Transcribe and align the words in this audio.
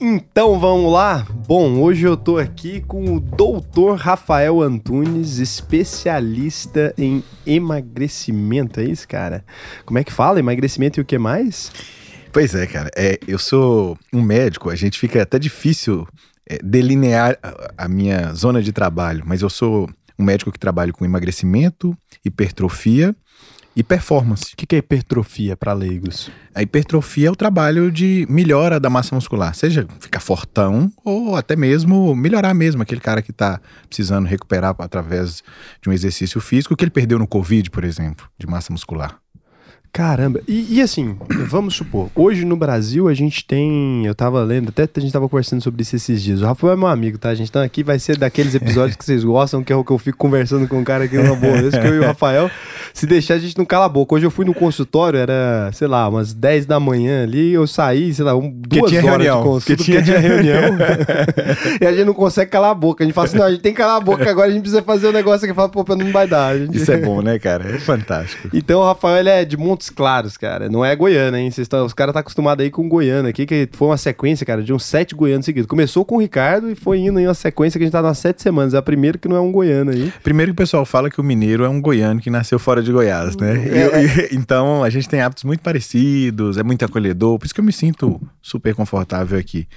Então 0.00 0.60
vamos 0.60 0.92
lá? 0.92 1.26
Bom, 1.48 1.80
hoje 1.80 2.06
eu 2.06 2.16
tô 2.16 2.38
aqui 2.38 2.80
com 2.80 3.16
o 3.16 3.20
doutor 3.20 3.98
Rafael 3.98 4.62
Antunes, 4.62 5.38
especialista 5.38 6.94
em 6.96 7.24
emagrecimento, 7.44 8.78
é 8.78 8.84
isso, 8.84 9.08
cara? 9.08 9.44
Como 9.84 9.98
é 9.98 10.04
que 10.04 10.12
fala? 10.12 10.38
Emagrecimento 10.38 11.00
e 11.00 11.02
o 11.02 11.04
que 11.04 11.18
mais? 11.18 11.72
Pois 12.32 12.54
é, 12.54 12.64
cara. 12.68 12.90
É, 12.96 13.18
eu 13.26 13.40
sou 13.40 13.98
um 14.12 14.22
médico, 14.22 14.70
a 14.70 14.76
gente 14.76 15.00
fica 15.00 15.20
até 15.20 15.36
difícil 15.36 16.06
é, 16.48 16.58
delinear 16.62 17.36
a, 17.42 17.84
a 17.84 17.88
minha 17.88 18.32
zona 18.34 18.62
de 18.62 18.70
trabalho, 18.70 19.24
mas 19.26 19.42
eu 19.42 19.50
sou 19.50 19.90
um 20.16 20.22
médico 20.22 20.52
que 20.52 20.60
trabalha 20.60 20.92
com 20.92 21.04
emagrecimento, 21.04 21.96
hipertrofia 22.24 23.16
e 23.78 23.82
performance. 23.84 24.54
O 24.54 24.56
que, 24.56 24.66
que 24.66 24.74
é 24.74 24.78
hipertrofia 24.80 25.56
para 25.56 25.72
leigos? 25.72 26.28
A 26.52 26.60
hipertrofia 26.60 27.28
é 27.28 27.30
o 27.30 27.36
trabalho 27.36 27.92
de 27.92 28.26
melhora 28.28 28.80
da 28.80 28.90
massa 28.90 29.14
muscular, 29.14 29.54
seja 29.54 29.86
ficar 30.00 30.18
fortão 30.18 30.90
ou 31.04 31.36
até 31.36 31.54
mesmo 31.54 32.12
melhorar 32.16 32.52
mesmo 32.54 32.82
aquele 32.82 33.00
cara 33.00 33.22
que 33.22 33.30
está 33.30 33.60
precisando 33.86 34.26
recuperar 34.26 34.74
através 34.80 35.44
de 35.80 35.88
um 35.88 35.92
exercício 35.92 36.40
físico 36.40 36.74
que 36.74 36.82
ele 36.82 36.90
perdeu 36.90 37.20
no 37.20 37.26
Covid, 37.28 37.70
por 37.70 37.84
exemplo, 37.84 38.28
de 38.36 38.48
massa 38.48 38.72
muscular. 38.72 39.16
Caramba, 39.92 40.40
e, 40.46 40.76
e, 40.76 40.82
assim, 40.82 41.16
vamos 41.46 41.74
supor, 41.74 42.08
hoje 42.14 42.44
no 42.44 42.56
Brasil 42.56 43.08
a 43.08 43.14
gente 43.14 43.44
tem, 43.44 44.06
eu 44.06 44.14
tava 44.14 44.42
lendo, 44.44 44.68
até 44.68 44.88
a 44.96 45.00
gente 45.00 45.12
tava 45.12 45.28
conversando 45.28 45.62
sobre 45.62 45.82
isso 45.82 45.96
esses 45.96 46.22
dias. 46.22 46.40
O 46.40 46.44
Rafael 46.44 46.74
é 46.74 46.76
meu 46.76 46.86
amigo, 46.86 47.18
tá? 47.18 47.30
A 47.30 47.34
gente 47.34 47.50
tá 47.50 47.62
aqui, 47.62 47.82
vai 47.82 47.98
ser 47.98 48.16
daqueles 48.16 48.54
episódios 48.54 48.96
que 48.96 49.04
vocês 49.04 49.24
gostam, 49.24 49.64
que 49.64 49.72
é 49.72 49.76
o 49.76 49.82
que 49.82 49.90
eu 49.90 49.98
fico 49.98 50.18
conversando 50.18 50.68
com 50.68 50.78
um 50.78 50.84
cara 50.84 51.04
aqui 51.04 51.16
numa 51.16 51.34
boa. 51.34 51.58
Esse 51.58 51.80
que 51.80 51.86
eu 51.86 51.94
e 51.94 51.98
o 51.98 52.04
Rafael, 52.04 52.50
se 52.92 53.06
deixar 53.06 53.34
a 53.34 53.38
gente 53.38 53.56
não 53.56 53.64
cala 53.64 53.86
a 53.86 53.88
boca. 53.88 54.14
Hoje 54.14 54.26
eu 54.26 54.30
fui 54.30 54.44
no 54.44 54.54
consultório, 54.54 55.18
era, 55.18 55.70
sei 55.72 55.88
lá, 55.88 56.08
umas 56.08 56.32
10 56.32 56.66
da 56.66 56.78
manhã 56.78 57.24
ali, 57.24 57.52
eu 57.52 57.66
saí, 57.66 58.12
sei 58.12 58.24
lá, 58.24 58.36
um, 58.36 58.50
duas 58.50 58.92
horas 58.92 59.04
reunião, 59.04 59.38
de 59.38 59.44
consulta, 59.44 59.76
porque 59.76 59.84
tinha, 59.84 60.02
tinha 60.02 60.18
reunião. 60.20 60.78
e 61.80 61.86
a 61.86 61.92
gente 61.92 62.04
não 62.04 62.14
consegue 62.14 62.50
calar 62.50 62.70
a 62.70 62.74
boca. 62.74 63.02
A 63.02 63.06
gente 63.06 63.14
fala 63.14 63.26
assim, 63.26 63.38
não, 63.38 63.46
a 63.46 63.50
gente 63.50 63.62
tem 63.62 63.72
que 63.72 63.78
calar 63.78 63.96
a 63.96 64.00
boca 64.00 64.28
agora, 64.28 64.48
a 64.48 64.50
gente 64.50 64.62
precisa 64.62 64.82
fazer 64.82 65.08
um 65.08 65.12
negócio 65.12 65.44
aqui, 65.44 65.54
fala, 65.54 65.68
pô, 65.68 65.84
não 65.96 66.12
vai 66.12 66.26
dar. 66.26 66.56
Gente... 66.56 66.76
Isso 66.76 66.92
é 66.92 66.98
bom, 66.98 67.20
né, 67.20 67.38
cara? 67.38 67.68
É 67.68 67.78
fantástico. 67.78 68.48
Então 68.52 68.80
o 68.80 68.84
Rafael, 68.84 69.16
ele 69.16 69.30
é 69.30 69.44
de 69.44 69.56
Montes 69.78 69.90
Claros, 69.90 70.36
cara. 70.36 70.68
Não 70.68 70.84
é 70.84 70.94
Goiânia, 70.96 71.38
hein? 71.38 71.50
Tão, 71.68 71.86
os 71.86 71.94
caras 71.94 72.12
tá 72.12 72.20
acostumados 72.20 72.64
aí 72.64 72.70
com 72.70 72.88
Goiânia 72.88 73.30
aqui, 73.30 73.46
que 73.46 73.68
foi 73.72 73.88
uma 73.88 73.96
sequência, 73.96 74.44
cara, 74.44 74.62
de 74.62 74.72
uns 74.72 74.84
sete 74.84 75.14
goianos 75.14 75.46
seguidos. 75.46 75.68
Começou 75.68 76.04
com 76.04 76.16
o 76.16 76.20
Ricardo 76.20 76.68
e 76.70 76.74
foi 76.74 76.98
indo 76.98 77.20
em 77.20 77.26
uma 77.26 77.34
sequência 77.34 77.78
que 77.78 77.84
a 77.84 77.86
gente 77.86 77.92
tá 77.92 78.02
nas 78.02 78.18
sete 78.18 78.42
semanas. 78.42 78.74
É 78.74 78.78
a 78.78 78.82
primeira 78.82 79.16
que 79.16 79.28
não 79.28 79.36
é 79.36 79.40
um 79.40 79.52
goiano 79.52 79.92
aí. 79.92 80.12
Primeiro 80.22 80.50
que 80.50 80.54
o 80.54 80.56
pessoal 80.56 80.84
fala 80.84 81.08
que 81.08 81.20
o 81.20 81.24
mineiro 81.24 81.64
é 81.64 81.68
um 81.68 81.80
goiano 81.80 82.20
que 82.20 82.28
nasceu 82.28 82.58
fora 82.58 82.82
de 82.82 82.90
Goiás, 82.90 83.36
né? 83.36 83.54
É, 83.68 84.24
é. 84.24 84.28
então 84.32 84.82
a 84.82 84.90
gente 84.90 85.08
tem 85.08 85.20
hábitos 85.20 85.44
muito 85.44 85.60
parecidos, 85.60 86.56
é 86.56 86.64
muito 86.64 86.84
acolhedor, 86.84 87.38
por 87.38 87.46
isso 87.46 87.54
que 87.54 87.60
eu 87.60 87.64
me 87.64 87.72
sinto 87.72 88.20
super 88.42 88.74
confortável 88.74 89.38
aqui. 89.38 89.68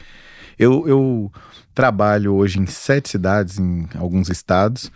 Eu, 0.58 0.88
eu 0.88 1.32
trabalho 1.76 2.34
hoje 2.34 2.60
em 2.60 2.66
sete 2.66 3.10
cidades, 3.10 3.60
em 3.60 3.88
alguns 3.96 4.30
estados. 4.30 4.92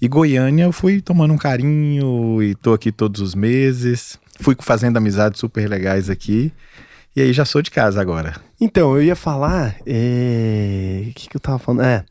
E 0.00 0.06
Goiânia 0.06 0.64
eu 0.64 0.72
fui 0.72 1.00
tomando 1.00 1.34
um 1.34 1.38
carinho 1.38 2.40
e 2.42 2.54
tô 2.54 2.72
aqui 2.72 2.92
todos 2.92 3.20
os 3.20 3.34
meses 3.34 4.18
fui 4.38 4.56
fazendo 4.60 4.96
amizades 4.96 5.40
super 5.40 5.68
legais 5.68 6.08
aqui. 6.08 6.52
E 7.18 7.20
aí 7.20 7.32
já 7.32 7.44
sou 7.44 7.60
de 7.60 7.70
casa 7.70 8.00
agora. 8.00 8.36
Então, 8.60 8.94
eu 8.94 9.02
ia 9.02 9.16
falar. 9.16 9.74
É... 9.84 11.06
O 11.08 11.14
que, 11.14 11.28
que 11.28 11.36
eu 11.36 11.40
tava 11.40 11.58
falando? 11.58 11.82
É. 11.82 12.04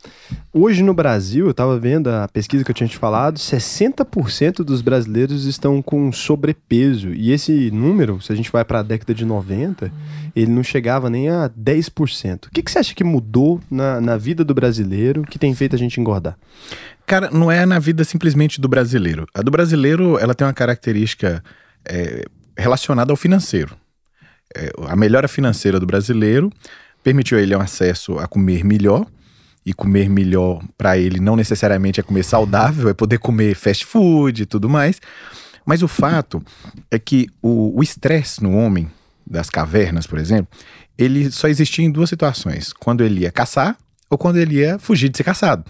Hoje 0.51 0.83
no 0.83 0.93
Brasil, 0.93 1.47
eu 1.47 1.53
tava 1.53 1.79
vendo 1.79 2.09
a 2.09 2.27
pesquisa 2.27 2.61
que 2.61 2.71
eu 2.71 2.75
tinha 2.75 2.89
te 2.89 2.97
falado, 2.97 3.37
60% 3.37 4.65
dos 4.65 4.81
brasileiros 4.81 5.45
estão 5.45 5.81
com 5.81 6.11
sobrepeso. 6.11 7.13
E 7.13 7.31
esse 7.31 7.71
número, 7.71 8.21
se 8.21 8.33
a 8.33 8.35
gente 8.35 8.51
vai 8.51 8.65
para 8.65 8.79
a 8.79 8.83
década 8.83 9.13
de 9.13 9.23
90, 9.23 9.89
ele 10.35 10.51
não 10.51 10.61
chegava 10.63 11.09
nem 11.09 11.29
a 11.29 11.49
10%. 11.49 12.47
O 12.47 12.51
que, 12.51 12.61
que 12.61 12.69
você 12.69 12.79
acha 12.79 12.93
que 12.93 13.03
mudou 13.03 13.61
na, 13.71 14.01
na 14.01 14.17
vida 14.17 14.43
do 14.43 14.53
brasileiro 14.53 15.23
que 15.23 15.39
tem 15.39 15.55
feito 15.55 15.75
a 15.75 15.79
gente 15.79 16.01
engordar? 16.01 16.37
Cara, 17.05 17.29
não 17.31 17.49
é 17.49 17.65
na 17.65 17.79
vida 17.79 18.03
simplesmente 18.03 18.59
do 18.59 18.67
brasileiro. 18.67 19.25
A 19.33 19.41
do 19.41 19.51
brasileiro, 19.51 20.19
ela 20.19 20.35
tem 20.35 20.45
uma 20.45 20.53
característica 20.53 21.41
é, 21.87 22.23
relacionada 22.57 23.11
ao 23.11 23.17
financeiro. 23.17 23.75
É, 24.55 24.71
a 24.87 24.95
melhora 24.95 25.27
financeira 25.27 25.79
do 25.79 25.85
brasileiro 25.85 26.51
permitiu 27.03 27.37
a 27.37 27.41
ele 27.41 27.55
um 27.55 27.61
acesso 27.61 28.17
a 28.19 28.27
comer 28.27 28.63
melhor. 28.63 29.05
E 29.65 29.73
comer 29.73 30.09
melhor 30.09 30.63
para 30.77 30.97
ele 30.97 31.19
não 31.19 31.35
necessariamente 31.35 31.99
é 31.99 32.03
comer 32.03 32.23
saudável, 32.23 32.87
é 32.87 32.93
poder 32.93 33.19
comer 33.19 33.53
fast 33.53 33.85
food 33.85 34.43
e 34.43 34.45
tudo 34.45 34.69
mais. 34.69 35.01
Mas 35.65 35.83
o 35.83 35.89
fato 35.89 36.41
é 36.89 36.97
que 36.97 37.27
o 37.41 37.83
estresse 37.83 38.41
no 38.41 38.55
homem, 38.55 38.89
das 39.29 39.49
cavernas, 39.49 40.07
por 40.07 40.19
exemplo, 40.19 40.47
ele 40.97 41.29
só 41.29 41.49
existia 41.49 41.83
em 41.83 41.91
duas 41.91 42.09
situações: 42.09 42.71
quando 42.71 43.03
ele 43.03 43.21
ia 43.21 43.31
caçar 43.31 43.77
ou 44.09 44.17
quando 44.17 44.37
ele 44.37 44.59
ia 44.59 44.79
fugir 44.79 45.09
de 45.09 45.17
ser 45.17 45.25
caçado. 45.25 45.65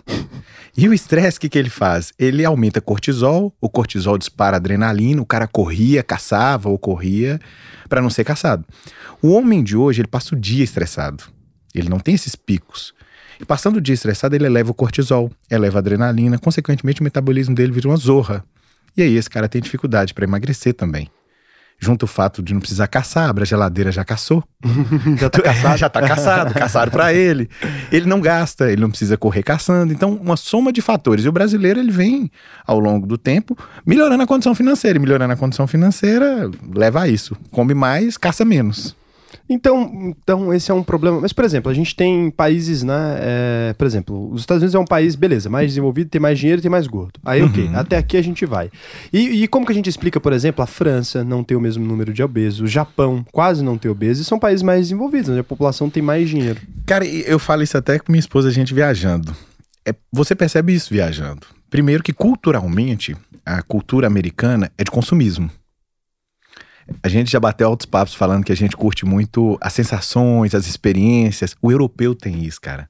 E 0.78 0.88
o 0.88 0.94
estresse, 0.94 1.40
o 1.40 1.42
que, 1.42 1.50
que 1.50 1.58
ele 1.58 1.72
faz? 1.72 2.14
Ele 2.20 2.46
aumenta 2.46 2.80
cortisol, 2.80 3.52
o 3.60 3.68
cortisol 3.68 4.16
dispara 4.16 4.58
adrenalina, 4.58 5.20
o 5.20 5.26
cara 5.26 5.48
corria, 5.48 6.04
caçava 6.04 6.70
ou 6.70 6.78
corria 6.78 7.40
para 7.90 8.00
não 8.00 8.12
ser 8.12 8.24
caçado. 8.24 8.64
O 9.20 9.30
homem 9.30 9.64
de 9.64 9.76
hoje, 9.76 10.02
ele 10.02 10.08
passa 10.08 10.36
o 10.36 10.40
dia 10.40 10.64
estressado. 10.64 11.24
Ele 11.74 11.90
não 11.90 11.98
tem 11.98 12.14
esses 12.14 12.36
picos. 12.36 12.94
E 13.42 13.46
passando 13.46 13.78
o 13.78 13.82
dia 13.82 13.96
estressado, 13.96 14.36
ele 14.36 14.46
eleva 14.46 14.70
o 14.70 14.74
cortisol, 14.74 15.32
eleva 15.50 15.80
a 15.80 15.82
adrenalina, 15.82 16.38
consequentemente 16.38 17.02
o 17.02 17.04
metabolismo 17.04 17.56
dele 17.56 17.72
vira 17.72 17.88
uma 17.88 17.98
zorra. 17.98 18.46
E 18.96 19.02
aí 19.02 19.16
esse 19.16 19.30
cara 19.32 19.50
tem 19.50 19.60
dificuldade 19.60 20.14
para 20.14 20.26
emagrecer 20.26 20.76
também. 20.76 21.10
Junto 21.80 22.04
o 22.04 22.08
fato 22.08 22.42
de 22.42 22.54
não 22.54 22.60
precisar 22.60 22.88
caçar, 22.88 23.30
abre 23.30 23.44
a 23.44 23.46
geladeira, 23.46 23.92
já 23.92 24.04
caçou. 24.04 24.44
já 25.20 25.30
tá 25.30 25.42
caçado. 25.42 25.78
já 25.78 25.90
tá 25.90 26.02
caçado, 26.02 26.54
caçaram 26.54 26.92
para 26.92 27.14
ele. 27.14 27.48
Ele 27.92 28.08
não 28.08 28.20
gasta, 28.20 28.72
ele 28.72 28.82
não 28.82 28.90
precisa 28.90 29.16
correr 29.16 29.44
caçando. 29.44 29.94
Então, 29.94 30.16
uma 30.16 30.36
soma 30.36 30.74
de 30.74 30.82
fatores. 30.82 31.24
E 31.24 31.30
o 31.30 31.32
brasileiro, 31.32 31.80
ele 31.80 31.92
vem, 31.92 32.32
ao 32.66 32.80
longo 32.80 33.06
do 33.06 33.18
tempo, 33.18 33.56
melhorando 33.86 34.24
a 34.24 34.28
condição 34.28 34.56
financeira. 34.56 34.98
E 34.98 35.02
melhorando 35.02 35.34
a 35.34 35.38
condição 35.38 35.68
financeira, 35.68 36.50
leva 36.74 37.02
a 37.02 37.08
isso. 37.08 37.38
Come 37.52 37.76
mais, 37.76 38.18
caça 38.18 38.44
menos. 38.44 38.96
Então, 39.50 40.14
então, 40.22 40.54
esse 40.54 40.72
é 40.72 40.74
um 40.74 40.84
problema. 40.84 41.22
Mas, 41.22 41.34
por 41.34 41.46
exemplo, 41.46 41.72
a 41.72 41.74
gente 41.74 41.96
tem 41.96 42.30
países, 42.30 42.84
né? 42.84 43.18
É, 43.20 43.76
por 43.78 43.88
exemplo, 43.88 44.32
os 44.32 44.42
Estados 44.42 44.62
Unidos 44.62 44.76
é 44.76 44.80
um 44.80 44.86
país, 44.86 45.16
beleza, 45.16 45.50
mais 45.50 45.68
desenvolvido, 45.68 46.10
tem 46.10 46.22
mais 46.22 46.38
dinheiro, 46.38 46.62
tem 46.62 46.72
mais 46.72 46.88
gordo. 46.88 47.20
Aí, 47.26 47.42
uhum. 47.42 47.48
ok, 47.48 47.70
até 47.74 47.98
aqui 47.98 48.18
a 48.18 48.22
gente 48.22 48.46
vai. 48.46 48.70
E, 49.12 49.44
e, 49.44 49.48
como 49.48 49.66
que 49.66 49.72
a 49.72 49.76
gente 49.76 49.90
explica, 49.90 50.20
por 50.20 50.34
exemplo, 50.34 50.64
a 50.64 50.68
França 50.68 51.24
não 51.24 51.44
ter 51.44 51.56
o 51.56 51.62
mesmo 51.62 51.86
número 51.86 52.14
de 52.14 52.22
obesos, 52.24 52.62
o 52.62 52.68
Japão 52.68 53.26
quase 53.32 53.64
não 53.64 53.78
ter 53.78 53.90
obesos, 53.90 54.26
e 54.26 54.28
são 54.28 54.40
países 54.40 54.64
mais 54.64 54.82
desenvolvidos, 54.82 55.30
onde 55.30 55.40
a 55.40 55.44
população 55.44 55.90
tem 55.90 56.04
mais 56.04 56.30
dinheiro. 56.30 56.60
Cara, 56.86 57.06
eu 57.06 57.40
falo 57.40 57.64
isso 57.64 57.78
até 57.78 58.00
com 58.00 58.12
minha 58.12 58.20
esposa, 58.20 58.50
a 58.50 58.52
gente 58.52 58.74
viajando. 58.74 59.36
É, 59.86 59.94
você 60.12 60.36
percebe 60.36 60.74
isso 60.74 60.94
viajando. 60.94 61.48
Primeiro 61.70 62.04
que 62.04 62.14
culturalmente, 62.14 63.16
a 63.46 63.62
cultura 63.62 64.08
americana 64.08 64.72
é 64.78 64.84
de 64.84 64.92
consumismo. 64.92 65.50
A 67.04 67.10
gente 67.10 67.32
já 67.32 67.40
bateu 67.40 67.68
altos 67.68 67.86
papos 67.86 68.14
falando 68.14 68.44
que 68.44 68.52
a 68.52 68.56
gente 68.56 68.76
curte 68.76 69.06
muito 69.06 69.58
as 69.62 69.74
sensações, 69.74 70.56
as 70.56 70.68
experiências. 70.68 71.56
O 71.62 71.72
europeu 71.72 72.16
tem 72.16 72.44
isso, 72.44 72.60
cara. 72.62 72.90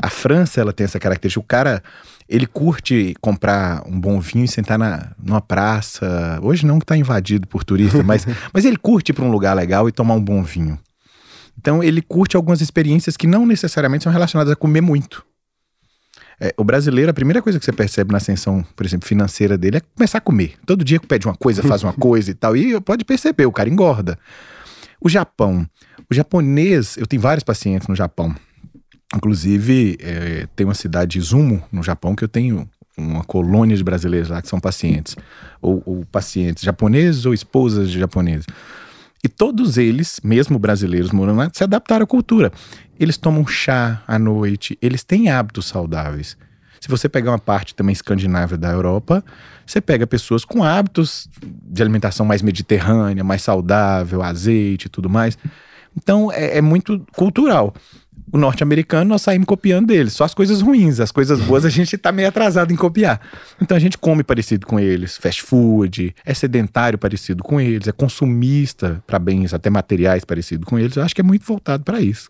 A 0.00 0.08
França, 0.08 0.60
ela 0.60 0.72
tem 0.72 0.84
essa 0.84 0.98
característica. 0.98 1.40
O 1.40 1.46
cara, 1.46 1.82
ele 2.28 2.46
curte 2.46 3.14
comprar 3.20 3.82
um 3.86 4.00
bom 4.00 4.20
vinho 4.20 4.44
e 4.44 4.48
sentar 4.48 4.78
na, 4.78 5.12
numa 5.22 5.40
praça. 5.40 6.38
Hoje 6.42 6.64
não 6.64 6.78
que 6.78 6.86
tá 6.86 6.96
invadido 6.96 7.46
por 7.46 7.64
turista, 7.64 8.02
mas, 8.02 8.26
mas 8.52 8.64
ele 8.64 8.76
curte 8.76 9.10
ir 9.10 9.12
para 9.14 9.24
um 9.24 9.30
lugar 9.30 9.54
legal 9.54 9.88
e 9.88 9.92
tomar 9.92 10.14
um 10.14 10.22
bom 10.22 10.42
vinho. 10.42 10.78
Então, 11.58 11.82
ele 11.82 12.00
curte 12.00 12.36
algumas 12.36 12.62
experiências 12.62 13.16
que 13.16 13.26
não 13.26 13.44
necessariamente 13.44 14.04
são 14.04 14.12
relacionadas 14.12 14.52
a 14.52 14.56
comer 14.56 14.80
muito. 14.80 15.24
É, 16.40 16.54
o 16.56 16.64
brasileiro, 16.64 17.10
a 17.10 17.14
primeira 17.14 17.42
coisa 17.42 17.58
que 17.58 17.64
você 17.64 17.72
percebe 17.72 18.12
na 18.12 18.16
ascensão, 18.16 18.64
por 18.74 18.86
exemplo, 18.86 19.06
financeira 19.06 19.58
dele 19.58 19.76
é 19.76 19.80
começar 19.94 20.18
a 20.18 20.20
comer. 20.22 20.54
Todo 20.64 20.82
dia 20.82 20.98
pede 20.98 21.26
uma 21.26 21.34
coisa, 21.34 21.62
faz 21.62 21.82
uma 21.82 21.92
coisa 21.94 22.30
e 22.30 22.34
tal. 22.34 22.56
E 22.56 22.80
pode 22.80 23.04
perceber, 23.04 23.44
o 23.44 23.52
cara 23.52 23.68
engorda. 23.68 24.18
O 25.00 25.08
Japão. 25.08 25.68
O 26.10 26.14
japonês, 26.14 26.96
eu 26.96 27.06
tenho 27.06 27.20
vários 27.20 27.44
pacientes 27.44 27.88
no 27.88 27.94
Japão. 27.94 28.34
Inclusive, 29.14 29.98
é, 30.00 30.46
tem 30.56 30.66
uma 30.66 30.74
cidade 30.74 31.18
Izumo, 31.18 31.62
no 31.70 31.82
Japão, 31.82 32.14
que 32.14 32.24
eu 32.24 32.28
tenho 32.28 32.66
uma 32.96 33.22
colônia 33.24 33.76
de 33.76 33.84
brasileiros 33.84 34.30
lá 34.30 34.40
que 34.40 34.48
são 34.48 34.58
pacientes. 34.58 35.16
Ou, 35.60 35.82
ou 35.84 36.06
pacientes 36.06 36.62
japoneses 36.62 37.26
ou 37.26 37.34
esposas 37.34 37.90
de 37.90 37.98
japoneses. 37.98 38.46
E 39.22 39.28
todos 39.28 39.76
eles, 39.76 40.20
mesmo 40.24 40.58
brasileiros 40.58 41.10
morando 41.10 41.38
lá, 41.38 41.50
se 41.52 41.62
adaptaram 41.62 42.04
à 42.04 42.06
cultura. 42.06 42.50
Eles 42.98 43.16
tomam 43.16 43.46
chá 43.46 44.02
à 44.06 44.18
noite, 44.18 44.78
eles 44.80 45.04
têm 45.04 45.28
hábitos 45.28 45.66
saudáveis. 45.66 46.36
Se 46.80 46.88
você 46.88 47.08
pegar 47.08 47.32
uma 47.32 47.38
parte 47.38 47.74
também 47.74 47.92
escandinava 47.92 48.56
da 48.56 48.70
Europa, 48.70 49.22
você 49.66 49.82
pega 49.82 50.06
pessoas 50.06 50.44
com 50.46 50.64
hábitos 50.64 51.28
de 51.42 51.82
alimentação 51.82 52.24
mais 52.24 52.40
mediterrânea, 52.40 53.22
mais 53.22 53.42
saudável, 53.42 54.22
azeite 54.22 54.86
e 54.86 54.88
tudo 54.88 55.10
mais. 55.10 55.36
Então 55.94 56.32
é, 56.32 56.56
é 56.56 56.62
muito 56.62 57.04
cultural 57.14 57.74
norte-americano, 58.38 59.10
nós 59.10 59.22
saímos 59.22 59.46
copiando 59.46 59.86
deles. 59.86 60.12
Só 60.12 60.24
as 60.24 60.34
coisas 60.34 60.60
ruins, 60.60 61.00
as 61.00 61.10
coisas 61.10 61.40
boas 61.40 61.64
a 61.64 61.68
gente 61.68 61.96
tá 61.98 62.12
meio 62.12 62.28
atrasado 62.28 62.72
em 62.72 62.76
copiar. 62.76 63.20
Então 63.60 63.76
a 63.76 63.80
gente 63.80 63.98
come 63.98 64.22
parecido 64.22 64.66
com 64.66 64.78
eles, 64.78 65.16
fast 65.16 65.42
food, 65.42 66.14
é 66.24 66.34
sedentário 66.34 66.98
parecido 66.98 67.42
com 67.42 67.60
eles, 67.60 67.88
é 67.88 67.92
consumista 67.92 69.02
para 69.06 69.18
bens, 69.18 69.52
até 69.54 69.70
materiais 69.70 70.24
parecido 70.24 70.66
com 70.66 70.78
eles. 70.78 70.96
Eu 70.96 71.02
acho 71.02 71.14
que 71.14 71.20
é 71.20 71.24
muito 71.24 71.44
voltado 71.44 71.84
para 71.84 72.00
isso. 72.00 72.28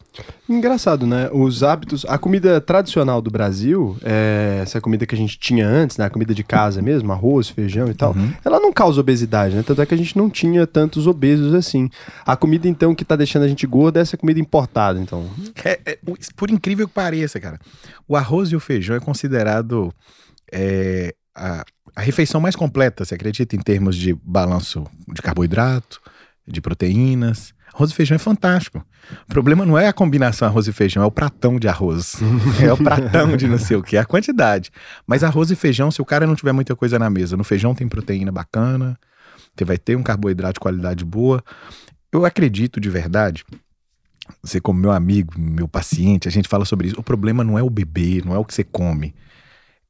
Engraçado, 0.50 1.06
né? 1.06 1.30
Os 1.32 1.62
hábitos, 1.62 2.04
a 2.08 2.18
comida 2.18 2.60
tradicional 2.60 3.22
do 3.22 3.30
Brasil, 3.30 3.96
é, 4.02 4.58
essa 4.60 4.80
comida 4.80 5.06
que 5.06 5.14
a 5.14 5.18
gente 5.18 5.38
tinha 5.38 5.64
antes, 5.64 5.96
né? 5.96 6.06
A 6.06 6.10
comida 6.10 6.34
de 6.34 6.42
casa 6.42 6.82
mesmo, 6.82 7.12
arroz, 7.12 7.48
feijão 7.48 7.88
e 7.88 7.94
tal, 7.94 8.12
Uhum. 8.16 8.32
ela 8.44 8.58
não 8.58 8.72
causa 8.72 9.00
obesidade, 9.00 9.54
né? 9.54 9.62
Tanto 9.64 9.80
é 9.80 9.86
que 9.86 9.94
a 9.94 9.96
gente 9.96 10.16
não 10.18 10.28
tinha 10.28 10.66
tantos 10.66 11.06
obesos 11.06 11.54
assim. 11.54 11.88
A 12.26 12.36
comida, 12.36 12.66
então, 12.66 12.96
que 12.96 13.04
tá 13.04 13.14
deixando 13.14 13.44
a 13.44 13.48
gente 13.48 13.64
gorda 13.64 14.00
é 14.00 14.02
essa 14.02 14.16
comida 14.16 14.40
importada, 14.40 14.98
então. 14.98 15.30
É, 15.64 15.78
é, 15.86 15.98
por 16.34 16.50
incrível 16.50 16.88
que 16.88 16.94
pareça, 16.94 17.38
cara, 17.38 17.60
o 18.08 18.16
arroz 18.16 18.48
e 18.50 18.56
o 18.56 18.60
feijão 18.60 18.96
é 18.96 19.00
considerado 19.00 19.94
é, 20.50 21.14
a, 21.32 21.64
a 21.94 22.00
refeição 22.00 22.40
mais 22.40 22.56
completa, 22.56 23.04
você 23.04 23.14
acredita, 23.14 23.54
em 23.54 23.60
termos 23.60 23.94
de 23.94 24.14
balanço 24.14 24.84
de 25.14 25.22
carboidrato, 25.22 26.00
de 26.44 26.60
proteínas. 26.60 27.54
Arroz 27.72 27.90
e 27.90 27.94
feijão 27.94 28.16
é 28.16 28.18
fantástico. 28.18 28.84
O 29.24 29.32
problema 29.32 29.64
não 29.64 29.78
é 29.78 29.88
a 29.88 29.92
combinação 29.92 30.46
arroz 30.46 30.66
e 30.66 30.72
feijão, 30.72 31.02
é 31.02 31.06
o 31.06 31.10
pratão 31.10 31.58
de 31.58 31.68
arroz. 31.68 32.16
é 32.62 32.72
o 32.72 32.76
pratão 32.76 33.36
de 33.36 33.46
não 33.46 33.58
sei 33.58 33.76
o 33.76 33.82
que, 33.82 33.96
é 33.96 34.00
a 34.00 34.04
quantidade. 34.04 34.70
Mas 35.06 35.22
arroz 35.22 35.50
e 35.50 35.56
feijão, 35.56 35.90
se 35.90 36.02
o 36.02 36.04
cara 36.04 36.26
não 36.26 36.34
tiver 36.34 36.52
muita 36.52 36.74
coisa 36.74 36.98
na 36.98 37.08
mesa, 37.08 37.36
no 37.36 37.44
feijão 37.44 37.74
tem 37.74 37.88
proteína 37.88 38.32
bacana, 38.32 38.98
você 39.56 39.64
vai 39.64 39.78
ter 39.78 39.96
um 39.96 40.02
carboidrato 40.02 40.54
de 40.54 40.60
qualidade 40.60 41.04
boa. 41.04 41.42
Eu 42.12 42.24
acredito 42.24 42.80
de 42.80 42.90
verdade 42.90 43.44
você 44.42 44.60
como 44.60 44.78
meu 44.78 44.92
amigo, 44.92 45.34
meu 45.38 45.66
paciente, 45.66 46.28
a 46.28 46.30
gente 46.30 46.48
fala 46.48 46.64
sobre 46.64 46.88
isso. 46.88 47.00
O 47.00 47.02
problema 47.02 47.42
não 47.42 47.58
é 47.58 47.62
o 47.62 47.70
beber, 47.70 48.24
não 48.24 48.34
é 48.34 48.38
o 48.38 48.44
que 48.44 48.54
você 48.54 48.64
come. 48.64 49.14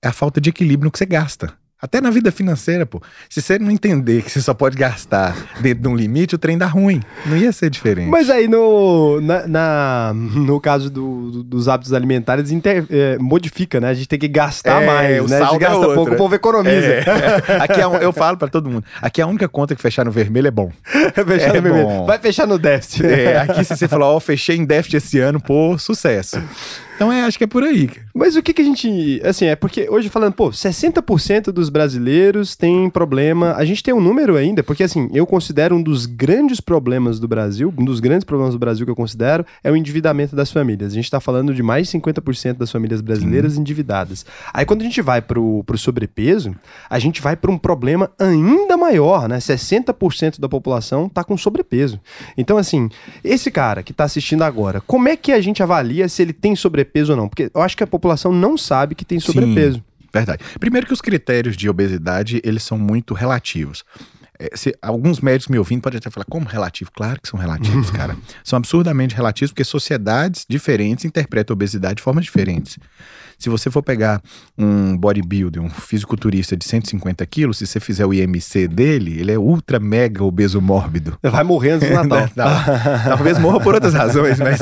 É 0.02 0.08
a 0.08 0.12
falta 0.12 0.40
de 0.40 0.50
equilíbrio 0.50 0.86
no 0.86 0.90
que 0.90 0.98
você 0.98 1.06
gasta. 1.06 1.52
Até 1.82 2.00
na 2.00 2.10
vida 2.10 2.30
financeira, 2.30 2.84
pô. 2.84 3.00
Se 3.28 3.40
você 3.40 3.58
não 3.58 3.70
entender 3.70 4.22
que 4.22 4.30
você 4.30 4.40
só 4.40 4.52
pode 4.52 4.76
gastar 4.76 5.34
dentro 5.60 5.82
de 5.82 5.88
um 5.88 5.96
limite, 5.96 6.34
o 6.34 6.38
trem 6.38 6.58
dá 6.58 6.66
ruim. 6.66 7.00
Não 7.24 7.36
ia 7.36 7.50
ser 7.52 7.70
diferente. 7.70 8.08
Mas 8.10 8.28
aí 8.28 8.46
no, 8.46 9.18
na, 9.22 9.46
na- 9.46 10.12
no 10.14 10.60
caso 10.60 10.90
do- 10.90 11.30
do- 11.30 11.42
dos 11.42 11.68
hábitos 11.68 11.92
alimentares, 11.94 12.50
inter- 12.50 12.84
é, 12.90 13.16
modifica, 13.18 13.80
né? 13.80 13.88
A 13.88 13.94
gente 13.94 14.08
tem 14.08 14.18
que 14.18 14.28
gastar 14.28 14.82
É, 14.82 14.86
mais, 14.86 15.20
o 15.24 15.28
né? 15.28 15.36
A 15.36 15.38
gente 15.40 15.48
saldo 15.48 15.54
é 15.64 15.68
gasta 15.68 15.94
pouco, 15.94 16.12
o 16.12 16.16
povo 16.16 16.34
economiza. 16.34 16.86
É. 16.86 17.04
Aqui 17.64 17.80
é 17.80 17.86
um- 17.86 17.96
eu 17.96 18.12
falo 18.12 18.36
pra 18.36 18.48
todo 18.48 18.68
mundo. 18.68 18.84
Aqui 19.00 19.22
a 19.22 19.26
única 19.26 19.48
conta 19.48 19.74
que 19.74 19.80
fechar 19.80 20.04
no 20.04 20.10
vermelho 20.10 20.48
é 20.48 20.50
bom. 20.50 20.70
Fechar 21.26 21.48
É 21.48 21.52
no 21.56 21.62
vermelho. 21.62 21.86
bom. 21.86 22.04
Vai 22.06 22.18
fechar 22.18 22.46
no 22.46 22.58
déficit. 22.58 23.04
Aqui 23.48 23.64
se 23.64 23.74
você 23.76 23.88
falar, 23.88 24.06
ó, 24.06 24.20
fechei 24.20 24.56
em 24.56 24.64
déficit 24.66 24.96
esse 24.98 25.18
ano, 25.18 25.40
pô, 25.40 25.78
sucesso. 25.78 26.42
Então 27.00 27.10
é, 27.10 27.22
acho 27.22 27.38
que 27.38 27.44
é 27.44 27.46
por 27.46 27.64
aí. 27.64 27.86
cara. 27.86 28.06
Mas 28.14 28.36
o 28.36 28.42
que 28.42 28.52
que 28.52 28.60
a 28.60 28.64
gente. 28.64 29.22
Assim, 29.24 29.46
é 29.46 29.56
porque 29.56 29.88
hoje 29.88 30.10
falando, 30.10 30.34
pô, 30.34 30.50
60% 30.50 31.44
dos 31.44 31.70
brasileiros 31.70 32.54
têm 32.54 32.90
problema. 32.90 33.54
A 33.54 33.64
gente 33.64 33.82
tem 33.82 33.94
um 33.94 34.02
número 34.02 34.36
ainda, 34.36 34.62
porque 34.62 34.82
assim, 34.82 35.08
eu 35.14 35.26
considero 35.26 35.74
um 35.74 35.82
dos 35.82 36.04
grandes 36.04 36.60
problemas 36.60 37.18
do 37.18 37.26
Brasil, 37.26 37.72
um 37.78 37.86
dos 37.86 38.00
grandes 38.00 38.22
problemas 38.22 38.52
do 38.52 38.58
Brasil 38.58 38.84
que 38.84 38.92
eu 38.92 38.94
considero 38.96 39.46
é 39.64 39.72
o 39.72 39.76
endividamento 39.76 40.36
das 40.36 40.52
famílias. 40.52 40.92
A 40.92 40.94
gente 40.94 41.10
tá 41.10 41.20
falando 41.20 41.54
de 41.54 41.62
mais 41.62 41.88
de 41.88 41.98
50% 41.98 42.58
das 42.58 42.70
famílias 42.70 43.00
brasileiras 43.00 43.56
endividadas. 43.56 44.26
Aí 44.52 44.66
quando 44.66 44.82
a 44.82 44.84
gente 44.84 45.00
vai 45.00 45.22
pro, 45.22 45.64
pro 45.64 45.78
sobrepeso, 45.78 46.54
a 46.90 46.98
gente 46.98 47.22
vai 47.22 47.34
para 47.34 47.50
um 47.50 47.56
problema 47.56 48.10
ainda 48.18 48.76
maior, 48.76 49.26
né? 49.26 49.38
60% 49.38 50.38
da 50.38 50.50
população 50.50 51.08
tá 51.08 51.24
com 51.24 51.34
sobrepeso. 51.38 51.98
Então, 52.36 52.58
assim, 52.58 52.90
esse 53.24 53.50
cara 53.50 53.82
que 53.82 53.94
tá 53.94 54.04
assistindo 54.04 54.42
agora, 54.42 54.82
como 54.82 55.08
é 55.08 55.16
que 55.16 55.32
a 55.32 55.40
gente 55.40 55.62
avalia 55.62 56.06
se 56.06 56.20
ele 56.20 56.34
tem 56.34 56.54
sobrepeso 56.54 56.89
ou 57.10 57.16
não? 57.16 57.28
Porque 57.28 57.50
eu 57.54 57.62
acho 57.62 57.76
que 57.76 57.84
a 57.84 57.86
população 57.86 58.32
não 58.32 58.56
sabe 58.58 58.94
que 58.94 59.04
tem 59.04 59.18
sobrepeso. 59.20 59.82
Verdade. 60.12 60.42
Primeiro 60.58 60.86
que 60.86 60.92
os 60.92 61.00
critérios 61.00 61.56
de 61.56 61.68
obesidade, 61.68 62.40
eles 62.44 62.62
são 62.64 62.76
muito 62.76 63.14
relativos. 63.14 63.84
É, 64.38 64.56
se- 64.56 64.74
alguns 64.82 65.20
médicos 65.20 65.48
me 65.48 65.58
ouvindo 65.58 65.82
podem 65.82 65.98
até 65.98 66.10
falar, 66.10 66.24
como 66.24 66.46
relativo? 66.48 66.90
Claro 66.92 67.20
que 67.20 67.28
são 67.28 67.38
relativos, 67.38 67.90
cara. 67.92 68.16
São 68.42 68.56
absurdamente 68.56 69.14
relativos 69.14 69.52
porque 69.52 69.62
sociedades 69.64 70.44
diferentes 70.48 71.04
interpretam 71.04 71.52
a 71.52 71.56
obesidade 71.56 71.96
de 71.96 72.02
formas 72.02 72.24
diferentes. 72.24 72.78
Se 73.40 73.48
você 73.48 73.70
for 73.70 73.82
pegar 73.82 74.22
um 74.56 74.96
bodybuilder, 74.96 75.62
um 75.62 75.70
fisiculturista 75.70 76.56
de 76.56 76.64
150 76.64 77.24
quilos, 77.26 77.58
se 77.58 77.66
você 77.66 77.80
fizer 77.80 78.04
o 78.06 78.12
IMC 78.14 78.68
dele, 78.68 79.18
ele 79.18 79.32
é 79.32 79.38
ultra 79.38 79.80
mega 79.80 80.22
obeso 80.22 80.60
mórbido. 80.60 81.18
Vai 81.22 81.42
morrer 81.42 81.70
antes 81.72 81.88
do 81.88 81.94
Natal. 82.06 82.20
Não, 82.36 83.04
talvez 83.16 83.38
morra 83.38 83.58
por 83.58 83.74
outras 83.74 83.94
razões, 83.94 84.38
mas 84.38 84.60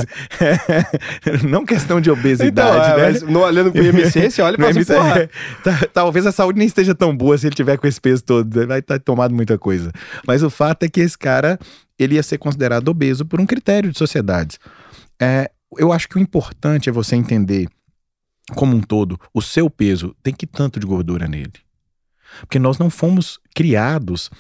não 1.42 1.64
questão 1.66 2.00
de 2.00 2.08
Então, 2.10 2.20
obesidade, 2.20 2.92
é, 2.92 2.96
né? 2.96 3.02
mas 3.12 3.22
no, 3.22 3.40
olhando 3.40 3.72
pro 3.72 3.84
IMC, 3.84 4.30
você 4.30 4.42
olha 4.42 4.54
e 4.54 4.58
No 4.74 4.84
fala 4.84 5.10
assim, 5.10 5.20
é, 5.20 5.28
tá- 5.62 5.88
talvez 5.92 6.26
a 6.26 6.32
saúde 6.32 6.58
nem 6.58 6.66
esteja 6.68 6.94
tão 6.94 7.16
boa 7.16 7.36
se 7.36 7.46
ele 7.46 7.54
tiver 7.54 7.76
com 7.78 7.86
esse 7.86 8.00
peso 8.00 8.22
todo. 8.24 8.60
né? 8.60 8.66
Vai 8.66 8.78
estar 8.78 8.98
tomado 9.00 9.34
muita 9.34 9.58
coisa. 9.58 9.90
Mas 10.26 10.42
o 10.42 10.50
fato 10.50 10.84
é 10.84 10.88
que 10.88 11.00
esse 11.00 11.18
cara 11.18 11.58
ele 11.98 12.14
ia 12.14 12.22
ser 12.22 12.38
considerado 12.38 12.88
obeso 12.88 13.26
por 13.26 13.40
um 13.40 13.46
critério 13.46 13.90
de 13.90 13.98
sociedades. 13.98 14.58
É, 15.20 15.50
eu 15.76 15.92
acho 15.92 16.08
que 16.08 16.16
o 16.16 16.20
importante 16.20 16.88
é 16.88 16.92
você 16.92 17.16
entender 17.16 17.66
como 18.54 18.76
um 18.76 18.80
todo 18.80 19.18
o 19.32 19.42
seu 19.42 19.68
peso 19.68 20.14
tem 20.22 20.34
que 20.34 20.46
tanto 20.46 20.80
de 20.80 20.86
gordura 20.86 21.26
nele. 21.26 21.52
Porque 22.40 22.58
nós 22.58 22.78
não 22.78 22.90
fomos 22.90 23.38
criados 23.54 24.30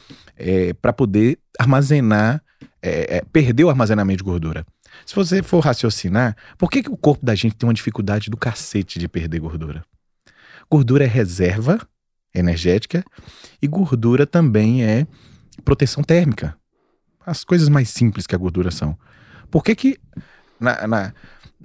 para 0.80 0.92
poder 0.92 1.38
armazenar, 1.58 2.42
é, 2.80 3.16
é, 3.16 3.24
perder 3.32 3.64
o 3.64 3.70
armazenamento 3.70 4.18
de 4.18 4.24
gordura. 4.24 4.64
Se 5.04 5.14
você 5.14 5.42
for 5.42 5.60
raciocinar, 5.60 6.36
por 6.56 6.70
que, 6.70 6.82
que 6.82 6.90
o 6.90 6.96
corpo 6.96 7.24
da 7.24 7.34
gente 7.34 7.56
tem 7.56 7.66
uma 7.66 7.74
dificuldade 7.74 8.30
do 8.30 8.36
cacete 8.36 8.98
de 8.98 9.08
perder 9.08 9.40
gordura? 9.40 9.84
Gordura 10.70 11.04
é 11.04 11.06
reserva 11.06 11.80
energética 12.34 13.04
e 13.60 13.66
gordura 13.66 14.26
também 14.26 14.84
é 14.84 15.06
proteção 15.64 16.02
térmica. 16.02 16.56
As 17.24 17.44
coisas 17.44 17.68
mais 17.68 17.88
simples 17.90 18.26
que 18.26 18.34
a 18.34 18.38
gordura 18.38 18.70
são. 18.70 18.96
Por 19.50 19.64
que 19.64 19.74
que 19.74 19.98
na, 20.60 20.86
na, 20.86 21.14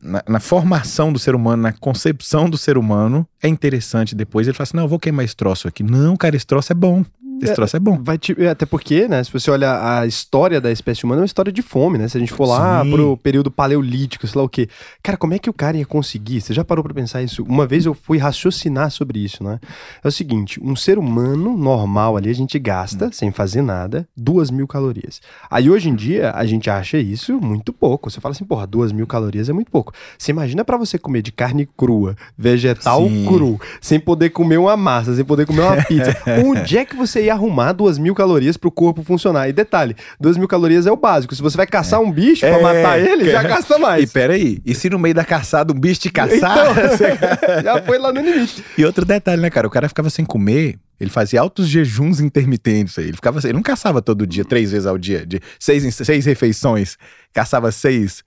na, 0.01 0.23
na 0.27 0.39
formação 0.39 1.11
do 1.13 1.19
ser 1.19 1.35
humano, 1.35 1.63
na 1.63 1.71
concepção 1.71 2.49
do 2.49 2.57
ser 2.57 2.77
humano, 2.77 3.27
é 3.41 3.47
interessante 3.47 4.15
depois 4.15 4.47
ele 4.47 4.55
fala 4.55 4.63
assim, 4.63 4.77
não, 4.77 4.83
eu 4.83 4.89
vou 4.89 4.99
queimar 4.99 5.25
esse 5.25 5.35
troço 5.35 5.67
aqui. 5.67 5.83
Não, 5.83 6.15
cara, 6.15 6.35
esse 6.35 6.45
troço 6.45 6.71
é 6.71 6.75
bom. 6.75 7.03
Esse 7.43 7.51
É, 7.51 7.55
troço 7.55 7.75
é 7.75 7.79
bom. 7.79 7.99
Vai 8.01 8.17
te- 8.17 8.35
até 8.47 8.65
porque, 8.65 9.07
né, 9.07 9.23
se 9.23 9.31
você 9.31 9.51
olha 9.51 9.99
a 9.99 10.05
história 10.07 10.59
da 10.61 10.71
espécie 10.71 11.03
humana, 11.03 11.21
é 11.21 11.23
uma 11.23 11.25
história 11.25 11.51
de 11.51 11.61
fome, 11.61 11.97
né? 11.97 12.07
Se 12.07 12.17
a 12.17 12.19
gente 12.19 12.31
for 12.33 12.45
lá 12.45 12.83
Sim. 12.83 12.91
pro 12.91 13.17
período 13.17 13.51
paleolítico, 13.51 14.27
sei 14.27 14.39
lá 14.39 14.45
o 14.45 14.49
quê. 14.49 14.67
Cara, 15.01 15.17
como 15.17 15.33
é 15.33 15.39
que 15.39 15.49
o 15.49 15.53
cara 15.53 15.77
ia 15.77 15.85
conseguir? 15.85 16.41
Você 16.41 16.53
já 16.53 16.63
parou 16.63 16.83
pra 16.83 16.93
pensar 16.93 17.21
isso? 17.21 17.43
Uma 17.43 17.65
vez 17.67 17.85
eu 17.85 17.93
fui 17.93 18.17
raciocinar 18.17 18.89
sobre 18.91 19.19
isso, 19.19 19.43
né? 19.43 19.59
É 20.03 20.07
o 20.07 20.11
seguinte, 20.11 20.59
um 20.63 20.75
ser 20.75 20.97
humano 20.97 21.57
normal 21.57 22.17
ali, 22.17 22.29
a 22.29 22.35
gente 22.35 22.57
gasta, 22.59 23.09
sem 23.11 23.31
fazer 23.31 23.61
nada, 23.61 24.07
duas 24.15 24.49
mil 24.51 24.67
calorias. 24.67 25.21
Aí 25.49 25.69
hoje 25.69 25.89
em 25.89 25.95
dia, 25.95 26.31
a 26.31 26.45
gente 26.45 26.69
acha 26.69 26.97
isso 26.97 27.39
muito 27.41 27.71
pouco. 27.73 28.09
Você 28.09 28.19
fala 28.21 28.33
assim, 28.33 28.45
porra, 28.45 28.65
duas 28.67 28.91
mil 28.91 29.07
calorias 29.07 29.49
é 29.49 29.53
muito 29.53 29.71
pouco. 29.71 29.93
Você 30.17 30.31
imagina 30.31 30.63
pra 30.63 30.77
você 30.77 30.97
comer 30.97 31.21
de 31.21 31.31
carne 31.31 31.67
crua, 31.77 32.15
vegetal 32.37 33.07
Sim. 33.07 33.25
cru, 33.27 33.59
sem 33.81 33.99
poder 33.99 34.29
comer 34.29 34.57
uma 34.57 34.75
massa, 34.77 35.15
sem 35.15 35.25
poder 35.25 35.45
comer 35.45 35.61
uma 35.61 35.75
pizza. 35.85 36.15
Onde 36.45 36.77
é 36.77 36.85
que 36.85 36.95
você 36.95 37.25
ia 37.25 37.32
arrumar 37.33 37.73
duas 37.73 37.97
mil 37.97 38.15
calorias 38.15 38.55
pro 38.57 38.71
corpo 38.71 39.03
funcionar? 39.03 39.49
E 39.49 39.53
detalhe, 39.53 39.95
duas 40.19 40.37
mil 40.37 40.47
calorias 40.47 40.87
é 40.87 40.91
o 40.91 40.95
básico. 40.97 41.35
Se 41.35 41.41
você 41.41 41.57
vai 41.57 41.67
caçar 41.67 41.99
um 41.99 42.11
bicho 42.11 42.41
pra 42.41 42.57
É, 42.57 42.61
matar 42.61 42.99
ele, 42.99 43.29
já 43.31 43.43
gasta 43.43 43.77
E 43.77 43.79
mais. 43.81 44.11
peraí, 44.11 44.59
e 44.65 44.73
se 44.73 44.89
no 44.89 44.97
meio 44.97 45.13
da 45.15 45.25
caçada 45.25 45.73
um 45.73 45.79
bicho 45.79 45.99
te 46.01 46.09
caçar? 46.09 46.71
Então, 46.71 46.73
você 46.89 47.17
já 47.63 47.81
foi 47.83 47.97
lá 47.97 48.11
no 48.13 48.21
limite. 48.21 48.63
E 48.77 48.85
outro 48.85 49.03
detalhe, 49.05 49.41
né, 49.41 49.49
cara? 49.49 49.67
O 49.67 49.69
cara 49.71 49.87
ficava 49.89 50.09
sem 50.09 50.23
comer, 50.25 50.77
ele 50.99 51.09
fazia 51.09 51.41
altos 51.41 51.67
jejuns 51.67 52.19
intermitentes 52.19 52.97
aí. 52.97 53.05
Ele 53.05 53.13
ficava 53.15 53.39
ele 53.43 53.53
não 53.53 53.61
caçava 53.61 54.01
todo 54.01 54.25
dia, 54.25 54.45
três 54.45 54.71
vezes 54.71 54.85
ao 54.87 54.97
dia, 54.97 55.25
de 55.25 55.39
seis, 55.59 55.93
seis 55.95 56.25
refeições. 56.25 56.97
Caçava 57.33 57.71
seis 57.71 58.23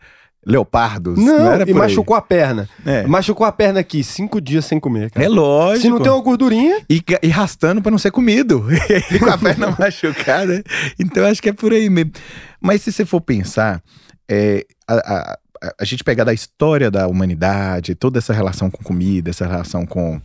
leopardos. 0.46 1.18
Não, 1.18 1.26
Não, 1.40 1.52
era 1.52 1.64
e 1.64 1.66
por 1.72 1.82
aí. 1.82 1.88
machucou 1.88 2.14
a 2.16 2.22
perna. 2.22 2.68
É. 2.86 3.04
Machucou 3.06 3.44
a 3.44 3.50
perna 3.50 3.80
aqui, 3.80 4.04
cinco 4.04 4.40
dias 4.40 4.64
sem 4.64 4.78
comer. 4.78 5.10
cara. 5.10 5.26
É 5.26 5.28
lógico. 5.28 5.82
Se 5.82 5.88
não 5.90 6.00
tem 6.00 6.12
uma 6.12 6.22
gordurinha, 6.22 6.80
E, 6.88 7.02
e 7.22 7.28
rastando 7.28 7.82
pra 7.82 7.90
não 7.90 7.98
ser 7.98 8.12
comido. 8.12 8.64
e 9.12 9.18
com 9.18 9.28
a 9.28 9.36
perna 9.36 9.74
machucada. 9.76 10.62
Então 11.00 11.26
acho 11.26 11.42
que 11.42 11.48
é 11.48 11.52
por 11.52 11.72
aí 11.72 11.90
mesmo. 11.90 12.12
Mas 12.60 12.80
se 12.82 12.92
você 12.92 13.04
for 13.04 13.20
pensar, 13.20 13.82
é, 14.30 14.64
a, 14.86 14.94
a- 14.94 15.32
a- 15.62 15.74
a 15.80 15.84
gente 15.84 16.04
pegar 16.04 16.22
da 16.22 16.32
história 16.34 16.90
da 16.90 17.08
humanidade, 17.08 17.94
toda 17.96 18.18
essa 18.18 18.32
relação 18.32 18.70
com 18.70 18.84
comida, 18.84 19.30
essa 19.30 19.46
relação 19.46 19.84
com, 19.84 20.20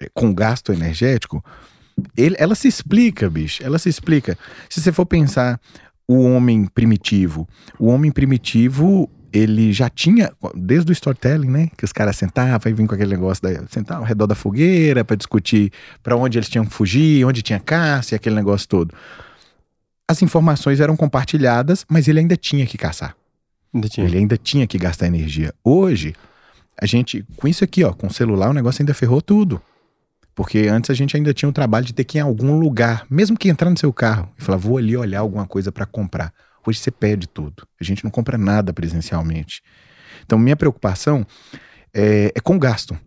é, 0.00 0.08
com 0.14 0.32
gasto 0.32 0.72
energético, 0.72 1.44
ele- 2.16 2.36
ela 2.38 2.54
se 2.54 2.66
explica, 2.66 3.28
bicho. 3.28 3.62
Ela 3.62 3.78
se 3.78 3.88
explica. 3.90 4.38
Se 4.70 4.80
você 4.80 4.90
for 4.90 5.04
pensar 5.04 5.60
o 6.08 6.22
homem 6.22 6.66
primitivo, 6.66 7.46
o 7.78 7.88
homem 7.88 8.10
primitivo. 8.10 9.10
Ele 9.34 9.72
já 9.72 9.90
tinha, 9.90 10.32
desde 10.54 10.92
o 10.92 10.94
storytelling, 10.94 11.50
né? 11.50 11.68
Que 11.76 11.84
os 11.84 11.92
caras 11.92 12.16
sentavam 12.16 12.70
e 12.70 12.72
vinham 12.72 12.86
com 12.86 12.94
aquele 12.94 13.10
negócio, 13.10 13.42
da, 13.42 13.66
sentar 13.66 13.98
ao 13.98 14.04
redor 14.04 14.28
da 14.28 14.34
fogueira 14.36 15.04
para 15.04 15.16
discutir 15.16 15.72
para 16.04 16.16
onde 16.16 16.38
eles 16.38 16.48
tinham 16.48 16.64
que 16.64 16.72
fugir, 16.72 17.24
onde 17.24 17.42
tinha 17.42 17.58
caça 17.58 18.14
e 18.14 18.16
aquele 18.16 18.36
negócio 18.36 18.68
todo. 18.68 18.94
As 20.06 20.22
informações 20.22 20.78
eram 20.78 20.96
compartilhadas, 20.96 21.84
mas 21.88 22.06
ele 22.06 22.20
ainda 22.20 22.36
tinha 22.36 22.64
que 22.64 22.78
caçar. 22.78 23.16
ainda 23.74 23.88
tinha. 23.88 24.06
Ele 24.06 24.18
ainda 24.18 24.36
tinha 24.36 24.68
que 24.68 24.78
gastar 24.78 25.08
energia. 25.08 25.52
Hoje, 25.64 26.14
a 26.80 26.86
gente, 26.86 27.24
com 27.36 27.48
isso 27.48 27.64
aqui, 27.64 27.82
ó, 27.82 27.92
com 27.92 28.06
o 28.06 28.12
celular, 28.12 28.50
o 28.50 28.52
negócio 28.52 28.82
ainda 28.82 28.94
ferrou 28.94 29.20
tudo. 29.20 29.60
Porque 30.34 30.68
antes 30.68 30.90
a 30.90 30.94
gente 30.94 31.16
ainda 31.16 31.34
tinha 31.34 31.48
o 31.48 31.52
trabalho 31.52 31.86
de 31.86 31.92
ter 31.92 32.04
que 32.04 32.18
ir 32.18 32.20
em 32.20 32.22
algum 32.22 32.58
lugar, 32.58 33.04
mesmo 33.10 33.36
que 33.36 33.48
entrar 33.48 33.70
no 33.70 33.78
seu 33.78 33.92
carro 33.92 34.28
e 34.38 34.42
falar, 34.42 34.58
vou 34.58 34.78
ali 34.78 34.96
olhar 34.96 35.20
alguma 35.20 35.46
coisa 35.46 35.72
para 35.72 35.86
comprar. 35.86 36.32
Hoje 36.66 36.78
você 36.78 36.90
pede 36.90 37.28
tudo. 37.28 37.66
A 37.80 37.84
gente 37.84 38.04
não 38.04 38.10
compra 38.10 38.38
nada 38.38 38.72
presencialmente. 38.72 39.62
Então, 40.24 40.38
minha 40.38 40.56
preocupação 40.56 41.26
é, 41.92 42.32
é 42.34 42.40
com 42.40 42.56
o 42.56 42.58
gasto. 42.58 42.98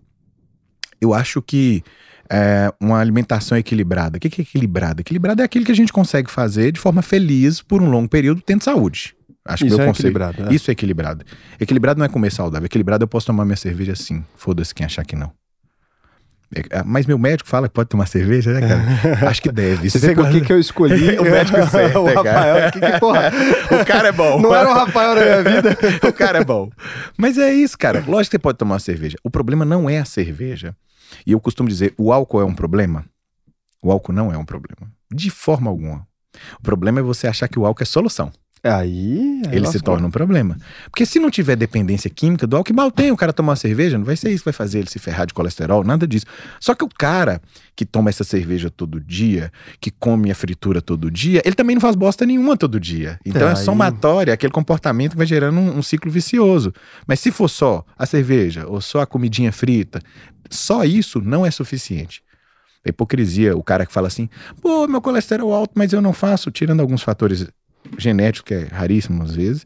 Eu 1.00 1.14
acho 1.14 1.42
que 1.42 1.84
é, 2.30 2.72
uma 2.80 3.00
alimentação 3.00 3.58
equilibrada. 3.58 4.18
O 4.18 4.20
que 4.20 4.28
é 4.28 4.44
equilibrada? 4.44 5.02
Equilibrada 5.02 5.42
é 5.42 5.46
aquilo 5.46 5.66
que 5.66 5.72
a 5.72 5.76
gente 5.76 5.94
consegue 5.94 6.30
fazer 6.30 6.72
de 6.72 6.80
forma 6.80 7.02
feliz 7.02 7.62
por 7.62 7.82
um 7.82 7.90
longo 7.90 8.10
período, 8.10 8.42
tendo 8.42 8.64
saúde. 8.64 9.16
Acho 9.46 9.66
Isso 9.66 9.76
que 9.76 9.82
meu 9.82 9.86
é 9.86 9.88
conceito. 9.88 10.08
equilibrado, 10.08 10.50
é. 10.50 10.54
Isso 10.54 10.70
é 10.70 10.74
equilibrado. 10.74 11.26
Equilibrado 11.60 12.00
não 12.00 12.06
é 12.06 12.10
comer 12.10 12.32
saudável. 12.32 12.66
Equilibrado 12.66 13.04
eu 13.04 13.08
posso 13.08 13.28
tomar 13.28 13.46
minha 13.46 13.56
cerveja 13.56 13.94
assim. 13.94 14.24
Foda-se 14.36 14.76
quem 14.76 14.86
achar 14.86 15.06
que 15.06 15.16
não. 15.16 15.32
É, 16.56 16.80
ah, 16.80 16.84
mas 16.86 17.06
meu 17.06 17.18
médico 17.18 17.50
fala 17.50 17.68
que 17.68 17.74
pode 17.74 17.90
tomar 17.90 18.06
cerveja, 18.06 18.54
né, 18.54 18.62
cara? 18.66 19.28
Acho 19.30 19.42
que 19.42 19.52
deve. 19.52 19.90
Você 19.90 20.00
vê 20.00 20.16
por 20.16 20.30
que 20.30 20.42
que 20.42 20.54
eu 20.54 20.60
escolhi 20.60 21.20
O 21.20 21.24
médico 21.24 21.66
certo, 21.68 22.00
o 22.00 22.06
né? 22.06 22.14
Rafael? 22.14 22.72
Que, 22.72 22.80
que 22.80 23.00
porra? 23.00 23.32
o 23.82 23.86
cara 23.86 24.08
é 24.08 24.12
bom. 24.12 24.42
Não 24.42 24.56
era 24.56 24.70
o 24.70 24.74
Rafael 24.74 25.16
na 25.16 25.22
minha 25.22 25.44
vida. 25.44 25.78
o 26.08 26.14
cara 26.14 26.40
é 26.40 26.44
bom. 26.44 26.70
Mas 27.18 27.38
é 27.38 27.54
isso, 27.54 27.78
cara. 27.78 28.00
Lógico 28.08 28.32
que 28.32 28.32
você 28.32 28.40
pode 28.40 28.58
tomar 28.58 28.76
uma 28.76 28.80
cerveja. 28.80 29.18
O 29.24 29.30
problema 29.30 29.66
não 29.66 29.90
é 29.90 30.00
a 30.00 30.06
cerveja. 30.06 30.76
E 31.26 31.34
eu 31.34 31.40
costumo 31.40 31.68
dizer, 31.68 31.94
o 31.98 32.14
álcool 32.14 32.42
é 32.42 32.46
um 32.46 32.56
problema? 32.56 33.06
O 33.82 33.92
álcool 33.92 34.14
não 34.14 34.32
é 34.32 34.38
um 34.38 34.46
problema. 34.46 34.90
De 35.12 35.30
forma 35.30 35.70
alguma. 35.70 36.08
O 36.60 36.64
problema 36.64 37.00
é 37.00 37.04
você 37.04 37.28
achar 37.28 37.48
que 37.48 37.60
o 37.60 37.66
álcool 37.66 37.84
é 37.84 37.86
solução. 37.86 38.32
Aí, 38.64 39.42
aí 39.48 39.56
Ele 39.56 39.68
se 39.68 39.80
torna 39.80 40.08
um 40.08 40.12
problema. 40.12 40.58
Porque 40.86 41.06
se 41.06 41.20
não 41.20 41.30
tiver 41.30 41.56
dependência 41.56 42.10
química 42.10 42.48
do 42.48 42.56
álcool, 42.56 42.68
que 42.68 42.74
mal 42.74 42.92
tem 42.92 43.12
o 43.12 43.18
cara 43.18 43.32
tomar 43.32 43.52
uma 43.52 43.56
cerveja, 43.56 43.98
não 43.98 44.06
vai 44.06 44.16
ser 44.16 44.30
isso 44.30 44.40
que 44.40 44.46
vai 44.46 44.54
fazer 44.54 44.80
ele 44.80 44.90
se 44.90 45.00
ferrar 45.00 45.28
de 45.28 45.34
colesterol, 45.34 45.84
nada 45.84 46.08
disso. 46.08 46.26
Só 46.60 46.74
que 46.74 46.84
o 46.84 46.90
cara 46.90 47.42
que 47.76 47.86
toma 47.86 48.10
essa 48.10 48.24
cerveja 48.24 48.70
todo 48.70 49.00
dia, 49.00 49.52
que 49.80 49.92
come 49.92 50.32
a 50.32 50.36
fritura 50.36 50.82
todo 50.82 51.12
dia, 51.12 51.42
ele 51.46 51.56
também 51.56 51.76
não 51.76 51.82
faz 51.82 51.96
bosta 51.96 52.26
nenhuma 52.26 52.58
todo 52.58 52.80
dia. 52.80 53.20
Então 53.26 53.48
É, 53.48 53.52
é, 53.52 53.56
somatória, 53.56 54.34
aquele 54.34 54.52
comportamento 54.52 55.12
que 55.12 55.18
vai 55.18 55.28
gerando 55.28 55.60
um, 55.60 55.78
um 55.78 55.82
ciclo 55.84 56.12
vicioso. 56.12 56.74
Mas 57.06 57.20
se 57.20 57.32
for 57.32 57.48
só 57.48 57.86
a 57.98 58.06
cerveja 58.06 58.66
ou 58.68 58.82
só 58.82 59.02
a 59.02 59.06
comidinha 59.06 59.52
frita, 59.52 60.02
só 60.50 60.84
isso 60.84 61.22
não 61.22 61.46
é 61.46 61.52
suficiente. 61.52 62.24
A 62.86 62.90
hipocrisia, 62.90 63.56
o 63.56 63.64
cara 63.64 63.86
que 63.86 63.94
fala 63.94 64.08
assim, 64.08 64.30
pô, 64.62 64.88
meu 64.88 65.02
colesterol 65.02 65.52
é 65.52 65.56
alto, 65.56 65.74
mas 65.76 65.94
eu 65.94 66.02
não 66.02 66.14
faço, 66.14 66.50
tirando 66.50 66.80
alguns 66.80 67.04
fatores 67.04 67.48
genéticos, 67.98 68.48
que 68.48 68.54
é 68.54 68.68
raríssimo 68.72 69.24
às 69.24 69.36
vezes, 69.36 69.66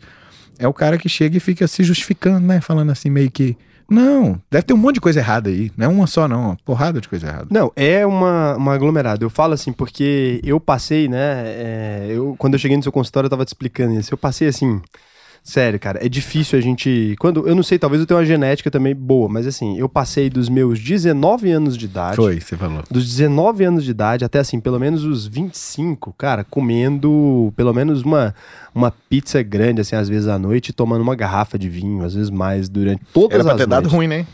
é 0.59 0.67
o 0.67 0.73
cara 0.73 0.97
que 0.97 1.09
chega 1.09 1.37
e 1.37 1.39
fica 1.39 1.67
se 1.67 1.83
justificando, 1.83 2.45
né? 2.45 2.61
Falando 2.61 2.91
assim, 2.91 3.09
meio 3.09 3.31
que. 3.31 3.57
Não, 3.89 4.39
deve 4.49 4.63
ter 4.63 4.73
um 4.73 4.77
monte 4.77 4.95
de 4.95 5.01
coisa 5.01 5.19
errada 5.19 5.49
aí. 5.49 5.69
Não 5.75 5.85
é 5.85 5.89
uma 5.89 6.07
só, 6.07 6.27
não. 6.27 6.45
Uma 6.45 6.57
porrada 6.63 7.01
de 7.01 7.09
coisa 7.09 7.27
errada. 7.27 7.47
Não, 7.49 7.71
é 7.75 8.05
uma, 8.05 8.55
uma 8.55 8.73
aglomerada. 8.73 9.25
Eu 9.25 9.29
falo 9.29 9.53
assim, 9.53 9.73
porque 9.73 10.39
eu 10.45 10.59
passei, 10.61 11.09
né? 11.09 11.43
é, 11.45 12.07
eu, 12.09 12.35
quando 12.37 12.53
eu 12.53 12.59
cheguei 12.59 12.77
no 12.77 12.83
seu 12.83 12.91
consultório, 12.91 13.25
eu 13.25 13.29
tava 13.29 13.43
te 13.43 13.49
explicando 13.49 13.99
isso. 13.99 14.13
Eu 14.13 14.17
passei 14.17 14.47
assim. 14.47 14.81
Sério, 15.43 15.79
cara, 15.79 16.05
é 16.05 16.07
difícil 16.07 16.57
a 16.59 16.61
gente. 16.61 17.15
Quando. 17.19 17.47
Eu 17.47 17.55
não 17.55 17.63
sei, 17.63 17.79
talvez 17.79 17.99
eu 17.99 18.05
tenha 18.05 18.19
uma 18.19 18.25
genética 18.25 18.69
também 18.69 18.95
boa, 18.95 19.27
mas 19.27 19.47
assim, 19.47 19.75
eu 19.77 19.89
passei 19.89 20.29
dos 20.29 20.47
meus 20.47 20.79
19 20.79 21.49
anos 21.49 21.75
de 21.75 21.85
idade. 21.85 22.15
Foi, 22.15 22.39
você 22.39 22.55
falou. 22.55 22.83
Dos 22.91 23.07
19 23.07 23.63
anos 23.63 23.83
de 23.83 23.89
idade 23.89 24.23
até 24.23 24.37
assim, 24.37 24.59
pelo 24.59 24.79
menos 24.79 25.03
os 25.03 25.25
25, 25.25 26.13
cara, 26.15 26.43
comendo 26.43 27.51
pelo 27.55 27.73
menos 27.73 28.03
uma, 28.03 28.35
uma 28.73 28.91
pizza 29.09 29.41
grande, 29.41 29.81
assim, 29.81 29.95
às 29.95 30.07
vezes 30.07 30.27
à 30.27 30.37
noite, 30.37 30.71
tomando 30.71 31.01
uma 31.01 31.15
garrafa 31.15 31.57
de 31.57 31.67
vinho, 31.69 32.03
às 32.05 32.13
vezes 32.13 32.29
mais, 32.29 32.69
durante 32.69 33.01
todas 33.11 33.33
Era 33.35 33.43
pra 33.43 33.53
as 33.53 33.57
ter 33.57 33.67
dado 33.67 33.83
noites. 33.83 33.93
ruim, 33.97 34.07
né? 34.07 34.27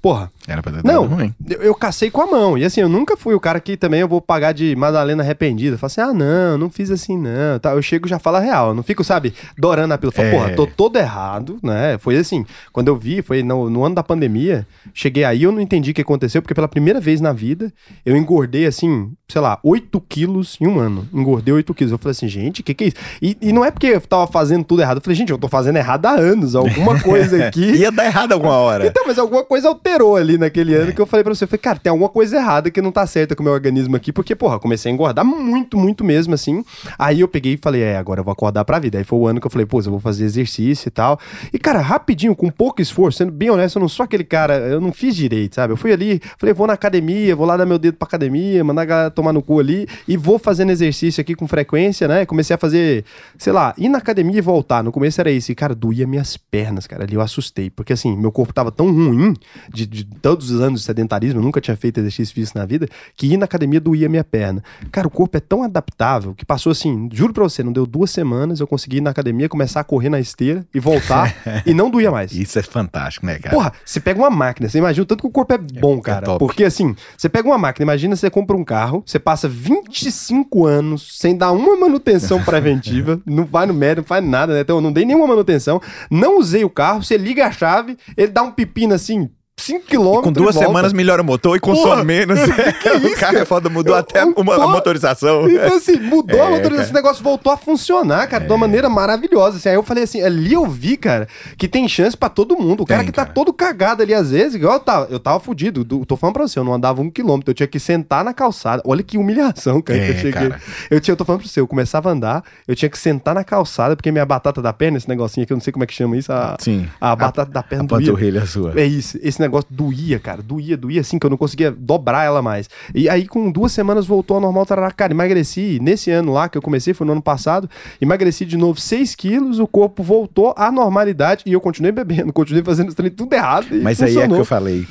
Porra, 0.00 0.30
Era 0.48 0.62
pra 0.62 0.72
ter 0.72 0.84
Não. 0.84 1.06
ruim. 1.06 1.34
eu, 1.48 1.62
eu 1.62 1.74
cacei 1.74 2.10
com 2.10 2.20
a 2.22 2.26
mão. 2.26 2.56
E 2.58 2.64
assim, 2.64 2.80
eu 2.80 2.88
nunca 2.88 3.16
fui 3.16 3.34
o 3.34 3.40
cara 3.40 3.60
que 3.60 3.76
também 3.76 4.00
eu 4.00 4.08
vou 4.08 4.20
pagar 4.20 4.52
de 4.52 4.74
Madalena 4.74 5.22
arrependida. 5.22 5.78
Falo 5.78 5.86
assim, 5.88 6.00
ah, 6.00 6.12
não, 6.12 6.58
não 6.58 6.70
fiz 6.70 6.90
assim, 6.90 7.16
não. 7.18 7.58
Tá, 7.60 7.72
eu 7.72 7.82
chego 7.82 8.06
e 8.06 8.10
já 8.10 8.18
falo 8.18 8.36
a 8.38 8.40
real. 8.40 8.68
Eu 8.68 8.74
não 8.74 8.82
fico, 8.82 9.04
sabe, 9.04 9.32
dorando 9.56 9.92
a 9.94 9.98
pílula. 9.98 10.12
Falo, 10.14 10.28
É. 10.28 10.30
porra, 10.32 10.50
tô 10.50 10.66
todo 10.66 10.96
errado, 10.96 11.58
né? 11.62 11.98
Foi 11.98 12.16
assim, 12.16 12.44
quando 12.72 12.88
eu 12.88 12.96
vi, 12.96 13.22
foi 13.22 13.42
no, 13.42 13.68
no 13.70 13.84
ano 13.84 13.94
da 13.94 14.02
pandemia, 14.02 14.66
cheguei 14.94 15.24
aí, 15.24 15.42
eu 15.44 15.52
não 15.52 15.60
entendi 15.60 15.90
o 15.90 15.94
que 15.94 16.00
aconteceu, 16.02 16.42
porque 16.42 16.54
pela 16.54 16.68
primeira 16.68 17.00
vez 17.00 17.20
na 17.20 17.32
vida, 17.32 17.72
eu 18.04 18.16
engordei, 18.16 18.66
assim, 18.66 19.12
sei 19.28 19.40
lá, 19.40 19.58
8 19.62 20.00
quilos 20.08 20.56
em 20.60 20.66
um 20.66 20.78
ano. 20.78 21.06
Engordei 21.12 21.52
8 21.54 21.72
quilos. 21.74 21.92
Eu 21.92 21.98
falei 21.98 22.12
assim, 22.12 22.28
gente, 22.28 22.60
o 22.60 22.64
que 22.64 22.74
que 22.74 22.84
é 22.84 22.86
isso? 22.88 22.96
E, 23.20 23.36
e 23.40 23.52
não 23.52 23.64
é 23.64 23.70
porque 23.70 23.86
eu 23.86 24.00
tava 24.00 24.26
fazendo 24.26 24.64
tudo 24.64 24.82
errado. 24.82 24.96
Eu 24.98 25.02
falei, 25.02 25.16
gente, 25.16 25.30
eu 25.30 25.38
tô 25.38 25.48
fazendo 25.48 25.76
errado 25.76 26.06
há 26.06 26.12
anos. 26.12 26.54
Alguma 26.54 26.98
coisa 27.02 27.46
aqui... 27.46 27.72
Ia 27.82 27.90
dar 27.90 28.04
errado 28.06 28.32
alguma 28.32 28.54
hora. 28.56 28.86
Então, 28.86 29.04
mas 29.06 29.18
alguma 29.18 29.44
coisa 29.44 29.74
alterou 29.82 30.14
ali 30.14 30.38
naquele 30.38 30.74
ano 30.74 30.92
que 30.92 31.00
eu 31.00 31.06
falei 31.06 31.24
pra 31.24 31.34
você. 31.34 31.42
Eu 31.44 31.48
falei, 31.48 31.60
cara, 31.60 31.78
tem 31.78 31.90
alguma 31.90 32.08
coisa 32.08 32.36
errada 32.36 32.70
que 32.70 32.80
não 32.80 32.92
tá 32.92 33.04
certa 33.04 33.34
com 33.34 33.42
o 33.42 33.44
meu 33.44 33.52
organismo 33.52 33.96
aqui, 33.96 34.12
porque, 34.12 34.34
porra, 34.36 34.58
comecei 34.60 34.90
a 34.90 34.94
engordar 34.94 35.24
muito, 35.24 35.76
muito 35.76 36.04
mesmo, 36.04 36.32
assim. 36.34 36.64
Aí 36.96 37.20
eu 37.20 37.28
peguei 37.28 37.54
e 37.54 37.56
falei, 37.56 37.82
é, 37.82 37.96
agora 37.96 38.20
eu 38.20 38.24
vou 38.24 38.32
acordar 38.32 38.64
pra 38.64 38.78
vida. 38.78 38.98
Aí 38.98 39.04
foi 39.04 39.18
o 39.18 39.26
ano 39.26 39.40
que 39.40 39.46
eu 39.46 39.50
falei, 39.50 39.66
pô, 39.66 39.80
eu 39.80 39.90
vou 39.90 40.00
fazer 40.00 40.24
exercício 40.24 40.88
e 40.88 40.90
tal. 40.90 41.18
E, 41.52 41.58
cara, 41.58 41.80
rapidinho, 41.80 42.34
com 42.36 42.48
pouco 42.48 42.80
esforço, 42.80 43.18
sendo 43.18 43.32
bem 43.32 43.50
honesto, 43.50 43.76
eu 43.76 43.80
não 43.80 43.88
sou 43.88 44.04
aquele 44.04 44.24
cara, 44.24 44.56
eu 44.58 44.80
não 44.80 44.92
fiz 44.92 45.16
direito, 45.16 45.56
sabe? 45.56 45.72
Eu 45.72 45.76
fui 45.76 45.92
ali, 45.92 46.20
falei, 46.38 46.54
vou 46.54 46.66
na 46.66 46.74
academia, 46.74 47.34
vou 47.34 47.46
lá 47.46 47.56
dar 47.56 47.66
meu 47.66 47.78
dedo 47.78 47.96
pra 47.96 48.06
academia, 48.06 48.62
mandar 48.62 48.82
a 48.82 48.84
galera 48.84 49.10
tomar 49.10 49.32
no 49.32 49.42
cu 49.42 49.58
ali 49.58 49.88
e 50.06 50.16
vou 50.16 50.38
fazendo 50.38 50.70
exercício 50.70 51.20
aqui 51.20 51.34
com 51.34 51.48
frequência, 51.48 52.06
né? 52.06 52.24
Comecei 52.24 52.54
a 52.54 52.58
fazer, 52.58 53.04
sei 53.36 53.52
lá, 53.52 53.74
ir 53.76 53.88
na 53.88 53.98
academia 53.98 54.38
e 54.38 54.40
voltar. 54.40 54.84
No 54.84 54.92
começo 54.92 55.20
era 55.20 55.30
isso, 55.30 55.50
e, 55.50 55.54
cara, 55.54 55.74
doía 55.74 56.06
minhas 56.06 56.36
pernas, 56.36 56.86
cara. 56.86 57.02
Ali 57.02 57.14
eu 57.14 57.20
assustei, 57.20 57.68
porque 57.68 57.92
assim, 57.92 58.16
meu 58.16 58.30
corpo 58.30 58.52
tava 58.52 58.70
tão 58.70 58.92
ruim 58.92 59.34
de, 59.72 59.86
de 59.86 60.04
todos 60.04 60.50
os 60.50 60.60
anos 60.60 60.80
de 60.80 60.86
sedentarismo, 60.86 61.40
eu 61.40 61.44
nunca 61.44 61.60
tinha 61.60 61.76
feito 61.76 61.98
exercício 61.98 62.34
físico 62.34 62.58
na 62.58 62.66
vida, 62.66 62.88
que 63.16 63.26
ir 63.26 63.36
na 63.36 63.44
academia 63.44 63.80
doía 63.80 64.08
minha 64.08 64.24
perna. 64.24 64.62
Cara, 64.90 65.06
o 65.06 65.10
corpo 65.10 65.36
é 65.36 65.40
tão 65.40 65.62
adaptável 65.62 66.34
que 66.34 66.44
passou 66.44 66.72
assim, 66.72 67.08
juro 67.12 67.32
pra 67.32 67.42
você, 67.42 67.62
não 67.62 67.72
deu 67.72 67.86
duas 67.86 68.10
semanas, 68.10 68.60
eu 68.60 68.66
consegui 68.66 68.98
ir 68.98 69.00
na 69.00 69.10
academia, 69.10 69.48
começar 69.48 69.80
a 69.80 69.84
correr 69.84 70.08
na 70.08 70.20
esteira 70.20 70.66
e 70.74 70.80
voltar 70.80 71.34
e 71.66 71.74
não 71.74 71.90
doía 71.90 72.10
mais. 72.10 72.32
Isso 72.32 72.58
é 72.58 72.62
fantástico, 72.62 73.26
né, 73.26 73.38
cara? 73.38 73.54
Porra, 73.54 73.72
você 73.84 74.00
pega 74.00 74.18
uma 74.18 74.30
máquina, 74.30 74.68
você 74.68 74.78
imagina 74.78 75.02
o 75.02 75.06
tanto 75.06 75.22
que 75.22 75.26
o 75.26 75.30
corpo 75.30 75.52
é 75.54 75.58
bom, 75.58 75.98
é 75.98 76.02
cara. 76.02 76.26
top. 76.26 76.38
Porque 76.38 76.64
assim, 76.64 76.94
você 77.16 77.28
pega 77.28 77.48
uma 77.48 77.58
máquina, 77.58 77.84
imagina 77.84 78.16
você 78.16 78.30
compra 78.30 78.56
um 78.56 78.64
carro, 78.64 79.02
você 79.06 79.18
passa 79.18 79.48
25 79.48 80.66
anos 80.66 81.18
sem 81.18 81.36
dar 81.36 81.52
uma 81.52 81.76
manutenção 81.76 82.42
preventiva, 82.44 83.20
não 83.26 83.44
vai 83.44 83.66
no 83.66 83.74
médico, 83.74 84.02
não 84.02 84.08
faz 84.08 84.24
nada, 84.24 84.54
né? 84.54 84.60
Então 84.60 84.76
eu 84.76 84.82
não 84.82 84.92
dei 84.92 85.04
nenhuma 85.04 85.26
manutenção, 85.26 85.80
não 86.10 86.38
usei 86.38 86.64
o 86.64 86.70
carro, 86.70 87.02
você 87.02 87.16
liga 87.16 87.46
a 87.46 87.52
chave, 87.52 87.96
ele 88.16 88.32
dá 88.32 88.42
um 88.42 88.50
pepino 88.50 88.94
assim, 88.94 89.30
5 89.62 89.86
km. 89.86 90.20
com 90.22 90.32
duas 90.32 90.54
semanas 90.54 90.92
melhora 90.92 91.22
o 91.22 91.24
motor 91.24 91.56
e 91.56 91.60
consome 91.60 91.82
Porra, 91.90 92.04
menos. 92.04 92.38
o 92.42 93.06
isso, 93.06 93.16
carro 93.20 93.38
é 93.38 93.44
foda, 93.44 93.68
mudou 93.70 93.94
Eu- 93.94 94.00
até 94.00 94.22
eu 94.22 94.32
uma, 94.36 94.54
a 94.56 94.68
motorização. 94.68 95.48
Então, 95.48 95.76
assim, 95.76 95.98
mudou 95.98 96.40
a 96.42 96.46
É, 96.46 96.48
motorização, 96.50 96.70
cara. 96.70 96.82
esse 96.84 96.92
negócio 96.94 97.22
voltou 97.22 97.52
a 97.52 97.56
funcionar, 97.56 98.26
cara, 98.28 98.44
de 98.44 98.50
uma 98.50 98.58
maneira 98.58 98.88
maravilhosa. 98.88 99.56
Assim. 99.58 99.68
Aí 99.68 99.74
eu 99.74 99.82
falei 99.82 100.04
assim, 100.04 100.22
ali 100.22 100.52
eu 100.52 100.66
vi, 100.66 100.96
cara, 100.96 101.26
que 101.56 101.66
tem 101.68 101.88
chance 101.88 102.16
pra 102.16 102.28
todo 102.28 102.56
mundo. 102.56 102.82
O 102.82 102.86
cara 102.86 103.00
Tem, 103.00 103.06
que 103.06 103.12
tá 103.12 103.22
cara. 103.22 103.34
todo 103.34 103.52
cagado 103.52 104.02
ali, 104.02 104.14
às 104.14 104.30
vezes, 104.30 104.54
igual 104.54 104.74
eu 104.74 104.80
tava, 104.80 105.06
eu 105.10 105.18
tava 105.20 105.40
fudido. 105.40 105.84
do- 105.84 106.04
tô 106.04 106.16
falando 106.16 106.34
pra 106.34 106.46
você, 106.48 106.58
eu 106.58 106.64
não 106.64 106.74
andava 106.74 107.00
um 107.00 107.10
quilômetro, 107.10 107.50
eu 107.50 107.54
tinha 107.54 107.66
que 107.66 107.78
sentar 107.80 108.24
na 108.24 108.32
calçada. 108.34 108.82
Olha 108.86 109.02
que 109.02 109.16
humilhação, 109.18 109.80
cara, 109.80 109.98
que 109.98 110.04
É, 110.06 110.10
eu 110.10 110.14
cheguei. 110.16 110.32
cara. 110.32 110.60
Eu, 110.90 111.00
tinha, 111.00 111.12
eu 111.12 111.16
tô 111.16 111.24
falando 111.24 111.40
pra 111.42 111.48
você, 111.48 111.60
eu 111.60 111.66
começava 111.66 112.08
a 112.08 112.12
andar, 112.12 112.42
eu 112.66 112.74
tinha 112.74 112.88
que 112.88 112.98
sentar 112.98 113.34
na 113.34 113.44
calçada, 113.44 113.94
porque 113.96 114.10
minha 114.10 114.24
batata 114.26 114.60
da 114.62 114.72
perna, 114.72 114.96
esse 114.98 115.08
negocinho 115.08 115.44
aqui, 115.44 115.52
eu 115.52 115.56
não 115.56 115.62
sei 115.62 115.72
como 115.72 115.84
é 115.84 115.86
que 115.86 115.94
chama 115.94 116.16
isso, 116.16 116.32
a, 116.32 116.56
Sim. 116.58 116.88
a 117.00 117.14
batata 117.14 117.50
da 117.50 117.62
perna 117.62 117.84
A 117.84 117.86
doía. 117.86 118.06
panturrilha 118.06 118.46
sua. 118.46 118.72
É 118.76 118.84
isso, 118.84 119.18
esse 119.22 119.40
negócio 119.40 119.51
doía, 119.68 120.18
cara, 120.18 120.40
doía, 120.42 120.76
doía 120.76 121.00
assim, 121.00 121.18
que 121.18 121.26
eu 121.26 121.30
não 121.30 121.36
conseguia 121.36 121.70
dobrar 121.70 122.24
ela 122.24 122.40
mais. 122.40 122.68
E 122.94 123.08
aí, 123.08 123.26
com 123.26 123.50
duas 123.50 123.72
semanas, 123.72 124.06
voltou 124.06 124.36
ao 124.36 124.40
normal, 124.40 124.64
tarará, 124.64 124.90
cara, 124.90 125.12
emagreci, 125.12 125.78
nesse 125.82 126.10
ano 126.10 126.32
lá, 126.32 126.48
que 126.48 126.56
eu 126.56 126.62
comecei, 126.62 126.94
foi 126.94 127.06
no 127.06 127.12
ano 127.12 127.22
passado, 127.22 127.68
emagreci 128.00 128.44
de 128.44 128.56
novo 128.56 128.80
6 128.80 129.14
quilos, 129.14 129.58
o 129.58 129.66
corpo 129.66 130.02
voltou 130.02 130.54
à 130.56 130.70
normalidade, 130.70 131.42
e 131.46 131.52
eu 131.52 131.60
continuei 131.60 131.92
bebendo, 131.92 132.32
continuei 132.34 132.64
fazendo 132.64 132.88
os 132.88 132.94
treinos 132.94 133.16
tudo 133.16 133.32
errado, 133.34 133.66
Mas 133.82 134.00
aí 134.00 134.10
é 134.10 134.12
que 134.12 134.14
funcionou. 134.14 134.38
eu 134.38 134.44
falei. 134.44 134.86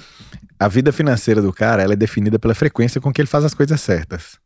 A 0.59 0.67
vida 0.67 0.91
financeira 0.91 1.41
do 1.41 1.51
cara, 1.51 1.81
ela 1.81 1.93
é 1.93 1.95
definida 1.95 2.37
pela 2.37 2.53
frequência 2.53 3.01
com 3.01 3.11
que 3.11 3.19
ele 3.19 3.27
faz 3.27 3.43
as 3.43 3.53
coisas 3.53 3.81
certas. 3.81 4.40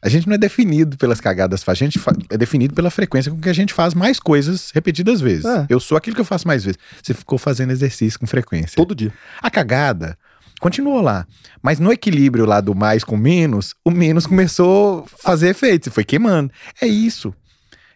A 0.00 0.08
gente 0.08 0.28
não 0.28 0.34
é 0.34 0.38
definido 0.38 0.96
pelas 0.96 1.20
cagadas, 1.20 1.64
a 1.66 1.74
gente 1.74 2.00
é 2.30 2.36
definido 2.36 2.72
pela 2.72 2.88
frequência 2.88 3.32
com 3.32 3.40
que 3.40 3.48
a 3.48 3.52
gente 3.52 3.74
faz 3.74 3.94
mais 3.94 4.20
coisas 4.20 4.70
repetidas 4.72 5.20
vezes. 5.20 5.44
É. 5.44 5.66
Eu 5.68 5.80
sou 5.80 5.98
aquilo 5.98 6.14
que 6.14 6.20
eu 6.20 6.24
faço 6.24 6.46
mais 6.46 6.64
vezes. 6.64 6.78
Você 7.02 7.12
ficou 7.12 7.36
fazendo 7.36 7.72
exercício 7.72 8.18
com 8.18 8.26
frequência. 8.26 8.76
Todo 8.76 8.94
dia. 8.94 9.12
A 9.42 9.50
cagada 9.50 10.16
continuou 10.60 11.00
lá. 11.00 11.26
Mas 11.60 11.80
no 11.80 11.92
equilíbrio 11.92 12.46
lá 12.46 12.60
do 12.60 12.74
mais 12.74 13.02
com 13.02 13.16
menos, 13.16 13.74
o 13.84 13.90
menos 13.90 14.26
começou 14.26 15.04
a 15.04 15.22
fazer 15.22 15.48
efeito. 15.48 15.84
Você 15.84 15.90
foi 15.90 16.04
queimando. 16.04 16.52
É 16.80 16.86
isso. 16.86 17.34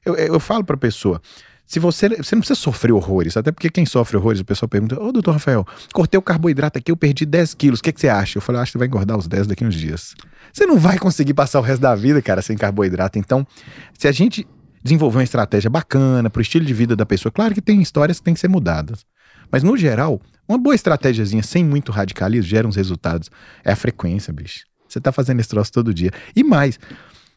Eu, 0.04 0.16
eu 0.16 0.40
falo 0.40 0.64
pra 0.64 0.76
pessoa. 0.76 1.22
Se 1.66 1.78
você, 1.78 2.08
você 2.08 2.34
não 2.34 2.40
precisa 2.40 2.58
sofrer 2.58 2.92
horrores, 2.92 3.36
até 3.36 3.50
porque 3.50 3.70
quem 3.70 3.86
sofre 3.86 4.16
horrores, 4.16 4.40
o 4.40 4.44
pessoal 4.44 4.68
pergunta: 4.68 5.00
Ô, 5.00 5.10
doutor 5.10 5.32
Rafael, 5.32 5.66
cortei 5.92 6.18
o 6.18 6.22
carboidrato 6.22 6.78
aqui, 6.78 6.90
eu 6.90 6.96
perdi 6.96 7.24
10 7.24 7.54
quilos, 7.54 7.80
o 7.80 7.82
que, 7.82 7.92
que 7.92 8.00
você 8.00 8.08
acha? 8.08 8.38
Eu 8.38 8.42
falei: 8.42 8.60
acho 8.60 8.70
que 8.70 8.72
você 8.72 8.78
vai 8.78 8.88
engordar 8.88 9.16
os 9.16 9.26
10 9.26 9.46
daqui 9.46 9.64
uns 9.64 9.74
dias. 9.74 10.14
Você 10.52 10.66
não 10.66 10.78
vai 10.78 10.98
conseguir 10.98 11.34
passar 11.34 11.60
o 11.60 11.62
resto 11.62 11.80
da 11.80 11.94
vida, 11.94 12.20
cara, 12.20 12.42
sem 12.42 12.56
carboidrato. 12.56 13.18
Então, 13.18 13.46
se 13.98 14.06
a 14.06 14.12
gente 14.12 14.46
desenvolver 14.84 15.18
uma 15.18 15.24
estratégia 15.24 15.70
bacana 15.70 16.28
pro 16.28 16.42
estilo 16.42 16.64
de 16.64 16.74
vida 16.74 16.94
da 16.94 17.06
pessoa, 17.06 17.32
claro 17.32 17.54
que 17.54 17.62
tem 17.62 17.80
histórias 17.80 18.18
que 18.18 18.24
têm 18.24 18.34
que 18.34 18.40
ser 18.40 18.48
mudadas. 18.48 19.06
Mas, 19.50 19.62
no 19.62 19.76
geral, 19.76 20.20
uma 20.48 20.58
boa 20.58 20.74
estratégiazinha 20.74 21.42
sem 21.42 21.64
muito 21.64 21.92
radicalismo 21.92 22.48
gera 22.48 22.66
uns 22.66 22.76
resultados. 22.76 23.30
É 23.64 23.72
a 23.72 23.76
frequência, 23.76 24.32
bicho. 24.32 24.64
Você 24.88 25.00
tá 25.00 25.10
fazendo 25.10 25.40
esse 25.40 25.48
troço 25.48 25.72
todo 25.72 25.94
dia. 25.94 26.10
E 26.36 26.44
mais, 26.44 26.78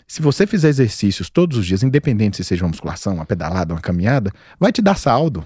se 0.08 0.22
você 0.22 0.46
fizer 0.46 0.70
exercícios 0.70 1.30
todos 1.30 1.58
os 1.58 1.66
dias, 1.66 1.84
independente 1.84 2.38
se 2.38 2.44
seja 2.44 2.64
uma 2.64 2.70
musculação, 2.70 3.16
uma 3.16 3.26
pedalada, 3.26 3.74
uma 3.74 3.82
caminhada, 3.82 4.32
vai 4.60 4.72
te 4.72 4.82
dar 4.82 4.98
saldo. 4.98 5.44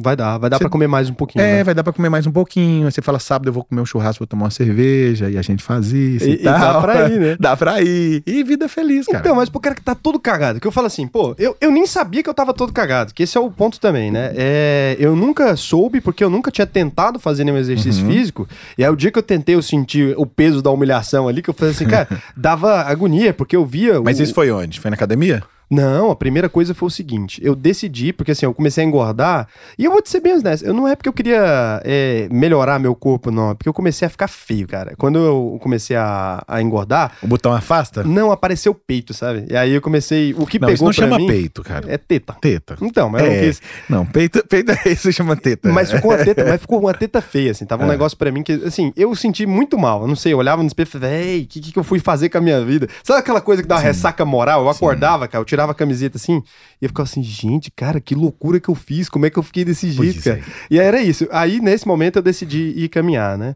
Vai 0.00 0.14
dar, 0.14 0.38
vai 0.38 0.48
dar 0.48 0.56
Você- 0.58 0.64
pra 0.64 0.70
comer 0.70 0.86
mais 0.86 1.10
um 1.10 1.14
pouquinho. 1.14 1.42
É, 1.44 1.56
né? 1.56 1.64
vai 1.64 1.74
dar 1.74 1.82
pra 1.82 1.92
comer 1.92 2.08
mais 2.08 2.26
um 2.26 2.30
pouquinho. 2.30 2.86
Aí 2.86 2.92
você 2.92 3.02
fala, 3.02 3.18
sábado 3.18 3.48
eu 3.48 3.52
vou 3.52 3.64
comer 3.64 3.80
um 3.80 3.84
churrasco, 3.86 4.20
vou 4.20 4.26
tomar 4.28 4.44
uma 4.44 4.50
cerveja, 4.50 5.28
e 5.28 5.36
a 5.36 5.42
gente 5.42 5.62
faz 5.62 5.92
isso 5.92 6.24
e, 6.24 6.30
E- 6.36 6.40
e 6.40 6.42
dá 6.44 6.58
tal. 6.58 6.82
pra 6.82 7.08
ir, 7.08 7.18
né? 7.18 7.36
Dá 7.40 7.56
pra 7.56 7.80
ir. 7.82 8.22
E 8.26 8.44
vida 8.44 8.68
feliz, 8.68 9.06
cara. 9.06 9.18
Então, 9.18 9.34
mas 9.34 9.48
pro 9.48 9.60
cara 9.60 9.74
que 9.74 9.82
tá 9.82 9.94
todo 9.94 10.18
cagado, 10.20 10.60
que 10.60 10.66
eu 10.66 10.72
falo 10.72 10.86
assim, 10.86 11.06
pô, 11.06 11.34
eu, 11.38 11.56
eu 11.60 11.70
nem 11.70 11.86
sabia 11.86 12.22
que 12.22 12.28
eu 12.30 12.34
tava 12.34 12.54
todo 12.54 12.72
cagado, 12.72 13.12
que 13.12 13.22
esse 13.24 13.36
é 13.36 13.40
o 13.40 13.50
ponto 13.50 13.80
também, 13.80 14.10
né? 14.10 14.32
É, 14.36 14.96
eu 15.00 15.16
nunca 15.16 15.56
soube, 15.56 16.00
porque 16.00 16.22
eu 16.22 16.30
nunca 16.30 16.50
tinha 16.50 16.66
tentado 16.66 17.18
fazer 17.18 17.44
nenhum 17.44 17.58
exercício 17.58 18.04
Uhum. 18.04 18.10
físico, 18.12 18.48
e 18.76 18.84
aí 18.84 18.90
o 18.90 18.96
dia 18.96 19.10
que 19.10 19.18
eu 19.18 19.22
tentei, 19.22 19.54
eu 19.54 19.62
senti 19.62 20.14
o 20.16 20.26
peso 20.26 20.62
da 20.62 20.70
humilhação 20.70 21.26
ali, 21.26 21.42
que 21.42 21.50
eu 21.50 21.54
falei 21.54 21.72
assim, 21.74 21.86
cara, 21.88 22.08
dava 22.36 22.82
agonia, 22.82 23.32
porque 23.34 23.56
eu 23.56 23.64
via... 23.66 24.00
Mas 24.00 24.20
o- 24.20 24.22
isso 24.22 24.34
foi 24.34 24.50
onde? 24.50 24.78
Foi 24.80 24.90
na 24.90 24.94
academia? 24.94 25.42
Não, 25.70 26.10
a 26.10 26.16
primeira 26.16 26.48
coisa 26.48 26.72
foi 26.74 26.86
o 26.86 26.90
seguinte: 26.90 27.40
eu 27.44 27.54
decidi, 27.54 28.12
porque 28.12 28.32
assim, 28.32 28.46
eu 28.46 28.54
comecei 28.54 28.82
a 28.82 28.86
engordar, 28.86 29.48
e 29.78 29.84
eu 29.84 29.90
vou 29.92 30.00
te 30.00 30.08
ser 30.08 30.20
bem 30.20 30.34
honesto, 30.34 30.64
eu 30.64 30.72
não 30.72 30.88
é 30.88 30.96
porque 30.96 31.08
eu 31.08 31.12
queria 31.12 31.80
é, 31.84 32.26
melhorar 32.30 32.78
meu 32.78 32.94
corpo, 32.94 33.30
não, 33.30 33.50
é 33.50 33.54
porque 33.54 33.68
eu 33.68 33.74
comecei 33.74 34.06
a 34.06 34.08
ficar 34.10 34.28
feio, 34.28 34.66
cara. 34.66 34.94
Quando 34.96 35.18
eu 35.18 35.58
comecei 35.60 35.96
a, 35.96 36.42
a 36.48 36.62
engordar, 36.62 37.12
O 37.22 37.26
botão 37.26 37.52
afasta? 37.52 38.02
não 38.04 38.32
apareceu 38.32 38.74
peito, 38.74 39.12
sabe? 39.12 39.46
E 39.50 39.56
aí 39.56 39.72
eu 39.74 39.80
comecei. 39.82 40.34
O 40.38 40.46
que 40.46 40.58
Não, 40.58 40.68
pegou 40.68 40.90
isso 40.90 41.00
não 41.02 41.08
pra 41.08 41.16
chama 41.16 41.18
mim 41.18 41.26
peito, 41.26 41.62
cara. 41.62 41.84
é 41.92 41.98
teta. 41.98 42.34
Teta. 42.40 42.76
Então, 42.80 43.08
mas 43.10 43.22
eu 43.22 43.28
não 43.28 43.34
É. 43.36 43.40
quis. 43.40 43.62
Não, 43.88 44.06
peito, 44.06 44.44
peito 44.48 44.72
é 44.72 44.90
isso, 44.90 45.12
chama 45.12 45.36
teta. 45.36 45.70
Mas 45.70 45.90
ficou 45.92 46.10
uma 46.12 46.18
teta, 46.24 46.44
mas 46.44 46.60
ficou 46.60 46.80
uma 46.80 46.94
teta 46.94 47.20
feia, 47.20 47.50
assim. 47.50 47.66
Tava 47.66 47.82
um 47.84 47.86
É. 47.86 47.90
negócio 47.90 48.16
pra 48.16 48.30
mim 48.32 48.42
que, 48.42 48.52
assim, 48.64 48.92
eu 48.96 49.14
senti 49.14 49.44
muito 49.46 49.76
mal. 49.78 50.02
Eu 50.02 50.08
não 50.08 50.16
sei, 50.16 50.32
eu 50.32 50.38
olhava 50.38 50.62
no 50.62 50.66
espelho 50.68 50.88
e 50.88 50.90
falei, 50.90 51.10
ei, 51.22 51.42
o 51.42 51.46
que, 51.46 51.60
que 51.60 51.78
eu 51.78 51.84
fui 51.84 51.98
fazer 51.98 52.28
com 52.30 52.38
a 52.38 52.40
minha 52.40 52.64
vida? 52.64 52.88
Sabe 53.04 53.20
aquela 53.20 53.40
coisa 53.40 53.62
que 53.62 53.68
dá 53.68 53.76
uma 53.76 53.80
ressaca 53.82 54.24
moral? 54.24 54.62
Eu 54.62 54.68
acordava, 54.70 55.28
cara, 55.28 55.42
eu 55.42 55.46
tirava 55.58 55.72
a 55.72 55.74
camiseta 55.74 56.16
assim, 56.16 56.40
e 56.80 56.84
eu 56.84 56.88
ficava 56.88 57.08
assim, 57.08 57.22
gente, 57.22 57.68
cara, 57.72 58.00
que 58.00 58.14
loucura 58.14 58.60
que 58.60 58.68
eu 58.68 58.74
fiz, 58.76 59.08
como 59.08 59.26
é 59.26 59.30
que 59.30 59.38
eu 59.38 59.42
fiquei 59.42 59.64
desse 59.64 59.90
jeito, 59.90 60.12
Pois 60.14 60.24
cara? 60.24 60.38
é. 60.38 60.42
E 60.70 60.78
aí 60.78 60.86
era 60.86 61.02
isso. 61.02 61.26
Aí, 61.32 61.60
nesse 61.60 61.86
momento, 61.86 62.16
eu 62.16 62.22
decidi 62.22 62.72
ir 62.76 62.88
caminhar, 62.88 63.36
né? 63.36 63.54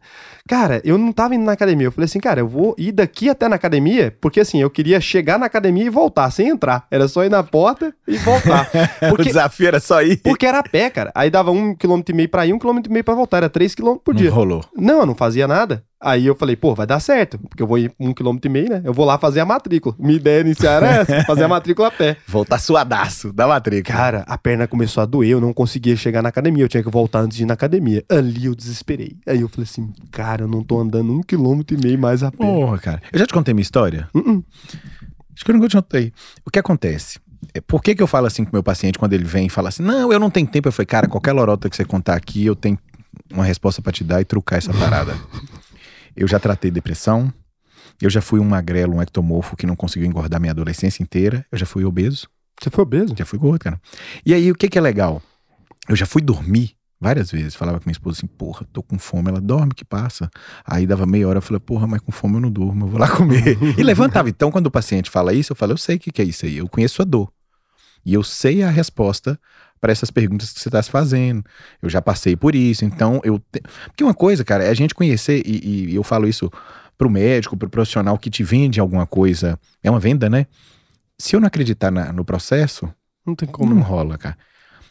Cara, 0.49 0.81
eu 0.83 0.97
não 0.97 1.13
tava 1.13 1.33
indo 1.35 1.45
na 1.45 1.53
academia. 1.53 1.87
Eu 1.87 1.91
falei 1.93 2.05
assim, 2.05 2.19
cara, 2.19 2.41
eu 2.41 2.47
vou 2.47 2.75
ir 2.77 2.91
daqui 2.91 3.29
até 3.29 3.47
na 3.47 3.55
academia, 3.55 4.13
porque 4.19 4.41
assim, 4.41 4.59
eu 4.61 4.69
queria 4.69 4.99
chegar 4.99 5.39
na 5.39 5.45
academia 5.45 5.85
e 5.85 5.89
voltar, 5.89 6.29
sem 6.31 6.49
entrar. 6.49 6.85
Era 6.91 7.07
só 7.07 7.23
ir 7.23 7.29
na 7.29 7.41
porta 7.41 7.93
e 8.07 8.17
voltar. 8.17 8.69
O 9.03 9.09
Porque, 9.15 9.23
desafio 9.29 9.67
era 9.67 9.79
só 9.79 10.01
ir. 10.01 10.17
porque 10.17 10.45
era 10.45 10.59
a 10.59 10.63
pé, 10.63 10.89
cara. 10.89 11.11
Aí 11.15 11.29
dava 11.29 11.51
um 11.51 11.73
quilômetro 11.75 12.13
e 12.13 12.17
meio 12.17 12.29
pra 12.29 12.45
ir, 12.45 12.53
um 12.53 12.59
quilômetro 12.59 12.91
e 12.91 12.93
meio 12.93 13.03
pra 13.03 13.13
voltar. 13.13 13.37
Era 13.37 13.49
três 13.49 13.73
quilômetros 13.75 14.03
por 14.03 14.13
dia. 14.13 14.29
Não 14.29 14.35
rolou. 14.35 14.65
Não, 14.75 14.99
eu 15.01 15.05
não 15.05 15.15
fazia 15.15 15.47
nada. 15.47 15.83
Aí 16.03 16.25
eu 16.25 16.35
falei, 16.35 16.57
pô, 16.57 16.75
vai 16.75 16.85
dar 16.85 16.99
certo, 16.99 17.39
porque 17.39 17.63
eu 17.63 17.67
vou 17.67 17.77
ir 17.77 17.89
um 17.97 18.13
quilômetro 18.13 18.49
e 18.49 18.51
meio, 18.51 18.69
né? 18.69 18.81
Eu 18.83 18.93
vou 18.93 19.05
lá 19.05 19.17
fazer 19.17 19.39
a 19.39 19.45
matrícula. 19.45 19.95
Minha 19.97 20.17
ideia 20.17 20.41
inicial 20.41 20.73
era 20.73 20.87
essa, 20.97 21.23
fazer 21.25 21.45
a 21.45 21.47
matrícula 21.47 21.87
a 21.87 21.91
pé. 21.91 22.17
Voltar 22.27 22.59
suadaço 22.59 23.31
da 23.31 23.47
matrícula. 23.47 23.97
Cara, 23.97 24.23
a 24.27 24.37
perna 24.37 24.67
começou 24.67 25.01
a 25.01 25.05
doer, 25.05 25.31
eu 25.31 25.39
não 25.39 25.53
conseguia 25.53 25.95
chegar 25.95 26.21
na 26.21 26.27
academia, 26.27 26.63
eu 26.63 26.67
tinha 26.67 26.83
que 26.83 26.89
voltar 26.89 27.19
antes 27.19 27.37
de 27.37 27.43
ir 27.43 27.45
na 27.45 27.53
academia. 27.53 28.03
Ali 28.09 28.45
eu 28.45 28.53
desesperei. 28.53 29.15
Aí 29.25 29.39
eu 29.39 29.47
falei 29.47 29.63
assim, 29.63 29.93
cara, 30.11 30.43
eu 30.43 30.47
não 30.47 30.61
tô 30.61 30.77
andando 30.77 31.13
um 31.13 31.21
quilômetro 31.21 31.77
e 31.77 31.81
meio 31.81 31.97
mais 31.97 32.21
a 32.21 32.29
pé. 32.31 32.37
Porra, 32.37 32.77
cara. 32.79 33.01
Eu 33.11 33.19
já 33.19 33.25
te 33.25 33.33
contei 33.33 33.53
minha 33.53 33.61
história? 33.63 34.09
Uh-uh. 34.13 34.43
Acho 35.33 35.45
que 35.45 35.51
eu 35.51 35.55
nunca 35.55 35.69
te 35.69 35.75
contei. 35.77 36.11
O 36.45 36.51
que 36.51 36.59
acontece? 36.59 37.17
É, 37.53 37.61
Por 37.61 37.81
que, 37.81 37.95
que 37.95 38.03
eu 38.03 38.07
falo 38.07 38.27
assim 38.27 38.43
com 38.43 38.51
meu 38.53 38.63
paciente 38.63 38.99
quando 38.99 39.13
ele 39.13 39.23
vem 39.23 39.47
e 39.47 39.49
fala 39.49 39.69
assim: 39.69 39.83
Não, 39.83 40.11
eu 40.11 40.19
não 40.19 40.29
tenho 40.29 40.47
tempo? 40.47 40.67
Eu 40.67 40.71
falei, 40.71 40.85
cara, 40.85 41.07
qualquer 41.07 41.31
lorota 41.33 41.69
que 41.69 41.75
você 41.75 41.83
contar 41.85 42.15
aqui, 42.15 42.45
eu 42.45 42.55
tenho 42.55 42.77
uma 43.31 43.43
resposta 43.43 43.81
pra 43.81 43.91
te 43.91 44.03
dar 44.03 44.21
e 44.21 44.25
trucar 44.25 44.57
essa 44.59 44.73
parada. 44.73 45.15
eu 46.15 46.27
já 46.27 46.39
tratei 46.39 46.71
depressão, 46.71 47.31
eu 48.01 48.09
já 48.09 48.21
fui 48.21 48.39
um 48.39 48.45
magrelo, 48.45 48.95
um 48.95 49.01
ectomorfo 49.01 49.55
que 49.55 49.65
não 49.65 49.75
conseguiu 49.75 50.07
engordar 50.07 50.39
minha 50.39 50.51
adolescência 50.51 51.01
inteira, 51.03 51.45
eu 51.51 51.57
já 51.57 51.65
fui 51.65 51.83
obeso, 51.85 52.27
Você 52.61 52.69
foi 52.69 52.83
obeso? 52.83 53.15
já 53.17 53.25
fui 53.25 53.39
gordo, 53.39 53.61
cara. 53.61 53.81
E 54.25 54.33
aí, 54.33 54.51
o 54.51 54.55
que, 54.55 54.67
que 54.67 54.77
é 54.77 54.81
legal? 54.81 55.21
Eu 55.87 55.95
já 55.95 56.05
fui 56.05 56.21
dormir 56.21 56.75
várias 56.99 57.29
vezes. 57.31 57.55
Falava 57.55 57.79
com 57.79 57.85
minha 57.85 57.93
esposa 57.93 58.19
assim, 58.19 58.27
porra, 58.27 58.65
tô 58.71 58.81
com 58.81 58.97
fome. 58.97 59.29
Ela 59.29 59.41
dorme 59.41 59.73
que 59.73 59.83
passa. 59.83 60.29
Aí 60.65 60.87
dava 60.87 61.05
meia 61.05 61.27
hora, 61.27 61.39
eu 61.39 61.41
falei, 61.41 61.59
porra, 61.59 61.85
mas 61.85 61.99
com 61.99 62.11
fome 62.11 62.35
eu 62.35 62.39
não 62.39 62.49
durmo, 62.49 62.85
eu 62.85 62.89
vou 62.89 62.99
lá 62.99 63.09
comer. 63.09 63.57
e 63.77 63.83
levantava. 63.83 64.29
Então, 64.29 64.49
quando 64.49 64.67
o 64.67 64.71
paciente 64.71 65.09
fala 65.09 65.33
isso, 65.33 65.51
eu 65.51 65.55
falo, 65.55 65.73
eu 65.73 65.77
sei 65.77 65.97
o 65.97 65.99
que, 65.99 66.11
que 66.11 66.21
é 66.21 66.25
isso 66.25 66.45
aí. 66.45 66.57
Eu 66.57 66.69
conheço 66.69 67.01
a 67.01 67.05
dor. 67.05 67.29
E 68.05 68.13
eu 68.13 68.23
sei 68.23 68.63
a 68.63 68.69
resposta 68.69 69.37
para 69.83 69.91
essas 69.91 70.09
perguntas 70.09 70.53
que 70.53 70.61
você 70.61 70.69
está 70.69 70.81
se 70.81 70.89
fazendo. 70.89 71.43
Eu 71.81 71.89
já 71.89 72.01
passei 72.01 72.37
por 72.37 72.55
isso. 72.55 72.85
Então, 72.85 73.19
eu. 73.21 73.37
Te... 73.51 73.61
Porque 73.87 74.01
uma 74.01 74.13
coisa, 74.13 74.41
cara, 74.45 74.63
é 74.63 74.69
a 74.69 74.73
gente 74.73 74.95
conhecer, 74.95 75.43
e, 75.45 75.89
e 75.91 75.95
eu 75.95 76.03
falo 76.03 76.25
isso 76.25 76.49
pro 76.97 77.09
médico, 77.09 77.57
pro 77.57 77.69
profissional 77.69 78.17
que 78.17 78.29
te 78.29 78.43
vende 78.45 78.79
alguma 78.79 79.05
coisa. 79.05 79.59
É 79.83 79.89
uma 79.91 79.99
venda, 79.99 80.29
né? 80.29 80.45
Se 81.19 81.35
eu 81.35 81.41
não 81.41 81.47
acreditar 81.47 81.91
na- 81.91 82.13
no 82.13 82.23
processo, 82.23 82.89
Não 83.27 83.35
tem 83.35 83.45
como. 83.45 83.75
não 83.75 83.81
rola, 83.81 84.17
cara. 84.17 84.37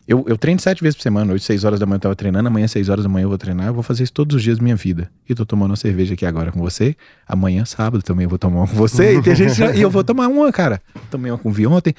Eu, 0.06 0.24
eu 0.28 0.36
treino 0.36 0.60
sete 0.60 0.82
vezes 0.82 0.94
por 0.96 1.02
semana. 1.04 1.32
Hoje, 1.32 1.44
seis 1.44 1.64
horas 1.64 1.80
da 1.80 1.86
manhã, 1.86 1.96
eu 1.96 2.00
tava 2.00 2.16
treinando. 2.16 2.48
Amanhã, 2.48 2.68
seis 2.68 2.90
horas 2.90 3.02
da 3.04 3.08
manhã, 3.08 3.24
eu 3.24 3.28
vou 3.30 3.38
treinar. 3.38 3.68
Eu 3.68 3.72
vou 3.74 3.82
fazer 3.82 4.02
isso 4.02 4.12
todos 4.12 4.36
os 4.36 4.42
dias 4.42 4.58
da 4.58 4.62
minha 4.64 4.76
vida. 4.76 5.10
E 5.26 5.34
tô 5.34 5.46
tomando 5.46 5.70
uma 5.70 5.76
cerveja 5.76 6.12
aqui 6.12 6.26
agora 6.26 6.52
com 6.52 6.60
você. 6.60 6.94
Amanhã, 7.26 7.64
sábado, 7.64 8.02
também 8.02 8.24
eu 8.24 8.28
vou 8.28 8.38
tomar 8.38 8.58
uma 8.58 8.68
com 8.68 8.74
você. 8.74 9.18
E, 9.18 9.34
gente, 9.34 9.62
e 9.78 9.80
eu 9.80 9.88
vou 9.88 10.04
tomar 10.04 10.26
uma, 10.28 10.52
cara. 10.52 10.82
Tomei 11.10 11.30
uma 11.30 11.38
com 11.38 11.48
o 11.48 11.52
Vi 11.52 11.66
ontem. 11.66 11.94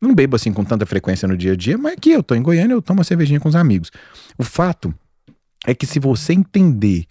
Não 0.00 0.14
bebo 0.14 0.36
assim 0.36 0.52
com 0.52 0.64
tanta 0.64 0.86
frequência 0.86 1.28
no 1.28 1.36
dia 1.36 1.52
a 1.52 1.56
dia, 1.56 1.76
mas 1.76 1.92
aqui 1.92 2.10
eu 2.10 2.22
tô 2.22 2.34
em 2.34 2.42
Goiânia, 2.42 2.74
eu 2.74 2.82
tomo 2.82 2.98
uma 2.98 3.04
cervejinha 3.04 3.38
com 3.38 3.48
os 3.48 3.54
amigos. 3.54 3.90
O 4.38 4.42
fato 4.42 4.94
é 5.66 5.74
que 5.74 5.86
se 5.86 5.98
você 5.98 6.32
entender 6.32 7.04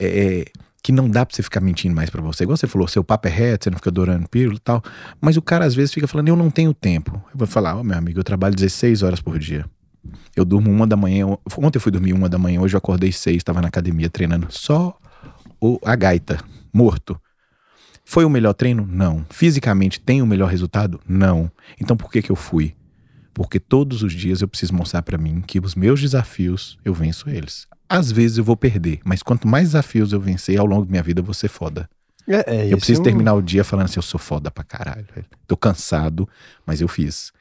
é, 0.00 0.44
que 0.82 0.92
não 0.92 1.08
dá 1.08 1.24
pra 1.24 1.34
você 1.34 1.42
ficar 1.42 1.60
mentindo 1.60 1.94
mais 1.94 2.10
pra 2.10 2.20
você, 2.20 2.44
igual 2.44 2.56
você 2.56 2.66
falou, 2.66 2.86
seu 2.86 3.02
papo 3.02 3.26
é 3.28 3.30
reto, 3.30 3.64
você 3.64 3.70
não 3.70 3.78
fica 3.78 3.88
adorando 3.88 4.28
pílula 4.28 4.56
e 4.56 4.60
tal, 4.60 4.82
mas 5.20 5.36
o 5.36 5.42
cara 5.42 5.64
às 5.64 5.74
vezes 5.74 5.94
fica 5.94 6.06
falando, 6.06 6.28
eu 6.28 6.36
não 6.36 6.50
tenho 6.50 6.74
tempo. 6.74 7.12
Eu 7.32 7.38
vou 7.38 7.46
falar, 7.46 7.76
ó, 7.76 7.82
meu 7.82 7.96
amigo, 7.96 8.20
eu 8.20 8.24
trabalho 8.24 8.54
16 8.54 9.02
horas 9.02 9.20
por 9.20 9.38
dia. 9.38 9.64
Eu 10.36 10.44
durmo 10.44 10.70
uma 10.70 10.86
da 10.86 10.96
manhã, 10.96 11.26
ontem 11.56 11.78
eu 11.78 11.80
fui 11.80 11.90
dormir 11.90 12.12
uma 12.12 12.28
da 12.28 12.36
manhã, 12.36 12.60
hoje 12.60 12.74
eu 12.74 12.78
acordei 12.78 13.12
seis, 13.12 13.38
estava 13.38 13.62
na 13.62 13.68
academia 13.68 14.10
treinando 14.10 14.48
só 14.50 14.98
o, 15.58 15.78
a 15.82 15.96
gaita, 15.96 16.38
morto. 16.70 17.18
Foi 18.04 18.24
o 18.24 18.30
melhor 18.30 18.52
treino? 18.52 18.86
Não. 18.88 19.24
Fisicamente 19.30 20.00
tem 20.00 20.20
o 20.20 20.26
melhor 20.26 20.50
resultado? 20.50 21.00
Não. 21.08 21.50
Então 21.80 21.96
por 21.96 22.10
que 22.10 22.22
que 22.22 22.30
eu 22.30 22.36
fui? 22.36 22.74
Porque 23.32 23.58
todos 23.58 24.02
os 24.02 24.12
dias 24.12 24.42
eu 24.42 24.48
preciso 24.48 24.74
mostrar 24.74 25.02
pra 25.02 25.18
mim 25.18 25.40
que 25.40 25.58
os 25.58 25.74
meus 25.74 26.00
desafios 26.00 26.78
eu 26.84 26.94
venço 26.94 27.28
eles. 27.28 27.66
Às 27.88 28.12
vezes 28.12 28.38
eu 28.38 28.44
vou 28.44 28.56
perder, 28.56 29.00
mas 29.04 29.22
quanto 29.22 29.48
mais 29.48 29.68
desafios 29.68 30.12
eu 30.12 30.20
vencer 30.20 30.58
ao 30.58 30.66
longo 30.66 30.84
da 30.84 30.90
minha 30.90 31.02
vida, 31.02 31.20
eu 31.20 31.24
vou 31.24 31.34
ser 31.34 31.48
foda. 31.48 31.88
É, 32.26 32.56
é, 32.56 32.72
eu 32.72 32.76
preciso 32.78 33.02
é 33.02 33.04
terminar 33.04 33.34
o 33.34 33.42
dia 33.42 33.64
falando 33.64 33.86
assim, 33.86 33.98
eu 33.98 34.02
sou 34.02 34.18
foda 34.18 34.50
pra 34.50 34.64
caralho. 34.64 35.06
velho. 35.14 35.26
Tô 35.46 35.56
cansado, 35.56 36.28
mas 36.64 36.80
eu 36.80 36.88
fiz. 36.88 37.32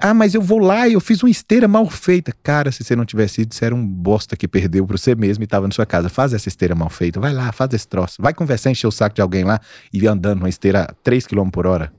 Ah, 0.00 0.14
mas 0.14 0.34
eu 0.34 0.40
vou 0.40 0.58
lá 0.58 0.86
e 0.86 0.92
eu 0.92 1.00
fiz 1.00 1.22
uma 1.22 1.30
esteira 1.30 1.66
mal 1.66 1.88
feita. 1.90 2.32
Cara, 2.42 2.70
se 2.70 2.84
você 2.84 2.94
não 2.94 3.04
tivesse 3.04 3.42
ido, 3.42 3.54
você 3.54 3.64
era 3.64 3.74
um 3.74 3.84
bosta 3.84 4.36
que 4.36 4.46
perdeu 4.46 4.86
pra 4.86 4.96
você 4.96 5.14
mesmo 5.14 5.42
e 5.42 5.46
tava 5.46 5.66
na 5.66 5.74
sua 5.74 5.84
casa. 5.84 6.08
Faz 6.08 6.32
essa 6.32 6.48
esteira 6.48 6.74
mal 6.74 6.88
feita. 6.88 7.18
Vai 7.18 7.32
lá, 7.32 7.50
faz 7.50 7.72
esse 7.72 7.88
troço. 7.88 8.22
Vai 8.22 8.32
conversar, 8.32 8.70
encher 8.70 8.86
o 8.86 8.92
saco 8.92 9.16
de 9.16 9.20
alguém 9.20 9.42
lá 9.42 9.60
e 9.92 9.98
ir 9.98 10.06
andando 10.06 10.38
uma 10.38 10.48
esteira 10.48 10.82
a 10.82 10.94
3 11.02 11.26
km 11.26 11.50
por 11.50 11.66
hora. 11.66 11.92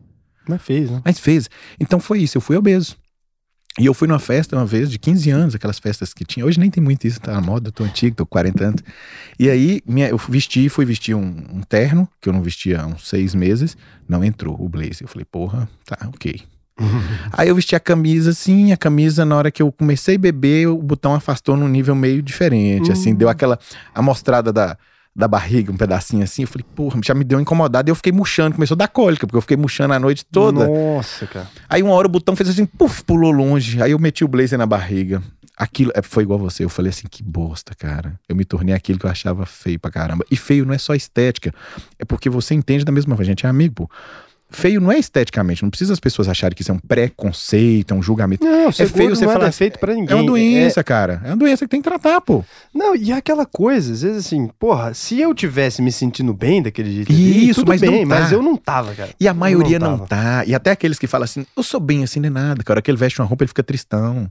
Mas 0.47 0.61
fez, 0.61 0.89
né? 0.89 1.01
Mas 1.03 1.19
fez. 1.19 1.49
Então 1.79 1.99
foi 1.99 2.19
isso, 2.19 2.37
eu 2.37 2.41
fui 2.41 2.55
obeso. 2.55 2.95
E 3.77 3.85
eu 3.85 3.93
fui 3.93 4.07
numa 4.07 4.19
festa 4.19 4.55
uma 4.55 4.65
vez 4.65 4.89
de 4.89 4.97
15 4.97 5.29
anos, 5.29 5.55
aquelas 5.55 5.77
festas 5.77 6.13
que 6.13 6.25
tinha. 6.25 6.45
Hoje 6.45 6.59
nem 6.59 6.71
tem 6.71 6.83
muito 6.83 7.05
isso, 7.05 7.19
tá 7.19 7.33
na 7.33 7.41
moda, 7.41 7.69
eu 7.69 7.71
tô 7.71 7.83
antigo, 7.83 8.15
tô 8.15 8.25
com 8.25 8.31
40 8.31 8.63
anos. 8.63 8.83
E 9.37 9.49
aí 9.49 9.81
minha, 9.85 10.09
eu 10.09 10.17
vesti, 10.17 10.67
fui 10.69 10.85
vestir 10.85 11.15
um, 11.15 11.21
um 11.21 11.61
terno, 11.61 12.09
que 12.19 12.27
eu 12.27 12.33
não 12.33 12.41
vestia 12.41 12.81
há 12.81 12.87
uns 12.87 13.07
seis 13.07 13.35
meses, 13.35 13.77
não 14.07 14.23
entrou 14.23 14.59
o 14.59 14.67
blazer. 14.67 15.03
Eu 15.03 15.07
falei, 15.07 15.25
porra, 15.25 15.69
tá, 15.85 15.97
ok. 16.07 16.41
Aí 17.33 17.49
eu 17.49 17.55
vesti 17.55 17.75
a 17.75 17.79
camisa 17.79 18.31
assim, 18.31 18.71
a 18.71 18.77
camisa 18.77 19.25
na 19.25 19.35
hora 19.35 19.51
que 19.51 19.61
eu 19.61 19.71
comecei 19.71 20.15
a 20.15 20.19
beber, 20.19 20.67
o 20.67 20.77
botão 20.77 21.13
afastou 21.13 21.55
num 21.57 21.67
nível 21.67 21.95
meio 21.95 22.21
diferente, 22.21 22.91
assim, 22.91 23.13
Hum. 23.13 23.15
deu 23.15 23.29
aquela 23.29 23.57
amostrada 23.93 24.51
da, 24.53 24.77
da 25.15 25.27
barriga, 25.27 25.71
um 25.71 25.77
pedacinho 25.77 26.23
assim. 26.23 26.43
Eu 26.43 26.47
falei, 26.47 26.65
porra, 26.75 26.99
já 27.03 27.13
me 27.13 27.23
deu 27.23 27.39
incomodado. 27.39 27.89
E 27.89 27.91
eu 27.91 27.95
fiquei 27.95 28.11
murchando, 28.11 28.55
começou 28.55 28.75
a 28.75 28.77
dar 28.77 28.87
cólica, 28.87 29.27
porque 29.27 29.37
eu 29.37 29.41
fiquei 29.41 29.57
murchando 29.57 29.93
a 29.93 29.99
noite 29.99 30.25
toda. 30.25 30.67
Nossa, 30.67 31.25
cara. 31.27 31.47
Aí 31.67 31.83
uma 31.83 31.93
hora 31.93 32.07
o 32.07 32.09
botão 32.09 32.35
fez 32.35 32.49
assim, 32.49 32.65
puf, 32.65 33.03
pulou 33.03 33.31
longe. 33.31 33.81
Aí 33.81 33.91
eu 33.91 33.99
meti 33.99 34.23
o 34.23 34.27
blazer 34.27 34.57
na 34.57 34.65
barriga. 34.65 35.21
Aquilo 35.57 35.91
é, 35.93 36.01
foi 36.01 36.23
igual 36.23 36.39
você. 36.39 36.63
Eu 36.63 36.69
falei 36.69 36.89
assim, 36.89 37.05
que 37.11 37.21
bosta, 37.21 37.75
cara. 37.75 38.17
Eu 38.29 38.35
me 38.35 38.45
tornei 38.45 38.73
aquilo 38.73 38.97
que 38.97 39.05
eu 39.05 39.09
achava 39.09 39.45
feio 39.45 39.77
pra 39.77 39.91
caramba. 39.91 40.23
E 40.31 40.37
feio 40.37 40.65
não 40.65 40.73
é 40.73 40.77
só 40.77 40.95
estética. 40.95 41.53
É 41.97 42.05
porque 42.05 42.29
você 42.29 42.53
entende 42.53 42.85
da 42.85 42.91
mesma 42.93 43.09
forma. 43.13 43.23
A 43.23 43.25
gente 43.25 43.45
é 43.45 43.49
amigo, 43.49 43.75
pô. 43.75 43.89
Feio 44.51 44.81
não 44.81 44.91
é 44.91 44.97
esteticamente. 44.97 45.61
Não 45.63 45.69
precisa 45.69 45.93
as 45.93 45.99
pessoas 45.99 46.27
acharem 46.27 46.55
que 46.55 46.61
isso 46.61 46.71
é 46.71 46.73
um 46.73 46.79
preconceito, 46.79 47.93
é 47.93 47.97
um 47.97 48.01
julgamento. 48.01 48.43
Não, 48.43 48.69
É 48.69 48.71
feio 48.71 49.15
você 49.15 49.25
não 49.25 49.33
falar 49.33 49.47
é 49.47 49.51
feito 49.51 49.79
pra 49.79 49.93
ninguém. 49.93 50.11
É 50.17 50.21
uma 50.21 50.25
doença, 50.25 50.83
cara. 50.83 51.21
É 51.23 51.27
uma 51.29 51.37
doença 51.37 51.65
que 51.65 51.69
tem 51.69 51.81
que 51.81 51.87
tratar, 51.89 52.19
pô. 52.21 52.43
Não, 52.73 52.95
e 52.95 53.11
é 53.11 53.15
aquela 53.15 53.45
coisa, 53.45 53.93
às 53.93 54.01
vezes 54.01 54.25
assim, 54.25 54.49
porra, 54.59 54.93
se 54.93 55.19
eu 55.19 55.33
tivesse 55.33 55.81
me 55.81 55.91
sentindo 55.91 56.33
bem 56.33 56.61
daquele 56.61 56.91
jeito 56.91 57.11
ali, 57.11 57.49
Isso, 57.49 57.61
tudo 57.61 57.69
mas 57.69 57.81
não 57.81 57.91
bem, 57.91 58.07
tá. 58.07 58.19
mas 58.19 58.31
eu 58.31 58.41
não 58.41 58.55
tava, 58.57 58.93
cara. 58.95 59.09
E 59.19 59.27
a 59.27 59.33
maioria 59.33 59.77
não 59.77 59.97
não, 59.97 60.05
tá. 60.05 60.43
E 60.45 60.53
até 60.55 60.71
aqueles 60.71 60.97
que 60.97 61.07
falam 61.07 61.25
assim, 61.25 61.45
eu 61.55 61.63
sou 61.63 61.79
bem 61.79 62.03
assim, 62.03 62.19
não 62.19 62.27
é 62.27 62.29
nada. 62.31 62.63
Cara, 62.63 62.81
que 62.81 62.89
ele 62.89 62.97
veste 62.97 63.19
uma 63.21 63.27
roupa, 63.27 63.43
ele 63.43 63.49
fica 63.49 63.63
tristão. 63.63 64.29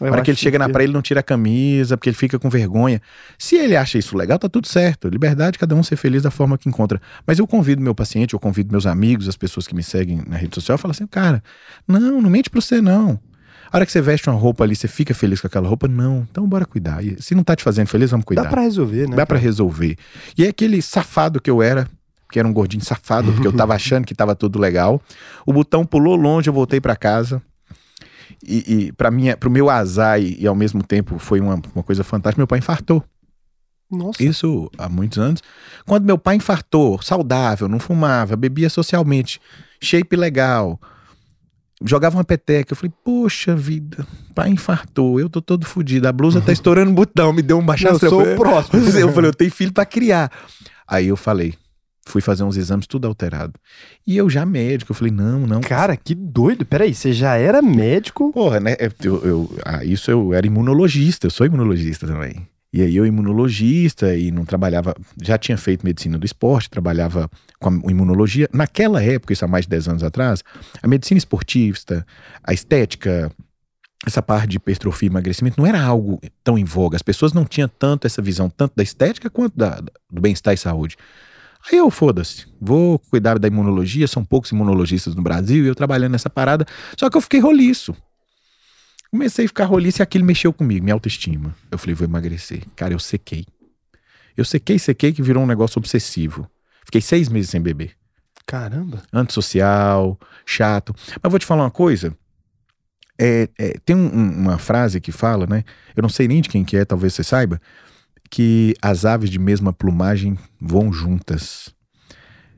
Eu 0.00 0.12
hora 0.12 0.22
que 0.22 0.30
ele 0.30 0.38
chega 0.38 0.58
na 0.58 0.68
praia, 0.68 0.86
ele 0.86 0.92
não 0.92 1.02
tira 1.02 1.20
a 1.20 1.22
camisa, 1.22 1.96
porque 1.96 2.10
ele 2.10 2.16
fica 2.16 2.38
com 2.38 2.50
vergonha. 2.50 3.00
Se 3.38 3.56
ele 3.56 3.76
acha 3.76 3.96
isso 3.98 4.16
legal, 4.16 4.38
tá 4.38 4.48
tudo 4.48 4.66
certo. 4.66 5.08
Liberdade, 5.08 5.58
cada 5.58 5.74
um 5.74 5.82
ser 5.82 5.96
feliz 5.96 6.22
da 6.22 6.30
forma 6.30 6.58
que 6.58 6.68
encontra. 6.68 7.00
Mas 7.26 7.38
eu 7.38 7.46
convido 7.46 7.80
meu 7.80 7.94
paciente, 7.94 8.34
eu 8.34 8.40
convido 8.40 8.70
meus 8.70 8.86
amigos, 8.86 9.28
as 9.28 9.36
pessoas 9.36 9.66
que 9.66 9.74
me 9.74 9.82
seguem 9.82 10.22
na 10.26 10.36
rede 10.36 10.54
social, 10.54 10.74
eu 10.74 10.78
falo 10.78 10.92
assim, 10.92 11.06
cara, 11.06 11.42
não, 11.88 12.20
não 12.20 12.28
mente 12.28 12.50
pra 12.50 12.60
você, 12.60 12.80
não. 12.80 13.18
A 13.72 13.76
hora 13.76 13.86
que 13.86 13.92
você 13.92 14.00
veste 14.00 14.28
uma 14.28 14.38
roupa 14.38 14.64
ali, 14.64 14.76
você 14.76 14.86
fica 14.86 15.12
feliz 15.12 15.40
com 15.40 15.46
aquela 15.46 15.68
roupa? 15.68 15.88
Não. 15.88 16.26
Então 16.30 16.46
bora 16.46 16.64
cuidar. 16.64 17.04
E 17.04 17.20
se 17.20 17.34
não 17.34 17.42
tá 17.42 17.56
te 17.56 17.64
fazendo 17.64 17.88
feliz, 17.88 18.10
vamos 18.10 18.24
cuidar. 18.24 18.44
Dá 18.44 18.48
pra 18.48 18.62
resolver, 18.62 19.08
né? 19.08 19.16
Dá 19.16 19.26
pra 19.26 19.38
resolver. 19.38 19.96
E 20.38 20.44
é 20.44 20.48
aquele 20.48 20.80
safado 20.80 21.40
que 21.40 21.50
eu 21.50 21.62
era, 21.62 21.88
que 22.30 22.38
era 22.38 22.46
um 22.46 22.52
gordinho 22.52 22.84
safado, 22.84 23.32
porque 23.32 23.46
eu 23.46 23.52
tava 23.52 23.74
achando 23.76 24.06
que 24.06 24.14
tava 24.14 24.34
tudo 24.34 24.58
legal. 24.58 25.02
O 25.44 25.52
botão 25.52 25.84
pulou 25.84 26.14
longe, 26.16 26.48
eu 26.48 26.54
voltei 26.54 26.80
pra 26.80 26.94
casa. 26.94 27.42
E, 28.42 28.86
e 28.86 28.92
para 28.92 29.10
minha, 29.10 29.36
pro 29.36 29.50
meu 29.50 29.70
azar 29.70 30.20
e, 30.20 30.36
e, 30.40 30.46
ao 30.46 30.54
mesmo 30.54 30.82
tempo 30.82 31.18
foi 31.18 31.40
uma, 31.40 31.60
uma 31.74 31.82
coisa 31.82 32.04
fantástica, 32.04 32.40
meu 32.40 32.46
pai 32.46 32.58
infartou. 32.58 33.02
Nossa. 33.90 34.22
Isso 34.22 34.70
há 34.76 34.88
muitos 34.88 35.18
anos. 35.18 35.42
Quando 35.84 36.04
meu 36.04 36.18
pai 36.18 36.36
infartou, 36.36 37.00
saudável, 37.00 37.68
não 37.68 37.78
fumava, 37.78 38.36
bebia 38.36 38.68
socialmente, 38.68 39.40
shape 39.80 40.16
legal, 40.16 40.80
jogava 41.84 42.16
uma 42.16 42.24
peteca. 42.24 42.72
Eu 42.72 42.76
falei, 42.76 42.92
poxa 43.04 43.54
vida, 43.54 44.06
pai 44.34 44.50
infartou, 44.50 45.20
eu 45.20 45.28
tô 45.28 45.40
todo 45.40 45.64
fodido, 45.64 46.08
a 46.08 46.12
blusa 46.12 46.40
tá 46.40 46.50
estourando 46.52 46.90
o 46.90 46.94
botão, 46.94 47.32
me 47.32 47.42
deu 47.42 47.58
um 47.58 47.64
baixo. 47.64 47.86
Eu 47.86 47.98
sou 47.98 48.22
o 48.22 48.36
próximo. 48.36 48.80
Eu 48.98 49.12
falei, 49.12 49.30
eu 49.30 49.34
tenho 49.34 49.50
filho 49.50 49.72
para 49.72 49.86
criar. 49.86 50.30
Aí 50.86 51.08
eu 51.08 51.16
falei, 51.16 51.54
fui 52.06 52.22
fazer 52.22 52.44
uns 52.44 52.56
exames 52.56 52.86
tudo 52.86 53.06
alterado. 53.06 53.54
E 54.06 54.16
eu 54.16 54.30
já 54.30 54.46
médico, 54.46 54.92
eu 54.92 54.96
falei, 54.96 55.12
não, 55.12 55.40
não. 55.40 55.60
Cara, 55.60 55.96
que 55.96 56.14
doido. 56.14 56.64
Peraí, 56.64 56.94
você 56.94 57.12
já 57.12 57.36
era 57.36 57.60
médico? 57.60 58.32
Porra, 58.32 58.60
né? 58.60 58.76
Eu, 59.02 59.24
eu, 59.24 59.58
ah, 59.64 59.84
isso 59.84 60.10
eu 60.10 60.32
era 60.32 60.46
imunologista, 60.46 61.26
eu 61.26 61.30
sou 61.30 61.44
imunologista 61.44 62.06
também. 62.06 62.48
E 62.72 62.82
aí 62.82 62.94
eu 62.94 63.06
imunologista 63.06 64.14
e 64.14 64.30
não 64.30 64.44
trabalhava, 64.44 64.94
já 65.22 65.38
tinha 65.38 65.56
feito 65.56 65.84
medicina 65.84 66.18
do 66.18 66.26
esporte, 66.26 66.70
trabalhava 66.70 67.28
com 67.58 67.70
a 67.70 67.90
imunologia. 67.90 68.48
Naquela 68.52 69.02
época, 69.02 69.32
isso 69.32 69.44
há 69.44 69.48
mais 69.48 69.64
de 69.64 69.70
10 69.70 69.88
anos 69.88 70.04
atrás, 70.04 70.44
a 70.82 70.86
medicina 70.86 71.18
esportista, 71.18 72.06
a 72.44 72.52
estética, 72.52 73.32
essa 74.06 74.20
parte 74.20 74.48
de 74.50 74.56
hipertrofia 74.58 75.08
e 75.08 75.10
emagrecimento 75.10 75.58
não 75.58 75.66
era 75.66 75.80
algo 75.80 76.20
tão 76.44 76.58
em 76.58 76.64
voga. 76.64 76.96
As 76.96 77.02
pessoas 77.02 77.32
não 77.32 77.44
tinham 77.44 77.68
tanto 77.68 78.06
essa 78.06 78.20
visão, 78.20 78.50
tanto 78.50 78.74
da 78.76 78.82
estética 78.82 79.30
quanto 79.30 79.56
da, 79.56 79.80
do 80.10 80.20
bem-estar 80.20 80.52
e 80.52 80.58
saúde. 80.58 80.96
Aí 81.70 81.78
eu, 81.78 81.90
foda-se, 81.90 82.46
vou 82.60 82.98
cuidar 82.98 83.38
da 83.38 83.48
imunologia, 83.48 84.06
são 84.06 84.24
poucos 84.24 84.50
imunologistas 84.52 85.14
no 85.14 85.22
Brasil, 85.22 85.64
e 85.64 85.68
eu 85.68 85.74
trabalhando 85.74 86.12
nessa 86.12 86.30
parada, 86.30 86.64
só 86.96 87.10
que 87.10 87.16
eu 87.16 87.20
fiquei 87.20 87.40
roliço. 87.40 87.94
Comecei 89.10 89.46
a 89.46 89.48
ficar 89.48 89.64
roliço 89.64 90.00
e 90.00 90.02
aquilo 90.02 90.24
mexeu 90.24 90.52
comigo, 90.52 90.84
minha 90.84 90.94
autoestima. 90.94 91.54
Eu 91.70 91.78
falei, 91.78 91.94
vou 91.94 92.06
emagrecer. 92.06 92.62
Cara, 92.76 92.92
eu 92.92 92.98
sequei. 92.98 93.46
Eu 94.36 94.44
sequei, 94.44 94.78
sequei, 94.78 95.12
que 95.12 95.22
virou 95.22 95.42
um 95.42 95.46
negócio 95.46 95.78
obsessivo. 95.78 96.48
Fiquei 96.84 97.00
seis 97.00 97.28
meses 97.28 97.50
sem 97.50 97.60
beber. 97.60 97.92
Caramba. 98.46 99.02
Antissocial, 99.12 100.18
chato. 100.44 100.94
Mas 101.22 101.30
vou 101.30 101.38
te 101.38 101.46
falar 101.46 101.64
uma 101.64 101.70
coisa. 101.70 102.16
É, 103.18 103.48
é, 103.58 103.78
tem 103.84 103.96
um, 103.96 104.08
uma 104.08 104.58
frase 104.58 105.00
que 105.00 105.10
fala, 105.10 105.46
né? 105.46 105.64
Eu 105.96 106.02
não 106.02 106.08
sei 106.08 106.28
nem 106.28 106.42
de 106.42 106.48
quem 106.48 106.64
que 106.64 106.76
é, 106.76 106.84
talvez 106.84 107.14
você 107.14 107.24
saiba, 107.24 107.60
que 108.30 108.74
as 108.80 109.04
aves 109.04 109.30
de 109.30 109.38
mesma 109.38 109.72
plumagem 109.72 110.38
voam 110.60 110.92
juntas. 110.92 111.74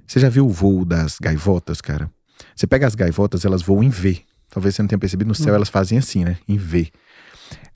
Você 0.07 0.21
já 0.21 0.29
viu 0.29 0.47
o 0.47 0.51
voo 0.51 0.85
das 0.85 1.19
gaivotas, 1.21 1.81
cara? 1.81 2.11
Você 2.55 2.67
pega 2.67 2.87
as 2.87 2.95
gaivotas, 2.95 3.45
elas 3.45 3.63
voam 3.63 3.83
em 3.83 3.91
V. 3.91 4.23
Talvez 4.49 4.75
você 4.75 4.83
não 4.83 4.89
tenha 4.89 4.99
percebido, 4.99 5.29
no 5.29 5.35
céu 5.35 5.53
hum. 5.53 5.57
elas 5.57 5.69
fazem 5.69 5.99
assim, 5.99 6.25
né? 6.25 6.39
Em 6.49 6.57
V. 6.57 6.91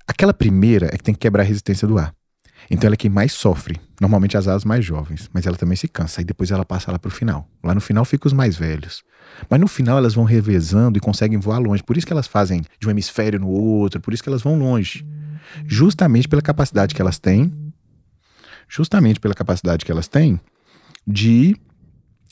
Aquela 0.06 0.32
primeira 0.32 0.86
é 0.86 0.96
que 0.96 1.04
tem 1.04 1.14
que 1.14 1.20
quebrar 1.20 1.42
a 1.42 1.46
resistência 1.46 1.86
do 1.86 1.98
ar. 1.98 2.14
Então 2.70 2.88
ela 2.88 2.94
é 2.94 2.96
quem 2.96 3.10
mais 3.10 3.32
sofre. 3.32 3.80
Normalmente 4.00 4.36
as 4.36 4.48
asas 4.48 4.64
mais 4.64 4.84
jovens. 4.84 5.28
Mas 5.32 5.46
ela 5.46 5.56
também 5.56 5.76
se 5.76 5.88
cansa. 5.88 6.20
Aí 6.20 6.24
depois 6.24 6.50
ela 6.50 6.64
passa 6.64 6.90
lá 6.90 6.98
pro 6.98 7.10
final. 7.10 7.48
Lá 7.62 7.74
no 7.74 7.80
final 7.80 8.04
fica 8.04 8.26
os 8.26 8.32
mais 8.32 8.56
velhos. 8.56 9.02
Mas 9.48 9.60
no 9.60 9.68
final 9.68 9.98
elas 9.98 10.14
vão 10.14 10.24
revezando 10.24 10.98
e 10.98 11.00
conseguem 11.00 11.38
voar 11.38 11.58
longe. 11.58 11.82
Por 11.82 11.96
isso 11.96 12.06
que 12.06 12.12
elas 12.12 12.26
fazem 12.26 12.62
de 12.80 12.86
um 12.86 12.90
hemisfério 12.90 13.40
no 13.40 13.48
outro. 13.48 14.00
Por 14.00 14.14
isso 14.14 14.22
que 14.22 14.28
elas 14.28 14.42
vão 14.42 14.58
longe. 14.58 15.04
Justamente 15.66 16.28
pela 16.28 16.42
capacidade 16.42 16.94
que 16.94 17.02
elas 17.02 17.18
têm. 17.18 17.52
Justamente 18.68 19.20
pela 19.20 19.34
capacidade 19.34 19.84
que 19.84 19.92
elas 19.92 20.08
têm 20.08 20.40
de 21.06 21.56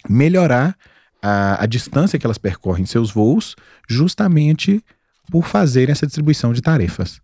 melhorar 0.09 0.77
a, 1.23 1.63
a 1.63 1.67
distância 1.67 2.19
que 2.19 2.27
elas 2.27 2.39
percorrem 2.39 2.87
seus 2.87 3.11
voos, 3.11 3.57
justamente 3.89 4.83
por 5.31 5.47
fazerem 5.47 5.93
essa 5.93 6.07
distribuição 6.07 6.53
de 6.53 6.63
tarefas. 6.63 7.21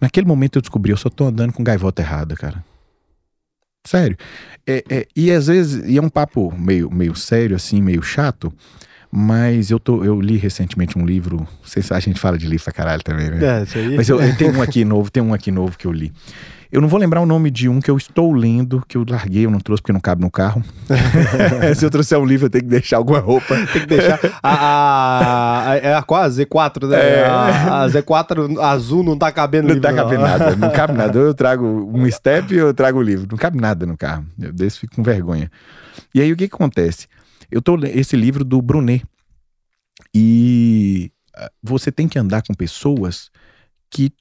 Naquele 0.00 0.26
momento 0.26 0.56
eu 0.56 0.62
descobri, 0.62 0.92
eu 0.92 0.96
só 0.96 1.08
tô 1.08 1.26
andando 1.26 1.52
com 1.52 1.64
gaivota 1.64 2.02
errada, 2.02 2.34
cara. 2.34 2.64
Sério. 3.86 4.16
É, 4.66 4.84
é, 4.90 5.06
e 5.14 5.30
às 5.30 5.46
vezes, 5.46 5.88
e 5.88 5.96
é 5.96 6.02
um 6.02 6.08
papo 6.08 6.52
meio, 6.56 6.90
meio 6.90 7.14
sério, 7.14 7.54
assim, 7.54 7.80
meio 7.80 8.02
chato, 8.02 8.52
mas 9.10 9.70
eu, 9.70 9.78
tô, 9.78 10.04
eu 10.04 10.20
li 10.20 10.36
recentemente 10.36 10.98
um 10.98 11.06
livro. 11.06 11.46
A 11.90 12.00
gente 12.00 12.20
fala 12.20 12.36
de 12.36 12.46
livro 12.46 12.64
pra 12.64 12.72
caralho 12.72 13.02
também, 13.02 13.30
né? 13.30 13.60
É, 13.60 13.62
isso 13.62 13.78
aí. 13.78 13.96
Mas 13.96 14.08
eu, 14.08 14.20
eu 14.20 14.36
tenho 14.36 14.56
um 14.56 14.62
aqui 14.62 14.84
novo, 14.84 15.10
tem 15.10 15.22
um 15.22 15.32
aqui 15.32 15.50
novo 15.50 15.78
que 15.78 15.86
eu 15.86 15.92
li. 15.92 16.12
Eu 16.76 16.82
não 16.82 16.90
vou 16.90 17.00
lembrar 17.00 17.22
o 17.22 17.26
nome 17.26 17.50
de 17.50 17.70
um 17.70 17.80
que 17.80 17.90
eu 17.90 17.96
estou 17.96 18.30
lendo, 18.34 18.84
que 18.86 18.98
eu 18.98 19.04
larguei, 19.08 19.46
eu 19.46 19.50
não 19.50 19.60
trouxe 19.60 19.80
porque 19.80 19.94
não 19.94 20.00
cabe 20.00 20.20
no 20.20 20.30
carro. 20.30 20.62
Se 21.74 21.82
eu 21.82 21.88
trouxer 21.88 22.18
um 22.18 22.26
livro, 22.26 22.44
eu 22.44 22.50
tenho 22.50 22.64
que 22.64 22.68
deixar 22.68 22.98
alguma 22.98 23.18
roupa. 23.18 23.54
Tem 23.72 23.80
que 23.80 23.86
deixar. 23.86 24.20
A, 24.42 24.50
a, 24.52 25.70
a, 25.70 25.76
é 25.78 25.94
a 25.94 26.02
qual? 26.02 26.22
A 26.22 26.28
Z4, 26.28 26.86
né? 26.86 26.98
É. 26.98 27.24
A, 27.24 27.84
a, 27.84 27.88
Z4 27.88 28.60
azul 28.60 29.02
não 29.02 29.16
tá 29.16 29.32
cabendo 29.32 29.68
no 29.68 29.72
livro. 29.72 29.88
Não 29.88 29.96
tá 29.96 30.02
cabendo 30.02 30.22
nada, 30.22 30.54
não 30.54 30.70
cabe 30.70 30.92
nada. 30.92 31.18
Eu 31.18 31.32
trago 31.32 31.64
um 31.66 32.10
step 32.10 32.52
e 32.52 32.58
eu 32.58 32.74
trago 32.74 32.98
o 32.98 33.02
livro. 33.02 33.26
Não 33.30 33.38
cabe 33.38 33.58
nada 33.58 33.86
no 33.86 33.96
carro. 33.96 34.26
Eu 34.38 34.52
desse 34.52 34.80
fico 34.80 34.96
com 34.96 35.02
vergonha. 35.02 35.50
E 36.14 36.20
aí 36.20 36.30
o 36.30 36.36
que, 36.36 36.46
que 36.46 36.54
acontece? 36.54 37.08
Eu 37.50 37.62
tô 37.62 37.78
esse 37.84 38.16
livro 38.16 38.44
do 38.44 38.60
Brunet. 38.60 39.02
E 40.14 41.10
ah, 41.34 41.50
você 41.62 41.90
tem 41.90 42.06
que 42.06 42.18
andar 42.18 42.42
com 42.42 42.52
pessoas 42.52 43.30
que 43.90 44.12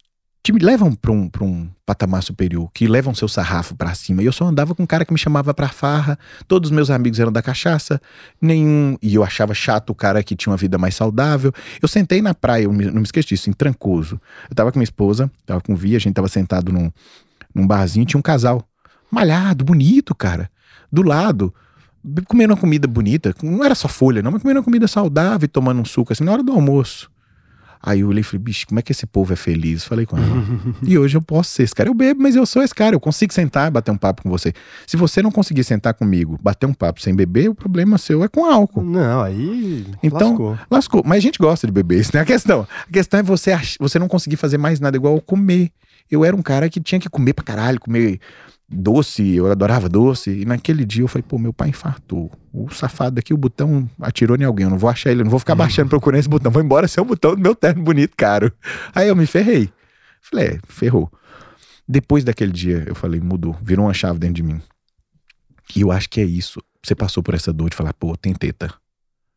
te 0.45 0.51
levam 0.51 0.93
para 0.93 1.11
um, 1.11 1.27
um 1.41 1.67
patamar 1.85 2.21
superior, 2.21 2.69
que 2.71 2.87
levam 2.87 3.15
seu 3.15 3.27
sarrafo 3.27 3.75
para 3.75 3.95
cima. 3.95 4.21
E 4.21 4.27
eu 4.27 4.31
só 4.31 4.45
andava 4.45 4.75
com 4.75 4.83
um 4.83 4.85
cara 4.85 5.03
que 5.03 5.11
me 5.11 5.17
chamava 5.17 5.53
pra 5.55 5.69
farra, 5.69 6.19
todos 6.47 6.69
os 6.69 6.75
meus 6.75 6.91
amigos 6.91 7.19
eram 7.19 7.31
da 7.31 7.41
cachaça, 7.41 7.99
nenhum. 8.39 8.95
E 9.01 9.15
eu 9.15 9.23
achava 9.23 9.55
chato 9.55 9.89
o 9.89 9.95
cara 9.95 10.21
que 10.21 10.35
tinha 10.35 10.51
uma 10.51 10.57
vida 10.57 10.77
mais 10.77 10.93
saudável. 10.93 11.51
Eu 11.81 11.87
sentei 11.87 12.21
na 12.21 12.35
praia, 12.35 12.65
eu 12.65 12.71
não 12.71 12.95
me 12.95 13.03
esqueci 13.03 13.29
disso, 13.29 13.49
em 13.49 13.53
Trancoso. 13.53 14.21
Eu 14.47 14.55
tava 14.55 14.71
com 14.71 14.77
minha 14.77 14.83
esposa, 14.83 15.31
tava 15.47 15.61
com 15.61 15.75
Via, 15.75 15.97
a 15.97 15.99
gente 15.99 16.13
tava 16.13 16.27
sentado 16.27 16.71
num, 16.71 16.91
num 17.53 17.65
barzinho, 17.65 18.05
tinha 18.05 18.19
um 18.19 18.23
casal. 18.23 18.63
Malhado, 19.09 19.65
bonito, 19.65 20.13
cara. 20.13 20.49
Do 20.91 21.01
lado 21.01 21.53
comendo 22.27 22.53
uma 22.53 22.59
comida 22.59 22.87
bonita, 22.87 23.33
não 23.41 23.63
era 23.63 23.73
só 23.73 23.87
folha, 23.87 24.21
não, 24.21 24.31
mas 24.31 24.39
comendo 24.39 24.59
uma 24.59 24.63
comida 24.63 24.87
saudável 24.87 25.45
e 25.45 25.47
tomando 25.47 25.81
um 25.81 25.85
suco 25.85 26.13
assim 26.13 26.23
na 26.23 26.33
hora 26.33 26.43
do 26.43 26.51
almoço. 26.51 27.09
Aí 27.81 27.99
eu 28.01 28.07
olhei 28.07 28.21
e 28.21 28.23
falei, 28.23 28.39
bicho, 28.39 28.67
como 28.67 28.79
é 28.79 28.81
que 28.81 28.91
esse 28.91 29.05
povo 29.05 29.33
é 29.33 29.35
feliz? 29.35 29.83
Falei 29.83 30.05
com 30.05 30.17
ela. 30.17 30.43
e 30.83 30.97
hoje 30.97 31.17
eu 31.17 31.21
posso 31.21 31.51
ser 31.51 31.63
esse 31.63 31.75
cara. 31.75 31.89
Eu 31.89 31.93
bebo, 31.93 32.21
mas 32.21 32.35
eu 32.35 32.45
sou 32.45 32.63
esse 32.63 32.73
cara. 32.73 32.95
Eu 32.95 32.99
consigo 32.99 33.33
sentar 33.33 33.67
e 33.67 33.71
bater 33.71 33.91
um 33.91 33.97
papo 33.97 34.23
com 34.23 34.29
você. 34.29 34.53
Se 34.87 34.97
você 34.97 35.21
não 35.21 35.31
conseguir 35.31 35.63
sentar 35.63 35.93
comigo, 35.93 36.39
bater 36.41 36.65
um 36.65 36.73
papo 36.73 37.01
sem 37.01 37.15
beber, 37.15 37.49
o 37.49 37.55
problema 37.55 37.97
seu 37.97 38.23
é 38.23 38.27
com 38.27 38.45
álcool. 38.45 38.83
Não, 38.83 39.21
aí. 39.21 39.85
Então, 40.01 40.29
lascou. 40.29 40.59
lascou. 40.69 41.03
Mas 41.05 41.17
a 41.17 41.21
gente 41.21 41.39
gosta 41.39 41.67
de 41.67 41.73
beber, 41.73 41.99
isso 41.99 42.11
não 42.13 42.19
é 42.19 42.23
a 42.23 42.25
questão. 42.25 42.67
A 42.87 42.91
questão 42.91 43.19
é 43.19 43.23
você, 43.23 43.51
você 43.79 43.99
não 43.99 44.07
conseguir 44.07 44.37
fazer 44.37 44.57
mais 44.57 44.79
nada 44.79 44.97
igual 44.97 45.19
comer. 45.21 45.71
Eu 46.09 46.23
era 46.23 46.35
um 46.35 46.41
cara 46.41 46.69
que 46.69 46.79
tinha 46.79 46.99
que 46.99 47.09
comer 47.09 47.33
pra 47.33 47.43
caralho, 47.43 47.79
comer 47.79 48.19
doce, 48.69 49.35
eu 49.35 49.51
adorava 49.51 49.89
doce. 49.89 50.29
E 50.31 50.45
naquele 50.45 50.85
dia 50.85 51.03
eu 51.03 51.07
falei, 51.07 51.25
pô, 51.27 51.37
meu 51.37 51.53
pai 51.53 51.69
infartou. 51.69 52.31
O 52.57 52.69
safado 52.73 53.19
aqui, 53.19 53.33
o 53.33 53.37
botão 53.37 53.89
atirou 53.99 54.37
em 54.37 54.45
alguém. 54.45 54.63
Eu 54.63 54.69
não 54.69 54.77
vou 54.77 54.89
achar 54.89 55.11
ele, 55.11 55.21
eu 55.21 55.25
não 55.25 55.31
vou 55.31 55.39
ficar 55.39 55.55
baixando, 55.55 55.89
procurando 55.89 56.19
esse 56.19 56.29
botão. 56.29 56.49
Vou 56.49 56.63
embora 56.63 56.87
ser 56.87 57.01
o 57.01 57.05
botão 57.05 57.35
do 57.35 57.41
meu 57.41 57.53
terno 57.53 57.83
bonito, 57.83 58.15
caro. 58.15 58.51
Aí 58.93 59.09
eu 59.09 59.15
me 59.15 59.25
ferrei. 59.25 59.69
Falei, 60.21 60.47
é, 60.47 60.59
ferrou. 60.69 61.11
Depois 61.87 62.23
daquele 62.23 62.53
dia, 62.53 62.83
eu 62.87 62.95
falei, 62.95 63.19
mudou, 63.19 63.57
virou 63.61 63.85
uma 63.85 63.93
chave 63.93 64.17
dentro 64.17 64.35
de 64.35 64.43
mim. 64.43 64.61
E 65.75 65.81
eu 65.81 65.91
acho 65.91 66.09
que 66.09 66.21
é 66.21 66.23
isso. 66.23 66.61
Você 66.81 66.95
passou 66.95 67.21
por 67.21 67.33
essa 67.33 67.51
dor 67.51 67.69
de 67.69 67.75
falar, 67.75 67.93
pô, 67.93 68.15
tem 68.15 68.33
teta. 68.33 68.73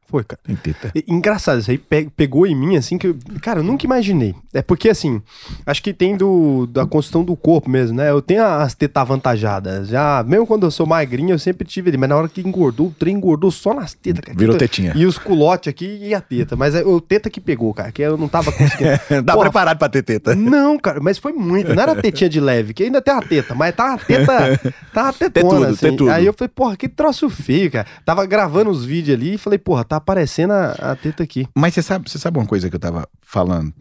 Foi, 0.09 0.25
cara. 0.25 0.41
Tem 0.43 0.57
teta. 0.57 0.91
Engraçado, 1.07 1.61
isso 1.61 1.71
aí 1.71 1.77
pe 1.77 2.09
pegou 2.17 2.47
em 2.47 2.55
mim, 2.55 2.77
assim, 2.77 2.97
que 2.97 3.09
eu, 3.09 3.17
cara, 3.43 3.61
eu 3.61 3.65
nunca 3.65 3.85
imaginei. 3.85 4.35
É 4.55 4.63
porque, 4.63 4.89
assim, 4.89 5.21
acho 5.67 5.83
que 5.83 5.93
tem 5.93 6.17
do, 6.17 6.67
da 6.67 6.87
construção 6.87 7.23
do 7.23 7.37
corpo 7.37 7.69
mesmo, 7.69 7.99
né? 7.99 8.11
Eu 8.11 8.23
tenho 8.23 8.43
as 8.43 8.75
tetas 8.75 9.03
avantajadas. 9.03 9.89
Já, 9.89 10.25
mesmo 10.27 10.47
quando 10.47 10.65
eu 10.65 10.71
sou 10.71 10.87
magrinho, 10.87 11.33
eu 11.33 11.39
sempre 11.39 11.67
tive 11.67 11.91
ali. 11.91 11.99
Mas 11.99 12.09
na 12.09 12.17
hora 12.17 12.29
que 12.29 12.41
engordou, 12.41 12.87
o 12.87 12.91
trem 12.91 13.17
engordou 13.17 13.51
só 13.51 13.75
nas 13.75 13.93
tetas, 13.93 14.21
cara. 14.21 14.39
Virou 14.39 14.57
tetinha. 14.57 14.95
E 14.97 15.05
os 15.05 15.19
culotes 15.19 15.69
aqui 15.69 15.99
e 16.03 16.15
a 16.15 16.23
teta. 16.23 16.57
Mas 16.57 16.75
é 16.75 16.83
o 16.83 17.03
teta 17.03 17.29
que 17.29 17.41
pegou, 17.41 17.75
cara, 17.75 17.93
que 17.93 18.01
eu 18.01 18.17
não 18.17 18.29
tava 18.29 18.51
conseguindo. 18.51 18.99
Dá 19.23 19.35
Porra, 19.35 19.45
preparado 19.45 19.79
pra 19.79 19.91
ter 19.91 20.03
teta. 20.03 20.35
Não, 20.35 20.79
cara, 20.79 21.01
mas 21.03 21.19
foi 21.19 21.33
muito. 21.33 21.75
Não 21.75 21.83
era 21.83 21.95
tetinha 21.95 22.31
de 22.31 22.41
leve, 22.41 22.73
que 22.73 22.85
ainda 22.85 23.03
tem 23.03 23.13
a 23.13 23.21
teta, 23.21 23.55
mas 23.55 23.75
tá 23.75 23.93
a 23.93 23.99
teta. 23.99 24.75
Tá 24.93 25.09
a 25.11 25.13
tetona, 25.13 25.75
tudo, 25.75 26.09
assim. 26.09 26.09
Aí 26.09 26.25
eu 26.25 26.33
falei, 26.33 26.49
porra, 26.49 26.77
que 26.77 26.89
troço 26.89 27.29
feio, 27.29 27.71
cara. 27.71 27.87
Tava 28.07 28.25
gravando 28.25 28.71
os 28.71 28.87
vídeos 28.87 29.19
ali 29.19 29.35
e 29.35 29.39
falei, 29.39 29.59
porra, 29.59 29.85
tá 29.85 29.98
aparecendo 29.99 30.53
a 30.53 30.73
a 30.91 30.97
teta 30.97 31.23
aqui. 31.23 31.47
Mas 31.55 31.75
você 31.75 31.83
sabe, 31.83 32.11
você 32.11 32.19
sabe 32.19 32.39
uma 32.39 32.47
coisa 32.47 32.69
que 32.69 32.77
eu 32.77 32.81
tava 32.81 33.09
falando 33.23 33.73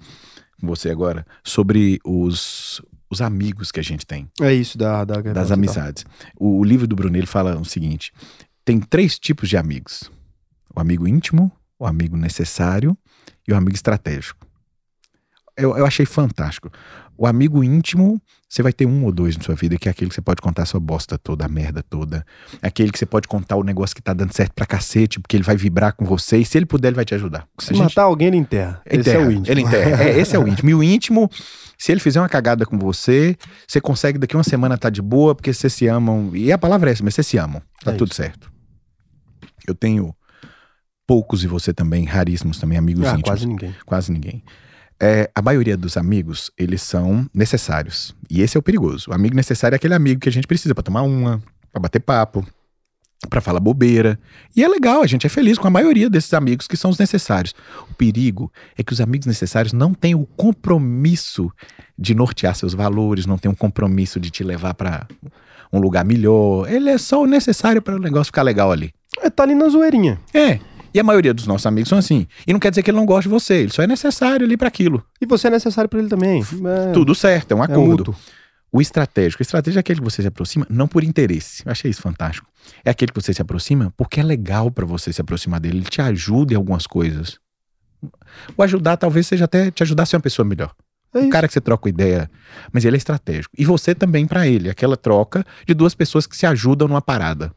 com 0.59 0.67
você 0.67 0.89
agora? 0.89 1.25
Sobre 1.43 1.99
os, 2.03 2.81
os 3.09 3.21
amigos 3.21 3.71
que 3.71 3.79
a 3.79 3.83
gente 3.83 4.05
tem. 4.05 4.29
É 4.41 4.53
isso, 4.53 4.77
da, 4.77 5.03
da 5.05 5.21
das 5.21 5.51
amizades. 5.51 6.05
O, 6.39 6.59
o, 6.59 6.63
livro 6.63 6.87
do 6.87 6.95
Brunello 6.95 7.27
fala 7.27 7.57
o 7.57 7.65
seguinte: 7.65 8.11
tem 8.65 8.79
três 8.79 9.17
tipos 9.19 9.49
de 9.49 9.57
amigos: 9.57 10.11
o 10.75 10.79
amigo 10.79 11.07
íntimo, 11.07 11.51
o 11.79 11.85
amigo 11.85 12.17
necessário 12.17 12.97
e 13.47 13.53
o 13.53 13.55
amigo 13.55 13.75
estratégico. 13.75 14.46
Eu, 15.57 15.75
eu 15.77 15.85
achei 15.85 16.05
fantástico. 16.05 16.69
O 17.17 17.25
amigo 17.25 17.63
íntimo, 17.63 18.21
você 18.47 18.61
vai 18.61 18.71
ter 18.71 18.85
um 18.85 19.03
ou 19.03 19.11
dois 19.11 19.35
na 19.35 19.43
sua 19.43 19.55
vida, 19.55 19.75
que 19.75 19.87
é 19.87 19.91
aquele 19.91 20.07
que 20.09 20.13
você 20.15 20.21
pode 20.21 20.39
contar 20.39 20.61
a 20.61 20.65
sua 20.67 20.79
bosta 20.79 21.17
toda, 21.17 21.45
a 21.45 21.47
merda 21.49 21.81
toda. 21.81 22.23
Aquele 22.61 22.91
que 22.91 22.99
você 22.99 23.07
pode 23.07 23.27
contar 23.27 23.55
o 23.55 23.63
negócio 23.63 23.95
que 23.95 24.01
tá 24.03 24.13
dando 24.13 24.31
certo 24.33 24.53
pra 24.53 24.67
cacete, 24.67 25.19
porque 25.19 25.35
ele 25.35 25.43
vai 25.43 25.57
vibrar 25.57 25.93
com 25.93 26.05
você, 26.05 26.37
e 26.37 26.45
se 26.45 26.55
ele 26.59 26.67
puder, 26.67 26.89
ele 26.89 26.95
vai 26.95 27.05
te 27.05 27.15
ajudar. 27.15 27.47
Se 27.59 27.73
gente- 27.73 27.79
matar 27.83 28.03
alguém, 28.03 28.27
ele 28.27 28.37
enterra. 28.37 28.81
Esse 28.85 28.99
Enterra, 29.09 29.17
é 29.23 29.27
o 29.27 29.31
íntimo. 29.31 29.51
Ele 29.51 29.61
enterra. 29.61 30.03
É, 30.03 30.19
esse 30.19 30.35
é 30.35 30.39
o 30.39 30.47
íntimo. 30.47 30.69
E 30.69 30.75
o 30.75 30.83
íntimo, 30.83 31.27
se 31.75 31.91
ele 31.91 31.99
fizer 31.99 32.21
uma 32.21 32.29
cagada 32.29 32.67
com 32.67 32.77
você, 32.77 33.35
você 33.67 33.81
consegue 33.81 34.19
daqui 34.19 34.37
uma 34.37 34.43
semana 34.43 34.77
tá 34.77 34.91
de 34.91 35.01
boa, 35.01 35.33
porque 35.33 35.51
vocês 35.51 35.73
se 35.73 35.87
amam. 35.87 36.29
E 36.35 36.51
a 36.51 36.57
palavra 36.57 36.91
é 36.91 36.93
essa, 36.93 37.03
mas 37.03 37.15
vocês 37.15 37.25
se 37.25 37.37
amam. 37.39 37.63
Tá 37.83 37.93
É 37.93 37.95
tudo 37.95 38.11
isso. 38.11 38.17
certo. 38.21 38.51
Eu 39.67 39.73
tenho 39.73 40.15
poucos 41.07 41.43
e 41.43 41.47
você 41.47 41.73
também, 41.73 42.05
raríssimos 42.05 42.59
também, 42.59 42.77
amigos 42.77 43.05
Ah, 43.05 43.09
íntimos. 43.13 43.23
quase 43.29 43.47
ninguém. 43.47 43.75
Quase 43.87 44.11
ninguém. 44.11 44.43
É, 44.99 45.29
a 45.33 45.41
maioria 45.41 45.77
dos 45.77 45.95
amigos, 45.95 46.51
eles 46.57 46.81
são 46.81 47.29
necessários. 47.33 48.15
E 48.29 48.41
esse 48.41 48.57
é 48.57 48.59
o 48.59 48.63
perigoso. 48.63 49.11
O 49.11 49.13
amigo 49.13 49.35
necessário 49.35 49.75
é 49.75 49.77
aquele 49.77 49.93
amigo 49.93 50.19
que 50.19 50.29
a 50.29 50.31
gente 50.31 50.47
precisa 50.47 50.73
pra 50.73 50.83
tomar 50.83 51.03
uma, 51.03 51.41
pra 51.71 51.79
bater 51.79 51.99
papo, 51.99 52.45
pra 53.29 53.41
falar 53.41 53.59
bobeira. 53.59 54.19
E 54.55 54.63
é 54.63 54.67
legal, 54.67 55.01
a 55.01 55.07
gente 55.07 55.25
é 55.25 55.29
feliz 55.29 55.57
com 55.57 55.67
a 55.67 55.71
maioria 55.71 56.09
desses 56.09 56.33
amigos 56.33 56.67
que 56.67 56.77
são 56.77 56.89
os 56.89 56.97
necessários. 56.97 57.53
O 57.89 57.93
perigo 57.93 58.51
é 58.77 58.83
que 58.83 58.93
os 58.93 59.01
amigos 59.01 59.27
necessários 59.27 59.73
não 59.73 59.93
têm 59.93 60.15
o 60.15 60.25
compromisso 60.25 61.51
de 61.97 62.13
nortear 62.13 62.55
seus 62.55 62.73
valores, 62.73 63.25
não 63.25 63.37
têm 63.37 63.51
um 63.51 63.55
compromisso 63.55 64.19
de 64.19 64.29
te 64.29 64.43
levar 64.43 64.73
pra 64.73 65.07
um 65.71 65.79
lugar 65.79 66.05
melhor. 66.05 66.71
Ele 66.71 66.89
é 66.89 66.97
só 66.97 67.21
o 67.21 67.25
necessário 67.25 67.81
para 67.81 67.95
o 67.95 67.99
negócio 67.99 68.25
ficar 68.25 68.43
legal 68.43 68.71
ali. 68.71 68.91
É, 69.19 69.29
tá 69.29 69.43
ali 69.43 69.55
na 69.55 69.67
zoeirinha. 69.67 70.19
É. 70.33 70.59
E 70.97 70.99
a 70.99 71.03
maioria 71.03 71.31
dos 71.31 71.45
nossos 71.45 71.67
amigos 71.67 71.89
são 71.89 71.99
assim. 71.99 72.25
E 72.47 72.51
não 72.51 72.59
quer 72.59 72.71
dizer 72.71 72.81
que 72.81 72.89
ele 72.89 72.97
não 72.97 73.05
gosta 73.05 73.21
de 73.21 73.29
você, 73.29 73.57
ele 73.57 73.69
só 73.69 73.83
é 73.83 73.87
necessário 73.87 74.43
ali 74.43 74.57
para 74.57 74.67
aquilo. 74.67 75.05
E 75.21 75.27
você 75.27 75.45
é 75.45 75.51
necessário 75.51 75.87
pra 75.87 75.99
ele 75.99 76.09
também. 76.09 76.41
É, 76.41 76.91
Tudo 76.91 77.13
certo, 77.13 77.51
é 77.51 77.55
um 77.55 77.61
é 77.61 77.65
acordo. 77.65 78.11
mútuo. 78.11 78.15
o 78.71 78.81
estratégico. 78.81 79.39
O 79.39 79.43
estratégico 79.43 79.77
é 79.77 79.81
aquele 79.81 79.99
que 79.99 80.03
você 80.03 80.23
se 80.23 80.27
aproxima 80.27 80.65
não 80.67 80.87
por 80.87 81.03
interesse. 81.03 81.61
Eu 81.63 81.71
achei 81.71 81.91
isso 81.91 82.01
fantástico. 82.01 82.47
É 82.83 82.89
aquele 82.89 83.11
que 83.11 83.21
você 83.21 83.31
se 83.31 83.39
aproxima 83.39 83.93
porque 83.95 84.19
é 84.19 84.23
legal 84.23 84.71
para 84.71 84.87
você 84.87 85.13
se 85.13 85.21
aproximar 85.21 85.59
dele. 85.59 85.77
Ele 85.77 85.85
te 85.85 86.01
ajuda 86.01 86.53
em 86.53 86.55
algumas 86.55 86.87
coisas. 86.87 87.37
O 88.57 88.63
ajudar 88.63 88.97
talvez 88.97 89.27
seja 89.27 89.45
até 89.45 89.69
te 89.69 89.83
ajudar 89.83 90.01
a 90.01 90.05
ser 90.07 90.15
uma 90.15 90.23
pessoa 90.23 90.47
melhor. 90.47 90.73
É 91.13 91.19
O 91.19 91.29
cara 91.29 91.47
que 91.47 91.53
você 91.53 91.61
troca 91.61 91.87
ideia, 91.87 92.27
mas 92.73 92.85
ele 92.85 92.95
é 92.95 92.97
estratégico. 92.97 93.53
E 93.55 93.63
você 93.65 93.93
também 93.93 94.25
para 94.25 94.47
ele, 94.47 94.67
aquela 94.67 94.97
troca 94.97 95.45
de 95.63 95.75
duas 95.75 95.93
pessoas 95.93 96.25
que 96.25 96.35
se 96.35 96.47
ajudam 96.47 96.87
numa 96.87 97.03
parada. 97.03 97.51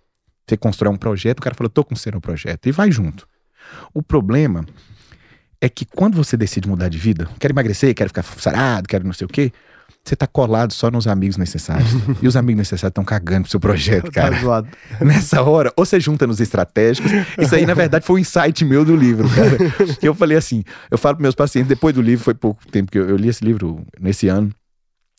Você 0.46 0.56
constrói 0.56 0.92
um 0.92 0.96
projeto, 0.96 1.38
o 1.38 1.42
cara 1.42 1.54
fala, 1.54 1.70
tô 1.70 1.84
com 1.84 1.94
você 1.94 2.10
no 2.10 2.20
projeto, 2.20 2.66
e 2.66 2.72
vai 2.72 2.90
junto. 2.90 3.24
O 3.92 4.02
problema 4.02 4.64
é 5.60 5.68
que 5.68 5.84
quando 5.84 6.16
você 6.16 6.36
decide 6.36 6.68
mudar 6.68 6.88
de 6.88 6.98
vida, 6.98 7.28
quer 7.38 7.50
emagrecer, 7.50 7.94
quer 7.94 8.08
ficar 8.08 8.22
sarado, 8.22 8.88
quer 8.88 9.04
não 9.04 9.12
sei 9.12 9.26
o 9.26 9.28
quê, 9.28 9.52
você 10.02 10.16
tá 10.16 10.26
colado 10.26 10.72
só 10.72 10.90
nos 10.90 11.06
amigos 11.06 11.36
necessários. 11.36 11.90
e 12.22 12.26
os 12.26 12.36
amigos 12.36 12.58
necessários 12.58 12.90
estão 12.90 13.04
cagando 13.04 13.42
pro 13.42 13.50
seu 13.50 13.60
projeto, 13.60 14.10
cara. 14.10 14.34
Tá 14.34 14.40
zoado. 14.40 14.68
Nessa 15.00 15.42
hora, 15.42 15.72
ou 15.76 15.84
você 15.84 16.00
junta 16.00 16.26
nos 16.26 16.40
estratégicos. 16.40 17.10
Isso 17.38 17.54
aí, 17.54 17.66
na 17.66 17.74
verdade, 17.74 18.04
foi 18.04 18.16
um 18.16 18.18
insight 18.18 18.64
meu 18.64 18.84
do 18.84 18.96
livro, 18.96 19.28
cara. 19.28 19.58
Que 20.00 20.08
eu 20.08 20.14
falei 20.14 20.36
assim: 20.36 20.64
eu 20.90 20.96
falo 20.96 21.16
pros 21.16 21.22
meus 21.22 21.34
pacientes, 21.34 21.68
depois 21.68 21.94
do 21.94 22.00
livro, 22.00 22.24
foi 22.24 22.34
pouco 22.34 22.66
tempo 22.68 22.90
que 22.90 22.98
eu, 22.98 23.08
eu 23.08 23.16
li 23.16 23.28
esse 23.28 23.44
livro 23.44 23.84
nesse 24.00 24.28
ano. 24.28 24.50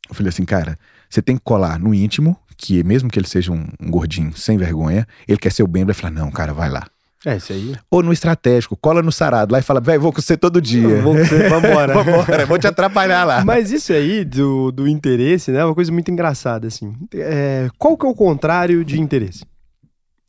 Eu 0.09 0.15
falei 0.15 0.29
assim, 0.29 0.43
cara, 0.43 0.77
você 1.09 1.21
tem 1.21 1.37
que 1.37 1.43
colar 1.43 1.79
no 1.79 1.93
íntimo, 1.93 2.37
que 2.57 2.83
mesmo 2.83 3.09
que 3.09 3.17
ele 3.17 3.27
seja 3.27 3.51
um, 3.51 3.65
um 3.79 3.89
gordinho 3.89 4.35
sem 4.35 4.57
vergonha, 4.57 5.07
ele 5.27 5.37
quer 5.37 5.51
ser 5.51 5.63
o 5.63 5.67
bem, 5.67 5.85
vai 5.85 5.93
falar: 5.93 6.11
não, 6.11 6.31
cara, 6.31 6.53
vai 6.53 6.69
lá. 6.69 6.87
É, 7.25 7.37
isso 7.37 7.53
aí. 7.53 7.75
Ou 7.89 8.01
no 8.01 8.11
estratégico, 8.11 8.75
cola 8.75 9.01
no 9.01 9.11
sarado 9.11 9.53
lá 9.53 9.59
e 9.59 9.61
fala, 9.61 9.79
velho, 9.79 10.01
vou 10.01 10.11
com 10.11 10.21
você 10.21 10.35
todo 10.35 10.59
dia. 10.59 11.01
Vou 11.01 11.13
com 11.13 11.23
você, 11.23 11.47
vambora. 11.49 11.93
Vambora, 11.93 12.45
vou 12.45 12.57
te 12.57 12.67
atrapalhar 12.67 13.23
lá. 13.23 13.45
Mas 13.45 13.71
isso 13.71 13.93
aí 13.93 14.25
do, 14.25 14.71
do 14.71 14.87
interesse, 14.87 15.51
né? 15.51 15.59
É 15.59 15.65
uma 15.65 15.75
coisa 15.75 15.91
muito 15.91 16.09
engraçada, 16.09 16.67
assim. 16.67 16.93
É, 17.13 17.69
qual 17.77 17.95
que 17.95 18.05
é 18.05 18.09
o 18.09 18.15
contrário 18.15 18.83
de 18.83 18.99
interesse? 18.99 19.45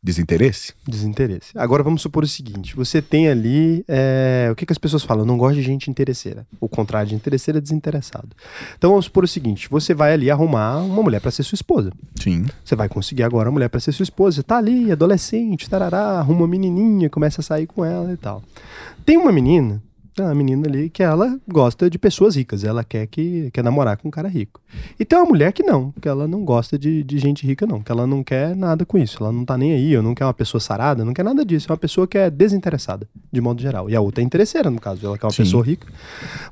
Desinteresse? 0.03 0.73
Desinteresse. 0.85 1.51
Agora 1.55 1.81
vamos 1.81 2.01
supor 2.01 2.25
o 2.25 2.27
seguinte: 2.27 2.75
você 2.75 3.01
tem 3.01 3.29
ali. 3.29 3.85
é, 3.87 4.49
o 4.51 4.55
que, 4.55 4.65
que 4.65 4.73
as 4.73 4.77
pessoas 4.77 5.01
falam? 5.03 5.23
Eu 5.23 5.27
não 5.27 5.37
gosto 5.37 5.55
de 5.55 5.61
gente 5.61 5.89
interesseira. 5.89 6.45
O 6.59 6.67
contrário 6.67 7.07
de 7.07 7.15
interesseiro 7.15 7.57
é 7.57 7.61
desinteressado. 7.61 8.27
Então 8.77 8.89
vamos 8.89 9.05
supor 9.05 9.23
o 9.23 9.27
seguinte: 9.27 9.69
você 9.69 9.93
vai 9.93 10.11
ali 10.11 10.29
arrumar 10.29 10.79
uma 10.79 11.01
mulher 11.01 11.21
para 11.21 11.31
ser 11.31 11.43
sua 11.43 11.55
esposa. 11.55 11.89
Sim. 12.21 12.43
Você 12.65 12.75
vai 12.75 12.89
conseguir 12.89 13.23
agora 13.23 13.47
uma 13.47 13.53
mulher 13.53 13.69
para 13.69 13.79
ser 13.79 13.93
sua 13.93 14.03
esposa. 14.03 14.35
Você 14.35 14.43
tá 14.43 14.57
ali, 14.57 14.91
adolescente, 14.91 15.69
tarará, 15.69 16.19
arruma 16.19 16.41
uma 16.41 16.47
menininha, 16.49 17.09
começa 17.09 17.39
a 17.39 17.43
sair 17.43 17.65
com 17.65 17.85
ela 17.85 18.11
e 18.11 18.17
tal. 18.17 18.43
Tem 19.05 19.15
uma 19.15 19.31
menina, 19.31 19.81
uma 20.21 20.35
menina 20.35 20.67
ali, 20.67 20.89
que 20.89 21.01
ela 21.01 21.39
gosta 21.47 21.89
de 21.89 21.97
pessoas 21.97 22.35
ricas. 22.35 22.63
Ela 22.63 22.83
quer 22.83 23.07
que 23.07 23.49
quer 23.51 23.63
namorar 23.63 23.97
com 23.97 24.07
um 24.07 24.11
cara 24.11 24.27
rico. 24.27 24.61
E 24.99 25.05
tem 25.05 25.17
uma 25.17 25.25
mulher 25.25 25.51
que 25.51 25.63
não, 25.63 25.91
que 26.01 26.07
ela 26.07 26.27
não 26.27 26.43
gosta 26.43 26.77
de, 26.77 27.03
de 27.03 27.17
gente 27.17 27.45
rica, 27.45 27.65
não. 27.65 27.81
Que 27.81 27.91
ela 27.91 28.05
não 28.05 28.23
quer 28.23 28.55
nada 28.55 28.85
com 28.85 28.97
isso. 28.97 29.17
Ela 29.21 29.31
não 29.31 29.45
tá 29.45 29.57
nem 29.57 29.73
aí, 29.73 29.95
ou 29.97 30.03
não 30.03 30.13
quer 30.13 30.25
uma 30.25 30.33
pessoa 30.33 30.61
sarada, 30.61 31.03
não 31.03 31.13
quer 31.13 31.23
nada 31.23 31.43
disso. 31.45 31.67
É 31.69 31.71
uma 31.71 31.77
pessoa 31.77 32.07
que 32.07 32.17
é 32.17 32.29
desinteressada, 32.29 33.07
de 33.31 33.41
modo 33.41 33.61
geral. 33.61 33.89
E 33.89 33.95
a 33.95 34.01
outra 34.01 34.21
é 34.21 34.25
interesseira, 34.25 34.69
no 34.69 34.79
caso. 34.79 35.05
Ela 35.05 35.17
quer 35.17 35.25
uma 35.25 35.31
Sim. 35.31 35.43
pessoa 35.43 35.63
rica. 35.63 35.87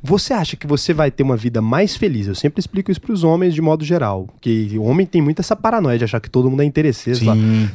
Você 0.01 0.33
acha 0.33 0.55
que 0.55 0.65
você 0.65 0.93
vai 0.93 1.11
ter 1.11 1.23
uma 1.23 1.37
vida 1.37 1.61
mais 1.61 1.95
feliz? 1.95 2.27
Eu 2.27 2.35
sempre 2.35 2.59
explico 2.59 2.91
isso 2.91 3.01
pros 3.01 3.23
homens 3.23 3.53
de 3.53 3.61
modo 3.61 3.83
geral. 3.83 4.27
Que 4.39 4.77
o 4.77 4.83
homem 4.83 5.05
tem 5.05 5.21
muito 5.21 5.39
essa 5.39 5.55
paranoia 5.55 5.97
de 5.97 6.03
achar 6.03 6.19
que 6.19 6.29
todo 6.29 6.49
mundo 6.49 6.61
é 6.61 6.65
interesseiro. 6.65 7.19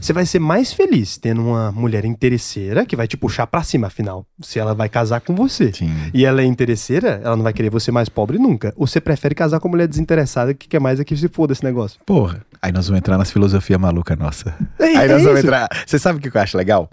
Você 0.00 0.12
vai 0.12 0.26
ser 0.26 0.38
mais 0.38 0.72
feliz 0.72 1.16
tendo 1.16 1.42
uma 1.42 1.70
mulher 1.72 2.04
interesseira 2.04 2.84
que 2.86 2.96
vai 2.96 3.06
te 3.06 3.16
puxar 3.16 3.46
pra 3.46 3.62
cima, 3.62 3.86
afinal. 3.88 4.26
Se 4.42 4.58
ela 4.58 4.74
vai 4.74 4.88
casar 4.88 5.20
com 5.20 5.34
você. 5.34 5.70
Sim. 5.78 5.94
E 6.14 6.24
ela 6.24 6.42
é 6.42 6.44
interesseira, 6.44 7.20
ela 7.22 7.36
não 7.36 7.42
vai 7.42 7.52
querer 7.52 7.70
você 7.70 7.90
mais 7.90 8.08
pobre 8.08 8.38
nunca. 8.38 8.72
Ou 8.76 8.86
você 8.86 9.00
prefere 9.00 9.34
casar 9.34 9.60
com 9.60 9.68
uma 9.68 9.72
mulher 9.72 9.88
desinteressada 9.88 10.54
que 10.54 10.68
quer 10.68 10.80
mais 10.80 10.98
é 11.00 11.04
que 11.04 11.16
se 11.16 11.28
foda 11.28 11.52
esse 11.52 11.64
negócio. 11.64 12.00
Porra. 12.06 12.44
Aí 12.60 12.72
nós 12.72 12.86
vamos 12.86 12.98
entrar 12.98 13.18
nas 13.18 13.30
filosofias 13.30 13.78
malucas 13.78 14.18
nossa. 14.18 14.56
É, 14.78 14.84
Aí 14.84 14.96
é 14.96 15.08
nós 15.08 15.22
vamos 15.22 15.38
isso. 15.38 15.46
entrar. 15.46 15.68
Você 15.86 15.98
sabe 15.98 16.18
o 16.18 16.22
que 16.22 16.36
eu 16.36 16.40
acho 16.40 16.56
legal? 16.56 16.88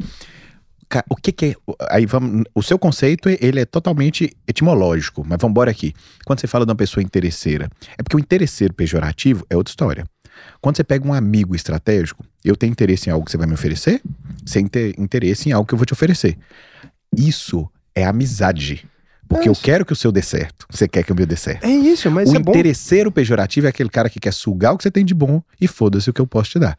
O 1.09 1.15
que, 1.15 1.31
que 1.31 1.45
é. 1.45 1.55
Aí 1.89 2.05
vamos. 2.05 2.43
O 2.53 2.61
seu 2.61 2.77
conceito, 2.77 3.29
ele 3.41 3.59
é 3.59 3.65
totalmente 3.65 4.35
etimológico, 4.47 5.23
mas 5.27 5.37
vamos 5.39 5.51
embora 5.51 5.71
aqui. 5.71 5.93
Quando 6.25 6.39
você 6.39 6.47
fala 6.47 6.65
de 6.65 6.71
uma 6.71 6.75
pessoa 6.75 7.03
interesseira, 7.03 7.69
é 7.97 8.03
porque 8.03 8.15
o 8.15 8.19
interesseiro 8.19 8.73
pejorativo 8.73 9.45
é 9.49 9.55
outra 9.55 9.71
história. 9.71 10.05
Quando 10.61 10.77
você 10.77 10.83
pega 10.83 11.07
um 11.07 11.13
amigo 11.13 11.55
estratégico, 11.55 12.23
eu 12.43 12.55
tenho 12.55 12.71
interesse 12.71 13.09
em 13.09 13.13
algo 13.13 13.25
que 13.25 13.31
você 13.31 13.37
vai 13.37 13.47
me 13.47 13.53
oferecer, 13.53 14.01
você 14.45 14.63
tem 14.67 14.93
interesse 14.97 15.49
em 15.49 15.51
algo 15.51 15.67
que 15.67 15.73
eu 15.73 15.77
vou 15.77 15.85
te 15.85 15.93
oferecer. 15.93 16.37
Isso 17.15 17.69
é 17.95 18.03
amizade. 18.05 18.85
Porque 19.27 19.47
É 19.47 19.51
eu 19.51 19.55
quero 19.55 19.85
que 19.85 19.93
o 19.93 19.95
seu 19.95 20.11
dê 20.11 20.21
certo. 20.21 20.65
Você 20.69 20.87
quer 20.87 21.03
que 21.03 21.11
o 21.11 21.15
meu 21.15 21.25
dê 21.25 21.35
certo. 21.35 21.63
É 21.63 21.69
isso, 21.69 22.11
mas 22.11 22.31
o 22.31 22.35
é 22.35 22.39
bom. 22.39 22.51
interesseiro 22.51 23.11
pejorativo 23.11 23.65
é 23.67 23.69
aquele 23.69 23.89
cara 23.89 24.09
que 24.09 24.19
quer 24.19 24.33
sugar 24.33 24.73
o 24.73 24.77
que 24.77 24.83
você 24.83 24.91
tem 24.91 25.03
de 25.05 25.13
bom 25.13 25.41
e 25.59 25.67
foda-se 25.67 26.09
o 26.09 26.13
que 26.13 26.21
eu 26.21 26.27
posso 26.27 26.51
te 26.51 26.59
dar. 26.59 26.77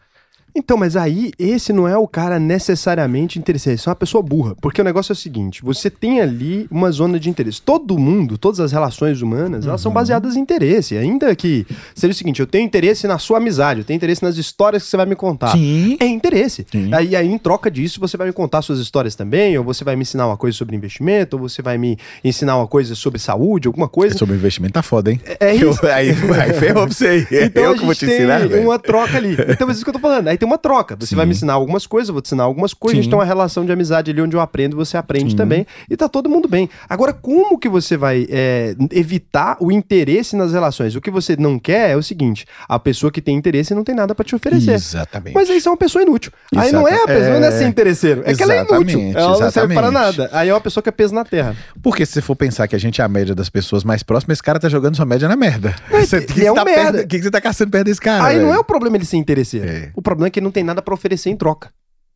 Então, 0.56 0.76
mas 0.76 0.96
aí, 0.96 1.32
esse 1.38 1.72
não 1.72 1.86
é 1.88 1.96
o 1.96 2.06
cara 2.06 2.38
necessariamente 2.38 3.38
interesseiro, 3.38 3.76
isso 3.76 3.88
é 3.88 3.90
uma 3.90 3.96
pessoa 3.96 4.22
burra. 4.22 4.54
Porque 4.60 4.80
o 4.80 4.84
negócio 4.84 5.12
é 5.12 5.14
o 5.14 5.16
seguinte: 5.16 5.62
você 5.62 5.90
tem 5.90 6.20
ali 6.20 6.66
uma 6.70 6.90
zona 6.90 7.18
de 7.18 7.28
interesse. 7.30 7.60
Todo 7.62 7.98
mundo, 7.98 8.38
todas 8.38 8.60
as 8.60 8.72
relações 8.72 9.20
humanas, 9.22 9.66
elas 9.66 9.80
são 9.80 9.90
Uhum. 9.90 9.94
baseadas 9.94 10.36
em 10.36 10.40
interesse. 10.40 10.96
Ainda 10.96 11.34
que 11.34 11.66
seja 11.94 12.12
o 12.12 12.14
seguinte: 12.14 12.40
eu 12.40 12.46
tenho 12.46 12.64
interesse 12.64 13.06
na 13.06 13.18
sua 13.18 13.38
amizade, 13.38 13.80
eu 13.80 13.84
tenho 13.84 13.96
interesse 13.96 14.22
nas 14.22 14.36
histórias 14.36 14.82
que 14.82 14.88
você 14.90 14.96
vai 14.96 15.06
me 15.06 15.14
contar. 15.16 15.52
Sim. 15.52 15.96
É 16.00 16.06
interesse. 16.06 16.66
Sim. 16.70 16.92
Aí, 16.94 17.14
aí, 17.16 17.26
em 17.28 17.38
troca 17.38 17.70
disso, 17.70 18.00
você 18.00 18.16
vai 18.16 18.26
me 18.26 18.32
contar 18.32 18.62
suas 18.62 18.78
histórias 18.78 19.14
também, 19.14 19.56
ou 19.58 19.64
você 19.64 19.84
vai 19.84 19.96
me 19.96 20.02
ensinar 20.02 20.26
uma 20.26 20.36
coisa 20.36 20.56
sobre 20.56 20.76
investimento, 20.76 21.36
ou 21.36 21.48
você 21.48 21.62
vai 21.62 21.76
me 21.78 21.96
ensinar 22.22 22.56
uma 22.56 22.66
coisa 22.66 22.94
sobre 22.94 23.18
saúde, 23.18 23.66
alguma 23.68 23.88
coisa. 23.88 24.16
Sobre 24.16 24.34
investimento 24.36 24.74
tá 24.74 24.82
foda, 24.82 25.10
hein? 25.10 25.20
É 25.40 25.54
isso. 25.54 25.84
Eu- 25.84 25.92
aí, 25.92 26.10
aí 26.10 26.52
ferrou 26.54 26.86
pra 26.86 26.94
você 26.94 27.06
aí. 27.06 27.26
Então 27.44 27.62
eu 27.64 27.74
que 27.74 27.84
vou 27.84 27.94
te 27.94 28.06
tem 28.06 28.14
ensinar, 28.16 28.46
velho. 28.48 28.62
uma 28.64 28.78
troca 28.78 29.16
ali. 29.16 29.36
Então, 29.48 29.66
mas 29.66 29.76
isso 29.76 29.84
que 29.84 29.88
eu 29.90 29.94
tô 29.94 30.00
falando. 30.00 30.28
Aí 30.28 30.38
tem 30.44 30.50
uma 30.50 30.58
troca. 30.58 30.94
Você 31.00 31.06
Sim. 31.08 31.16
vai 31.16 31.24
me 31.26 31.32
ensinar 31.32 31.54
algumas 31.54 31.86
coisas, 31.86 32.08
eu 32.08 32.12
vou 32.14 32.20
te 32.22 32.26
ensinar 32.26 32.44
algumas 32.44 32.74
coisas. 32.74 32.94
A 32.94 32.96
gente 32.96 33.04
Sim. 33.06 33.10
tem 33.10 33.18
uma 33.18 33.24
relação 33.24 33.64
de 33.64 33.72
amizade 33.72 34.10
ali 34.10 34.20
onde 34.20 34.36
eu 34.36 34.40
aprendo, 34.40 34.76
você 34.76 34.96
aprende 34.96 35.30
Sim. 35.30 35.36
também. 35.36 35.66
E 35.88 35.96
tá 35.96 36.08
todo 36.08 36.28
mundo 36.28 36.46
bem. 36.46 36.68
Agora, 36.88 37.12
como 37.12 37.58
que 37.58 37.68
você 37.68 37.96
vai 37.96 38.26
é, 38.30 38.74
evitar 38.92 39.56
o 39.60 39.72
interesse 39.72 40.36
nas 40.36 40.52
relações? 40.52 40.94
O 40.94 41.00
que 41.00 41.10
você 41.10 41.36
não 41.36 41.58
quer 41.58 41.90
é 41.90 41.96
o 41.96 42.02
seguinte: 42.02 42.46
a 42.68 42.78
pessoa 42.78 43.10
que 43.10 43.20
tem 43.22 43.36
interesse 43.36 43.74
não 43.74 43.82
tem 43.82 43.94
nada 43.94 44.14
pra 44.14 44.24
te 44.24 44.34
oferecer. 44.34 44.72
Exatamente. 44.72 45.34
Mas 45.34 45.48
aí 45.48 45.60
você 45.60 45.68
é 45.68 45.70
uma 45.70 45.76
pessoa 45.76 46.02
inútil. 46.02 46.30
Aí 46.54 46.70
não 46.72 46.86
é 46.86 46.94
a 47.02 47.06
pessoa, 47.06 47.38
não 47.40 47.46
é 47.46 47.48
é. 47.48 47.50
ser 47.58 47.66
interesseiro. 47.66 48.22
É 48.26 48.34
que 48.34 48.42
ela 48.42 48.54
é 48.54 48.58
inútil. 48.58 48.80
Exatamente, 49.00 49.16
Ela 49.16 49.28
não 49.38 49.50
serve 49.50 49.74
para 49.74 49.88
exatamente. 49.88 50.18
nada. 50.18 50.30
Aí 50.32 50.48
é 50.48 50.54
uma 50.54 50.60
pessoa 50.60 50.82
que 50.82 50.88
é 50.88 50.92
peso 50.92 51.14
na 51.14 51.24
terra. 51.24 51.56
Porque 51.82 52.04
se 52.04 52.12
você 52.12 52.20
for 52.22 52.36
pensar 52.36 52.66
que 52.68 52.76
a 52.76 52.78
gente 52.78 53.00
é 53.00 53.04
a 53.04 53.08
média 53.08 53.34
das 53.34 53.48
pessoas 53.48 53.84
mais 53.84 54.02
próximas, 54.02 54.36
esse 54.36 54.42
cara 54.42 54.58
tá 54.58 54.68
jogando 54.68 54.96
sua 54.96 55.06
média 55.06 55.28
na 55.28 55.36
merda. 55.36 55.74
Mas 55.90 56.08
Você, 56.08 56.18
e 56.18 56.26
que 56.26 56.44
é 56.46 56.52
um 56.52 56.54
tá 56.54 56.64
merda. 56.64 56.92
perto- 56.92 57.04
O 57.04 57.08
que, 57.08 57.16
que 57.18 57.22
você 57.24 57.30
tá 57.30 57.40
caçando 57.40 57.70
perto 57.70 57.86
desse 57.86 58.00
cara? 58.00 58.24
Aí 58.24 58.38
não 58.38 58.52
é 58.52 58.58
o 58.58 58.64
problema 58.64 58.96
ele 58.96 59.04
ser 59.04 59.16
interesseiro. 59.16 59.68
É. 59.68 59.90
O 59.94 60.02
problema 60.02 60.28
é 60.28 60.30
que 60.34 60.40
não 60.40 60.50
tem 60.50 60.64
nada 60.64 60.82
pra 60.82 60.92
oferecer 60.92 61.30
em 61.30 61.36
troca. 61.36 61.70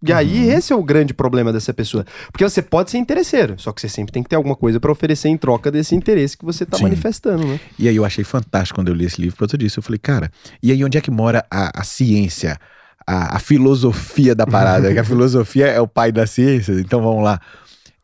E 0.05 0.13
aí, 0.13 0.49
esse 0.51 0.73
é 0.73 0.77
o 0.77 0.83
grande 0.83 1.13
problema 1.13 1.53
dessa 1.53 1.75
pessoa. 1.75 2.05
Porque 2.31 2.45
você 2.45 2.63
pode 2.63 2.91
ser 2.91 2.99
interesseiro, 2.99 3.57
só 3.59 3.73
que 3.73 3.81
você 3.81 3.89
sempre 3.89 4.13
tem 4.13 4.23
que 4.23 4.29
ter 4.29 4.37
alguma 4.37 4.55
coisa 4.55 4.79
pra 4.79 4.93
oferecer 4.93 5.29
em 5.29 5.37
troca 5.37 5.73
desse 5.73 5.95
interesse 5.95 6.37
que 6.37 6.45
você 6.45 6.65
tá 6.65 6.77
Sim. 6.77 6.85
manifestando, 6.85 7.45
né? 7.45 7.59
E 7.77 7.89
aí 7.89 7.97
eu 7.97 8.05
achei 8.05 8.23
fantástico 8.23 8.79
quando 8.79 8.89
eu 8.89 8.95
li 8.95 9.07
esse 9.07 9.21
livro 9.21 9.37
por 9.37 9.41
causa 9.41 9.59
disso. 9.59 9.81
Eu 9.81 9.83
falei, 9.83 9.99
cara, 9.99 10.31
e 10.63 10.71
aí 10.71 10.85
onde 10.85 10.97
é 10.97 11.01
que 11.01 11.11
mora 11.11 11.45
a, 11.51 11.81
a 11.81 11.85
ciência, 11.85 12.59
a, 13.05 13.37
a 13.37 13.39
filosofia 13.41 14.37
da 14.37 14.47
parada? 14.47 14.93
que 14.93 14.99
a 14.99 15.05
filosofia 15.05 15.67
é 15.67 15.81
o 15.81 15.89
pai 15.89 16.13
da 16.13 16.27
ciência. 16.27 16.75
Então 16.75 17.03
vamos 17.03 17.25
lá. 17.25 17.41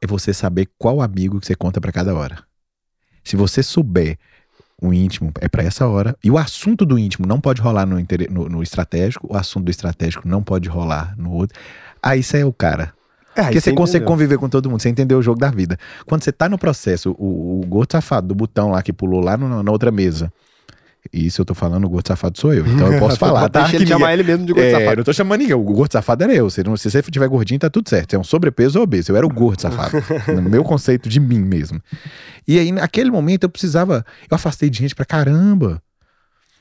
É 0.00 0.06
você 0.06 0.34
saber 0.34 0.68
qual 0.76 1.00
amigo 1.00 1.38
que 1.38 1.46
você 1.46 1.54
conta 1.54 1.80
pra 1.80 1.92
cada 1.92 2.12
hora. 2.12 2.38
Se 3.22 3.36
você 3.36 3.62
souber 3.62 4.18
o 4.82 4.92
íntimo, 4.92 5.32
é 5.40 5.48
pra 5.48 5.62
essa 5.62 5.86
hora. 5.86 6.16
E 6.22 6.30
o 6.30 6.36
assunto 6.38 6.84
do 6.84 6.98
íntimo 6.98 7.26
não 7.26 7.40
pode 7.40 7.60
rolar 7.60 7.86
no, 7.86 7.96
no, 8.30 8.48
no 8.48 8.62
estratégico, 8.62 9.32
o 9.32 9.36
assunto 9.36 9.64
do 9.64 9.70
estratégico 9.70 10.26
não 10.28 10.42
pode 10.42 10.68
rolar 10.68 11.14
no 11.16 11.32
outro. 11.32 11.58
Aí 12.02 12.22
você 12.22 12.38
é 12.40 12.44
o 12.44 12.52
cara. 12.52 12.92
É, 13.36 13.42
Porque 13.44 13.60
você 13.60 13.70
consegue 13.76 14.04
conviver 14.06 14.38
com 14.38 14.48
todo 14.48 14.70
mundo, 14.70 14.80
você 14.80 14.88
entendeu 14.88 15.18
o 15.18 15.22
jogo 15.22 15.40
da 15.40 15.50
vida. 15.50 15.76
Quando 16.06 16.22
você 16.22 16.30
tá 16.30 16.48
no 16.48 16.56
processo, 16.58 17.16
o, 17.18 17.60
o 17.62 17.66
gordo 17.66 17.90
safado 17.92 18.28
do 18.28 18.34
botão 18.34 18.70
lá 18.70 18.80
que 18.82 18.92
pulou 18.92 19.20
lá 19.20 19.36
no- 19.36 19.62
na 19.62 19.72
outra 19.72 19.90
mesa. 19.90 20.32
E 21.12 21.26
isso 21.26 21.40
eu 21.40 21.44
tô 21.44 21.54
falando, 21.54 21.84
o 21.84 21.88
gordo 21.88 22.08
safado 22.08 22.38
sou 22.38 22.52
eu. 22.54 22.66
Então 22.66 22.92
eu 22.92 22.98
posso 22.98 23.16
falar, 23.20 23.48
tá? 23.48 23.60
Deixa 23.62 23.76
ele 23.76 23.86
chamar 23.86 24.12
ele 24.14 24.22
mesmo 24.22 24.46
de 24.46 24.52
gordo 24.52 24.64
é, 24.64 24.72
eu 24.74 24.78
safado. 24.78 24.96
não 24.96 25.04
tô 25.04 25.12
chamando 25.12 25.40
ninguém. 25.40 25.54
O 25.54 25.62
gordo 25.62 25.92
safado 25.92 26.24
era 26.24 26.34
eu. 26.34 26.48
Se, 26.50 26.62
não- 26.64 26.76
se 26.76 26.90
você 26.90 27.02
tiver 27.02 27.28
gordinho, 27.28 27.60
tá 27.60 27.68
tudo 27.70 27.88
certo. 27.88 28.10
Você 28.10 28.16
é 28.16 28.18
um 28.18 28.24
sobrepeso 28.24 28.78
ou 28.78 28.84
obeso. 28.84 29.12
Eu 29.12 29.16
era 29.16 29.26
o 29.26 29.28
gordo 29.28 29.60
safado. 29.60 29.96
no 30.34 30.42
meu 30.42 30.64
conceito 30.64 31.08
de 31.08 31.20
mim 31.20 31.40
mesmo. 31.40 31.80
E 32.48 32.58
aí, 32.58 32.72
naquele 32.72 33.10
momento, 33.10 33.44
eu 33.44 33.48
precisava. 33.48 34.04
Eu 34.30 34.34
afastei 34.34 34.68
de 34.70 34.78
gente 34.78 34.94
pra 34.94 35.04
caramba. 35.04 35.80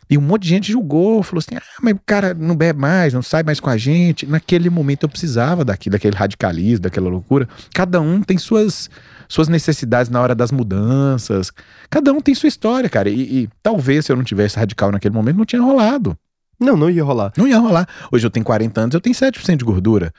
E 0.09 0.17
um 0.17 0.21
monte 0.21 0.43
de 0.43 0.49
gente 0.49 0.71
julgou, 0.71 1.23
falou 1.23 1.39
assim: 1.39 1.55
ah, 1.55 1.61
mas 1.81 1.93
o 1.93 1.99
cara 2.05 2.33
não 2.33 2.55
bebe 2.55 2.79
mais, 2.79 3.13
não 3.13 3.21
sai 3.21 3.43
mais 3.43 3.59
com 3.59 3.69
a 3.69 3.77
gente. 3.77 4.25
Naquele 4.25 4.69
momento 4.69 5.03
eu 5.03 5.09
precisava 5.09 5.63
daquilo, 5.63 5.93
daquele 5.93 6.15
radicalismo, 6.15 6.83
daquela 6.83 7.09
loucura. 7.09 7.47
Cada 7.73 7.99
um 8.01 8.21
tem 8.21 8.37
suas, 8.37 8.89
suas 9.27 9.47
necessidades 9.47 10.09
na 10.09 10.21
hora 10.21 10.35
das 10.35 10.51
mudanças. 10.51 11.51
Cada 11.89 12.11
um 12.11 12.21
tem 12.21 12.35
sua 12.35 12.47
história, 12.47 12.89
cara. 12.89 13.09
E, 13.09 13.43
e 13.43 13.49
talvez 13.61 14.05
se 14.05 14.11
eu 14.11 14.15
não 14.15 14.23
tivesse 14.23 14.57
radical 14.57 14.91
naquele 14.91 15.13
momento, 15.13 15.37
não 15.37 15.45
tinha 15.45 15.61
rolado. 15.61 16.17
Não, 16.59 16.77
não 16.77 16.89
ia 16.89 17.03
rolar. 17.03 17.33
Não 17.37 17.47
ia 17.47 17.57
rolar. 17.57 17.87
Hoje 18.11 18.25
eu 18.25 18.31
tenho 18.31 18.45
40 18.45 18.81
anos, 18.81 18.93
eu 18.93 19.01
tenho 19.01 19.15
7% 19.15 19.57
de 19.57 19.65
gordura. 19.65 20.13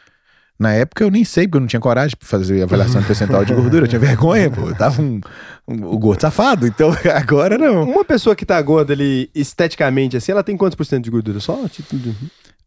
Na 0.58 0.72
época 0.72 1.02
eu 1.02 1.10
nem 1.10 1.24
sei, 1.24 1.46
porque 1.48 1.56
eu 1.56 1.60
não 1.60 1.66
tinha 1.66 1.80
coragem 1.80 2.16
de 2.20 2.26
fazer 2.26 2.62
avaliação 2.62 3.00
de 3.00 3.06
percentual 3.08 3.44
de 3.44 3.52
gordura. 3.54 3.84
Eu 3.84 3.88
tinha 3.88 3.98
vergonha, 3.98 4.48
pô. 4.50 4.68
Eu 4.68 4.74
tava 4.76 5.02
um, 5.02 5.20
um, 5.66 5.74
um 5.74 5.98
gordo 5.98 6.20
safado. 6.20 6.66
Então 6.66 6.90
agora 7.14 7.58
não. 7.58 7.82
Uma 7.82 8.04
pessoa 8.04 8.36
que 8.36 8.46
tá 8.46 8.60
gorda 8.62 8.92
ali, 8.92 9.28
esteticamente, 9.34 10.16
assim, 10.16 10.30
ela 10.32 10.44
tem 10.44 10.56
quantos 10.56 10.76
por 10.76 10.86
cento 10.86 11.04
de 11.04 11.10
gordura? 11.10 11.40
Só? 11.40 11.68
Tipo, 11.68 11.96
de- 11.96 12.14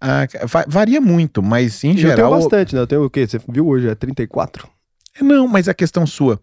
Ah, 0.01 0.27
va- 0.45 0.65
varia 0.67 0.99
muito, 0.99 1.41
mas 1.41 1.83
em 1.83 1.89
Eu 1.91 1.95
tenho 1.95 2.07
geral. 2.09 2.31
bastante, 2.31 2.75
né? 2.75 2.81
Eu 2.81 2.87
tenho 2.87 3.03
o 3.05 3.09
quê? 3.09 3.25
Você 3.25 3.39
viu 3.47 3.65
hoje? 3.67 3.87
É 3.87 3.95
34? 3.95 4.67
É, 5.19 5.23
Não, 5.23 5.47
mas 5.47 5.67
a 5.69 5.73
questão 5.73 6.05
sua. 6.05 6.39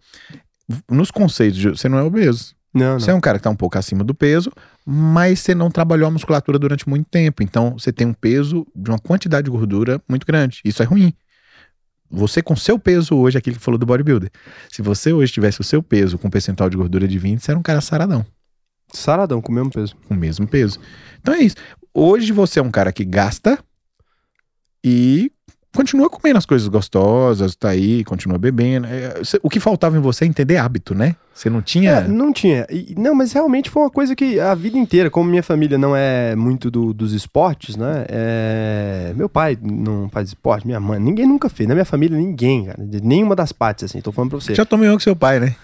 Nos 0.89 1.11
conceitos, 1.11 1.57
de- 1.59 1.69
você 1.69 1.87
não 1.87 1.99
é 1.99 2.03
obeso. 2.03 2.55
Não, 2.73 2.99
Você 2.99 3.09
é 3.09 3.13
não. 3.13 3.19
um 3.19 3.21
cara 3.21 3.37
que 3.37 3.43
tá 3.43 3.49
um 3.49 3.55
pouco 3.55 3.77
acima 3.77 4.03
do 4.03 4.13
peso, 4.13 4.51
mas 4.85 5.39
você 5.39 5.55
não 5.55 5.71
trabalhou 5.71 6.07
a 6.07 6.11
musculatura 6.11 6.59
durante 6.59 6.89
muito 6.89 7.07
tempo. 7.09 7.41
Então 7.41 7.71
você 7.79 7.93
tem 7.93 8.05
um 8.07 8.13
peso 8.13 8.67
de 8.75 8.89
uma 8.89 8.99
quantidade 8.99 9.45
de 9.45 9.51
gordura 9.51 10.01
muito 10.09 10.25
grande. 10.27 10.59
Isso 10.65 10.81
é 10.83 10.85
ruim. 10.85 11.13
Você 12.09 12.41
com 12.41 12.55
seu 12.55 12.77
peso 12.77 13.15
hoje, 13.15 13.37
aquilo 13.37 13.57
que 13.57 13.61
falou 13.63 13.77
do 13.77 13.85
bodybuilder. 13.85 14.29
Se 14.71 14.81
você 14.81 15.11
hoje 15.11 15.33
tivesse 15.33 15.59
o 15.59 15.63
seu 15.63 15.81
peso 15.81 16.17
com 16.17 16.27
um 16.27 16.31
percentual 16.31 16.69
de 16.69 16.77
gordura 16.77 17.07
de 17.07 17.17
20, 17.17 17.39
você 17.39 17.51
era 17.51 17.59
um 17.59 17.63
cara 17.63 17.81
saradão, 17.81 18.25
Saradão, 18.93 19.41
com 19.41 19.51
o 19.51 19.55
mesmo 19.55 19.71
peso. 19.71 19.95
com 20.07 20.13
o 20.13 20.17
mesmo 20.17 20.47
peso. 20.47 20.79
Então 21.19 21.33
é 21.33 21.39
isso. 21.39 21.55
Hoje 21.93 22.31
você 22.31 22.59
é 22.59 22.63
um 22.63 22.71
cara 22.71 22.91
que 22.93 23.03
gasta 23.03 23.59
e 24.83 25.31
continua 25.75 26.09
comendo 26.09 26.37
as 26.37 26.45
coisas 26.45 26.67
gostosas, 26.67 27.55
tá 27.55 27.69
aí, 27.69 28.03
continua 28.03 28.37
bebendo. 28.37 28.87
É, 28.87 29.13
o 29.41 29.49
que 29.49 29.59
faltava 29.59 29.97
em 29.97 30.01
você 30.01 30.23
é 30.23 30.27
entender 30.27 30.57
hábito, 30.57 30.93
né? 30.95 31.15
Você 31.35 31.49
não 31.49 31.61
tinha. 31.61 31.91
É, 31.91 32.07
não 32.07 32.31
tinha. 32.31 32.65
E- 32.69 32.95
não, 32.97 33.13
mas 33.13 33.33
realmente 33.33 33.69
foi 33.69 33.83
uma 33.83 33.89
coisa 33.89 34.15
que 34.15 34.39
a 34.39 34.55
vida 34.55 34.77
inteira, 34.77 35.09
como 35.09 35.29
minha 35.29 35.43
família 35.43 35.77
não 35.77 35.93
é 35.93 36.33
muito 36.33 36.71
do- 36.71 36.93
dos 36.93 37.11
esportes, 37.11 37.75
né? 37.75 38.05
é, 38.07 39.11
Meu 39.15 39.27
pai 39.27 39.57
não 39.61 40.07
faz 40.09 40.29
esporte, 40.29 40.65
minha 40.65 40.79
mãe, 40.79 40.97
ninguém 40.97 41.25
nunca 41.27 41.49
fez. 41.49 41.67
Na 41.67 41.75
minha 41.75 41.83
família, 41.83 42.17
ninguém, 42.17 42.65
cara. 42.65 42.81
De 42.85 43.01
nenhuma 43.03 43.35
das 43.35 43.51
partes, 43.51 43.83
assim. 43.83 43.99
Tô 43.99 44.13
falando 44.13 44.29
pra 44.29 44.39
você. 44.39 44.53
Já, 44.55 44.63
Já 44.63 44.65
tomei 44.65 44.89
um 44.89 44.93
com 44.93 44.99
seu 45.01 45.15
pai, 45.15 45.39
né? 45.41 45.55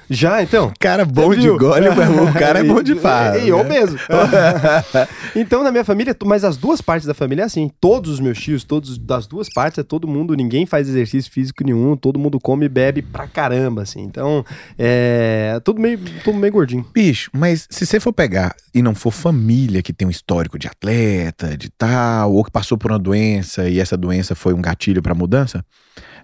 então. 0.43 0.71
Cara 0.77 1.05
bom 1.05 1.33
de 1.33 1.47
gole, 1.57 1.87
o 1.87 2.33
cara 2.33 2.59
é 2.59 2.63
bom 2.63 2.83
de 2.83 2.95
farra. 2.95 3.37
E, 3.39 3.47
e 3.47 3.51
obeso. 3.53 3.97
então, 5.35 5.63
na 5.63 5.71
minha 5.71 5.85
família, 5.85 6.15
mas 6.25 6.43
as 6.43 6.57
duas 6.57 6.81
partes 6.81 7.07
da 7.07 7.13
família 7.13 7.43
é 7.43 7.45
assim. 7.45 7.71
Todos 7.79 8.11
os 8.11 8.19
meus 8.19 8.37
tios, 8.39 8.63
todos 8.65 8.97
das 8.97 9.25
duas 9.25 9.47
partes, 9.49 9.79
é 9.79 9.83
todo 9.83 10.07
mundo, 10.07 10.35
ninguém 10.35 10.65
faz 10.65 10.89
exercício 10.89 11.31
físico 11.31 11.63
nenhum, 11.63 11.95
todo 11.95 12.19
mundo 12.19 12.39
come 12.39 12.65
e 12.65 12.69
bebe 12.69 13.01
pra 13.01 13.25
caramba, 13.27 13.83
assim. 13.83 14.01
Então, 14.01 14.43
é. 14.77 15.59
Tudo 15.61 15.79
meio, 15.79 15.99
tudo 16.23 16.37
meio 16.37 16.51
gordinho. 16.51 16.85
Bicho, 16.93 17.29
mas 17.33 17.67
se 17.69 17.85
você 17.85 17.99
for 17.99 18.13
pegar 18.13 18.55
e 18.73 18.81
não 18.81 18.93
for 18.93 19.11
família 19.11 19.81
que 19.81 19.93
tem 19.93 20.07
um 20.07 20.11
histórico 20.11 20.59
de 20.59 20.67
atleta, 20.67 21.57
de 21.57 21.69
tal, 21.69 22.33
ou 22.33 22.43
que 22.43 22.51
passou 22.51 22.77
por 22.77 22.91
uma 22.91 22.99
doença 22.99 23.69
e 23.69 23.79
essa 23.79 23.95
doença 23.95 24.35
foi 24.35 24.53
um 24.53 24.61
gatilho 24.61 25.01
pra 25.01 25.15
mudança, 25.15 25.65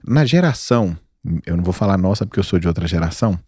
na 0.05 0.25
geração, 0.25 0.97
eu 1.45 1.55
não 1.55 1.63
vou 1.63 1.73
falar 1.73 1.97
nossa 1.97 2.25
porque 2.25 2.39
eu 2.39 2.43
sou 2.43 2.59
de 2.59 2.67
outra 2.67 2.87
geração, 2.87 3.39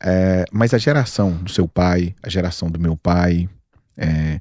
é, 0.00 0.44
mas 0.52 0.74
a 0.74 0.78
geração 0.78 1.32
do 1.32 1.50
seu 1.50 1.68
pai, 1.68 2.14
a 2.22 2.28
geração 2.28 2.70
do 2.70 2.80
meu 2.80 2.96
pai, 2.96 3.48
é, 3.96 4.40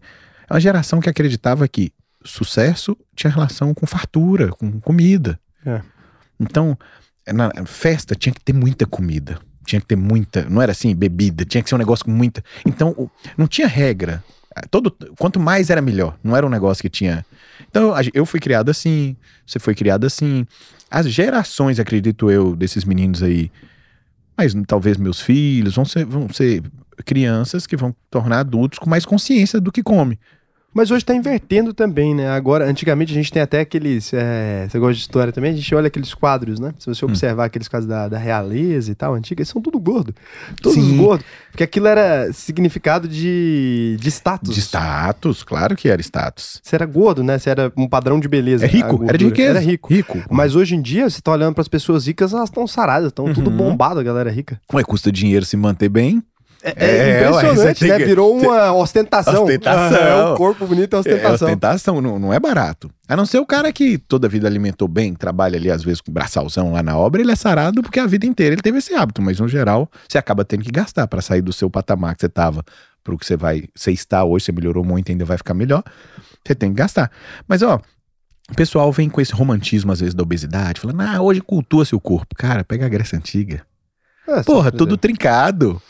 é 0.50 0.54
uma 0.54 0.60
geração 0.60 1.00
que 1.00 1.10
acreditava 1.10 1.68
que 1.68 1.92
sucesso 2.24 2.98
tinha 3.16 3.32
relação 3.32 3.74
com 3.74 3.86
fartura, 3.86 4.50
com 4.50 4.80
comida. 4.80 5.40
É. 5.66 5.82
Então, 6.40 6.78
na 7.32 7.52
festa 7.66 8.16
tinha 8.16 8.34
que 8.34 8.42
ter 8.42 8.54
muita 8.54 8.86
comida. 8.86 9.40
Tinha 9.72 9.80
que 9.80 9.88
ter 9.88 9.96
muita, 9.96 10.46
não 10.50 10.62
era 10.62 10.74
assim, 10.74 10.94
bebida, 10.94 11.46
tinha 11.46 11.64
que 11.64 11.70
ser 11.70 11.76
um 11.76 11.78
negócio 11.78 12.04
com 12.04 12.12
muita. 12.12 12.44
Então, 12.66 13.10
não 13.38 13.48
tinha 13.48 13.66
regra. 13.68 14.22
Todo, 14.70 14.94
quanto 15.18 15.40
mais 15.40 15.70
era 15.70 15.82
melhor, 15.82 16.18
não 16.22 16.36
era 16.36 16.46
um 16.46 16.50
negócio 16.50 16.82
que 16.82 16.90
tinha. 16.90 17.26
Então, 17.70 17.94
eu 18.14 18.26
fui 18.26 18.42
criado 18.42 18.70
assim, 18.70 19.16
você 19.48 19.60
foi 19.60 19.74
criado 19.74 20.06
assim. 20.06 20.46
As 20.90 21.10
gerações, 21.10 21.80
acredito 21.80 22.30
eu, 22.30 22.54
desses 22.54 22.84
meninos 22.84 23.24
aí, 23.24 23.50
mas 24.36 24.54
talvez 24.68 24.98
meus 24.98 25.22
filhos, 25.22 25.74
vão 25.74 25.86
ser, 25.86 26.04
vão 26.04 26.28
ser 26.28 26.64
crianças 27.06 27.66
que 27.66 27.78
vão 27.78 27.96
tornar 28.10 28.40
adultos 28.40 28.78
com 28.78 28.90
mais 28.90 29.06
consciência 29.06 29.62
do 29.62 29.72
que 29.72 29.82
come. 29.82 30.20
Mas 30.74 30.90
hoje 30.90 31.04
tá 31.04 31.14
invertendo 31.14 31.74
também, 31.74 32.16
né? 32.16 32.30
Agora, 32.30 32.66
antigamente 32.66 33.12
a 33.12 33.16
gente 33.16 33.30
tem 33.32 33.42
até 33.42 33.60
aqueles. 33.60 34.14
é, 34.14 34.68
você 34.70 34.80
gosta 34.80 34.94
de 34.94 35.02
história 35.02 35.34
também? 35.34 35.52
A 35.52 35.56
gente 35.56 35.76
olha 35.76 35.88
aqueles 35.88 36.14
quadros, 36.14 36.60
né? 36.62 36.74
Se 36.80 36.90
Hum. 36.90 36.94
você 36.94 37.04
observar 37.04 37.46
aqueles 37.46 37.68
quadros 37.68 37.90
da, 37.90 38.08
da 38.08 38.18
realeza 38.18 38.90
e 38.90 38.96
tal, 38.96 39.14
antiga, 39.14 39.42
eles 39.42 39.50
são 39.50 39.62
tudo 39.62 39.78
gordo. 39.80 40.16
Todos 40.62 40.82
Sim. 40.82 40.96
gordos. 40.96 41.26
Porque 41.52 41.64
aquilo 41.66 41.88
era 41.88 42.32
significado 42.32 43.06
de, 43.08 43.98
de 44.00 44.08
status. 44.10 44.56
De 44.56 44.62
status, 44.62 45.44
claro 45.44 45.76
que 45.76 45.90
era 45.90 46.02
status. 46.02 46.62
Você 46.64 46.76
era 46.76 46.86
gordo, 46.86 47.22
né? 47.22 47.38
Você 47.38 47.50
era 47.50 47.72
um 47.76 47.88
padrão 47.90 48.18
de 48.20 48.30
beleza. 48.30 48.64
É 48.66 48.68
rico, 48.70 49.04
era 49.06 49.18
de 49.18 49.26
riqueza. 49.26 49.50
Era 49.50 49.60
rico. 49.60 49.94
Rico. 49.94 50.24
Mas 50.30 50.56
hoje 50.56 50.76
em 50.76 50.82
dia, 50.82 51.10
você 51.10 51.20
tá 51.22 51.34
olhando 51.34 51.54
pras 51.54 51.68
pessoas 51.68 52.08
ricas, 52.08 52.32
elas 52.34 52.50
estão 52.50 52.66
saradas, 52.66 53.10
estão 53.10 53.34
tudo 53.34 53.50
Uhum. 53.50 53.58
bombado, 53.58 54.00
a 54.00 54.04
galera 54.04 54.32
rica. 54.32 54.60
Ué, 54.74 54.84
custa 54.84 55.12
dinheiro 55.12 55.46
se 55.46 55.58
manter 55.58 55.90
bem. 55.90 56.24
É, 56.64 56.74
É, 56.86 57.24
é 57.24 57.30
ué, 57.32 57.42
impressionante, 57.44 57.88
né? 57.88 57.98
que- 57.98 58.06
Virou 58.06 58.38
uma 58.38 58.72
ostentação. 58.74 59.44
Ostentação. 59.44 59.98
É, 59.98 60.26
um 60.32 60.36
corpo 60.36 60.66
bonito 60.68 60.94
é 60.94 60.98
É 60.98 61.00
ostentação. 61.00 61.48
ostentação, 61.48 62.02
não, 62.02 62.20
não 62.20 62.32
é 62.34 62.40
barato. 62.40 62.92
A 63.08 63.16
não 63.16 63.26
ser 63.26 63.40
o 63.40 63.46
cara 63.46 63.72
que 63.74 63.98
toda 63.98 64.28
a 64.28 64.30
vida 64.30 64.48
alimentou 64.48 64.88
bem, 64.88 65.14
trabalha 65.14 65.58
ali 65.58 65.72
às 65.72 65.84
vezes 65.84 66.02
com 66.02 66.12
braçalzão 66.12 66.72
lá 66.74 66.84
na 66.84 66.98
obra, 66.98 67.22
ele 67.22 67.32
é 67.32 67.36
sarado 67.36 67.82
porque 67.82 68.00
a 68.00 68.06
vida 68.06 68.26
inteira 68.26 68.54
ele 68.54 68.62
teve 68.62 68.78
esse 68.78 68.94
hábito, 68.94 69.22
mas 69.22 69.40
no 69.40 69.48
geral 69.48 69.90
você 70.08 70.18
acaba 70.18 70.46
tendo 70.46 70.64
que 70.64 70.72
gastar 70.72 71.08
para 71.08 71.22
sair 71.22 71.42
do 71.42 71.52
seu 71.52 71.70
patamar 71.70 72.14
que 72.16 72.22
você 72.22 72.30
tava 72.30 72.64
pro 73.04 73.18
que 73.18 73.26
você 73.26 73.36
vai, 73.36 73.64
você 73.76 73.92
está 73.92 74.24
hoje, 74.24 74.46
você 74.46 74.52
melhorou 74.52 74.84
muito, 74.84 75.12
ainda 75.12 75.26
vai 75.26 75.38
ficar 75.38 75.56
melhor. 75.56 75.84
Você 76.46 76.54
tem 76.54 76.70
que 76.70 76.76
gastar. 76.76 77.10
Mas 77.48 77.64
ó, 77.64 77.80
o 78.52 78.56
pessoal 78.56 78.92
vem 78.92 79.10
com 79.10 79.20
esse 79.20 79.34
romantismo 79.34 79.92
às 79.92 80.00
vezes 80.00 80.14
da 80.14 80.22
obesidade, 80.22 80.80
falando: 80.80 81.02
"Ah, 81.02 81.22
hoje 81.22 81.42
cultua-se 81.42 81.96
o 81.96 82.00
corpo". 82.00 82.36
Cara, 82.36 82.64
pega 82.64 82.86
a 82.86 82.90
Grécia 82.90 83.18
antiga. 83.18 83.64
É, 84.28 84.44
Porra, 84.44 84.72
tudo 84.72 84.96
trincado. 84.98 85.82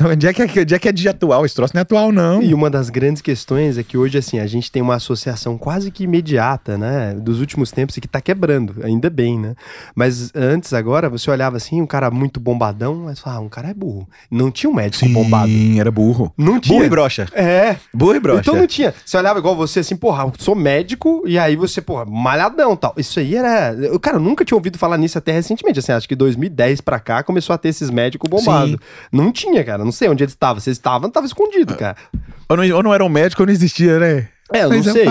Onde 0.10 0.26
é, 0.26 0.32
que 0.32 0.42
é, 0.42 0.62
onde 0.62 0.74
é 0.74 0.78
que 0.78 0.88
é 0.88 0.92
de 0.92 1.08
atual? 1.08 1.44
Esse 1.44 1.54
troço 1.54 1.74
não 1.74 1.80
é 1.80 1.82
atual, 1.82 2.10
não. 2.10 2.42
E 2.42 2.54
uma 2.54 2.70
das 2.70 2.88
grandes 2.88 3.20
questões 3.20 3.76
é 3.76 3.82
que 3.82 3.98
hoje, 3.98 4.16
assim, 4.16 4.38
a 4.38 4.46
gente 4.46 4.72
tem 4.72 4.80
uma 4.80 4.94
associação 4.94 5.58
quase 5.58 5.90
que 5.90 6.04
imediata, 6.04 6.78
né? 6.78 7.14
Dos 7.14 7.40
últimos 7.40 7.70
tempos 7.70 7.96
e 7.96 8.00
que 8.00 8.08
tá 8.08 8.20
quebrando, 8.20 8.76
ainda 8.82 9.10
bem, 9.10 9.38
né? 9.38 9.54
Mas 9.94 10.30
antes, 10.34 10.72
agora, 10.72 11.08
você 11.10 11.30
olhava 11.30 11.58
assim, 11.58 11.82
um 11.82 11.86
cara 11.86 12.10
muito 12.10 12.40
bombadão, 12.40 13.02
mas 13.04 13.18
falava, 13.18 13.42
ah, 13.42 13.44
um 13.44 13.48
cara 13.48 13.68
é 13.68 13.74
burro. 13.74 14.08
Não 14.30 14.50
tinha 14.50 14.70
um 14.70 14.74
médico 14.74 15.06
bombado. 15.08 15.48
Sim, 15.48 15.78
era 15.78 15.90
burro. 15.90 16.32
Não 16.36 16.58
tinha. 16.58 16.76
Burro 16.76 16.86
e 16.86 16.90
brocha. 16.90 17.28
É. 17.34 17.76
Burro 17.92 18.14
e 18.14 18.20
brocha. 18.20 18.40
Então 18.40 18.56
não 18.56 18.66
tinha. 18.66 18.94
Você 19.04 19.16
olhava 19.16 19.38
igual 19.38 19.54
você 19.54 19.80
assim, 19.80 19.96
porra, 19.96 20.24
eu 20.24 20.32
sou 20.38 20.54
médico, 20.54 21.22
e 21.26 21.38
aí 21.38 21.56
você, 21.56 21.80
porra, 21.80 22.06
malhadão 22.06 22.74
tal. 22.74 22.94
Isso 22.96 23.20
aí 23.20 23.36
era. 23.36 23.74
Eu, 23.74 24.00
cara, 24.00 24.16
eu 24.16 24.20
nunca 24.20 24.44
tinha 24.44 24.56
ouvido 24.56 24.78
falar 24.78 24.96
nisso 24.96 25.18
até 25.18 25.32
recentemente. 25.32 25.78
Assim, 25.78 25.92
acho 25.92 26.08
que 26.08 26.16
2010 26.16 26.80
pra 26.80 26.98
cá 26.98 27.22
começou 27.22 27.52
a 27.52 27.58
ter 27.58 27.68
esses 27.68 27.90
médicos 27.90 28.28
bombados. 28.30 28.72
Sim. 28.72 28.78
Não 29.12 29.30
tinha, 29.30 29.62
cara. 29.62 29.84
Não 29.84 29.89
sei 29.92 30.08
onde 30.08 30.24
eles 30.24 30.32
estavam. 30.34 30.60
Vocês 30.60 30.76
estavam, 30.76 31.10
tava 31.10 31.26
escondido, 31.26 31.74
cara. 31.76 31.96
Ou 32.48 32.56
não, 32.56 32.76
ou 32.76 32.82
não 32.82 32.94
era 32.94 33.04
um 33.04 33.08
médico 33.08 33.42
ou 33.42 33.46
não 33.46 33.52
existia, 33.52 33.98
né? 33.98 34.28
É, 34.52 34.64
eu 34.64 34.68
não 34.68 34.76
é 34.76 34.82
sei. 34.82 35.04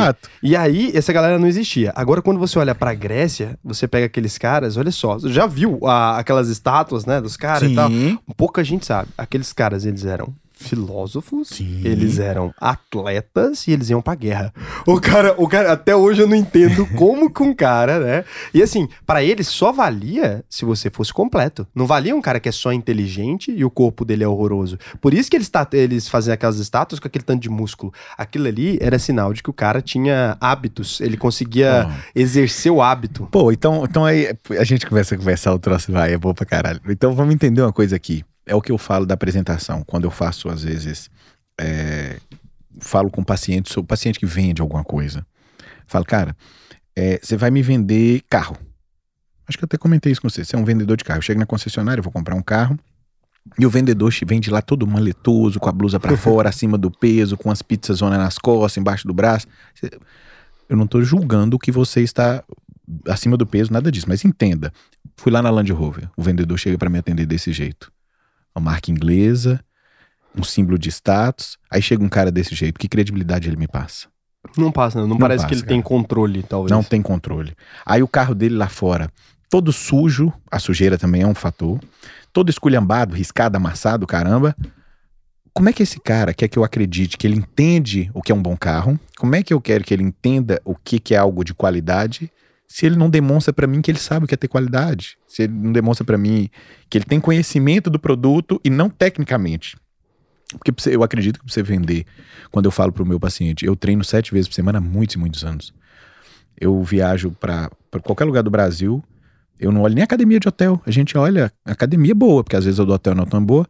E 0.44 0.54
aí, 0.56 0.92
essa 0.94 1.14
galera 1.14 1.40
não 1.40 1.48
existia. 1.48 1.94
Agora, 1.96 2.22
quando 2.22 2.38
você 2.40 2.60
olha 2.60 2.76
pra 2.76 2.94
Grécia, 2.94 3.58
você 3.64 3.88
pega 3.88 4.06
aqueles 4.06 4.38
caras, 4.38 4.76
olha 4.76 4.92
só, 4.92 5.14
você 5.14 5.30
já 5.32 5.46
viu 5.48 5.80
a- 5.88 6.18
aquelas 6.20 6.50
estátuas, 6.50 7.06
né, 7.06 7.22
dos 7.22 7.38
caras 7.38 7.72
e 7.72 7.74
tal? 7.76 7.90
Pouca 8.36 8.62
gente 8.66 8.86
sabe. 8.86 9.08
Aqueles 9.18 9.54
caras, 9.54 9.86
eles 9.86 10.04
eram 10.04 10.34
filósofos, 10.60 11.50
Sim. 11.50 11.82
eles 11.86 12.20
eram 12.20 12.54
atletas 12.60 13.68
e 13.68 13.72
eles 13.72 13.90
iam 13.90 14.02
pra 14.02 14.16
guerra. 14.16 14.54
O 14.86 15.00
cara, 15.00 15.34
o 15.38 15.48
cara, 15.48 15.72
até 15.72 15.96
hoje 15.96 16.22
eu 16.22 16.28
não 16.28 16.36
entendo 16.36 16.86
como 16.98 17.32
que 17.32 17.42
um 17.42 17.54
cara, 17.54 18.00
né? 18.00 18.26
E 18.54 18.62
assim, 18.62 18.88
para 19.06 19.24
eles 19.24 19.48
só 19.48 19.72
valia 19.72 20.44
se 20.50 20.66
você 20.66 20.90
fosse 20.90 21.14
completo. 21.14 21.68
Não 21.74 21.86
valia 21.88 22.16
um 22.16 22.22
cara 22.22 22.40
que 22.40 22.50
é 22.50 22.52
só 22.52 22.72
inteligente 22.74 23.52
e 23.52 23.64
o 23.64 23.70
corpo 23.70 24.04
dele 24.04 24.24
é 24.24 24.28
horroroso. 24.28 24.78
Por 25.02 25.14
isso 25.14 25.30
que 25.30 25.38
eles, 25.38 25.50
tá, 25.50 25.68
eles 25.74 26.08
faziam 26.08 26.34
aquelas 26.34 26.58
estátuas 26.60 27.00
com 27.00 27.08
aquele 27.08 27.24
tanto 27.24 27.42
de 27.42 27.50
músculo. 27.50 27.94
Aquilo 28.18 28.48
ali 28.48 28.78
era 28.82 29.00
sinal 29.00 29.34
de 29.34 29.42
que 29.42 29.50
o 29.50 29.54
cara 29.54 29.82
tinha 29.82 30.38
hábitos, 30.42 31.00
ele 31.02 31.18
conseguia 31.18 31.84
Ah. 31.84 31.96
exercer 32.16 32.72
o 32.72 32.82
hábito. 32.82 33.28
Pô, 33.32 33.52
então, 33.52 33.84
então 33.84 34.06
aí 34.06 34.34
a 34.58 34.64
gente 34.64 34.86
começa 34.86 35.16
a 35.16 35.18
conversar, 35.18 35.54
o 35.54 35.60
troço 35.60 35.92
vai, 35.92 36.14
é 36.14 36.18
bom 36.18 36.34
pra 36.34 36.46
caralho. 36.46 36.80
Então 36.90 37.14
vamos 37.14 37.34
entender 37.34 37.62
uma 37.62 37.72
coisa 37.74 37.96
aqui. 37.96 38.24
É 38.50 38.56
o 38.56 38.62
que 38.62 38.72
eu 38.72 38.80
falo 38.80 39.06
da 39.06 39.14
apresentação. 39.14 39.84
Quando 39.84 40.06
eu 40.06 40.12
faço, 40.12 40.50
às 40.50 40.64
vezes, 40.64 41.08
é, 41.60 42.18
falo 42.80 43.12
com 43.12 43.24
pacientes, 43.24 43.78
o 43.78 43.84
paciente 43.84 44.20
que 44.20 44.26
vende 44.26 44.60
alguma 44.60 44.84
coisa. 44.84 45.24
Falo, 45.86 46.04
cara, 46.04 46.36
é, 46.96 47.20
você 47.22 47.38
vai 47.38 47.52
me 47.52 47.62
vender 47.62 48.24
carro. 48.28 48.58
Acho 49.48 49.56
que 49.56 49.64
eu 49.64 49.68
até 49.68 49.78
comentei 49.78 50.12
isso 50.12 50.20
com 50.20 50.28
você. 50.28 50.44
Você 50.44 50.56
é 50.56 50.60
um 50.60 50.66
vendedor 50.66 50.98
de 50.98 51.04
carro. 51.04 51.20
Eu 51.20 51.22
chego 51.22 51.40
na 51.40 51.46
concessionária, 51.46 52.00
eu 52.00 52.04
vou 52.04 52.12
comprar 52.12 52.34
um 52.34 52.42
carro. 52.42 52.76
E 53.58 53.68
o 53.68 53.70
vendedor 53.70 54.12
vende 54.26 54.50
lá 54.50 54.64
todo 54.64 54.88
maletoso, 54.88 55.60
com 55.60 55.70
a 55.70 55.72
blusa 55.72 56.00
pra 56.00 56.16
fora, 56.18 56.50
acima 56.50 56.76
do 56.76 56.90
peso, 56.90 57.38
com 57.38 57.52
as 57.52 57.62
pizzas 57.62 57.98
zona 57.98 58.18
nas 58.18 58.40
costas, 58.40 58.78
embaixo 58.78 59.08
do 59.08 59.14
braço. 59.14 59.48
Eu 60.68 60.76
não 60.76 60.88
tô 60.88 61.04
julgando 61.04 61.60
que 61.60 61.72
você 61.72 62.02
está 62.02 62.44
acima 63.08 63.38
do 63.38 63.46
peso, 63.46 63.72
nada 63.72 63.92
disso, 63.92 64.08
mas 64.10 64.26
entenda. 64.26 64.74
Fui 65.18 65.32
lá 65.32 65.42
na 65.42 65.52
Land 65.52 65.72
Rover, 65.72 66.10
o 66.18 66.24
vendedor 66.24 66.58
chega 66.58 66.78
pra 66.78 66.90
me 66.90 66.98
atender 66.98 67.26
desse 67.26 67.54
jeito. 67.54 67.92
Uma 68.60 68.72
marca 68.72 68.92
inglesa, 68.92 69.64
um 70.36 70.44
símbolo 70.44 70.78
de 70.78 70.90
status, 70.90 71.58
aí 71.72 71.82
chega 71.82 72.04
um 72.04 72.10
cara 72.10 72.30
desse 72.30 72.54
jeito, 72.54 72.78
que 72.78 72.90
credibilidade 72.90 73.48
ele 73.48 73.56
me 73.56 73.68
passa? 73.68 74.08
Não 74.58 74.70
passa, 74.70 75.00
não, 75.00 75.08
não 75.08 75.18
parece 75.18 75.46
que 75.46 75.52
passa, 75.52 75.62
ele 75.62 75.68
tem 75.68 75.82
cara. 75.82 75.90
controle, 75.90 76.44
talvez. 76.44 76.70
Não 76.70 76.84
tem 76.84 77.02
controle. 77.02 77.56
Aí 77.86 78.04
o 78.04 78.08
carro 78.08 78.36
dele 78.36 78.56
lá 78.56 78.68
fora, 78.68 79.10
todo 79.50 79.72
sujo, 79.72 80.34
a 80.52 80.60
sujeira 80.60 80.98
também 80.98 81.22
é 81.22 81.28
um 81.28 81.34
fator, 81.34 81.80
todo 82.34 82.50
esculhambado, 82.50 83.16
riscado, 83.16 83.56
amassado, 83.56 84.06
caramba. 84.06 84.54
Como 85.54 85.70
é 85.70 85.74
que 85.74 85.84
esse 85.84 86.00
cara 86.02 86.34
quer 86.34 86.50
que 86.50 86.60
eu 86.60 86.64
acredite 86.66 87.18
que 87.18 87.26
ele 87.26 87.38
entende 87.38 88.12
o 88.14 88.22
que 88.22 88.32
é 88.32 88.36
um 88.36 88.42
bom 88.42 88.58
carro? 88.58 89.00
Como 89.18 89.36
é 89.36 89.42
que 89.42 89.54
eu 89.54 89.62
quero 89.62 89.86
que 89.86 89.94
ele 89.94 90.04
entenda 90.04 90.62
o 90.66 90.76
que, 90.76 91.00
que 91.00 91.16
é 91.16 91.18
algo 91.18 91.46
de 91.46 91.54
qualidade? 91.54 92.30
Se 92.72 92.86
ele 92.86 92.96
não 92.96 93.10
demonstra 93.10 93.52
pra 93.52 93.66
mim 93.66 93.82
que 93.82 93.90
ele 93.90 93.98
sabe 93.98 94.26
o 94.26 94.28
que 94.28 94.36
é 94.36 94.38
ter 94.38 94.48
qualidade, 94.48 95.18
se 95.28 95.44
ele 95.44 95.54
não 95.54 95.72
demonstra 95.74 96.06
pra 96.06 96.20
mim 96.20 96.50
que 96.88 97.00
ele 97.00 97.06
tem 97.06 97.20
conhecimento 97.20 97.90
do 97.90 98.00
produto 98.00 98.62
e 98.64 98.70
não 98.70 98.92
tecnicamente. 98.92 99.76
Porque 100.54 100.72
eu 100.88 101.02
acredito 101.02 101.40
que 101.40 101.46
pra 101.46 101.52
você 101.52 101.64
vender, 101.64 102.06
quando 102.52 102.66
eu 102.66 102.72
falo 102.72 102.92
pro 102.92 103.06
meu 103.06 103.20
paciente, 103.20 103.66
eu 103.66 103.76
treino 103.76 104.04
sete 104.04 104.32
vezes 104.32 104.48
por 104.48 104.54
semana 104.54 104.78
há 104.78 104.82
muitos 104.82 105.16
e 105.16 105.18
muitos 105.20 105.44
anos. 105.44 105.74
Eu 106.62 106.82
viajo 106.84 107.32
pra 107.32 107.72
qualquer 108.04 108.26
lugar 108.26 108.44
do 108.44 108.52
Brasil, 108.52 109.04
eu 109.60 109.72
não 109.72 109.82
olho 109.82 109.96
nem 109.96 110.04
academia 110.04 110.40
de 110.40 110.48
hotel. 110.48 110.80
A 110.86 110.92
gente 110.92 111.18
olha 111.18 111.52
academia 111.66 112.14
boa, 112.14 112.44
porque 112.44 112.56
às 112.56 112.66
vezes 112.66 112.80
a 112.80 112.84
do 112.84 112.94
hotel 112.94 113.16
não 113.16 113.24
é 113.24 113.28
tão 113.28 113.44
boa. 113.44 113.68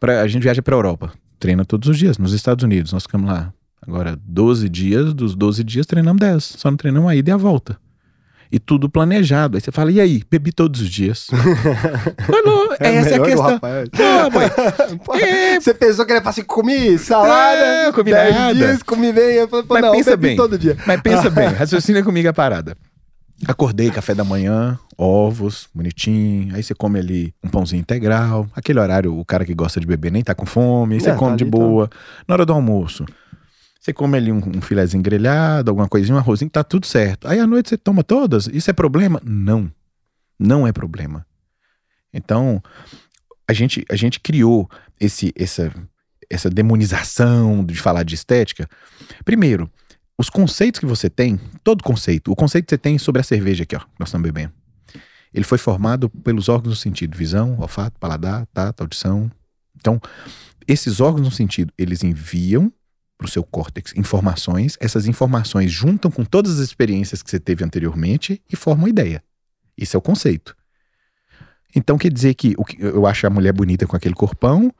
Pra, 0.00 0.20
a 0.20 0.26
gente 0.26 0.42
viaja 0.42 0.60
pra 0.60 0.74
Europa, 0.74 1.12
treina 1.38 1.64
todos 1.64 1.88
os 1.88 1.96
dias, 1.96 2.18
nos 2.18 2.32
Estados 2.32 2.64
Unidos. 2.64 2.92
Nós 2.92 3.04
ficamos 3.04 3.30
lá. 3.30 3.52
Agora, 3.80 4.18
12 4.24 4.68
dias, 4.68 5.14
dos 5.14 5.36
12 5.36 5.62
dias 5.62 5.86
treinamos 5.86 6.20
10. 6.20 6.44
Só 6.58 6.70
não 6.70 6.76
treinamos 6.76 7.08
a 7.08 7.14
ida 7.14 7.30
e 7.30 7.32
a 7.32 7.36
volta. 7.36 7.78
E 8.54 8.58
tudo 8.58 8.86
planejado. 8.86 9.56
Aí 9.56 9.62
você 9.62 9.72
fala, 9.72 9.90
e 9.90 9.98
aí? 9.98 10.22
Bebi 10.30 10.52
todos 10.52 10.82
os 10.82 10.90
dias. 10.90 11.28
Falou, 12.26 12.74
essa 12.78 13.08
é 13.08 13.14
a 13.16 13.20
questão. 13.22 13.58
Pô, 15.06 15.14
É. 15.16 15.58
Você 15.58 15.72
pensou 15.72 16.04
que 16.04 16.12
ele 16.12 16.18
ia 16.18 16.22
falar 16.22 16.30
assim, 16.32 16.44
comi 16.44 16.98
salada, 16.98 17.60
É, 17.88 17.92
comi 17.92 18.10
10 18.12 18.34
nada. 18.34 18.54
dias, 18.54 18.82
comi 18.82 19.10
bem. 19.10 19.36
Eu 19.36 19.48
falei, 19.48 19.64
Mas 19.68 19.82
não, 19.82 19.92
pensa 19.92 20.16
bem. 20.18 20.36
todo 20.36 20.58
dia. 20.58 20.76
Mas 20.86 21.00
pensa 21.00 21.30
bem, 21.30 21.48
raciocina 21.54 22.02
comigo 22.02 22.28
a 22.28 22.32
parada. 22.34 22.76
Acordei, 23.48 23.90
café 23.90 24.14
da 24.14 24.22
manhã, 24.22 24.78
ovos, 24.96 25.66
bonitinho. 25.74 26.54
Aí 26.54 26.62
você 26.62 26.74
come 26.74 26.98
ali 26.98 27.34
um 27.42 27.48
pãozinho 27.48 27.80
integral. 27.80 28.46
Aquele 28.54 28.78
horário, 28.78 29.18
o 29.18 29.24
cara 29.24 29.44
que 29.44 29.54
gosta 29.54 29.80
de 29.80 29.86
beber 29.86 30.12
nem 30.12 30.22
tá 30.22 30.34
com 30.34 30.46
fome. 30.46 30.94
Aí 30.94 31.00
você 31.00 31.08
É, 31.08 31.12
tá 31.12 31.18
come 31.18 31.36
de 31.36 31.42
ali, 31.44 31.50
boa. 31.50 31.90
Na 32.28 32.34
hora 32.34 32.46
do 32.46 32.52
almoço, 32.52 33.04
você 33.82 33.92
come 33.92 34.16
ali 34.16 34.30
um, 34.30 34.38
um 34.38 34.60
filezinho 34.60 35.02
grelhado, 35.02 35.68
alguma 35.68 35.88
coisinha, 35.88 36.14
um 36.14 36.18
arrozinho, 36.18 36.48
tá 36.48 36.62
tudo 36.62 36.86
certo. 36.86 37.26
Aí 37.26 37.40
à 37.40 37.46
noite 37.48 37.68
você 37.68 37.76
toma 37.76 38.04
todas. 38.04 38.46
Isso 38.46 38.70
é 38.70 38.72
problema? 38.72 39.20
Não. 39.24 39.68
Não 40.38 40.64
é 40.64 40.72
problema. 40.72 41.26
Então, 42.14 42.62
a 43.48 43.52
gente, 43.52 43.84
a 43.90 43.96
gente 43.96 44.20
criou 44.20 44.70
esse, 45.00 45.32
essa, 45.34 45.74
essa 46.30 46.48
demonização 46.48 47.64
de 47.64 47.74
falar 47.74 48.04
de 48.04 48.14
estética. 48.14 48.68
Primeiro, 49.24 49.68
os 50.16 50.30
conceitos 50.30 50.78
que 50.78 50.86
você 50.86 51.10
tem, 51.10 51.40
todo 51.64 51.82
conceito, 51.82 52.30
o 52.30 52.36
conceito 52.36 52.66
que 52.66 52.70
você 52.70 52.78
tem 52.78 52.98
sobre 52.98 53.20
a 53.20 53.24
cerveja 53.24 53.64
aqui, 53.64 53.74
ó, 53.74 53.80
nós 53.98 54.10
estamos 54.10 54.30
bebendo, 54.30 54.52
ele 55.34 55.44
foi 55.44 55.58
formado 55.58 56.08
pelos 56.08 56.48
órgãos 56.48 56.76
do 56.76 56.80
sentido, 56.80 57.18
visão, 57.18 57.58
olfato, 57.58 57.98
paladar, 57.98 58.46
tato, 58.54 58.82
audição. 58.82 59.28
Então, 59.74 60.00
esses 60.68 61.00
órgãos 61.00 61.26
no 61.26 61.32
sentido, 61.32 61.72
eles 61.76 62.04
enviam 62.04 62.72
para 63.22 63.28
o 63.28 63.30
seu 63.30 63.44
córtex 63.44 63.94
informações, 63.96 64.76
essas 64.80 65.06
informações 65.06 65.70
juntam 65.70 66.10
com 66.10 66.24
todas 66.24 66.58
as 66.58 66.66
experiências 66.66 67.22
que 67.22 67.30
você 67.30 67.38
teve 67.38 67.64
anteriormente 67.64 68.42
e 68.52 68.56
formam 68.56 68.88
ideia. 68.88 69.22
Isso 69.78 69.96
é 69.96 69.98
o 69.98 70.02
conceito. 70.02 70.56
Então 71.74 71.96
quer 71.96 72.12
dizer 72.12 72.34
que, 72.34 72.54
o 72.58 72.64
que 72.64 72.82
eu 72.82 73.06
acho 73.06 73.24
a 73.24 73.30
mulher 73.30 73.52
bonita 73.52 73.86
com 73.86 73.94
aquele 73.94 74.14
corpão 74.14 74.74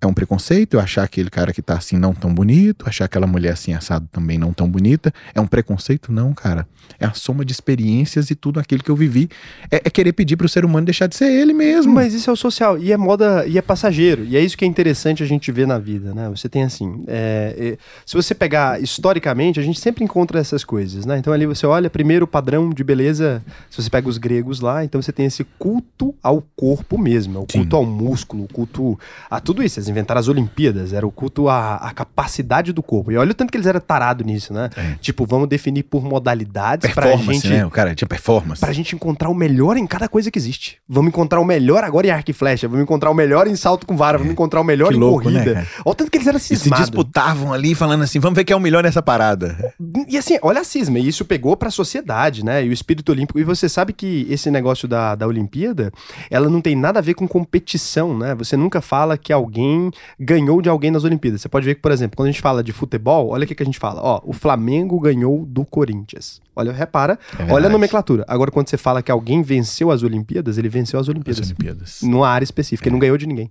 é 0.00 0.06
um 0.06 0.14
preconceito, 0.14 0.74
eu 0.74 0.80
achar 0.80 1.02
aquele 1.02 1.28
cara 1.28 1.52
que 1.52 1.60
tá 1.60 1.74
assim 1.74 1.96
não 1.96 2.14
tão 2.14 2.32
bonito, 2.32 2.88
achar 2.88 3.06
aquela 3.06 3.26
mulher 3.26 3.52
assim 3.52 3.72
assado 3.72 4.08
também 4.12 4.38
não 4.38 4.52
tão 4.52 4.68
bonita, 4.68 5.12
é 5.34 5.40
um 5.40 5.46
preconceito? 5.46 6.12
Não, 6.12 6.32
cara. 6.32 6.66
É 6.98 7.04
a 7.04 7.12
soma 7.12 7.44
de 7.44 7.52
experiências 7.52 8.30
e 8.30 8.34
tudo 8.34 8.58
aquilo 8.58 8.82
que 8.82 8.90
eu 8.90 8.96
vivi. 8.96 9.28
É, 9.70 9.76
é 9.84 9.90
querer 9.90 10.12
pedir 10.12 10.36
pro 10.36 10.48
ser 10.48 10.64
humano 10.64 10.86
deixar 10.86 11.06
de 11.06 11.16
ser 11.16 11.30
ele 11.30 11.52
mesmo. 11.52 11.92
Mas 11.92 12.14
isso 12.14 12.30
é 12.30 12.32
o 12.32 12.36
social, 12.36 12.78
e 12.78 12.92
é 12.92 12.96
moda, 12.96 13.44
e 13.46 13.58
é 13.58 13.62
passageiro, 13.62 14.24
e 14.24 14.36
é 14.36 14.40
isso 14.40 14.56
que 14.56 14.64
é 14.64 14.68
interessante 14.68 15.22
a 15.22 15.26
gente 15.26 15.50
ver 15.50 15.66
na 15.66 15.78
vida, 15.78 16.14
né? 16.14 16.28
Você 16.30 16.48
tem 16.48 16.62
assim, 16.62 17.04
é, 17.06 17.54
é, 17.58 17.78
se 18.06 18.14
você 18.14 18.34
pegar 18.34 18.80
historicamente, 18.80 19.58
a 19.58 19.62
gente 19.62 19.80
sempre 19.80 20.04
encontra 20.04 20.38
essas 20.38 20.64
coisas, 20.64 21.04
né? 21.04 21.18
Então 21.18 21.32
ali 21.32 21.44
você 21.44 21.66
olha 21.66 21.90
primeiro 21.90 22.24
o 22.24 22.28
padrão 22.28 22.70
de 22.70 22.84
beleza, 22.84 23.42
se 23.68 23.82
você 23.82 23.90
pega 23.90 24.08
os 24.08 24.16
gregos 24.16 24.60
lá, 24.60 24.84
então 24.84 25.02
você 25.02 25.12
tem 25.12 25.26
esse 25.26 25.44
culto 25.58 26.14
ao 26.22 26.42
corpo 26.56 26.96
mesmo, 26.96 27.38
é 27.38 27.40
o 27.40 27.46
Sim. 27.50 27.58
culto 27.58 27.76
ao 27.76 27.84
músculo, 27.84 28.44
o 28.44 28.48
culto 28.48 28.98
a 29.28 29.40
tudo 29.40 29.62
isso. 29.62 29.87
Inventaram 29.88 30.18
as 30.18 30.28
Olimpíadas, 30.28 30.92
era 30.92 31.06
o 31.06 31.10
culto 31.10 31.48
à, 31.48 31.76
à 31.76 31.92
capacidade 31.92 32.72
do 32.72 32.82
corpo. 32.82 33.10
E 33.12 33.16
olha 33.16 33.30
o 33.30 33.34
tanto 33.34 33.50
que 33.50 33.56
eles 33.56 33.66
eram 33.66 33.80
tarados 33.80 34.24
nisso, 34.26 34.52
né? 34.52 34.68
É. 34.76 34.94
Tipo, 35.00 35.26
vamos 35.26 35.48
definir 35.48 35.82
por 35.84 36.02
modalidades 36.04 36.92
pra 36.94 37.16
gente 37.16 37.48
né? 37.48 37.64
O 37.64 37.70
cara 37.70 37.94
tinha 37.94 38.06
performance. 38.08 38.60
Pra 38.60 38.72
gente 38.72 38.94
encontrar 38.94 39.28
o 39.28 39.34
melhor 39.34 39.76
em 39.76 39.86
cada 39.86 40.08
coisa 40.08 40.30
que 40.30 40.38
existe. 40.38 40.78
Vamos 40.88 41.08
encontrar 41.08 41.40
o 41.40 41.44
melhor 41.44 41.82
agora 41.84 42.06
em 42.06 42.10
arco 42.10 42.30
e 42.30 42.34
flecha, 42.34 42.68
vamos 42.68 42.82
encontrar 42.82 43.10
o 43.10 43.14
melhor 43.14 43.46
em 43.46 43.56
salto 43.56 43.86
com 43.86 43.96
vara, 43.96 44.18
vamos 44.18 44.32
encontrar 44.32 44.60
o 44.60 44.64
melhor 44.64 44.88
Que 44.90 44.96
em 44.96 44.98
louco, 44.98 45.30
né, 45.30 45.40
corrida. 45.40 45.54
cara? 45.54 45.66
Olha 45.84 45.92
o 45.92 45.94
tanto 45.94 46.10
que 46.10 46.18
eles 46.18 46.26
eram 46.26 46.36
E 46.38 46.40
se 46.40 46.56
cismados. 46.56 46.86
disputavam 46.86 47.52
ali, 47.52 47.74
falando 47.74 48.02
assim, 48.02 48.18
vamos 48.18 48.36
ver 48.36 48.44
quem 48.44 48.54
é 48.54 48.56
o 48.56 48.60
melhor 48.60 48.82
nessa 48.82 49.02
parada. 49.02 49.72
E 50.08 50.16
assim, 50.18 50.38
olha 50.42 50.60
a 50.60 50.64
cisma, 50.64 50.98
e 50.98 51.08
isso 51.08 51.24
pegou 51.24 51.56
pra 51.56 51.70
sociedade, 51.70 52.44
né? 52.44 52.64
E 52.64 52.68
o 52.68 52.72
espírito 52.72 53.10
olímpico. 53.12 53.38
E 53.38 53.44
você 53.44 53.68
sabe 53.68 53.92
que 53.92 54.26
esse 54.28 54.50
negócio 54.50 54.86
da, 54.88 55.14
da 55.14 55.26
Olimpíada, 55.26 55.92
ela 56.30 56.48
não 56.48 56.60
tem 56.60 56.74
nada 56.76 56.98
a 56.98 57.02
ver 57.02 57.14
com 57.14 57.26
competição, 57.28 58.16
né? 58.16 58.34
Você 58.34 58.56
nunca 58.56 58.80
fala 58.80 59.16
que 59.16 59.32
alguém 59.32 59.77
ganhou 60.18 60.60
de 60.60 60.68
alguém 60.68 60.90
nas 60.90 61.04
Olimpíadas. 61.04 61.40
Você 61.40 61.48
pode 61.48 61.66
ver 61.66 61.74
que, 61.74 61.80
por 61.80 61.92
exemplo, 61.92 62.16
quando 62.16 62.28
a 62.28 62.32
gente 62.32 62.42
fala 62.42 62.62
de 62.62 62.72
futebol, 62.72 63.30
olha 63.30 63.44
o 63.44 63.46
que, 63.46 63.54
que 63.54 63.62
a 63.62 63.66
gente 63.66 63.78
fala. 63.78 64.00
Ó, 64.02 64.20
o 64.24 64.32
Flamengo 64.32 64.98
ganhou 65.00 65.44
do 65.46 65.64
Corinthians. 65.64 66.40
Olha, 66.58 66.72
repara, 66.72 67.18
É 67.38 67.52
olha 67.52 67.66
a 67.66 67.70
nomenclatura. 67.70 68.24
Agora, 68.28 68.50
quando 68.50 68.68
você 68.68 68.76
fala 68.76 69.02
que 69.02 69.10
alguém 69.10 69.42
venceu 69.42 69.90
as 69.90 70.02
Olimpíadas, 70.02 70.58
ele 70.58 70.68
venceu 70.68 70.98
as 70.98 71.04
As 71.04 71.08
Olimpíadas. 71.08 71.46
Olimpíadas. 71.46 71.98
Numa 72.02 72.28
área 72.28 72.44
específica, 72.44 72.88
ele 72.88 72.94
não 72.94 73.00
ganhou 73.00 73.16
de 73.16 73.26
ninguém. 73.26 73.50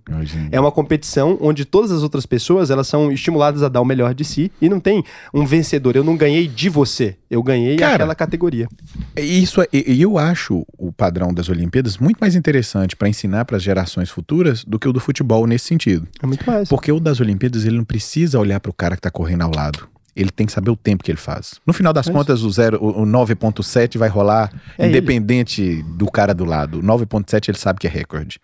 É 0.50 0.60
uma 0.60 0.70
competição 0.70 1.36
onde 1.40 1.64
todas 1.64 1.90
as 1.90 2.02
outras 2.02 2.24
pessoas 2.26 2.70
elas 2.70 2.86
são 2.86 3.10
estimuladas 3.10 3.62
a 3.62 3.68
dar 3.68 3.80
o 3.80 3.84
melhor 3.84 4.14
de 4.14 4.24
si 4.24 4.52
e 4.60 4.68
não 4.68 4.78
tem 4.78 5.02
um 5.34 5.44
vencedor. 5.44 5.96
Eu 5.96 6.04
não 6.04 6.16
ganhei 6.16 6.46
de 6.46 6.68
você, 6.68 7.16
eu 7.30 7.42
ganhei 7.42 7.76
Cara, 7.76 7.94
aquela 7.94 8.14
categoria. 8.14 8.68
Isso 9.16 9.60
é, 9.62 9.68
e 9.72 9.98
e 9.98 10.02
eu 10.02 10.16
acho 10.18 10.64
o 10.76 10.92
padrão 10.92 11.32
das 11.34 11.48
Olimpíadas 11.48 11.98
muito 11.98 12.18
mais 12.18 12.36
interessante 12.36 12.94
para 12.94 13.08
ensinar 13.08 13.44
para 13.44 13.56
as 13.56 13.62
gerações 13.62 14.10
futuras 14.10 14.64
do 14.64 14.78
que 14.78 14.86
o 14.86 14.92
do 14.92 15.00
futebol 15.00 15.46
nesse 15.46 15.64
sentido. 15.64 16.06
É 16.22 16.26
muito 16.26 16.46
mais. 16.48 16.68
Porque 16.68 16.92
o 16.92 17.00
das 17.00 17.18
Olimpíadas 17.20 17.64
ele 17.64 17.76
não 17.76 17.84
precisa 17.84 18.38
olhar 18.38 18.60
para 18.60 18.70
o 18.70 18.74
cara 18.74 18.94
que 18.94 19.02
tá 19.02 19.10
correndo 19.10 19.42
ao 19.42 19.50
lado. 19.52 19.88
Ele 20.20 20.30
tem 20.30 20.46
que 20.46 20.52
saber 20.52 20.70
o 20.70 20.76
tempo 20.76 21.04
que 21.04 21.10
ele 21.10 21.18
faz. 21.18 21.60
No 21.66 21.72
final 21.72 21.92
das 21.92 22.08
É 22.08 22.12
contas, 22.12 22.42
o, 22.42 22.50
zero, 22.50 22.78
o, 22.82 23.02
o 23.02 23.06
9.7 23.06 23.96
vai 23.98 24.08
rolar 24.08 24.50
É 24.76 24.88
independente 24.88 25.82
do 25.96 26.10
cara 26.10 26.34
do 26.34 26.44
lado. 26.44 26.80
O 26.80 26.82
9.7 26.82 27.48
ele 27.50 27.58
sabe 27.58 27.78
que 27.78 27.86
é 27.86 27.90
recorde 27.90 28.40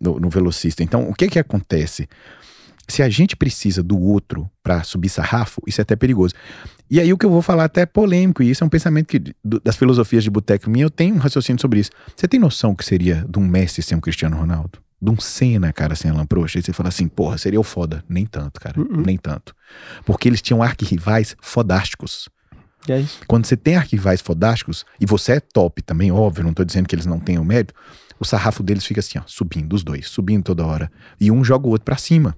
no, 0.00 0.18
no 0.18 0.28
velocista. 0.28 0.82
Então, 0.82 1.08
o 1.08 1.14
que 1.14 1.28
que 1.28 1.38
acontece? 1.38 2.08
Se 2.88 3.02
a 3.02 3.08
gente 3.08 3.36
precisa 3.36 3.82
do 3.82 3.98
outro 3.98 4.50
para 4.62 4.82
subir 4.82 5.08
sarrafo, 5.08 5.62
isso 5.66 5.80
é 5.80 5.82
até 5.82 5.94
perigoso. 5.94 6.34
E 6.90 6.98
aí 7.00 7.12
o 7.12 7.16
que 7.16 7.24
eu 7.24 7.30
vou 7.30 7.40
falar 7.40 7.64
até 7.64 7.82
é 7.82 7.86
polêmico, 7.86 8.42
e 8.42 8.50
isso 8.50 8.62
é 8.64 8.66
um 8.66 8.70
pensamento 8.70 9.06
que 9.06 9.18
do- 9.42 9.60
das 9.60 9.76
filosofias 9.76 10.24
de 10.24 10.28
boteco 10.30 10.68
minha, 10.68 10.84
eu 10.84 10.90
tenho 10.90 11.14
um 11.14 11.18
raciocínio 11.18 11.60
sobre 11.60 11.78
isso. 11.80 11.90
Você 12.16 12.26
tem 12.26 12.38
noção 12.40 12.74
que 12.74 12.84
seria 12.84 13.24
de 13.28 13.38
um 13.38 13.46
Messi 13.46 13.80
ser 13.82 13.94
um 13.94 14.00
Cristiano 14.00 14.36
Ronaldo? 14.36 14.78
De 15.02 15.10
um 15.10 15.18
Senna, 15.18 15.72
cara, 15.72 15.96
sem 15.96 16.08
Alan 16.08 16.24
Prost, 16.24 16.56
aí 16.56 16.62
você 16.62 16.72
fala 16.72 16.88
assim, 16.88 17.08
porra, 17.08 17.36
seria 17.36 17.58
o 17.58 17.64
foda. 17.64 18.04
Nem 18.08 18.24
tanto, 18.24 18.60
cara, 18.60 18.80
Uh-uh. 18.80 19.02
nem 19.04 19.16
tanto. 19.16 19.52
Porque 20.06 20.28
eles 20.28 20.40
tinham 20.40 20.62
arquirrivais 20.62 21.34
fodásticos. 21.40 22.28
E 22.88 23.00
isso. 23.00 23.18
Quando 23.26 23.44
você 23.44 23.56
tem 23.56 23.74
arquivais 23.74 24.20
fodásticos, 24.20 24.84
e 25.00 25.06
você 25.06 25.32
é 25.32 25.40
top 25.40 25.82
também, 25.82 26.12
óbvio, 26.12 26.44
não 26.44 26.54
tô 26.54 26.64
dizendo 26.64 26.86
que 26.86 26.94
eles 26.94 27.06
não 27.06 27.18
tenham 27.18 27.44
mérito, 27.44 27.74
o 28.18 28.24
sarrafo 28.24 28.62
deles 28.62 28.84
fica 28.84 29.00
assim, 29.00 29.18
ó, 29.18 29.22
subindo, 29.26 29.72
os 29.72 29.82
dois, 29.82 30.08
subindo 30.08 30.44
toda 30.44 30.64
hora. 30.64 30.90
E 31.20 31.32
um 31.32 31.42
joga 31.42 31.66
o 31.66 31.70
outro 31.70 31.84
pra 31.84 31.96
cima. 31.96 32.36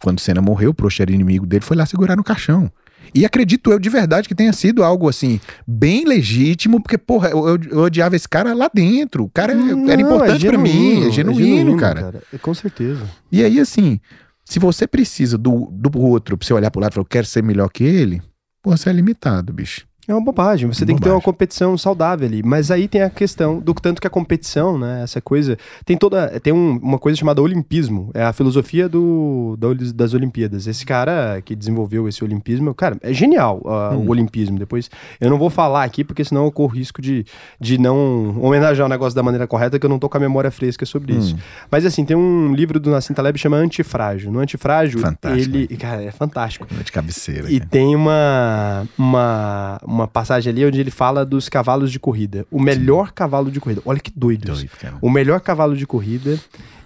Quando 0.00 0.18
o 0.18 0.20
Senna 0.20 0.40
morreu, 0.40 0.70
o 0.70 0.74
Prost 0.74 0.98
era 0.98 1.12
inimigo 1.12 1.46
dele, 1.46 1.64
foi 1.64 1.76
lá 1.76 1.86
segurar 1.86 2.16
no 2.16 2.24
caixão. 2.24 2.72
E 3.14 3.24
acredito 3.24 3.72
eu 3.72 3.78
de 3.78 3.88
verdade 3.88 4.28
que 4.28 4.34
tenha 4.34 4.52
sido 4.52 4.84
algo 4.84 5.08
assim, 5.08 5.40
bem 5.66 6.04
legítimo, 6.04 6.80
porque, 6.80 6.96
porra, 6.96 7.28
eu, 7.30 7.48
eu- 7.48 7.58
eu 7.70 7.78
odiava 7.80 8.14
esse 8.14 8.28
cara 8.28 8.54
lá 8.54 8.70
dentro. 8.72 9.24
O 9.24 9.30
cara 9.30 9.54
Não, 9.54 9.90
era 9.90 10.00
importante 10.00 10.46
é 10.46 10.48
pra 10.50 10.58
mim, 10.58 11.06
é 11.06 11.10
genuíno, 11.10 11.34
genuíno, 11.38 11.76
cara. 11.76 12.22
É, 12.32 12.38
Com 12.38 12.54
certeza. 12.54 13.02
E 13.32 13.42
aí, 13.44 13.58
assim, 13.58 13.98
se 14.44 14.58
você 14.58 14.86
precisa 14.86 15.36
do, 15.36 15.68
do 15.72 15.98
outro 15.98 16.36
pra 16.38 16.46
você 16.46 16.54
olhar 16.54 16.70
pro 16.70 16.80
lado 16.80 16.92
e 16.92 16.94
falar, 16.94 17.02
eu 17.04 17.08
quero 17.08 17.26
ser 17.26 17.42
melhor 17.42 17.68
que 17.68 17.82
ele, 17.84 18.22
pô, 18.62 18.76
você 18.76 18.88
é 18.90 18.92
limitado, 18.92 19.52
bicho. 19.52 19.86
É 20.08 20.12
uma 20.14 20.20
bobagem. 20.24 20.66
Você 20.66 20.84
tem 20.84 20.96
que 20.96 21.02
ter 21.02 21.08
uma 21.08 21.14
Bobagem. 21.16 21.24
competição 21.24 21.78
saudável 21.78 22.26
ali. 22.26 22.42
Mas 22.42 22.70
aí 22.70 22.88
tem 22.88 23.02
a 23.02 23.10
questão 23.10 23.60
do 23.60 23.72
tanto 23.74 24.00
que 24.00 24.06
a 24.06 24.10
competição, 24.10 24.76
né? 24.78 25.02
Essa 25.04 25.20
coisa. 25.20 25.56
Tem 25.84 25.96
toda. 25.96 26.40
Tem 26.40 26.52
um- 26.52 26.78
uma 26.82 26.98
coisa 26.98 27.16
chamada 27.16 27.40
olimpismo. 27.40 28.10
É 28.14 28.24
a 28.24 28.32
filosofia 28.32 28.88
do, 28.88 29.56
das 29.94 30.12
Olimpíadas. 30.14 30.66
Esse 30.66 30.84
cara 30.84 31.40
que 31.44 31.54
desenvolveu 31.54 32.08
esse 32.08 32.24
olimpismo, 32.24 32.74
cara, 32.74 32.96
é 33.02 33.12
genial 33.12 33.62
ah, 33.66 33.90
Hum. 33.94 34.06
o 34.06 34.10
olimpismo. 34.10 34.58
Depois, 34.58 34.90
eu 35.20 35.30
não 35.30 35.38
vou 35.38 35.50
falar 35.50 35.84
aqui, 35.84 36.02
porque 36.02 36.24
senão 36.24 36.44
eu 36.44 36.50
corro 36.50 36.74
risco 36.74 37.00
de, 37.00 37.24
de 37.60 37.78
não 37.78 38.36
homenagear 38.42 38.86
o 38.86 38.88
negócio 38.90 39.14
da 39.14 39.22
maneira 39.22 39.46
correta, 39.46 39.78
que 39.78 39.86
eu 39.86 39.90
não 39.90 39.98
tô 39.98 40.08
com 40.08 40.16
a 40.16 40.20
memória 40.20 40.50
fresca 40.50 40.84
sobre 40.86 41.14
isso. 41.14 41.36
Hum. 41.36 41.38
Mas 41.70 41.84
assim, 41.84 42.04
tem 42.04 42.16
um 42.16 42.52
livro 42.54 42.80
do 42.80 42.90
Nassim 42.90 43.12
Taleb 43.14 43.36
que 43.36 43.42
chama 43.42 43.58
Antifrágil. 43.58 44.32
No 44.32 44.40
Antifrágil, 44.40 44.98
Fantástico, 44.98 45.56
ele. 45.56 45.66
Cara, 45.76 46.02
é 46.02 46.10
fantástico. 46.10 46.66
De 46.66 46.90
cabeceira. 46.90 47.50
E 47.50 47.58
cara. 47.58 47.70
tem 47.70 47.94
uma, 47.94 48.86
uma, 48.98 49.80
uma 49.90 50.06
passagem 50.06 50.52
ali 50.52 50.64
onde 50.64 50.80
ele 50.80 50.90
fala 50.90 51.24
dos 51.24 51.48
cavalos 51.48 51.90
de 51.90 51.98
corrida. 51.98 52.46
O 52.50 52.60
melhor 52.60 53.12
cavalo 53.12 53.50
de 53.50 53.58
corrida. 53.60 53.82
Olha 53.84 53.98
que 53.98 54.12
doido. 54.14 54.46
Doido. 54.52 54.70
O 55.02 55.10
melhor 55.10 55.40
cavalo 55.40 55.76
de 55.76 55.86
corrida, 55.86 56.38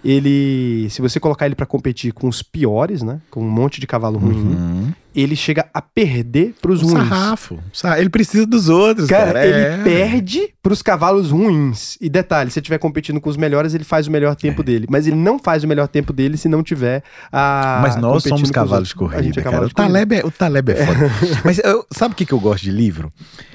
ele. 0.03 0.87
Se 0.89 1.01
você 1.01 1.19
colocar 1.19 1.45
ele 1.45 1.55
pra 1.55 1.65
competir 1.65 2.11
com 2.13 2.27
os 2.27 2.41
piores, 2.41 3.01
né? 3.01 3.19
Com 3.29 3.41
um 3.41 3.49
monte 3.49 3.79
de 3.79 3.87
cavalo 3.87 4.17
ruim, 4.17 4.35
Uhum. 4.35 4.93
Ele 5.21 5.35
chega 5.35 5.67
a 5.73 5.81
perder 5.81 6.53
pros 6.61 6.81
O 6.81 6.87
ruins. 6.87 7.07
sarrafo. 7.09 7.59
Sa- 7.71 7.99
Ele 7.99 8.09
precisa 8.09 8.45
dos 8.45 8.67
outros, 8.69 9.07
Cara, 9.07 9.33
cara. 9.33 9.45
ele 9.45 9.59
é. 9.59 9.77
perde 9.83 10.53
pros 10.61 10.81
cavalos 10.81 11.31
ruins. 11.31 11.97
E 12.01 12.09
detalhe, 12.09 12.49
se 12.51 12.59
ele 12.59 12.63
estiver 12.63 12.77
competindo 12.77 13.19
com 13.21 13.29
os 13.29 13.37
melhores, 13.37 13.73
ele 13.73 13.83
faz 13.83 14.07
o 14.07 14.11
melhor 14.11 14.35
tempo 14.35 14.61
dele. 14.63 14.87
Mas 14.89 15.07
ele 15.07 15.15
não 15.15 15.39
faz 15.39 15.63
o 15.63 15.67
melhor 15.67 15.87
tempo 15.87 16.11
dele 16.11 16.37
se 16.37 16.47
não 16.49 16.61
tiver 16.63 17.03
a. 17.31 17.79
Mas 17.81 17.95
nós 17.95 18.23
somos 18.23 18.51
cavalos 18.51 18.89
de. 18.89 18.93
A 18.93 19.21
gente 19.21 19.35
corrida, 19.35 19.39
é 19.39 19.43
cara. 19.43 19.43
cavalo 19.43 19.65
O 19.65 19.67
de 19.69 19.73
corrida. 19.73 19.93
Taleb, 19.93 20.15
é, 20.15 20.25
o 20.25 20.31
Taleb 20.31 20.71
é 20.71 20.85
foda. 20.85 21.11
Mas 21.45 21.59
eu- 21.59 21.85
sabe 21.91 22.13
o 22.13 22.15
que, 22.17 22.25
que 22.25 22.33
eu 22.33 22.39
gosto 22.39 22.63
de 22.63 22.71
livro? 22.71 23.11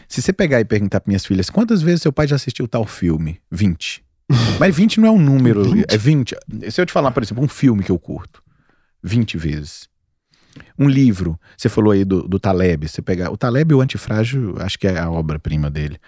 Se 0.09 0.21
você 0.23 0.33
pegar 0.33 0.61
e 0.61 0.65
perguntar 0.65 1.01
para 1.01 1.09
minhas 1.11 1.25
filhas, 1.25 1.51
quantas 1.51 1.83
vezes 1.83 2.03
seu 2.03 2.13
pai 2.13 2.27
já 2.27 2.37
assistiu 2.37 2.67
tal 2.67 2.85
filme? 2.87 3.39
20. 3.51 4.03
Mas 4.59 4.75
20 4.75 5.01
não 5.01 5.09
é 5.09 5.11
um 5.11 5.19
número, 5.21 5.63
20? 5.71 5.85
é 5.93 5.97
20. 5.99 6.37
Se 6.71 6.81
eu 6.81 6.87
te 6.87 6.93
falar, 6.93 7.11
por 7.11 7.23
exemplo, 7.23 7.43
um 7.45 7.49
filme 7.49 7.83
que 7.83 7.91
eu 7.91 7.99
curto, 7.99 8.41
20 9.03 9.37
vezes. 9.37 9.90
Um 10.79 10.89
livro, 10.89 11.39
você 11.57 11.69
falou 11.69 11.93
aí 11.93 12.05
do, 12.05 12.27
do 12.27 12.39
Taleb, 12.39 12.89
você 12.89 13.03
pegar. 13.03 13.31
O 13.31 13.37
Taleb, 13.37 13.75
o 13.75 13.81
Antifrágil, 13.81 14.57
acho 14.59 14.79
que 14.79 14.87
é 14.87 14.99
a 14.99 15.11
obra-prima 15.11 15.71
dele. 15.71 15.99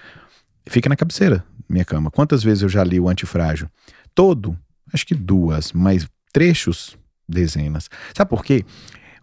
Fica 0.66 0.88
na 0.88 0.96
cabeceira 0.96 1.44
minha 1.68 1.84
cama. 1.84 2.10
Quantas 2.10 2.42
vezes 2.42 2.62
eu 2.62 2.68
já 2.68 2.82
li 2.84 2.98
o 3.00 3.08
Antifrágil? 3.08 3.68
Todo, 4.14 4.56
acho 4.92 5.06
que 5.06 5.14
duas, 5.14 5.72
mas 5.72 6.08
trechos, 6.32 6.96
dezenas. 7.28 7.88
Sabe 8.14 8.28
por 8.28 8.44
quê? 8.44 8.64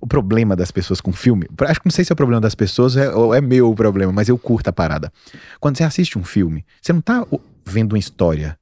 O 0.02 0.08
problema 0.08 0.56
das 0.56 0.72
pessoas 0.72 1.02
com 1.02 1.12
filme, 1.12 1.46
acho 1.68 1.80
que 1.82 1.86
não 1.86 1.92
sei 1.92 2.06
se 2.06 2.12
é 2.12 2.14
o 2.14 2.18
problema 2.18 2.40
das 2.40 2.56
pessoas 2.56 2.96
é- 2.96 3.14
ou 3.14 3.34
é 3.36 3.42
meu 3.42 3.70
o 3.70 3.76
problema, 3.76 4.14
mas 4.14 4.30
eu 4.30 4.38
curto 4.38 4.70
a 4.70 4.74
parada. 4.74 5.12
Quando 5.60 5.78
você 5.78 5.84
assiste 5.84 6.18
um 6.18 6.24
filme, 6.24 6.66
você 6.82 6.94
não 6.94 7.02
tá 7.02 7.26
vendo 7.66 7.94
uma 7.94 8.00
história. 8.00 8.58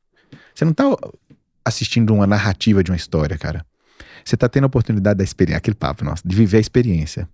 Você 0.54 0.66
não 0.66 0.74
tá 0.74 0.84
assistindo 1.64 2.14
uma 2.14 2.26
narrativa 2.26 2.84
de 2.84 2.90
uma 2.90 2.98
história, 2.98 3.38
cara. 3.38 3.64
Você 4.28 4.36
tá 4.38 4.50
tendo 4.50 4.66
a 4.66 4.68
oportunidade 4.68 5.18
da 5.18 5.24
experiência, 5.24 5.58
aquele 5.58 5.76
papo, 5.76 6.04
nossa, 6.04 6.22
de 6.26 6.36
viver 6.36 6.58
a 6.58 6.60
experiência. 6.62 7.30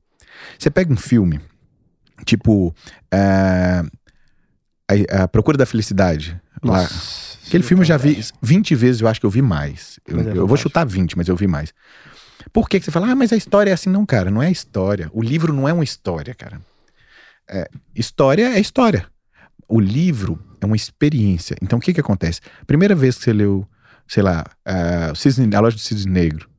Você 0.60 0.70
pega 0.70 0.94
um 0.94 0.98
filme, 0.98 1.40
tipo, 2.26 2.74
ah, 3.12 3.84
a, 4.88 5.24
a 5.24 5.28
Procura 5.28 5.58
da 5.58 5.66
Felicidade. 5.66 6.40
Lá, 6.64 6.82
Nossa, 6.82 7.38
Aquele 7.48 7.64
filme 7.64 7.82
eu 7.82 7.86
já 7.88 7.98
vi 7.98 8.24
20 8.42 8.76
vezes, 8.76 9.02
eu 9.02 9.08
acho 9.08 9.20
que 9.20 9.26
eu 9.26 9.30
vi 9.30 9.42
mais. 9.42 10.00
Eu, 10.08 10.20
é 10.20 10.38
eu 10.38 10.48
vou 10.48 10.56
chutar 10.56 10.86
20, 10.86 11.18
mas 11.18 11.28
eu 11.28 11.36
vi 11.36 11.48
mais. 11.48 11.74
Por 12.52 12.70
que, 12.70 12.80
que 12.80 12.86
você 12.86 12.92
fala, 12.92 13.10
ah, 13.12 13.16
mas 13.16 13.34
a 13.34 13.36
história 13.36 13.72
é 13.72 13.74
assim? 13.74 13.90
Não, 13.90 14.06
cara, 14.06 14.30
não 14.32 14.42
é 14.42 14.52
história. 14.52 15.10
O 15.14 15.22
livro 15.22 15.52
não 15.54 15.68
é 15.68 15.74
uma 15.74 15.84
história, 15.84 16.34
cara. 16.36 16.62
É, 17.50 17.68
história 17.96 18.56
é 18.56 18.60
história. 18.60 19.08
O 19.68 19.80
livro 19.80 20.40
é 20.62 20.66
uma 20.66 20.76
experiência. 20.76 21.56
Então 21.62 21.80
o 21.80 21.82
que 21.82 21.94
que 21.94 22.00
acontece? 22.00 22.40
Primeira 22.68 22.94
vez 22.96 23.18
que 23.18 23.24
você 23.24 23.34
leu, 23.34 23.68
sei 24.08 24.24
lá, 24.24 24.46
o 25.12 25.16
Cisne- 25.16 25.56
a 25.56 25.60
loja 25.60 25.76
do 25.76 25.82
Cisne 25.82 26.12
Negro. 26.12 26.50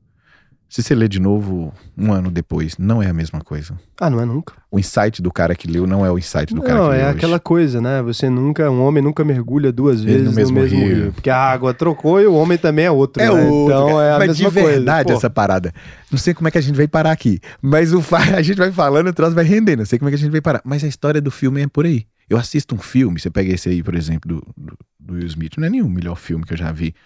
Se 0.75 0.83
você 0.83 0.93
lê 0.93 1.07
de 1.07 1.21
novo 1.21 1.73
um 1.97 2.13
ano 2.13 2.33
depois, 2.33 2.77
não 2.77 3.01
é 3.01 3.07
a 3.09 3.15
mesma 3.15 3.41
coisa. 3.41 3.79
Ah, 4.01 4.11
não 4.11 4.21
é 4.21 4.25
nunca. 4.25 4.55
O 4.73 4.77
insight 4.77 5.23
do 5.23 5.31
cara 5.31 5.55
que 5.55 5.69
leu 5.69 5.87
não 5.87 6.05
é 6.05 6.11
o 6.11 6.19
insight 6.19 6.53
do 6.53 6.61
cara 6.63 6.75
Não, 6.75 6.89
que 6.89 6.95
é 6.95 6.97
leu. 6.97 7.07
hoje. 7.07 7.17
aquela 7.17 7.39
coisa, 7.39 7.81
né? 7.81 8.03
Você 8.03 8.29
nunca, 8.29 8.69
um 8.69 8.83
homem 8.83 9.01
nunca 9.01 9.25
mergulha 9.25 9.71
duas 9.71 10.01
Ele 10.01 10.07
vezes 10.11 10.31
no 10.31 10.33
mesmo 10.35 10.65
rio. 10.65 11.13
Porque 11.13 11.31
a 11.31 11.37
água 11.39 11.73
trocou 11.73 12.21
e 12.21 12.27
o 12.27 12.35
homem 12.35 12.59
também 12.59 12.87
é 12.87 12.91
outro. 12.91 13.23
É 13.23 13.27
né? 13.27 13.31
outro, 13.45 13.73
Então 13.73 13.87
cara. 13.87 14.03
é 14.05 14.15
a 14.15 14.19
mas 14.19 14.29
mesma 14.31 14.49
de 14.49 14.53
verdade 14.53 15.05
coisa. 15.05 15.21
Essa 15.21 15.31
parada. 15.31 15.73
Não 16.11 16.19
sei 16.19 16.35
como 16.35 16.49
é 16.49 16.51
que 16.51 16.59
a 16.59 16.61
gente 16.61 16.75
vai 16.75 16.89
parar 16.89 17.13
aqui. 17.13 17.39
Mas 17.63 17.93
o 17.93 18.03
a 18.37 18.43
gente 18.43 18.57
vai 18.57 18.73
falando, 18.73 19.07
o 19.07 19.13
troço 19.13 19.33
vai 19.37 19.45
rendendo. 19.45 19.79
Não 19.79 19.87
sei 19.87 19.97
como 19.97 20.09
é 20.09 20.11
que 20.11 20.17
a 20.17 20.19
gente 20.19 20.33
vai 20.33 20.41
parar. 20.41 20.61
Mas 20.65 20.83
a 20.83 20.89
história 20.89 21.21
do 21.21 21.31
filme 21.31 21.63
é 21.63 21.69
por 21.69 21.87
aí. 21.87 22.05
Eu 22.29 22.37
assisto 22.37 22.75
um 22.75 22.79
filme, 22.79 23.21
você 23.21 23.31
pega 23.31 23.53
esse 23.53 23.69
aí, 23.69 23.81
por 23.81 23.95
exemplo, 23.95 24.29
do, 24.29 24.47
do, 24.57 24.77
do 24.99 25.15
Will 25.15 25.27
Smith. 25.29 25.53
Não 25.57 25.69
é 25.69 25.71
nenhum 25.71 25.89
melhor 25.89 26.17
filme 26.17 26.45
que 26.45 26.53
eu 26.53 26.59
já 26.59 26.73
vi. 26.73 26.97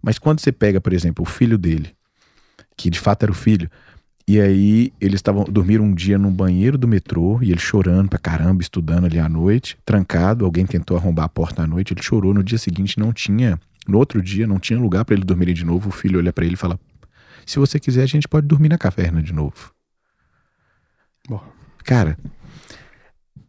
Mas 0.00 0.20
quando 0.20 0.38
você 0.38 0.52
pega, 0.52 0.80
por 0.80 0.92
exemplo, 0.92 1.24
o 1.24 1.28
filho 1.28 1.58
dele, 1.58 1.90
que 2.76 2.90
de 2.90 2.98
fato 2.98 3.24
era 3.24 3.32
o 3.32 3.34
filho, 3.34 3.70
e 4.26 4.40
aí 4.40 4.92
eles 5.00 5.16
estavam 5.16 5.44
dormiram 5.44 5.84
um 5.84 5.94
dia 5.94 6.16
no 6.18 6.30
banheiro 6.30 6.78
do 6.78 6.86
metrô, 6.86 7.40
e 7.42 7.50
ele 7.50 7.60
chorando 7.60 8.08
pra 8.08 8.18
caramba, 8.18 8.62
estudando 8.62 9.06
ali 9.06 9.18
à 9.18 9.28
noite, 9.28 9.76
trancado, 9.84 10.44
alguém 10.44 10.64
tentou 10.64 10.96
arrombar 10.96 11.24
a 11.24 11.28
porta 11.28 11.62
à 11.62 11.66
noite, 11.66 11.92
ele 11.92 12.02
chorou, 12.02 12.32
no 12.32 12.42
dia 12.42 12.58
seguinte 12.58 12.98
não 12.98 13.12
tinha, 13.12 13.58
no 13.86 13.98
outro 13.98 14.22
dia 14.22 14.46
não 14.46 14.58
tinha 14.58 14.78
lugar 14.78 15.04
pra 15.04 15.14
ele 15.14 15.24
dormir 15.24 15.52
de 15.52 15.64
novo, 15.64 15.88
o 15.88 15.92
filho 15.92 16.18
olha 16.18 16.32
pra 16.32 16.44
ele 16.44 16.54
e 16.54 16.58
fala: 16.58 16.78
"Se 17.44 17.58
você 17.58 17.80
quiser, 17.80 18.02
a 18.02 18.06
gente 18.06 18.28
pode 18.28 18.46
dormir 18.46 18.68
na 18.68 18.78
caverna 18.78 19.22
de 19.22 19.32
novo". 19.32 19.72
Bom. 21.28 21.42
Cara, 21.84 22.16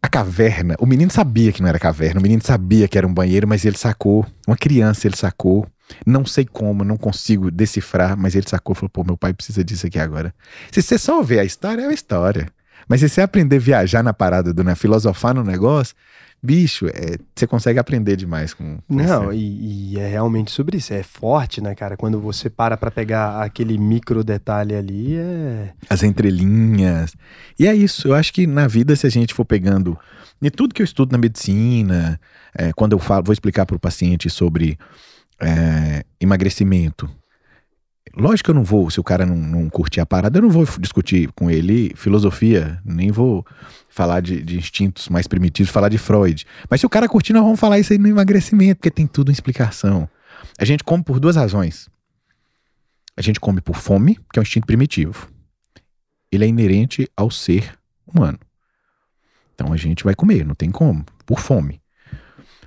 a 0.02 0.08
caverna, 0.08 0.76
o 0.78 0.86
menino 0.86 1.10
sabia 1.10 1.50
que 1.50 1.62
não 1.62 1.68
era 1.68 1.78
caverna, 1.78 2.20
o 2.20 2.22
menino 2.22 2.42
sabia 2.44 2.86
que 2.86 2.98
era 2.98 3.06
um 3.06 3.14
banheiro, 3.14 3.48
mas 3.48 3.64
ele 3.64 3.78
sacou. 3.78 4.26
Uma 4.46 4.56
criança 4.56 5.06
ele 5.06 5.16
sacou. 5.16 5.66
Não 6.06 6.24
sei 6.24 6.44
como, 6.44 6.84
não 6.84 6.96
consigo 6.96 7.50
decifrar, 7.50 8.16
mas 8.16 8.34
ele 8.34 8.48
sacou 8.48 8.74
e 8.74 8.76
falou: 8.76 8.90
pô, 8.90 9.04
meu 9.04 9.16
pai 9.16 9.32
precisa 9.32 9.62
disso 9.62 9.86
aqui 9.86 9.98
agora. 9.98 10.34
Se 10.72 10.82
você 10.82 10.98
só 10.98 11.22
ver 11.22 11.40
a 11.40 11.44
história, 11.44 11.82
é 11.82 11.86
uma 11.86 11.94
história. 11.94 12.48
Mas 12.88 13.00
se 13.00 13.08
você 13.08 13.20
aprender 13.20 13.56
a 13.56 13.60
viajar 13.60 14.02
na 14.02 14.12
parada 14.12 14.52
do 14.52 14.62
né, 14.62 14.74
filosofar 14.74 15.34
no 15.34 15.42
negócio, 15.42 15.94
bicho, 16.42 16.86
é, 16.88 17.16
você 17.34 17.46
consegue 17.46 17.78
aprender 17.78 18.16
demais 18.16 18.52
com, 18.52 18.78
com 18.86 18.94
Não, 18.94 19.32
isso. 19.32 19.40
e, 19.40 19.94
e 19.94 19.98
é 19.98 20.06
realmente 20.06 20.50
sobre 20.50 20.76
isso. 20.76 20.92
É 20.92 21.02
forte, 21.02 21.62
né, 21.62 21.74
cara? 21.74 21.96
Quando 21.96 22.20
você 22.20 22.50
para 22.50 22.76
pra 22.76 22.90
pegar 22.90 23.42
aquele 23.42 23.78
micro 23.78 24.22
detalhe 24.22 24.74
ali, 24.74 25.16
é. 25.16 25.72
as 25.88 26.02
entrelinhas. 26.02 27.14
E 27.58 27.66
é 27.66 27.74
isso. 27.74 28.08
Eu 28.08 28.14
acho 28.14 28.32
que 28.32 28.46
na 28.46 28.66
vida, 28.66 28.94
se 28.94 29.06
a 29.06 29.10
gente 29.10 29.32
for 29.32 29.44
pegando. 29.44 29.98
E 30.42 30.50
tudo 30.50 30.74
que 30.74 30.82
eu 30.82 30.84
estudo 30.84 31.12
na 31.12 31.18
medicina, 31.18 32.20
é, 32.54 32.70
quando 32.74 32.92
eu 32.92 32.98
falo, 32.98 33.24
vou 33.24 33.32
explicar 33.32 33.64
para 33.64 33.76
o 33.76 33.80
paciente 33.80 34.28
sobre 34.28 34.78
é, 35.40 36.04
emagrecimento. 36.20 37.08
Lógico 38.16 38.44
que 38.44 38.50
eu 38.50 38.54
não 38.54 38.62
vou, 38.62 38.90
se 38.90 39.00
o 39.00 39.04
cara 39.04 39.26
não, 39.26 39.36
não 39.36 39.68
curtir 39.68 40.00
a 40.00 40.06
parada, 40.06 40.38
eu 40.38 40.42
não 40.42 40.50
vou 40.50 40.64
discutir 40.78 41.32
com 41.32 41.50
ele 41.50 41.92
filosofia, 41.96 42.80
nem 42.84 43.10
vou 43.10 43.44
falar 43.88 44.20
de, 44.20 44.40
de 44.42 44.56
instintos 44.56 45.08
mais 45.08 45.26
primitivos, 45.26 45.72
falar 45.72 45.88
de 45.88 45.98
Freud. 45.98 46.46
Mas 46.70 46.80
se 46.80 46.86
o 46.86 46.90
cara 46.90 47.08
curtir, 47.08 47.32
nós 47.32 47.42
vamos 47.42 47.58
falar 47.58 47.78
isso 47.78 47.92
aí 47.92 47.98
no 47.98 48.06
emagrecimento, 48.06 48.76
porque 48.76 48.90
tem 48.90 49.06
tudo 49.06 49.30
em 49.30 49.32
explicação. 49.32 50.08
A 50.58 50.64
gente 50.64 50.84
come 50.84 51.02
por 51.02 51.18
duas 51.18 51.34
razões. 51.34 51.88
A 53.16 53.22
gente 53.22 53.40
come 53.40 53.60
por 53.60 53.76
fome, 53.76 54.16
que 54.32 54.38
é 54.38 54.40
um 54.40 54.42
instinto 54.42 54.66
primitivo 54.66 55.34
ele 56.34 56.44
é 56.44 56.48
inerente 56.48 57.08
ao 57.16 57.30
ser 57.30 57.78
humano. 58.06 58.38
Então 59.54 59.72
a 59.72 59.76
gente 59.76 60.04
vai 60.04 60.14
comer, 60.14 60.44
não 60.44 60.54
tem 60.54 60.70
como, 60.70 61.04
por 61.24 61.38
fome. 61.38 61.80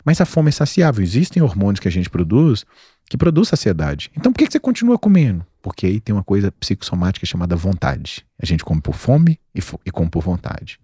Mas 0.07 0.21
a 0.21 0.25
fome 0.25 0.47
é 0.47 0.51
saciável. 0.53 1.03
Existem 1.03 1.43
hormônios 1.43 1.81
que 1.81 1.87
a 1.89 1.91
gente 1.91 2.09
produz 2.09 2.65
que 3.09 3.17
produz 3.17 3.49
saciedade. 3.49 4.09
Então 4.17 4.31
por 4.31 4.37
que 4.39 4.45
que 4.47 4.53
você 4.53 4.59
continua 4.59 4.97
comendo? 4.97 5.45
Porque 5.61 5.85
aí 5.85 5.99
tem 5.99 6.15
uma 6.15 6.23
coisa 6.23 6.49
psicossomática 6.49 7.25
chamada 7.25 7.57
vontade. 7.57 8.25
A 8.41 8.45
gente 8.45 8.63
come 8.63 8.79
por 8.79 8.95
fome 8.95 9.37
e, 9.53 9.59
fo- 9.59 9.81
e 9.85 9.91
come 9.91 10.09
por 10.09 10.23
vontade. 10.23 10.79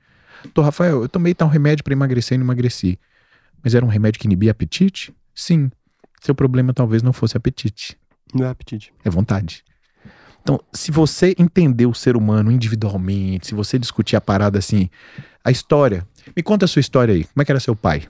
Tô, 0.54 0.62
Rafael, 0.62 1.04
eu 1.04 1.08
tomei 1.08 1.34
tal 1.34 1.48
remédio 1.48 1.86
para 1.86 1.94
emagrecer 1.94 2.36
e 2.36 2.38
não 2.38 2.46
emagreci. 2.46 3.00
Mas 3.64 3.74
era 3.74 3.86
um 3.86 3.88
remédio 3.88 4.20
que 4.20 4.28
inibia 4.28 4.52
apetite? 4.52 5.14
Sim. 5.34 5.72
Seu 6.22 6.36
problema 6.36 6.74
talvez 6.74 7.02
não 7.02 7.14
fosse 7.14 7.38
apetite. 7.38 7.98
Não 8.34 8.46
é 8.46 8.50
apetite. 8.50 8.92
É 9.06 9.10
vontade. 9.10 9.64
Então, 10.42 10.60
se 10.74 10.92
você 10.92 11.34
entender 11.40 11.86
o 11.86 11.94
ser 11.94 12.18
humano 12.18 12.52
individualmente, 12.52 13.48
se 13.48 13.56
você 13.56 13.80
discutir 13.80 14.18
a 14.18 14.22
parada 14.22 14.60
assim, 14.60 14.90
a 15.46 15.50
história. 15.50 16.06
Me 16.36 16.44
conta 16.44 16.66
a 16.66 16.68
sua 16.68 16.82
história 16.82 17.14
aí. 17.14 17.24
Como 17.24 17.42
é 17.42 17.46
que 17.46 17.52
era 17.54 17.60
seu 17.62 17.74
pai? 17.76 18.04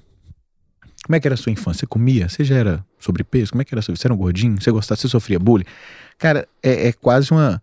Como 1.04 1.16
é 1.16 1.20
que 1.20 1.28
era 1.28 1.36
a 1.36 1.38
sua 1.38 1.52
infância? 1.52 1.80
Você 1.80 1.88
comia? 1.88 2.30
Você 2.30 2.44
já 2.44 2.56
era 2.56 2.86
sobrepeso? 2.98 3.52
Como 3.52 3.62
é 3.62 3.66
que 3.66 3.74
era? 3.74 3.82
Você 3.82 4.08
era 4.08 4.14
um 4.14 4.18
gordinho? 4.18 4.60
Você 4.60 4.72
gostava? 4.72 5.00
Você 5.00 5.10
sofria 5.10 5.38
bullying? 5.38 5.66
Cara, 6.18 6.48
é, 6.62 6.88
é 6.88 6.94
quase 6.94 7.32
uma, 7.32 7.62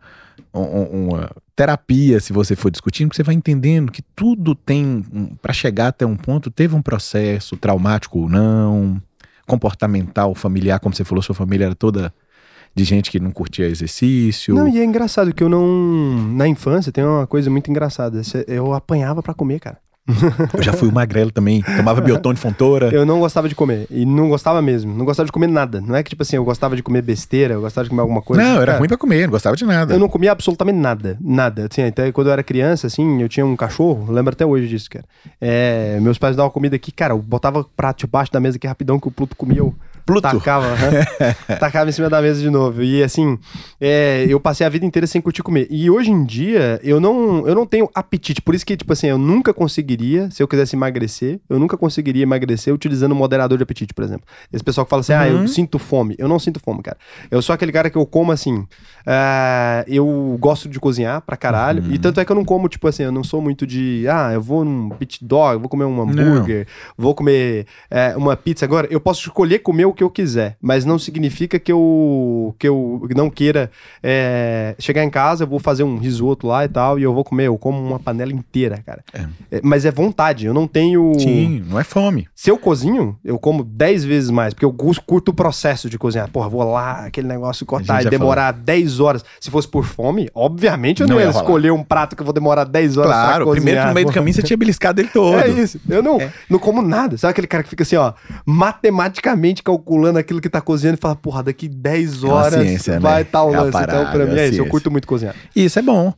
uma 0.53 1.31
terapia, 1.57 2.21
se 2.21 2.33
você 2.33 2.55
for 2.55 2.71
discutindo, 2.71 3.11
que 3.11 3.17
você 3.17 3.23
vai 3.23 3.35
entendendo 3.35 3.91
que 3.91 4.03
tudo 4.03 4.55
tem, 4.55 5.05
para 5.41 5.53
chegar 5.53 5.89
até 5.89 6.05
um 6.05 6.17
ponto, 6.17 6.51
teve 6.51 6.75
um 6.75 6.83
processo 6.83 7.57
traumático 7.57 8.21
ou 8.21 8.29
não, 8.29 9.01
comportamental, 9.47 10.35
familiar, 10.35 10.79
como 10.79 10.95
você 10.95 11.05
falou, 11.05 11.23
sua 11.23 11.35
família 11.35 11.67
era 11.67 11.75
toda 11.75 12.13
de 12.75 12.85
gente 12.85 13.11
que 13.11 13.19
não 13.19 13.31
curtia 13.31 13.67
exercício. 13.67 14.55
Não, 14.55 14.69
e 14.69 14.79
é 14.79 14.85
engraçado 14.85 15.35
que 15.35 15.43
eu 15.43 15.49
não. 15.49 15.67
Na 16.35 16.47
infância 16.47 16.93
tem 16.93 17.03
uma 17.03 17.27
coisa 17.27 17.51
muito 17.51 17.71
engraçada. 17.71 18.21
Eu 18.47 18.73
apanhava 18.73 19.23
para 19.23 19.35
comer, 19.35 19.59
cara. 19.59 19.79
Eu 20.55 20.63
já 20.63 20.73
fui 20.73 20.89
o 20.89 20.93
magrelo 20.93 21.31
também, 21.31 21.63
tomava 21.63 22.01
biotão 22.01 22.33
de 22.33 22.41
fontoura. 22.41 22.89
Eu 22.93 23.05
não 23.07 23.21
gostava 23.21 23.49
de 23.49 23.55
comer, 23.55 23.87
e 23.91 24.05
não 24.05 24.29
gostava 24.29 24.61
mesmo, 24.61 24.95
não 24.97 25.05
gostava 25.05 25.27
de 25.27 25.33
comer 25.33 25.47
nada. 25.47 25.81
Não 25.81 25.95
é 25.95 26.03
que, 26.03 26.11
tipo 26.11 26.23
assim, 26.23 26.37
eu 26.37 26.45
gostava 26.45 26.77
de 26.77 26.83
comer 26.83 27.03
besteira, 27.03 27.55
eu 27.55 27.61
gostava 27.61 27.85
de 27.85 27.91
comer 27.91 28.03
alguma 28.03 28.23
coisa. 28.23 28.43
Não, 28.43 28.57
era 28.57 28.67
cara, 28.67 28.79
ruim 28.79 28.89
pra 28.89 28.97
comer, 28.97 29.23
não 29.23 29.31
gostava 29.31 29.57
de 29.57 29.65
nada. 29.65 29.95
Eu 29.95 29.99
não 29.99 30.09
comia 30.09 30.33
absolutamente 30.33 30.79
nada, 30.79 31.17
nada. 31.21 31.69
Assim, 31.71 31.83
até 31.83 32.11
quando 32.13 32.29
eu 32.29 32.33
era 32.33 32.43
criança, 32.43 32.87
assim, 32.87 33.21
eu 33.23 33.29
tinha 33.29 33.45
um 33.45 33.57
cachorro, 33.57 34.11
lembro 34.13 34.33
até 34.33 34.45
hoje 34.45 34.69
disso, 34.69 34.89
cara. 34.91 35.05
É, 35.41 35.99
meus 36.01 36.19
pais 36.19 36.37
davam 36.37 36.51
comida 36.51 36.77
aqui, 36.77 36.93
cara, 36.93 37.15
eu 37.15 37.19
botava 37.19 37.65
prato 37.77 38.01
debaixo 38.01 38.33
da 38.33 38.41
mesa 38.41 38.57
aqui 38.57 38.67
rapidão 38.67 38.99
que 38.99 39.09
o 39.09 39.11
Pluto 39.11 39.37
comia, 39.37 39.59
eu 39.59 39.75
Pluto. 40.11 40.23
Tacava, 40.23 40.67
tacava 41.61 41.89
em 41.89 41.93
cima 41.93 42.11
da 42.11 42.21
mesa 42.21 42.41
de 42.41 42.51
novo. 42.51 42.83
E 42.83 43.03
assim, 43.03 43.39
é, 43.81 44.27
eu 44.29 44.41
passei 44.41 44.67
a 44.67 44.69
vida 44.69 44.85
inteira 44.85 45.07
sem 45.07 45.21
curtir 45.21 45.43
comer. 45.43 45.69
E 45.71 45.89
hoje 45.89 46.11
em 46.11 46.25
dia, 46.25 46.81
eu 46.83 47.01
não, 47.01 47.47
eu 47.47 47.55
não 47.55 47.65
tenho 47.65 47.89
apetite. 47.95 48.43
Por 48.43 48.55
isso 48.55 48.67
que, 48.67 48.77
tipo 48.77 48.93
assim, 48.93 49.07
eu 49.07 49.19
nunca 49.19 49.55
conseguiria, 49.55 50.29
se 50.31 50.43
eu 50.43 50.49
quisesse 50.49 50.75
emagrecer, 50.75 51.41
eu 51.49 51.59
nunca 51.59 51.77
conseguiria 51.77 52.25
emagrecer 52.25 52.75
utilizando 52.75 53.13
um 53.13 53.15
moderador 53.15 53.57
de 53.57 53.63
apetite, 53.63 53.95
por 53.95 54.05
exemplo. 54.05 54.27
Esse 54.53 54.65
pessoal 54.65 54.85
que 54.85 54.91
fala 54.91 55.01
assim, 55.01 55.13
uhum. 55.13 55.19
ah, 55.19 55.29
eu 55.29 55.37
uhum. 55.39 55.47
sinto 55.47 55.79
fome. 55.79 56.17
Eu 56.19 56.27
não 56.27 56.39
sinto 56.39 56.59
fome, 56.59 56.83
cara. 56.83 56.99
Eu 57.31 57.41
sou 57.41 57.55
aquele 57.55 57.71
cara 57.71 57.89
que 57.89 57.97
eu 57.97 58.05
como 58.05 58.33
assim. 58.33 58.57
Uh, 58.57 59.85
eu 59.87 60.37
gosto 60.41 60.69
de 60.69 60.81
cozinhar 60.81 61.21
pra 61.23 61.37
caralho. 61.37 61.85
Uhum. 61.85 61.93
E 61.93 61.99
tanto 61.99 62.19
é 62.19 62.25
que 62.25 62.33
eu 62.33 62.37
não 62.37 62.45
como, 62.45 62.69
tipo 62.69 62.89
assim, 62.89 63.05
eu 63.05 63.13
não 63.13 63.23
sou 63.23 63.41
muito 63.41 63.65
de, 63.65 64.07
ah, 64.09 64.33
eu 64.33 64.43
vou 64.43 64.65
num 64.65 64.91
pit 64.91 65.25
dog, 65.25 65.61
vou 65.61 65.69
comer 65.69 65.85
um 65.85 66.03
hambúrguer, 66.03 66.67
não. 66.67 67.05
vou 67.05 67.15
comer 67.15 67.67
é, 67.89 68.17
uma 68.17 68.37
pizza. 68.37 68.65
Agora, 68.65 68.89
eu 68.91 69.01
posso 69.01 69.21
escolher 69.21 69.61
comer 69.61 69.85
o 69.85 69.93
que 70.01 70.05
eu 70.05 70.09
quiser, 70.11 70.57
mas 70.63 70.87
não 70.87 70.99
significa 70.99 71.59
que 71.59 71.71
eu, 71.71 72.55
que 72.59 72.67
eu 72.67 73.07
não 73.15 73.29
queira 73.29 73.71
é, 74.03 74.75
chegar 74.79 75.05
em 75.05 75.11
casa, 75.11 75.45
eu 75.45 75.49
vou 75.49 75.59
fazer 75.59 75.83
um 75.83 75.99
risoto 75.99 76.47
lá 76.47 76.65
e 76.65 76.69
tal, 76.69 76.99
e 76.99 77.03
eu 77.03 77.13
vou 77.13 77.23
comer, 77.23 77.49
eu 77.49 77.59
como 77.59 77.79
uma 77.79 77.99
panela 77.99 78.33
inteira, 78.33 78.83
cara. 78.85 79.05
É. 79.13 79.27
É, 79.51 79.61
mas 79.63 79.85
é 79.85 79.91
vontade, 79.91 80.47
eu 80.47 80.55
não 80.55 80.67
tenho. 80.67 81.13
Sim, 81.19 81.63
não 81.69 81.79
é 81.79 81.85
fome. 81.85 82.27
Se 82.35 82.51
eu 82.51 82.57
cozinho, 82.57 83.19
eu 83.23 83.39
como 83.39 83.63
10 83.63 84.05
vezes 84.05 84.31
mais, 84.31 84.55
porque 84.55 84.65
eu 84.65 84.73
curto 85.05 85.33
o 85.33 85.35
processo 85.35 85.91
de 85.91 85.99
cozinhar. 85.99 86.31
Porra, 86.31 86.49
vou 86.49 86.65
lá, 86.65 87.05
aquele 87.05 87.29
negócio 87.29 87.67
cortar 87.67 88.03
e 88.03 88.09
demorar 88.09 88.53
10 88.53 89.01
horas. 89.01 89.23
Se 89.39 89.51
fosse 89.51 89.69
por 89.69 89.85
fome, 89.85 90.31
obviamente 90.35 91.03
eu 91.03 91.09
não, 91.09 91.17
não 91.17 91.23
ia, 91.23 91.29
escolher 91.29 91.73
um 91.73 91.85
prato 91.85 92.17
que 92.17 92.23
eu 92.23 92.25
vou 92.25 92.33
demorar 92.33 92.65
10 92.65 92.97
horas 92.97 93.13
claro, 93.13 93.29
pra 93.29 93.45
cozinhar. 93.45 93.63
primeiro 93.63 93.89
no 93.89 93.95
meio 93.95 94.07
do 94.07 94.13
caminho 94.13 94.35
você 94.35 94.43
tinha 94.43 94.57
beliscado 94.57 94.99
ele 94.99 95.09
todo. 95.13 95.39
É 95.39 95.49
isso. 95.49 95.79
Eu 95.87 96.03
não, 96.03 96.19
é. 96.19 96.33
não 96.49 96.59
como 96.59 96.81
nada. 96.81 97.19
Sabe 97.19 97.33
aquele 97.33 97.47
cara 97.47 97.63
que 97.63 97.69
fica 97.69 97.83
assim, 97.83 97.97
ó, 97.97 98.15
matematicamente 98.47 99.63
calculando 99.91 100.19
aquilo 100.21 100.41
que 100.41 100.49
tá 100.49 100.61
cozinhando 100.61 100.99
e 100.99 101.01
fala, 101.01 101.17
porra, 101.17 101.43
daqui 101.43 101.69
10 101.69 102.23
horas 102.23 102.55
ciência, 102.55 103.01
vai 103.01 103.25
né? 103.25 103.29
tal 103.31 103.53
é 103.53 103.59
lance. 103.59 103.73
Parada, 103.73 104.01
então, 104.01 104.13
pra 104.13 104.27
mim 104.27 104.39
é, 104.39 104.45
é 104.45 104.49
isso. 104.49 104.61
Eu 104.61 104.67
curto 104.67 104.91
muito 104.91 105.07
cozinhar. 105.07 105.35
Isso 105.55 105.79
é 105.79 105.83
bom. 105.83 106.15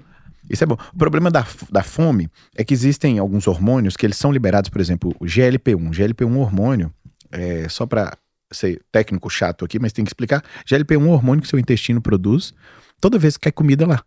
Isso 0.50 0.62
é 0.62 0.66
bom. 0.66 0.76
O 0.92 0.98
problema 0.98 1.30
da, 1.30 1.46
da 1.70 1.82
fome 1.82 2.28
é 2.54 2.62
que 2.62 2.74
existem 2.74 3.18
alguns 3.18 3.46
hormônios 3.46 3.96
que 3.96 4.04
eles 4.04 4.18
são 4.18 4.30
liberados, 4.30 4.68
por 4.68 4.80
exemplo, 4.80 5.14
o 5.18 5.24
GLP-1. 5.24 5.90
GLP-1 5.90 6.22
é 6.22 6.26
um 6.26 6.40
hormônio, 6.40 6.92
é, 7.30 7.66
só 7.68 7.86
para 7.86 8.12
ser 8.50 8.82
técnico 8.92 9.30
chato 9.30 9.64
aqui, 9.64 9.78
mas 9.78 9.92
tem 9.92 10.04
que 10.04 10.10
explicar. 10.10 10.44
GLP-1 10.68 10.94
é 10.94 10.98
um 10.98 11.10
hormônio 11.10 11.40
que 11.40 11.48
seu 11.48 11.58
intestino 11.58 12.02
produz 12.02 12.52
toda 13.00 13.18
vez 13.18 13.38
que 13.38 13.44
quer 13.44 13.52
comida 13.52 13.86
lá. 13.86 14.02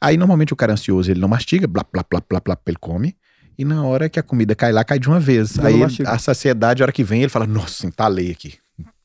Aí, 0.00 0.18
normalmente, 0.18 0.52
o 0.52 0.56
cara 0.56 0.72
ansioso, 0.72 1.10
ele 1.10 1.20
não 1.20 1.28
mastiga, 1.28 1.66
blá, 1.66 1.84
blá, 1.90 2.04
blá, 2.08 2.20
blá, 2.28 2.40
blá, 2.40 2.58
ele 2.66 2.76
come. 2.78 3.16
E 3.58 3.64
na 3.64 3.84
hora 3.84 4.08
que 4.08 4.18
a 4.18 4.22
comida 4.22 4.54
cai 4.54 4.72
lá, 4.72 4.84
cai 4.84 4.98
de 4.98 5.08
uma 5.08 5.20
vez. 5.20 5.56
Eu 5.56 5.66
Aí, 5.66 5.82
a 6.06 6.18
saciedade, 6.18 6.82
a 6.82 6.84
hora 6.84 6.92
que 6.92 7.04
vem, 7.04 7.20
ele 7.22 7.28
fala, 7.28 7.46
nossa, 7.46 7.86
entalei 7.86 8.30
aqui 8.30 8.54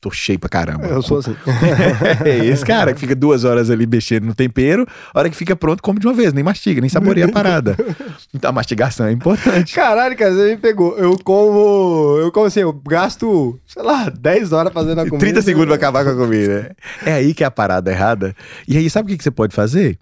tô 0.00 0.10
cheio 0.10 0.38
pra 0.38 0.48
caramba. 0.48 0.86
Eu 0.86 1.02
sou 1.02 1.18
assim. 1.18 1.34
é 2.24 2.44
esse 2.44 2.64
cara 2.64 2.94
que 2.94 3.00
fica 3.00 3.14
duas 3.14 3.44
horas 3.44 3.70
ali 3.70 3.86
mexendo 3.86 4.24
no 4.24 4.34
tempero, 4.34 4.86
a 5.12 5.18
hora 5.18 5.30
que 5.30 5.36
fica 5.36 5.56
pronto, 5.56 5.82
come 5.82 5.98
de 5.98 6.06
uma 6.06 6.14
vez, 6.14 6.32
nem 6.32 6.44
mastiga, 6.44 6.80
nem 6.80 6.88
saboreia 6.88 7.26
a 7.26 7.32
parada. 7.32 7.76
Então 8.34 8.50
a 8.50 8.52
mastigação 8.52 9.06
é 9.06 9.12
importante. 9.12 9.74
Caralho, 9.74 10.14
cara, 10.14 10.34
você 10.34 10.50
me 10.50 10.58
pegou. 10.58 10.96
Eu 10.98 11.18
como. 11.24 12.18
Eu 12.20 12.30
como 12.30 12.46
assim, 12.46 12.60
eu 12.60 12.72
gasto, 12.72 13.58
sei 13.66 13.82
lá, 13.82 14.10
10 14.10 14.52
horas 14.52 14.72
fazendo 14.72 14.98
a 14.98 15.04
comida. 15.04 15.18
30 15.18 15.42
segundos 15.42 15.68
pra 15.68 15.76
acabar 15.76 16.04
com 16.04 16.10
a 16.10 16.14
comida. 16.14 16.76
É 17.06 17.14
aí 17.14 17.32
que 17.32 17.42
é 17.42 17.46
a 17.46 17.50
parada 17.50 17.90
errada. 17.90 18.36
E 18.66 18.76
aí, 18.76 18.90
sabe 18.90 19.06
o 19.06 19.08
que, 19.10 19.16
que 19.16 19.24
você 19.24 19.30
pode 19.30 19.54
fazer? 19.54 19.98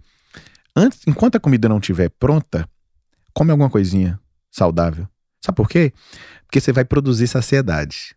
Antes, 0.74 1.00
enquanto 1.06 1.36
a 1.36 1.40
comida 1.40 1.68
não 1.68 1.78
estiver 1.78 2.10
pronta, 2.18 2.68
come 3.32 3.52
alguma 3.52 3.70
coisinha 3.70 4.18
saudável. 4.56 5.06
Sabe 5.44 5.56
por 5.56 5.68
quê? 5.68 5.92
Porque 6.46 6.60
você 6.60 6.72
vai 6.72 6.84
produzir 6.84 7.28
saciedade. 7.28 8.16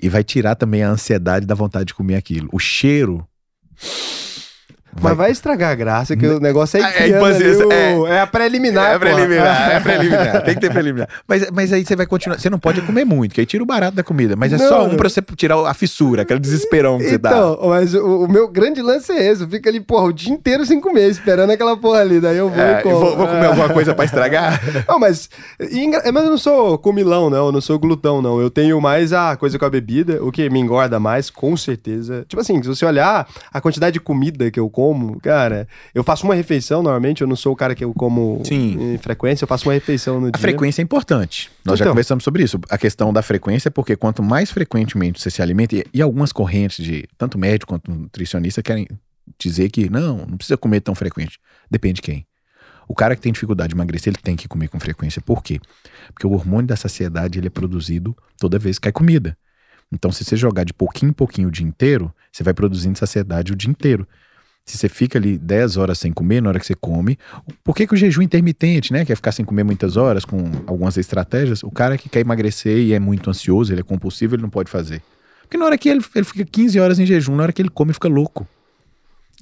E 0.00 0.08
vai 0.08 0.24
tirar 0.24 0.54
também 0.54 0.82
a 0.82 0.90
ansiedade 0.90 1.46
da 1.46 1.54
vontade 1.54 1.86
de 1.86 1.94
comer 1.94 2.16
aquilo. 2.16 2.48
O 2.52 2.58
cheiro 2.58 3.26
Vai... 4.98 5.12
Mas 5.12 5.16
vai 5.16 5.30
estragar 5.30 5.72
a 5.72 5.74
graça, 5.74 6.16
que 6.16 6.26
o 6.26 6.40
negócio 6.40 6.78
é, 6.78 6.80
é, 6.80 7.10
é, 7.10 7.12
é, 7.12 8.16
é 8.16 8.20
a 8.20 8.26
preliminar. 8.26 8.94
É 8.94 8.98
preliminar, 8.98 9.70
é 9.70 9.80
preliminar. 9.80 10.42
Tem 10.44 10.54
que 10.54 10.60
ter 10.60 10.72
preliminar. 10.72 11.08
Mas, 11.28 11.50
mas 11.50 11.72
aí 11.72 11.84
você 11.84 11.94
vai 11.94 12.06
continuar. 12.06 12.38
Você 12.38 12.48
não 12.48 12.58
pode 12.58 12.80
comer 12.82 13.04
muito, 13.04 13.34
que 13.34 13.40
aí 13.40 13.46
tira 13.46 13.62
o 13.62 13.66
barato 13.66 13.96
da 13.96 14.02
comida. 14.02 14.34
Mas 14.36 14.52
é 14.52 14.56
não, 14.56 14.68
só 14.68 14.86
um 14.86 14.96
pra 14.96 15.08
você 15.08 15.20
tirar 15.36 15.58
a 15.66 15.74
fissura, 15.74 16.22
aquele 16.22 16.40
desesperão 16.40 16.98
que 16.98 17.04
então, 17.04 17.10
você 17.10 17.18
dá. 17.18 17.30
Então, 17.30 17.68
mas 17.68 17.94
o, 17.94 18.24
o, 18.24 18.28
meu 18.28 18.48
grande 18.48 18.80
lance 18.80 19.12
é 19.12 19.30
esse. 19.30 19.42
Eu 19.42 19.48
fico 19.48 19.68
ali, 19.68 19.80
porra, 19.80 20.04
o 20.04 20.12
dia 20.12 20.32
inteiro 20.32 20.64
sem 20.64 20.80
comer, 20.80 21.10
esperando 21.10 21.50
aquela 21.50 21.76
porra 21.76 22.00
ali. 22.00 22.20
Daí 22.20 22.38
eu 22.38 22.48
vou 22.48 22.62
é, 22.62 22.80
e 22.80 22.82
como. 22.82 22.98
Vou, 22.98 23.16
vou, 23.16 23.26
comer 23.26 23.46
alguma 23.46 23.68
coisa 23.68 23.94
pra 23.94 24.04
estragar? 24.04 24.60
não, 24.88 24.98
mas. 24.98 25.28
Mas 25.60 26.24
eu 26.24 26.30
não 26.30 26.38
sou 26.38 26.78
comilão, 26.78 27.28
não. 27.28 27.46
Eu 27.46 27.52
não 27.52 27.60
sou 27.60 27.78
glutão, 27.78 28.22
não. 28.22 28.40
Eu 28.40 28.50
tenho 28.50 28.80
mais 28.80 29.12
a 29.12 29.36
coisa 29.36 29.58
com 29.58 29.64
a 29.64 29.70
bebida, 29.70 30.22
o 30.22 30.32
que 30.32 30.48
me 30.48 30.60
engorda 30.60 30.98
mais, 30.98 31.28
com 31.28 31.56
certeza. 31.56 32.24
Tipo 32.28 32.40
assim, 32.40 32.62
se 32.62 32.68
você 32.68 32.86
olhar 32.86 33.28
a 33.52 33.60
quantidade 33.60 33.94
de 33.94 34.00
comida 34.00 34.50
que 34.50 34.58
eu 34.58 34.70
como, 34.70 34.85
cara 35.20 35.68
eu 35.94 36.04
faço 36.04 36.24
uma 36.24 36.34
refeição, 36.34 36.82
normalmente, 36.82 37.22
eu 37.22 37.26
não 37.26 37.36
sou 37.36 37.52
o 37.52 37.56
cara 37.56 37.74
que 37.74 37.84
eu 37.84 37.92
como 37.94 38.42
Sim. 38.44 38.94
em 38.94 38.98
frequência, 38.98 39.44
eu 39.44 39.48
faço 39.48 39.68
uma 39.68 39.74
refeição 39.74 40.20
no 40.20 40.28
a 40.28 40.30
dia. 40.30 40.38
A 40.38 40.38
frequência 40.38 40.82
é 40.82 40.84
importante. 40.84 41.50
Nós 41.64 41.74
então. 41.74 41.86
já 41.86 41.90
conversamos 41.90 42.24
sobre 42.24 42.42
isso. 42.42 42.60
A 42.68 42.78
questão 42.78 43.12
da 43.12 43.22
frequência 43.22 43.68
é 43.68 43.70
porque 43.70 43.96
quanto 43.96 44.22
mais 44.22 44.50
frequentemente 44.50 45.20
você 45.20 45.30
se 45.30 45.40
alimenta, 45.42 45.76
e, 45.76 45.84
e 45.94 46.02
algumas 46.02 46.32
correntes 46.32 46.84
de 46.84 47.08
tanto 47.16 47.38
médico 47.38 47.72
quanto 47.72 47.90
nutricionista 47.90 48.62
querem 48.62 48.86
dizer 49.38 49.70
que 49.70 49.90
não, 49.90 50.18
não 50.18 50.36
precisa 50.36 50.56
comer 50.56 50.80
tão 50.80 50.94
frequente. 50.94 51.38
Depende 51.70 51.94
de 51.94 52.02
quem. 52.02 52.26
O 52.88 52.94
cara 52.94 53.16
que 53.16 53.22
tem 53.22 53.32
dificuldade 53.32 53.70
de 53.70 53.74
emagrecer, 53.74 54.12
ele 54.12 54.22
tem 54.22 54.36
que 54.36 54.46
comer 54.46 54.68
com 54.68 54.78
frequência. 54.78 55.20
Por 55.20 55.42
quê? 55.42 55.60
Porque 56.12 56.26
o 56.26 56.32
hormônio 56.32 56.68
da 56.68 56.76
saciedade 56.76 57.38
ele 57.38 57.48
é 57.48 57.50
produzido 57.50 58.16
toda 58.38 58.58
vez 58.58 58.78
que 58.78 58.84
cai 58.84 58.92
comida. 58.92 59.36
Então, 59.92 60.10
se 60.10 60.24
você 60.24 60.36
jogar 60.36 60.64
de 60.64 60.72
pouquinho 60.72 61.10
em 61.10 61.12
pouquinho 61.12 61.48
o 61.48 61.50
dia 61.50 61.66
inteiro, 61.66 62.12
você 62.30 62.42
vai 62.42 62.54
produzindo 62.54 62.98
saciedade 62.98 63.52
o 63.52 63.56
dia 63.56 63.70
inteiro 63.70 64.06
se 64.66 64.76
você 64.76 64.88
fica 64.88 65.16
ali 65.16 65.38
10 65.38 65.76
horas 65.76 65.98
sem 65.98 66.12
comer 66.12 66.42
na 66.42 66.48
hora 66.48 66.58
que 66.58 66.66
você 66.66 66.74
come, 66.74 67.16
por 67.62 67.74
que, 67.74 67.86
que 67.86 67.94
o 67.94 67.96
jejum 67.96 68.20
intermitente, 68.20 68.92
né, 68.92 69.04
quer 69.04 69.14
ficar 69.14 69.30
sem 69.30 69.44
comer 69.44 69.62
muitas 69.62 69.96
horas 69.96 70.24
com 70.24 70.38
algumas 70.66 70.96
estratégias, 70.96 71.62
o 71.62 71.70
cara 71.70 71.96
que 71.96 72.08
quer 72.08 72.20
emagrecer 72.20 72.76
e 72.78 72.92
é 72.92 72.98
muito 72.98 73.30
ansioso, 73.30 73.72
ele 73.72 73.80
é 73.80 73.84
compulsivo, 73.84 74.34
ele 74.34 74.42
não 74.42 74.50
pode 74.50 74.68
fazer. 74.68 75.00
Porque 75.42 75.56
na 75.56 75.64
hora 75.64 75.78
que 75.78 75.88
ele, 75.88 76.04
ele 76.14 76.24
fica 76.24 76.44
15 76.44 76.80
horas 76.80 76.98
em 76.98 77.06
jejum, 77.06 77.36
na 77.36 77.44
hora 77.44 77.52
que 77.52 77.62
ele 77.62 77.68
come, 77.68 77.92
fica 77.92 78.08
louco. 78.08 78.46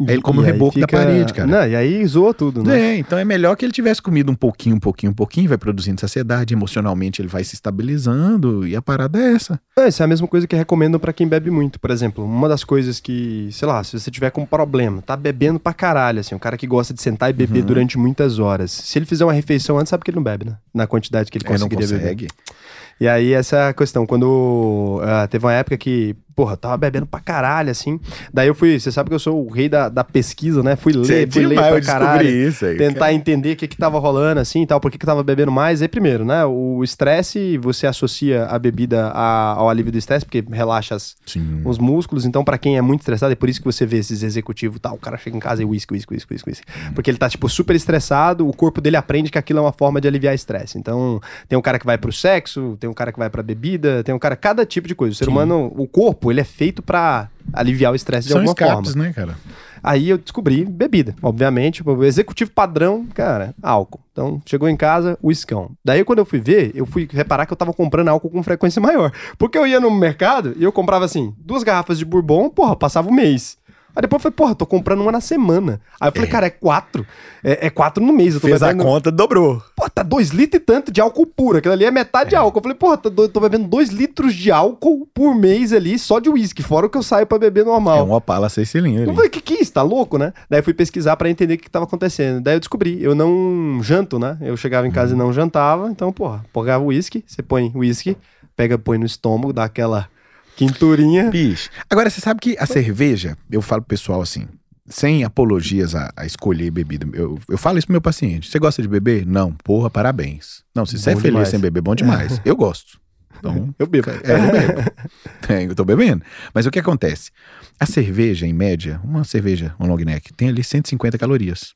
Ele 0.01 0.21
come 0.21 0.41
o 0.41 0.43
reboco 0.43 0.75
fica... 0.75 0.87
da 0.87 1.05
parede, 1.05 1.33
cara. 1.33 1.47
Não, 1.47 1.67
e 1.69 1.77
aí 1.77 2.05
zoa 2.07 2.35
tudo, 2.35 2.65
né? 2.65 2.81
É, 2.81 2.99
então 2.99 3.17
é 3.17 3.25
melhor 3.25 3.57
que 3.57 3.65
ele 3.65 3.73
tivesse 3.73 4.03
comido 4.03 4.33
um 4.33 4.35
pouquinho, 4.35 4.75
um 4.77 4.81
pouquinho, 4.81 5.13
um 5.13 5.15
pouquinho, 5.15 5.49
vai 5.49 5.57
produzindo 5.57 6.01
saciedade, 6.01 6.53
emocionalmente 6.53 7.23
ele 7.23 7.29
vai 7.29 7.45
se 7.45 7.55
estabilizando 7.55 8.67
e 8.67 8.75
a 8.75 8.83
parada 8.83 9.21
é 9.21 9.33
essa. 9.35 9.61
É, 9.79 9.87
isso 9.87 10.03
é 10.03 10.05
a 10.05 10.09
mesma 10.09 10.27
coisa 10.27 10.47
que 10.47 10.57
recomendam 10.57 10.99
para 10.99 11.13
quem 11.13 11.29
bebe 11.29 11.51
muito. 11.51 11.79
Por 11.79 11.91
exemplo, 11.91 12.25
uma 12.25 12.49
das 12.49 12.65
coisas 12.65 12.99
que, 12.99 13.49
sei 13.53 13.69
lá, 13.69 13.85
se 13.85 13.99
você 13.99 14.11
tiver 14.11 14.31
com 14.31 14.43
um 14.43 14.47
problema, 14.47 15.01
tá 15.01 15.17
bebendo 15.17 15.61
pra 15.61 15.73
caralho, 15.73 16.19
assim, 16.21 16.35
um 16.35 16.41
cara 16.41 16.57
que 16.57 16.67
gosta 16.67 16.93
de 16.93 17.01
sentar 17.01 17.31
e 17.31 17.33
beber 17.33 17.61
uhum. 17.61 17.67
durante 17.67 17.97
muitas 17.97 18.41
horas. 18.41 18.73
Se 18.73 18.99
ele 18.99 19.07
fizer 19.07 19.25
uma 19.25 19.33
refeição 19.33 19.79
antes, 19.79 19.91
sabe 19.91 20.03
que 20.03 20.11
ele 20.11 20.17
não 20.17 20.25
bebe, 20.25 20.47
né? 20.47 20.57
Na 20.75 20.87
quantidade 20.89 21.31
que 21.31 21.39
ele 21.39 21.45
conseguiria 21.45 21.87
é, 21.87 21.91
não 21.91 21.99
consegue. 21.99 22.27
beber. 22.27 22.55
E 23.01 23.09
aí 23.09 23.33
essa 23.33 23.73
questão, 23.73 24.07
quando 24.07 25.01
uh, 25.03 25.29
teve 25.29 25.45
uma 25.45 25.53
época 25.53 25.77
que 25.77 26.17
porra, 26.35 26.57
tava 26.57 26.77
bebendo 26.77 27.07
pra 27.07 27.21
caralho, 27.21 27.71
assim. 27.71 27.99
Daí 28.33 28.49
eu 28.49 28.55
fui, 28.55 28.79
você 28.79 28.91
sabe 28.91 29.09
que 29.09 29.15
eu 29.15 29.19
sou 29.19 29.47
o 29.47 29.51
rei 29.51 29.69
da, 29.69 29.89
da 29.89 30.03
pesquisa, 30.05 30.63
né? 30.63 30.77
Fui 30.77 30.93
Cê 31.05 31.15
ler, 31.25 31.33
fui 31.33 31.47
ler 31.47 31.55
pra 31.57 31.81
caralho. 31.81 32.29
isso 32.29 32.65
aí. 32.67 32.77
Tentar 32.77 33.13
entender 33.13 33.53
o 33.53 33.57
que 33.57 33.69
que 33.69 33.77
tava 33.77 33.99
rolando, 33.99 34.41
assim, 34.41 34.63
e 34.63 34.67
tal, 34.67 34.81
por 34.81 34.91
que 34.91 34.99
que 34.99 35.07
tava 35.07 35.23
bebendo 35.23 35.53
mais. 35.53 35.81
Aí, 35.83 35.89
primeiro, 35.89 36.25
né, 36.25 36.45
o 36.45 36.83
estresse, 36.83 37.59
você 37.59 37.87
associa 37.87 38.45
a 38.47 38.59
bebida 38.59 39.09
a- 39.15 39.53
ao 39.55 39.69
alívio 39.69 39.93
do 39.93 39.99
estresse, 39.99 40.25
porque 40.25 40.45
relaxa 40.51 40.95
as- 40.95 41.17
os 41.65 41.79
músculos. 41.79 42.25
Então, 42.25 42.45
pra 42.45 42.59
quem 42.59 42.77
é 42.77 42.83
muito 42.83 43.01
estressado, 43.01 43.33
é 43.33 43.37
por 43.37 43.49
isso 43.49 43.61
que 43.61 43.67
você 43.67 43.85
vê 43.87 43.99
esses 43.99 44.23
executivos, 44.23 44.79
tal, 44.81 44.95
o 44.95 44.99
cara 44.99 45.17
chega 45.19 45.37
em 45.37 45.41
casa 45.41 45.63
e 45.63 45.65
uísque, 45.65 45.93
uísque, 45.95 46.13
uísque, 46.15 46.33
uísque, 46.35 46.49
uísque. 46.51 46.65
Porque 46.95 47.11
ele 47.11 47.19
tá, 47.19 47.29
tipo, 47.29 47.49
super 47.49 47.77
estressado, 47.77 48.49
o 48.49 48.53
corpo 48.55 48.81
dele 48.81 48.97
aprende 48.97 49.31
que 49.31 49.39
aquilo 49.39 49.59
é 49.59 49.63
uma 49.63 49.73
forma 49.73 50.01
de 50.01 50.09
aliviar 50.09 50.35
estresse. 50.35 50.79
Então, 50.79 51.21
tem 51.49 51.59
um 51.59 51.63
cara 51.63 51.79
que 51.79 51.87
vai 51.87 51.99
pro 51.99 52.13
sexo, 52.13 52.77
tem 52.81 52.89
um 52.89 52.95
cara 52.95 53.13
que 53.13 53.19
vai 53.19 53.31
pra 53.31 53.43
bebida, 53.43 54.03
tem 54.03 54.15
um 54.15 54.19
cara, 54.19 54.37
cada 54.37 54.65
tipo 54.67 54.89
de 54.89 54.95
coisa. 54.95 55.13
O 55.13 55.17
ser 55.17 55.25
Sim. 55.27 55.31
humano, 55.31 55.73
o 55.77 55.87
corpo, 55.87 56.24
ele 56.31 56.41
é 56.41 56.45
feito 56.45 56.83
pra 56.83 57.29
aliviar 57.53 57.93
o 57.93 57.97
estresse 57.97 58.29
de 58.29 58.35
alguma 58.35 58.55
forma. 58.57 58.73
escapes, 58.73 58.95
né, 58.95 59.13
cara? 59.13 59.37
Aí 59.83 60.09
eu 60.09 60.17
descobri 60.17 60.65
bebida, 60.65 61.15
obviamente. 61.23 61.77
tipo, 61.77 61.93
O 61.93 62.05
executivo 62.05 62.51
padrão, 62.51 63.07
cara, 63.13 63.55
álcool. 63.63 64.01
Então, 64.13 64.41
chegou 64.47 64.67
em 64.67 64.77
casa, 64.77 65.19
uiscão. 65.23 65.73
Daí, 65.85 66.03
quando 66.05 66.21
eu 66.21 66.25
fui 66.25 66.41
ver, 66.41 66.73
eu 66.75 66.87
fui 66.87 67.07
reparar 67.13 67.45
que 67.45 67.53
eu 67.53 67.57
tava 67.57 67.73
comprando 67.75 68.09
álcool 68.09 68.31
com 68.31 68.43
frequência 68.43 68.81
maior. 68.81 69.13
Porque 69.37 69.59
eu 69.59 69.67
ia 69.67 69.79
no 69.79 69.91
mercado 69.91 70.55
e 70.57 70.65
eu 70.65 70.73
comprava, 70.73 71.05
assim, 71.05 71.35
duas 71.39 71.63
garrafas 71.63 71.99
de 71.99 72.05
bourbon, 72.07 72.49
porra, 72.49 72.75
passava 72.75 73.11
um 73.11 73.15
mês. 73.15 73.59
Aí 73.97 74.03
depois 74.03 74.19
eu 74.19 74.23
falei, 74.25 74.35
porra, 74.37 74.55
tô 74.55 74.67
comprando 74.67 75.01
uma 75.03 75.13
na 75.13 75.21
semana. 75.21 75.81
Aí 76.01 76.09
eu 76.09 76.13
falei, 76.13 76.29
cara, 76.29 76.47
é 76.47 76.51
quatro. 76.51 77.07
É, 77.45 77.67
é 77.67 77.71
quatro 77.71 78.03
no 78.05 78.13
mês. 78.13 78.35
Eu 78.35 78.41
tô 78.41 78.49
Fez 78.49 78.63
a 78.63 78.67
bebendo- 78.69 78.85
conta, 78.85 79.11
dobrou. 79.13 79.63
Pô, 79.77 79.89
tá 79.89 80.03
dois 80.03 80.31
litros 80.31 80.61
e 80.61 80.65
tanto 80.65 80.91
de 80.91 81.01
álcool 81.01 81.27
puro. 81.27 81.59
Aquilo 81.59 81.75
ali 81.75 81.85
é 81.85 81.91
metade 81.91 82.31
de 82.31 82.37
álcool. 82.37 82.59
Eu 82.59 82.63
falei, 82.63 82.77
porra, 82.79 82.97
tô, 82.97 83.29
tô 83.29 83.41
bebendo 83.41 83.69
dois 83.69 83.91
litros 83.91 84.35
de 84.35 84.51
álcool 84.51 85.07
por 85.15 85.35
mês 85.35 85.73
ali, 85.73 85.99
só 85.99 86.19
de 86.19 86.29
uísque, 86.29 86.63
fora 86.63 86.87
o 86.87 86.91
que 86.91 86.99
eu 86.99 87.03
saio 87.03 87.27
pra 87.27 87.39
beber 87.39 87.65
normal. 87.65 87.99
É 87.99 88.03
um 88.03 88.13
Opala 88.13 88.49
seis 88.49 88.69
cilindros 88.71 89.07
Eu 89.09 89.15
falei, 89.15 89.31
que 89.31 89.41
que 89.41 89.55
é 89.55 89.61
isso? 89.63 89.73
Tá 89.73 89.83
louco, 89.83 90.19
né? 90.19 90.33
Daí 90.51 90.59
eu 90.61 90.65
fui 90.65 90.75
pesquisar 90.75 91.17
pra 91.17 91.31
entender 91.31 91.55
o 91.55 91.57
que, 91.59 91.65
que 91.65 91.71
tava 91.71 91.85
acontecendo. 91.85 92.41
Daí 92.43 92.57
eu 92.57 92.61
descobri, 92.61 93.03
eu 93.03 93.15
não 93.15 93.79
janto, 93.83 94.19
né? 94.19 94.37
Eu 94.41 94.57
chegava 94.57 94.87
em 94.89 94.91
casa 94.91 95.15
e 95.15 95.17
não 95.17 95.33
jantava, 95.33 95.89
então, 95.89 96.13
porra, 96.13 96.45
pegava 96.53 96.83
uísque, 96.85 97.23
você 97.27 97.43
põe 97.43 97.71
uísque, 97.75 98.17
pega, 98.57 98.77
põe 98.79 98.99
no 98.99 99.07
estômago, 99.07 99.53
dá 99.53 99.65
aquela 99.65 100.09
quinturinha. 100.57 101.31
Bicho. 101.31 101.71
Agora, 101.89 102.09
você 102.11 102.21
sabe 102.21 102.41
que 102.41 102.57
a 102.59 102.67
cerveja, 102.67 103.37
eu 103.51 103.63
falo 103.63 103.83
pro 103.83 103.89
pessoal 103.89 104.21
assim, 104.23 104.47
sem 104.87 105.25
apologias 105.25 105.95
a, 105.95 106.13
a 106.17 106.27
escolher 106.27 106.71
bebida. 106.71 107.07
Eu, 107.13 107.39
eu 107.49 107.59
falo 107.59 107.79
isso 107.79 107.87
pro 107.87 107.93
meu 107.93 108.01
paciente. 108.01 108.51
Você 108.51 108.59
gosta 108.59 108.83
de 108.83 108.89
beber? 108.89 109.27
Não. 109.27 109.53
Porra, 109.65 109.89
parabéns. 109.91 110.63
Não, 110.75 110.85
se 110.85 110.99
você 110.99 111.11
é 111.11 111.17
feliz 111.17 111.31
demais. 111.31 111.49
sem 111.49 111.59
beber, 111.59 111.81
bom 111.81 111.95
demais. 111.95 112.41
Eu 112.45 112.57
gosto. 112.57 113.01
Então, 113.39 113.75
Eu 113.79 113.87
bebo. 113.87 114.11
é, 114.11 114.15
eu 114.15 114.53
bebo. 114.53 114.93
É, 115.49 115.65
eu 115.65 115.75
tô 115.75 115.85
bebendo. 115.85 116.25
Mas 116.55 116.67
o 116.67 116.71
que 116.71 116.79
acontece? 116.79 117.31
A 117.79 117.85
cerveja, 117.85 118.47
em 118.47 118.53
média, 118.53 119.01
uma 119.05 119.25
cerveja, 119.25 119.75
um 119.79 119.87
long 119.87 119.97
neck, 119.97 120.33
tem 120.33 120.49
ali 120.49 120.63
150 120.65 121.19
calorias. 121.19 121.75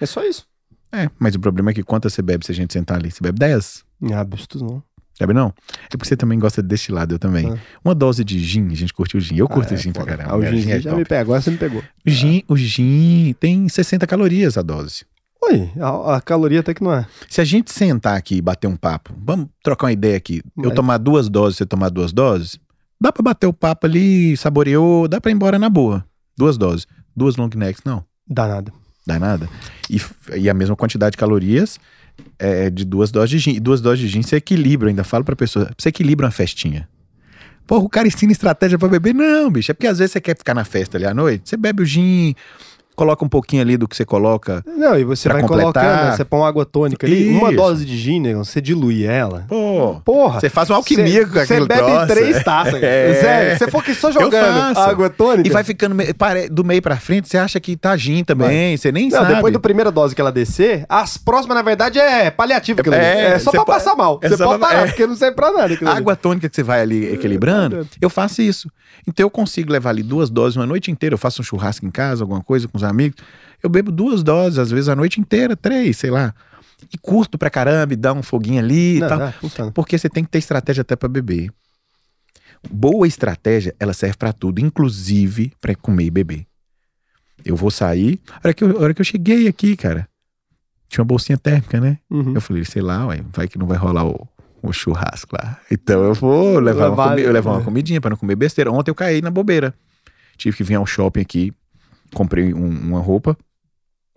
É 0.00 0.06
só 0.06 0.22
isso. 0.24 0.46
É, 0.92 1.10
mas 1.18 1.34
o 1.34 1.40
problema 1.40 1.70
é 1.70 1.74
que 1.74 1.82
quantas 1.82 2.12
você 2.12 2.22
bebe 2.22 2.44
se 2.44 2.52
a 2.52 2.54
gente 2.54 2.72
sentar 2.72 2.98
ali? 2.98 3.10
Você 3.10 3.20
bebe 3.22 3.38
10? 3.38 3.84
Ah, 4.12 4.22
bicho, 4.22 4.46
não. 4.56 4.82
Sabe 5.18 5.32
não? 5.34 5.52
É 5.84 5.96
porque 5.96 6.06
você 6.08 6.16
também 6.16 6.38
gosta 6.38 6.62
de 6.62 6.68
destilado, 6.68 7.14
eu 7.14 7.18
também. 7.18 7.50
Ah. 7.52 7.58
Uma 7.84 7.94
dose 7.94 8.24
de 8.24 8.38
gin, 8.38 8.68
a 8.72 8.74
gente 8.74 8.92
curte 8.92 9.16
o 9.16 9.20
gin. 9.20 9.36
Eu 9.36 9.46
curto 9.48 9.72
Ah, 9.72 9.74
é 9.74 9.76
gin 9.76 9.92
pra 9.92 10.04
caramba. 10.04 10.30
Ah, 10.32 10.36
o 10.36 10.40
cara. 10.40 10.56
gin 10.56 10.70
é 10.70 10.80
já 10.80 10.90
top. 10.90 11.00
me 11.02 11.04
pega, 11.08 11.20
agora 11.20 11.40
você 11.40 11.50
me 11.50 11.58
pegou. 11.58 11.80
O 11.80 12.10
gin, 12.10 12.42
o 12.48 12.56
gin 12.56 13.34
tem 13.38 13.68
60 13.68 14.06
calorias 14.06 14.56
a 14.56 14.62
dose. 14.62 15.04
Oi, 15.44 15.70
a, 15.80 16.16
a 16.16 16.20
caloria 16.20 16.60
até 16.60 16.72
que 16.72 16.82
não 16.82 16.92
é. 16.94 17.04
Se 17.28 17.40
a 17.40 17.44
gente 17.44 17.72
sentar 17.72 18.16
aqui 18.16 18.36
e 18.36 18.40
bater 18.42 18.68
um 18.68 18.76
papo, 18.76 19.12
vamos 19.16 19.48
trocar 19.62 19.86
uma 19.88 19.92
ideia 19.92 20.16
aqui. 20.16 20.40
Eu 20.56 20.64
Mas- 20.66 20.74
tomar 20.74 20.98
duas 20.98 21.28
doses, 21.28 21.58
você 21.58 21.66
tomar 21.66 21.88
duas 21.90 22.12
doses, 22.12 22.58
dá 23.00 23.12
pra 23.12 23.22
bater 23.22 23.46
o 23.46 23.52
papo 23.52 23.86
ali, 23.86 24.36
saboreou, 24.36 25.06
dá 25.08 25.20
pra 25.20 25.30
ir 25.30 25.34
embora 25.34 25.58
na 25.58 25.68
boa. 25.68 26.04
Duas 26.38 26.56
doses. 26.56 26.86
Duas 27.14 27.36
long 27.36 27.50
necks, 27.54 27.82
não. 27.84 28.04
Dá 28.26 28.46
nada. 28.48 28.72
Dá 29.06 29.18
nada. 29.18 29.48
E, 29.90 30.00
e 30.36 30.48
a 30.48 30.54
mesma 30.54 30.76
quantidade 30.76 31.12
de 31.12 31.16
calorias 31.18 31.78
é 32.38 32.70
de 32.70 32.84
duas 32.84 33.10
doses 33.10 33.30
de 33.30 33.38
gin. 33.38 33.56
E 33.56 33.60
duas 33.60 33.80
doses 33.80 34.00
de 34.00 34.08
gin 34.08 34.22
você 34.22 34.36
equilibra, 34.36 34.88
ainda 34.88 35.04
falo 35.04 35.24
pra 35.24 35.36
pessoa, 35.36 35.70
você 35.76 35.88
equilibra 35.88 36.26
uma 36.26 36.32
festinha. 36.32 36.88
Porra, 37.66 37.84
o 37.84 37.88
cara 37.88 38.08
ensina 38.08 38.32
estratégia 38.32 38.78
pra 38.78 38.88
beber? 38.88 39.14
Não, 39.14 39.50
bicho. 39.50 39.70
É 39.70 39.74
porque 39.74 39.86
às 39.86 39.98
vezes 39.98 40.12
você 40.12 40.20
quer 40.20 40.36
ficar 40.36 40.54
na 40.54 40.64
festa 40.64 40.98
ali 40.98 41.06
à 41.06 41.14
noite, 41.14 41.48
você 41.48 41.56
bebe 41.56 41.82
o 41.82 41.86
gin, 41.86 42.34
coloca 42.94 43.24
um 43.24 43.28
pouquinho 43.28 43.62
ali 43.62 43.76
do 43.76 43.88
que 43.88 43.96
você 43.96 44.04
coloca. 44.04 44.62
Não, 44.66 44.98
e 44.98 45.04
você 45.04 45.28
vai 45.28 45.40
completar. 45.42 45.72
colocando, 45.72 46.04
né? 46.10 46.16
você 46.16 46.24
põe 46.24 46.40
uma 46.40 46.48
água 46.48 46.64
tônica 46.66 47.06
ali, 47.06 47.28
uma 47.30 47.48
Isso. 47.48 47.56
dose 47.56 47.84
de 47.84 47.96
gin, 47.96 48.34
você 48.34 48.60
dilui 48.60 49.04
ela. 49.04 49.44
Pô, 49.48 50.00
Porra. 50.04 50.40
você 50.40 50.48
faz 50.48 50.68
uma 50.70 50.76
alquimia 50.76 51.26
com 51.26 51.32
Você 51.32 51.40
aquilo 51.54 51.66
bebe 51.66 51.80
troço, 51.82 52.06
três 52.06 52.36
é. 52.36 52.40
taças. 52.42 52.82
É. 52.82 53.14
Sério, 53.20 53.58
você 53.58 53.70
for 53.70 53.78
aqui 53.78 53.94
só 53.94 54.10
jogando 54.12 54.78
água 54.78 55.08
tônica. 55.10 55.48
E 55.48 55.50
vai 55.50 55.64
ficando 55.64 55.94
me- 55.94 56.12
do 56.50 56.64
meio 56.64 56.82
pra 56.82 56.96
frente, 56.96 57.28
você 57.28 57.38
acha 57.38 57.58
que 57.60 57.76
tá 57.76 57.96
gin 57.96 58.24
também, 58.24 58.76
você 58.76 58.92
nem 58.92 59.08
Não, 59.08 59.18
sabe. 59.18 59.34
depois 59.34 59.52
da 59.52 59.60
primeira 59.60 59.90
dose 59.90 60.14
que 60.14 60.20
ela 60.20 60.32
descer, 60.32 60.84
as 60.88 61.16
próximas, 61.16 61.56
na 61.56 61.62
verdade, 61.62 61.98
é 61.98 62.30
ali. 62.98 63.04
É, 63.04 63.34
É, 63.34 63.38
só 63.38 63.50
você 63.50 63.56
pra 63.56 63.64
pa- 63.66 63.72
passar 63.74 63.94
mal. 63.96 64.18
é 64.22 64.28
Você 64.28 64.36
pode 64.36 64.58
pra- 64.58 64.68
parar, 64.68 64.82
é. 64.82 64.86
porque 64.86 65.06
não 65.06 65.14
serve 65.16 65.34
pra 65.36 65.52
nada. 65.52 65.78
A 65.86 65.96
água 65.96 66.14
tônica 66.16 66.48
que 66.48 66.54
você 66.54 66.62
vai 66.62 66.80
ali 66.80 67.12
equilibrando, 67.14 67.80
É. 67.80 67.84
eu 68.00 68.10
faço 68.10 68.42
isso. 68.42 68.68
Então 69.06 69.24
eu 69.24 69.30
consigo 69.30 69.72
levar 69.72 69.90
ali 69.90 70.02
duas 70.02 70.28
doses 70.30 70.56
uma 70.56 70.66
noite 70.66 70.90
inteira. 70.90 71.14
Eu 71.14 71.18
faço 71.18 71.40
um 71.40 71.44
churrasco 71.44 71.86
em 71.86 71.90
casa, 71.90 72.22
alguma 72.22 72.42
coisa 72.42 72.68
com 72.68 72.78
os 72.82 72.90
amigos. 72.90 73.16
Eu 73.62 73.70
bebo 73.70 73.90
duas 73.92 74.22
doses, 74.22 74.58
às 74.58 74.70
vezes 74.70 74.88
a 74.88 74.96
noite 74.96 75.20
inteira, 75.20 75.56
três, 75.56 75.96
sei 75.96 76.10
lá. 76.10 76.34
E 76.92 76.98
curto 76.98 77.38
pra 77.38 77.48
caramba, 77.48 77.92
e 77.92 77.96
dá 77.96 78.12
um 78.12 78.22
foguinho 78.22 78.58
ali 78.58 78.96
e 78.96 79.00
Não, 79.00 79.08
tal. 79.08 79.18
não. 79.58 79.72
Porque 79.72 79.96
você 79.96 80.08
tem 80.08 80.24
que 80.24 80.30
ter 80.30 80.38
estratégia 80.38 80.80
até 80.82 80.96
pra 80.96 81.08
beber. 81.08 81.50
Boa 82.70 83.06
estratégia, 83.06 83.74
ela 83.78 83.92
serve 83.92 84.16
pra 84.16 84.32
tudo, 84.32 84.60
inclusive 84.60 85.52
pra 85.60 85.74
comer 85.74 86.04
e 86.04 86.10
beber. 86.10 86.46
Eu 87.44 87.56
vou 87.56 87.70
sair. 87.70 88.20
A 88.34 88.38
hora 88.44 88.54
que 88.54 88.62
eu, 88.62 88.80
hora 88.80 88.94
que 88.94 89.00
eu 89.00 89.04
cheguei 89.04 89.48
aqui, 89.48 89.76
cara, 89.76 90.08
tinha 90.88 91.02
uma 91.02 91.06
bolsinha 91.08 91.36
térmica, 91.36 91.80
né? 91.80 91.98
Uhum. 92.08 92.34
Eu 92.34 92.40
falei, 92.40 92.64
sei 92.64 92.82
lá, 92.82 93.06
ué, 93.06 93.20
vai 93.32 93.48
que 93.48 93.58
não 93.58 93.66
vai 93.66 93.76
rolar 93.76 94.04
o, 94.06 94.28
o 94.62 94.72
churrasco 94.72 95.34
lá. 95.36 95.58
Então 95.70 96.04
eu 96.04 96.14
vou 96.14 96.60
levar, 96.60 96.88
uma, 96.88 96.90
Levar- 96.90 97.08
comi- 97.10 97.22
eu 97.22 97.32
levar 97.32 97.50
uma 97.52 97.60
é. 97.60 97.64
comidinha 97.64 98.00
pra 98.00 98.10
não 98.10 98.16
comer 98.16 98.36
besteira. 98.36 98.70
Ontem 98.70 98.90
eu 98.90 98.94
caí 98.94 99.20
na 99.20 99.30
bobeira. 99.30 99.74
Tive 100.36 100.56
que 100.56 100.62
vir 100.64 100.74
ao 100.76 100.86
shopping 100.86 101.20
aqui, 101.20 101.52
comprei 102.14 102.52
um- 102.54 102.80
uma 102.88 103.00
roupa 103.00 103.36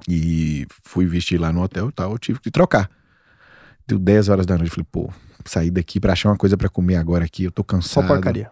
e 0.07 0.65
fui 0.83 1.05
vestir 1.05 1.39
lá 1.39 1.51
no 1.51 1.61
hotel 1.61 1.89
e 1.89 1.91
tal. 1.91 2.11
Eu 2.11 2.17
tive 2.19 2.39
que 2.39 2.51
trocar. 2.51 2.89
Deu 3.87 3.99
10 3.99 4.29
horas 4.29 4.45
da 4.45 4.57
noite. 4.57 4.71
Falei, 4.71 4.87
pô, 4.91 5.11
sair 5.45 5.71
daqui 5.71 5.99
pra 5.99 6.13
achar 6.13 6.29
uma 6.29 6.37
coisa 6.37 6.57
pra 6.57 6.69
comer 6.69 6.95
agora 6.95 7.25
aqui, 7.25 7.43
eu 7.43 7.51
tô 7.51 7.61
Só 7.61 7.65
cansado. 7.67 8.07
porcaria. 8.07 8.49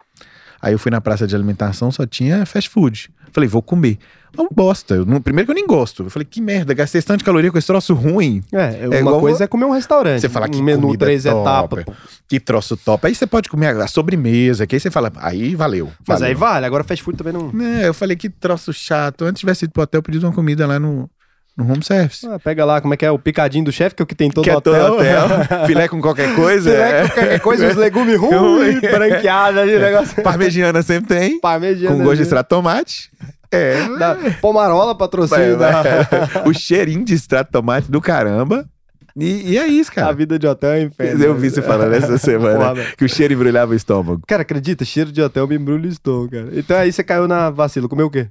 Aí 0.63 0.73
eu 0.73 0.79
fui 0.79 0.89
na 0.89 1.01
praça 1.01 1.27
de 1.27 1.35
alimentação, 1.35 1.91
só 1.91 2.05
tinha 2.05 2.45
fast 2.45 2.69
food. 2.69 3.09
Falei, 3.33 3.49
vou 3.49 3.61
comer. 3.61 3.97
Uma 4.37 4.47
bosta. 4.49 4.95
Eu 4.95 5.05
primeiro 5.19 5.45
que 5.45 5.51
eu 5.51 5.55
nem 5.55 5.67
gosto. 5.67 6.03
Eu 6.03 6.09
falei, 6.09 6.25
que 6.25 6.39
merda, 6.39 6.73
gastei 6.73 7.01
tanto 7.01 7.17
de 7.17 7.25
caloria 7.25 7.51
com 7.51 7.57
esse 7.57 7.67
troço 7.67 7.93
ruim. 7.93 8.41
É, 8.49 8.87
uma 8.87 8.95
igual 8.95 9.19
coisa 9.19 9.43
é 9.43 9.47
comer 9.47 9.65
um 9.65 9.71
restaurante. 9.71 10.21
Você 10.21 10.29
fala 10.29 10.47
que 10.47 10.57
um 10.57 10.63
menu 10.63 10.95
três 10.97 11.25
etapas. 11.25 11.83
Que 12.29 12.39
troço 12.39 12.77
top. 12.77 13.05
Aí 13.05 13.13
você 13.13 13.27
pode 13.27 13.49
comer 13.49 13.75
a 13.75 13.87
sobremesa, 13.87 14.65
que 14.65 14.77
aí 14.77 14.79
você 14.79 14.89
fala, 14.89 15.11
aí 15.17 15.53
valeu. 15.53 15.91
Mas 16.07 16.19
valeu. 16.19 16.27
aí 16.27 16.33
vale, 16.33 16.65
agora 16.65 16.85
fast 16.85 17.03
food 17.03 17.17
também 17.17 17.33
não. 17.33 17.51
É, 17.61 17.89
eu 17.89 17.93
falei, 17.93 18.15
que 18.15 18.29
troço 18.29 18.71
chato. 18.71 19.25
Antes 19.25 19.41
tivesse 19.41 19.65
ido 19.65 19.73
pro 19.73 19.83
hotel, 19.83 19.99
eu 19.99 20.03
pedi 20.03 20.17
uma 20.19 20.31
comida 20.31 20.65
lá 20.65 20.79
no, 20.79 21.09
no 21.55 21.71
home 21.71 21.83
service. 21.83 22.25
Ah, 22.27 22.39
pega 22.39 22.65
lá, 22.65 22.81
como 22.81 22.93
é 22.93 22.97
que 22.97 23.05
é? 23.05 23.11
O 23.11 23.19
picadinho 23.19 23.63
do 23.63 23.71
chefe, 23.71 23.95
que 23.95 24.01
é 24.01 24.05
o 24.05 24.07
que 24.07 24.15
tem 24.15 24.27
em 24.27 24.31
todo 24.31 24.43
que 24.43 24.49
é 24.49 24.53
todo 24.59 24.73
hotel. 24.75 25.25
hotel. 25.25 25.65
Filé 25.67 25.87
com 25.87 26.01
qualquer 26.01 26.35
coisa. 26.35 26.71
Filé 26.71 26.89
é. 26.89 27.01
com 27.03 27.13
qualquer 27.13 27.39
coisa, 27.39 27.67
uns 27.67 27.75
legumes 27.75 28.17
ruins, 28.19 28.35
Ruim. 28.35 28.79
branqueados 28.79 29.59
ali, 29.61 29.77
negócio. 29.77 30.23
Parmegiana 30.23 30.81
sempre 30.81 31.15
tem. 31.15 31.39
Parmegiana. 31.39 31.95
com 31.95 32.03
gosto 32.03 32.17
de 32.17 32.23
extrato 32.23 32.45
de 32.47 32.49
tomate. 32.49 33.11
É. 33.51 33.87
Da 33.99 34.17
Pomarola, 34.41 34.97
patrocínio 34.97 35.57
da... 35.57 35.83
o 36.43 36.53
cheirinho 36.53 37.05
de 37.05 37.13
extrato 37.13 37.49
de 37.49 37.51
tomate 37.51 37.91
do 37.91 38.01
caramba. 38.01 38.67
E, 39.15 39.51
e 39.51 39.57
é 39.59 39.67
isso, 39.67 39.91
A 39.91 39.93
cara. 39.93 40.13
vida 40.13 40.39
de 40.39 40.47
hotel 40.47 40.71
é 40.71 40.81
inferno. 40.81 41.23
Eu 41.23 41.35
vi 41.35 41.51
você 41.51 41.61
falando 41.61 41.93
essa 41.93 42.17
semana 42.17 42.73
velho. 42.73 42.97
que 42.97 43.05
o 43.05 43.09
cheiro 43.09 43.35
embrulhava 43.35 43.73
o 43.73 43.75
estômago. 43.75 44.23
Cara, 44.27 44.41
acredita? 44.41 44.83
Cheiro 44.83 45.11
de 45.11 45.21
hotel 45.21 45.47
me 45.47 45.55
embrulha 45.55 45.87
o 45.87 45.91
estômago, 45.91 46.31
cara. 46.31 46.49
Então 46.53 46.75
aí 46.75 46.91
você 46.91 47.03
caiu 47.03 47.27
na 47.27 47.51
vacila. 47.51 47.87
Comeu 47.87 48.07
o 48.07 48.09
quê? 48.09 48.27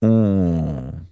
Um 0.00 1.07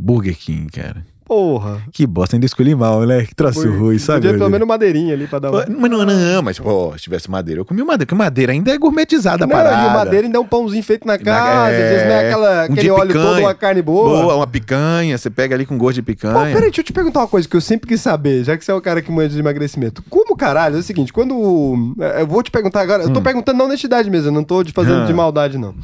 Burger 0.00 0.36
King, 0.36 0.66
cara. 0.70 1.04
Porra. 1.26 1.80
Que 1.92 2.04
bosta, 2.08 2.34
ainda 2.34 2.44
escolhi 2.46 2.74
mal, 2.74 3.02
né? 3.06 3.24
Que 3.24 3.32
troço 3.36 3.60
Foi- 3.62 3.70
ruim, 3.70 3.98
sabe? 4.00 4.22
Podia 4.22 4.36
pelo 4.36 4.50
menos 4.50 4.66
madeirinha 4.66 5.14
ali 5.14 5.28
pra 5.28 5.38
dar 5.38 5.50
Pô, 5.52 5.58
uma... 5.58 5.66
Mas 5.78 5.90
não, 5.92 6.04
não, 6.04 6.42
mas 6.42 6.58
pô, 6.58 6.92
se 6.96 7.04
tivesse 7.04 7.30
madeira, 7.30 7.60
eu 7.60 7.64
comi 7.64 7.82
madeira, 7.84 8.04
porque 8.06 8.14
madeira 8.16 8.50
ainda 8.50 8.72
é 8.72 8.76
gourmetizada 8.76 9.44
a 9.44 9.46
Não, 9.46 9.54
parada. 9.54 9.86
e 9.92 9.94
madeira 9.94 10.26
ainda 10.26 10.38
é 10.38 10.40
um 10.40 10.44
pãozinho 10.46 10.82
feito 10.82 11.06
na 11.06 11.16
casa, 11.16 11.70
é, 11.70 11.84
às 11.84 11.90
vezes 11.92 12.06
não 12.08 12.14
é 12.14 12.26
aquela, 12.26 12.60
um 12.62 12.72
aquele 12.72 12.90
óleo 12.90 13.06
picanha. 13.12 13.26
todo, 13.28 13.38
uma 13.42 13.54
carne 13.54 13.80
boa. 13.80 14.22
Boa, 14.22 14.34
uma 14.34 14.46
picanha, 14.48 15.16
você 15.16 15.30
pega 15.30 15.54
ali 15.54 15.64
com 15.64 15.78
gosto 15.78 15.94
de 15.96 16.02
Pô, 16.02 16.06
picanha. 16.06 16.46
peraí, 16.52 16.62
deixa 16.62 16.80
eu 16.80 16.84
te 16.84 16.92
perguntar 16.92 17.20
uma 17.20 17.28
coisa 17.28 17.48
que 17.48 17.54
eu 17.56 17.60
sempre 17.60 17.86
quis 17.86 18.00
saber, 18.00 18.42
já 18.42 18.56
que 18.58 18.64
você 18.64 18.72
é 18.72 18.74
o 18.74 18.80
cara 18.80 19.00
que 19.00 19.12
manja 19.12 19.28
de 19.28 19.38
emagrecimento. 19.38 20.02
Como 20.10 20.36
caralho? 20.36 20.74
É 20.74 20.78
o 20.80 20.82
seguinte, 20.82 21.12
quando. 21.12 21.94
é, 22.00 22.22
Eu 22.22 22.26
vou 22.26 22.42
te 22.42 22.50
perguntar 22.50 22.80
agora. 22.80 23.04
Eu 23.04 23.12
tô 23.12 23.22
perguntando 23.22 23.56
na 23.56 23.64
honestidade 23.66 24.10
mesmo, 24.10 24.30
eu 24.30 24.32
não 24.32 24.42
tô 24.42 24.64
te 24.64 24.72
fazendo 24.72 25.04
Hum. 25.04 25.06
de 25.06 25.14
maldade, 25.14 25.58
não. 25.58 25.76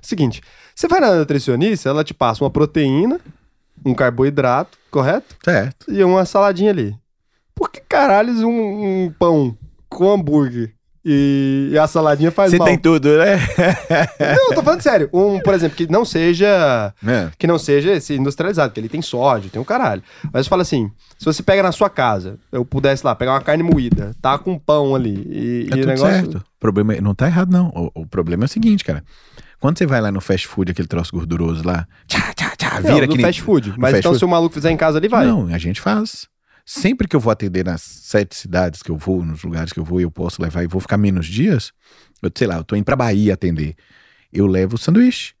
Seguinte, 0.00 0.40
você 0.76 0.86
vai 0.86 1.00
na 1.00 1.12
nutricionista, 1.16 1.88
ela 1.88 2.04
te 2.04 2.14
passa 2.14 2.44
uma 2.44 2.50
proteína, 2.50 3.18
um 3.84 3.94
carboidrato, 3.94 4.78
correto? 4.90 5.36
Certo. 5.44 5.86
E 5.90 6.02
uma 6.04 6.24
saladinha 6.24 6.70
ali. 6.70 6.94
Por 7.54 7.70
que 7.70 7.80
caralhos 7.80 8.40
um, 8.42 8.50
um 9.06 9.14
pão 9.18 9.56
com 9.88 10.10
hambúrguer 10.10 10.72
E, 11.04 11.70
e 11.72 11.78
a 11.78 11.86
saladinha 11.86 12.30
faz 12.30 12.50
Você 12.50 12.58
mal. 12.58 12.66
tem 12.68 12.78
tudo, 12.78 13.18
né? 13.18 13.36
Não, 14.36 14.54
tô 14.54 14.62
falando 14.62 14.80
sério. 14.80 15.10
Um, 15.12 15.38
por 15.40 15.52
exemplo, 15.52 15.76
que 15.76 15.90
não 15.90 16.04
seja. 16.04 16.94
É. 17.06 17.28
Que 17.36 17.46
não 17.46 17.58
seja 17.58 17.92
esse 17.92 18.14
industrializado, 18.14 18.70
porque 18.70 18.80
ele 18.80 18.88
tem 18.88 19.02
sódio, 19.02 19.50
tem 19.50 19.60
o 19.60 19.64
caralho. 19.64 20.02
Mas 20.32 20.46
fala 20.46 20.62
assim: 20.62 20.90
se 21.18 21.24
você 21.24 21.42
pega 21.42 21.62
na 21.62 21.72
sua 21.72 21.90
casa, 21.90 22.38
eu 22.52 22.64
pudesse 22.64 23.04
lá 23.04 23.14
pegar 23.14 23.32
uma 23.32 23.40
carne 23.40 23.62
moída, 23.64 24.12
tá 24.22 24.38
com 24.38 24.56
pão 24.58 24.94
ali. 24.94 25.26
E, 25.28 25.66
Tá 25.68 25.76
e 25.76 25.80
o 25.80 25.82
tudo 25.82 25.88
negócio. 25.92 26.14
certo. 26.14 26.36
O 26.38 26.60
problema 26.60 26.94
é- 26.94 27.00
não 27.00 27.14
tá 27.14 27.26
errado, 27.26 27.50
não. 27.50 27.68
O, 27.94 28.02
o 28.02 28.06
problema 28.06 28.44
é 28.44 28.46
o 28.46 28.48
seguinte, 28.48 28.84
cara. 28.84 29.02
Quando 29.62 29.78
você 29.78 29.86
vai 29.86 30.00
lá 30.00 30.10
no 30.10 30.20
fast 30.20 30.48
food, 30.48 30.72
aquele 30.72 30.88
troço 30.88 31.12
gorduroso 31.12 31.64
lá, 31.64 31.86
tchá, 32.08 32.34
tchá, 32.34 32.52
tchá, 32.56 32.80
Não, 32.80 32.94
vira 32.96 33.06
do 33.06 33.12
que 33.12 33.16
nem- 33.18 33.26
fast 33.26 33.40
food. 33.42 33.68
no 33.70 33.76
Mas 33.78 33.92
fast 33.92 33.98
então, 34.00 34.10
food. 34.10 34.18
se 34.18 34.24
o 34.24 34.28
maluco 34.28 34.52
fizer 34.52 34.72
em 34.72 34.76
casa 34.76 34.98
ali, 34.98 35.06
vai. 35.06 35.24
Não, 35.24 35.46
a 35.46 35.56
gente 35.58 35.80
faz. 35.80 36.26
Sempre 36.66 37.06
que 37.06 37.14
eu 37.14 37.20
vou 37.20 37.30
atender 37.30 37.64
nas 37.64 37.80
sete 37.80 38.34
cidades 38.34 38.82
que 38.82 38.90
eu 38.90 38.96
vou, 38.96 39.24
nos 39.24 39.44
lugares 39.44 39.72
que 39.72 39.78
eu 39.78 39.84
vou, 39.84 40.00
e 40.00 40.02
eu 40.02 40.10
posso 40.10 40.42
levar 40.42 40.64
e 40.64 40.66
vou 40.66 40.80
ficar 40.80 40.96
menos 40.98 41.26
dias, 41.26 41.72
eu 42.20 42.30
sei 42.36 42.48
lá, 42.48 42.56
eu 42.56 42.64
tô 42.64 42.74
indo 42.74 42.84
pra 42.84 42.96
Bahia 42.96 43.34
atender. 43.34 43.76
Eu 44.32 44.46
levo 44.48 44.76
sanduíche. 44.76 45.32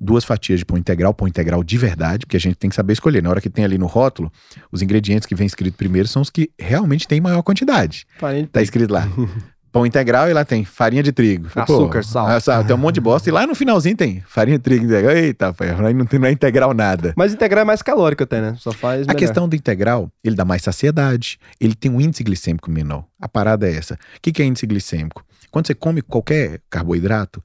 Duas 0.00 0.24
fatias 0.24 0.60
de 0.60 0.64
pão 0.64 0.78
integral, 0.78 1.12
pão 1.12 1.26
integral 1.28 1.62
de 1.62 1.76
verdade, 1.76 2.24
porque 2.24 2.36
a 2.38 2.40
gente 2.40 2.54
tem 2.56 2.70
que 2.70 2.76
saber 2.76 2.92
escolher. 2.94 3.22
Na 3.22 3.28
hora 3.30 3.40
que 3.40 3.50
tem 3.50 3.64
ali 3.64 3.76
no 3.76 3.86
rótulo, 3.86 4.32
os 4.72 4.80
ingredientes 4.80 5.26
que 5.26 5.34
vem 5.34 5.46
escrito 5.46 5.76
primeiro 5.76 6.06
são 6.08 6.22
os 6.22 6.30
que 6.30 6.50
realmente 6.58 7.06
têm 7.06 7.20
maior 7.20 7.42
quantidade. 7.42 8.06
De 8.18 8.46
Tá 8.46 8.62
escrito 8.62 8.92
lá. 8.94 9.06
Pão 9.78 9.86
integral 9.86 10.28
e 10.28 10.32
lá 10.32 10.44
tem 10.44 10.64
farinha 10.64 11.02
de 11.02 11.12
trigo. 11.12 11.48
Falei, 11.48 11.64
Açúcar, 11.64 12.02
sal. 12.02 12.26
ah, 12.26 12.40
sal, 12.40 12.64
Tem 12.64 12.74
um 12.74 12.78
monte 12.78 12.96
de 12.96 13.00
bosta. 13.00 13.28
E 13.28 13.32
lá 13.32 13.46
no 13.46 13.54
finalzinho 13.54 13.96
tem 13.96 14.20
farinha 14.26 14.58
de 14.58 14.64
trigo 14.64 14.84
integral. 14.84 15.16
Eita, 15.16 15.52
pai, 15.52 15.70
aí 15.70 15.94
não, 15.94 16.04
tem, 16.04 16.18
não 16.18 16.26
é 16.26 16.32
integral 16.32 16.74
nada. 16.74 17.14
Mas 17.16 17.32
integral 17.32 17.62
é 17.62 17.64
mais 17.64 17.80
calórico 17.80 18.24
até, 18.24 18.40
né? 18.40 18.56
Só 18.58 18.72
faz. 18.72 19.02
A 19.02 19.06
melhor. 19.06 19.14
questão 19.14 19.48
do 19.48 19.54
integral, 19.54 20.10
ele 20.24 20.34
dá 20.34 20.44
mais 20.44 20.62
saciedade, 20.62 21.38
ele 21.60 21.74
tem 21.74 21.90
um 21.90 22.00
índice 22.00 22.24
glicêmico 22.24 22.70
menor. 22.70 23.04
A 23.20 23.28
parada 23.28 23.68
é 23.68 23.76
essa. 23.76 23.94
O 23.94 23.98
que, 24.20 24.32
que 24.32 24.42
é 24.42 24.44
índice 24.44 24.66
glicêmico? 24.66 25.24
Quando 25.50 25.66
você 25.66 25.74
come 25.74 26.02
qualquer 26.02 26.60
carboidrato, 26.68 27.42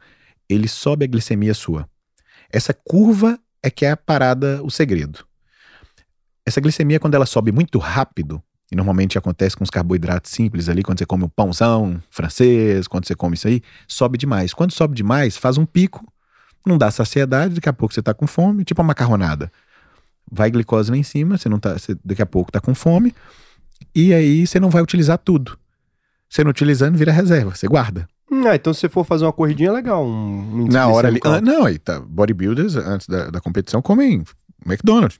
ele 0.49 0.67
sobe 0.67 1.05
a 1.05 1.07
glicemia 1.07 1.53
sua. 1.53 1.87
Essa 2.51 2.73
curva 2.73 3.39
é 3.61 3.69
que 3.69 3.85
é 3.85 3.91
a 3.91 3.97
parada, 3.97 4.59
o 4.63 4.69
segredo. 4.69 5.25
Essa 6.45 6.59
glicemia, 6.59 6.99
quando 6.99 7.13
ela 7.13 7.25
sobe 7.25 7.51
muito 7.51 7.77
rápido, 7.79 8.43
e 8.71 8.75
normalmente 8.75 9.17
acontece 9.17 9.55
com 9.55 9.63
os 9.63 9.69
carboidratos 9.69 10.31
simples 10.31 10.69
ali, 10.69 10.83
quando 10.83 10.99
você 10.99 11.05
come 11.05 11.23
um 11.23 11.29
pãozão 11.29 12.01
francês, 12.09 12.87
quando 12.87 13.05
você 13.07 13.15
come 13.15 13.35
isso 13.35 13.47
aí, 13.47 13.61
sobe 13.87 14.17
demais. 14.17 14.53
Quando 14.53 14.71
sobe 14.71 14.95
demais, 14.95 15.37
faz 15.37 15.57
um 15.57 15.65
pico, 15.65 16.05
não 16.65 16.77
dá 16.77 16.89
saciedade, 16.89 17.55
daqui 17.55 17.69
a 17.69 17.73
pouco 17.73 17.93
você 17.93 18.01
tá 18.01 18.13
com 18.13 18.25
fome, 18.25 18.63
tipo 18.63 18.81
uma 18.81 18.87
macarronada 18.87 19.51
vai 20.31 20.49
glicose 20.49 20.89
lá 20.89 20.97
em 20.97 21.03
cima, 21.03 21.37
você 21.37 21.49
não 21.49 21.59
tá, 21.59 21.73
você 21.73 21.95
daqui 22.03 22.21
a 22.21 22.25
pouco 22.25 22.51
tá 22.51 22.59
com 22.59 22.73
fome, 22.73 23.13
e 23.93 24.13
aí 24.13 24.45
você 24.45 24.59
não 24.59 24.69
vai 24.69 24.81
utilizar 24.81 25.17
tudo. 25.17 25.57
Você 26.29 26.43
não 26.43 26.49
utilizando, 26.49 26.97
vira 26.97 27.11
reserva, 27.11 27.53
você 27.53 27.67
guarda. 27.67 28.07
Hum, 28.31 28.47
ah, 28.47 28.55
então 28.55 28.73
se 28.73 28.81
você 28.81 28.89
for 28.89 29.05
fazer 29.05 29.25
uma 29.25 29.33
corridinha, 29.33 29.69
é 29.69 29.71
legal. 29.71 30.03
Um, 30.03 30.63
um 30.63 30.67
Na 30.67 30.87
hora 30.87 31.07
ali. 31.07 31.19
Ah, 31.23 31.39
não, 31.39 31.65
aí 31.65 31.77
tá. 31.77 31.99
Bodybuilders, 31.99 32.75
antes 32.75 33.07
da, 33.07 33.29
da 33.29 33.39
competição, 33.39 33.81
comem 33.81 34.23
McDonald's. 34.65 35.19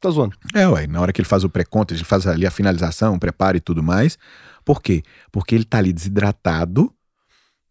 Tá 0.00 0.10
zoando. 0.10 0.34
É, 0.54 0.66
ué, 0.68 0.86
na 0.86 1.00
hora 1.00 1.12
que 1.12 1.20
ele 1.20 1.28
faz 1.28 1.44
o 1.44 1.48
pré-conta, 1.50 1.92
ele 1.94 2.04
faz 2.04 2.26
ali 2.26 2.46
a 2.46 2.50
finalização, 2.50 3.18
prepara 3.18 3.56
e 3.56 3.60
tudo 3.60 3.82
mais. 3.82 4.16
Por 4.64 4.80
quê? 4.82 5.02
Porque 5.30 5.54
ele 5.54 5.64
tá 5.64 5.78
ali 5.78 5.92
desidratado, 5.92 6.92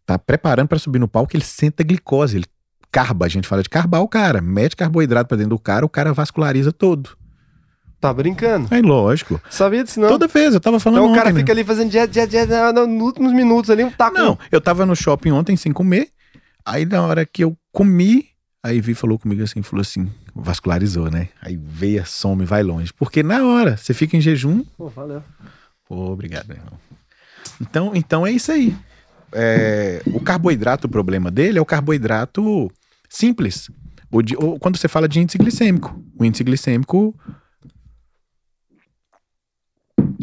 tá 0.06 0.18
preparando 0.18 0.68
para 0.68 0.78
subir 0.78 0.98
no 0.98 1.08
palco, 1.08 1.34
ele 1.36 1.44
senta 1.44 1.82
glicose, 1.82 2.36
ele 2.36 2.46
carba, 2.92 3.26
a 3.26 3.28
gente 3.28 3.46
fala 3.48 3.62
de 3.62 3.68
carbar 3.68 4.00
o 4.02 4.08
cara, 4.08 4.40
mete 4.40 4.74
carboidrato 4.76 5.28
pra 5.28 5.36
dentro 5.36 5.50
do 5.50 5.58
cara, 5.58 5.84
o 5.84 5.88
cara 5.88 6.12
vasculariza 6.12 6.72
todo. 6.72 7.10
Tá 8.00 8.12
brincando. 8.14 8.66
Aí, 8.70 8.80
lógico. 8.80 9.40
Sabia 9.50 9.84
disso 9.84 10.00
não? 10.00 10.08
Toda 10.08 10.26
vez, 10.26 10.54
eu 10.54 10.60
tava 10.60 10.80
falando 10.80 11.00
Então 11.00 11.12
o 11.12 11.14
cara 11.14 11.28
ontem, 11.28 11.34
né? 11.34 11.40
fica 11.40 11.52
ali 11.52 11.62
fazendo 11.64 11.90
dieta, 11.90 12.08
dieta, 12.08 12.28
dieta, 12.28 12.72
no- 12.72 12.86
nos 12.86 13.02
últimos 13.08 13.32
minutos 13.32 13.68
ali, 13.70 13.84
um 13.84 13.90
taco. 13.90 14.16
Não, 14.16 14.38
eu 14.50 14.60
tava 14.60 14.86
no 14.86 14.96
shopping 14.96 15.32
ontem 15.32 15.54
sem 15.56 15.70
comer. 15.70 16.08
Aí 16.64 16.86
na 16.86 17.02
hora 17.02 17.26
que 17.26 17.44
eu 17.44 17.56
comi, 17.72 18.26
aí 18.62 18.80
Vi 18.80 18.94
falou 18.94 19.18
comigo 19.18 19.42
assim, 19.42 19.60
falou 19.62 19.82
assim, 19.82 20.10
vascularizou, 20.34 21.10
né? 21.10 21.28
Aí 21.40 21.56
veio, 21.56 22.04
some, 22.06 22.44
vai 22.44 22.62
longe. 22.62 22.92
Porque 22.92 23.22
na 23.22 23.44
hora, 23.46 23.76
você 23.76 23.92
fica 23.94 24.16
em 24.16 24.20
jejum. 24.20 24.64
Pô, 24.76 24.88
valeu. 24.88 25.22
Pô, 25.88 26.10
obrigado, 26.12 26.46
meu 26.48 26.56
irmão. 26.56 26.72
Então, 27.60 27.92
então 27.94 28.26
é 28.26 28.30
isso 28.32 28.50
aí. 28.52 28.76
É, 29.32 30.02
o 30.06 30.20
carboidrato, 30.20 30.86
o 30.86 30.90
problema 30.90 31.30
dele 31.30 31.58
é 31.58 31.62
o 31.62 31.66
carboidrato 31.66 32.70
simples. 33.08 33.70
De- 34.24 34.36
quando 34.58 34.76
você 34.76 34.88
fala 34.88 35.08
de 35.08 35.20
índice 35.20 35.38
glicêmico. 35.38 36.02
O 36.18 36.24
índice 36.24 36.42
glicêmico, 36.42 37.14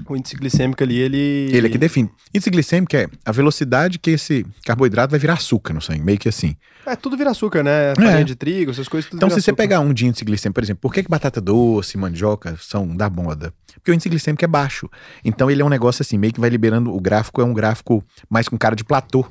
O 0.08 0.16
índice 0.16 0.36
glicêmico 0.36 0.82
ali, 0.84 0.98
ele. 0.98 1.50
ele 1.52 1.68
é 1.68 1.70
que 1.70 1.78
define. 1.78 2.10
Índice 2.34 2.50
glicêmico 2.50 2.96
é 2.96 3.08
a 3.26 3.32
velocidade 3.32 4.00
que 4.00 4.12
esse 4.12 4.46
carboidrato 4.66 5.12
vai 5.12 5.20
virar 5.20 5.34
açúcar 5.34 5.74
no 5.74 5.82
sangue, 5.82 6.02
meio 6.02 6.18
que 6.18 6.30
assim. 6.30 6.56
É, 6.86 6.96
tudo 6.96 7.18
vira 7.18 7.32
açúcar, 7.32 7.64
né? 7.64 7.94
Farinha 7.96 8.24
de 8.24 8.36
trigo, 8.36 8.72
essas 8.72 8.88
coisas, 8.88 9.10
tudo 9.10 9.18
Então, 9.18 9.30
se 9.30 9.36
você 9.36 9.52
açúcar. 9.52 9.58
pegar 9.58 9.80
um 9.82 9.94
de 9.94 10.06
índice 10.06 10.24
glicêmico, 10.24 10.56
por 10.56 10.64
exemplo, 10.64 10.82
por 10.82 10.94
que, 10.94 11.04
que 11.04 11.10
batata 11.10 11.42
doce, 11.42 11.98
mandioca 11.98 12.56
são 12.62 12.96
da 12.96 13.10
moda? 13.10 13.54
Porque 13.74 13.92
o 13.92 13.94
índice 13.94 14.08
glicêmico 14.08 14.46
é 14.46 14.48
baixo. 14.48 14.90
Então, 15.24 15.52
ele 15.52 15.62
é 15.62 15.66
um 15.66 15.70
negócio 15.70 16.02
assim, 16.02 16.18
meio 16.18 16.32
que 16.32 16.40
vai 16.40 16.50
liberando. 16.50 16.96
O 16.96 17.02
gráfico 17.02 17.42
é 17.42 17.44
um 17.44 17.54
gráfico 17.54 18.04
mais 18.30 18.48
com 18.48 18.58
cara 18.58 18.76
de 18.76 18.86
platô. 18.86 19.26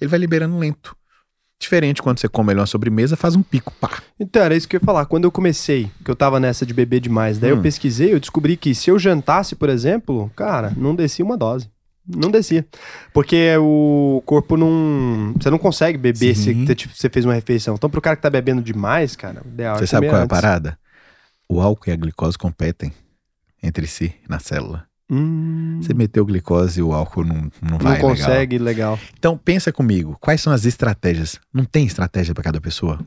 Ele 0.00 0.08
vai 0.08 0.18
liberando 0.18 0.58
lento. 0.58 0.96
Diferente 1.60 2.02
quando 2.02 2.18
você 2.20 2.28
come 2.28 2.52
ele 2.52 2.60
uma 2.60 2.66
sobremesa, 2.66 3.16
faz 3.16 3.34
um 3.34 3.42
pico, 3.42 3.72
pá. 3.80 3.90
Então, 4.20 4.42
era 4.42 4.54
isso 4.54 4.68
que 4.68 4.76
eu 4.76 4.80
ia 4.80 4.84
falar. 4.84 5.06
Quando 5.06 5.24
eu 5.24 5.32
comecei, 5.32 5.90
que 6.04 6.10
eu 6.10 6.14
tava 6.16 6.38
nessa 6.38 6.66
de 6.66 6.74
beber 6.74 7.00
demais, 7.00 7.38
daí 7.38 7.50
Hum. 7.52 7.56
eu 7.56 7.62
pesquisei, 7.62 8.12
eu 8.12 8.20
descobri 8.20 8.56
que 8.56 8.74
se 8.74 8.90
eu 8.90 8.98
jantasse, 8.98 9.54
por 9.56 9.68
exemplo, 9.70 10.30
cara, 10.36 10.72
não 10.76 10.94
descia 10.94 11.24
uma 11.24 11.36
dose. 11.36 11.70
Não 12.06 12.30
descia. 12.30 12.64
Porque 13.12 13.56
o 13.58 14.22
corpo 14.24 14.56
não. 14.56 15.34
Você 15.40 15.50
não 15.50 15.58
consegue 15.58 15.98
beber 15.98 16.36
se 16.36 16.52
Sim. 16.54 16.64
te- 16.66 16.88
você 16.88 17.08
fez 17.08 17.24
uma 17.24 17.34
refeição. 17.34 17.74
Então, 17.74 17.90
pro 17.90 18.00
cara 18.00 18.14
que 18.14 18.22
tá 18.22 18.30
bebendo 18.30 18.62
demais, 18.62 19.16
cara, 19.16 19.42
o 19.44 19.48
ideal 19.48 19.76
Você 19.76 19.84
é 19.84 19.86
sabe 19.88 20.06
qual 20.06 20.18
é 20.18 20.20
a 20.20 20.22
antes. 20.24 20.30
parada? 20.40 20.78
O 21.48 21.60
álcool 21.60 21.90
e 21.90 21.92
a 21.92 21.96
glicose 21.96 22.38
competem 22.38 22.92
entre 23.60 23.88
si 23.88 24.14
na 24.28 24.38
célula. 24.38 24.85
Hum, 25.10 25.78
Você 25.80 25.94
meteu 25.94 26.24
glicose 26.26 26.80
e 26.80 26.82
o 26.82 26.92
álcool 26.92 27.24
não, 27.24 27.34
não 27.62 27.70
não 27.72 27.78
vai 27.78 27.94
legal. 27.94 28.10
consegue, 28.10 28.58
legal. 28.58 28.98
Então, 29.18 29.38
pensa 29.38 29.72
comigo, 29.72 30.16
quais 30.20 30.40
são 30.40 30.52
as 30.52 30.64
estratégias? 30.64 31.38
Não 31.52 31.64
tem 31.64 31.86
estratégia 31.86 32.34
pra 32.34 32.42
cada 32.42 32.60
pessoa? 32.60 32.98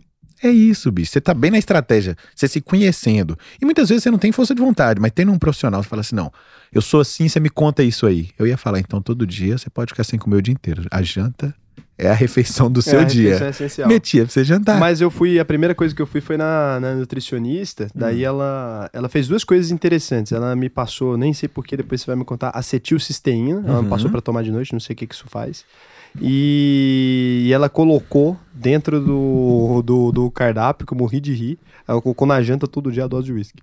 É 0.42 0.48
isso, 0.50 0.90
bicho. 0.90 1.12
Você 1.12 1.20
tá 1.20 1.34
bem 1.34 1.52
na 1.52 1.58
estratégia, 1.58 2.16
você 2.34 2.48
se 2.48 2.62
conhecendo. 2.62 3.38
E 3.62 3.66
muitas 3.66 3.90
vezes 3.90 4.04
você 4.04 4.10
não 4.12 4.18
tem 4.18 4.32
força 4.32 4.56
de 4.56 4.62
vontade, 4.62 5.02
mas 5.02 5.12
tendo 5.14 5.34
um 5.34 5.38
profissional, 5.38 5.84
você 5.84 5.90
fala 5.90 6.00
assim: 6.00 6.16
não, 6.16 6.32
eu 6.72 6.82
sou 6.82 7.02
assim, 7.02 7.28
você 7.28 7.42
me 7.42 7.50
conta 7.50 7.84
isso 7.84 8.06
aí. 8.06 8.30
Eu 8.40 8.48
ia 8.48 8.58
falar, 8.58 8.80
então 8.80 9.02
todo 9.02 9.28
dia 9.28 9.58
você 9.58 9.70
pode 9.70 9.92
ficar 9.92 10.06
sem 10.06 10.18
comer 10.18 10.38
o 10.38 10.42
dia 10.42 10.54
inteiro. 10.54 10.86
A 10.90 11.02
janta 11.02 11.54
é 12.00 12.08
a 12.10 12.14
refeição 12.14 12.72
do 12.72 12.82
seu 12.82 13.00
é, 13.00 13.04
a 13.04 13.06
dia. 13.06 13.36
é 13.44 13.50
essencial. 13.50 13.88
Metia 13.88 14.24
pra 14.24 14.32
você 14.32 14.44
jantar. 14.44 14.80
Mas 14.80 15.02
eu 15.02 15.12
fui, 15.12 15.38
a 15.38 15.44
primeira 15.46 15.76
coisa 15.76 15.94
que 15.94 16.02
eu 16.02 16.08
fui 16.08 16.22
foi 16.22 16.38
na, 16.38 16.80
na 16.80 16.96
nutricionista, 16.96 17.86
Hum. 17.88 17.90
daí 17.94 18.24
ela, 18.24 18.90
ela 18.94 19.10
fez 19.10 19.28
duas 19.28 19.44
coisas 19.44 19.70
interessantes. 19.70 20.32
Ela 20.32 20.56
me 20.56 20.70
passou, 20.70 21.18
nem 21.18 21.34
sei 21.34 21.50
porquê, 21.50 21.76
depois 21.78 22.00
você 22.02 22.08
vai 22.08 22.16
me 22.16 22.24
contar, 22.26 22.50
acetilcisteína, 22.52 23.64
ela 23.68 23.78
me 23.80 23.84
Uhum. 23.84 23.90
passou 23.90 24.10
pra 24.10 24.22
tomar 24.22 24.44
de 24.44 24.52
noite, 24.52 24.72
não 24.74 24.80
sei 24.80 24.94
o 24.94 24.98
que 24.98 25.06
que 25.06 25.14
isso 25.14 25.26
faz. 25.28 25.66
E, 26.22 27.46
e 27.48 27.54
ela 27.54 27.70
colocou 27.70 28.38
dentro 28.54 29.00
do, 29.00 29.82
do, 29.84 30.12
do 30.12 30.32
cardápio, 30.32 30.88
que 30.88 30.94
eu 30.94 30.98
morri 30.98 31.20
de 31.20 31.34
rir, 31.34 31.60
ela 31.88 32.02
colocou 32.02 32.28
na 32.28 32.42
janta 32.42 32.68
todo 32.68 32.92
dia 32.92 33.04
a 33.04 33.08
dose 33.08 33.28
de 33.28 33.34
uísque. 33.34 33.60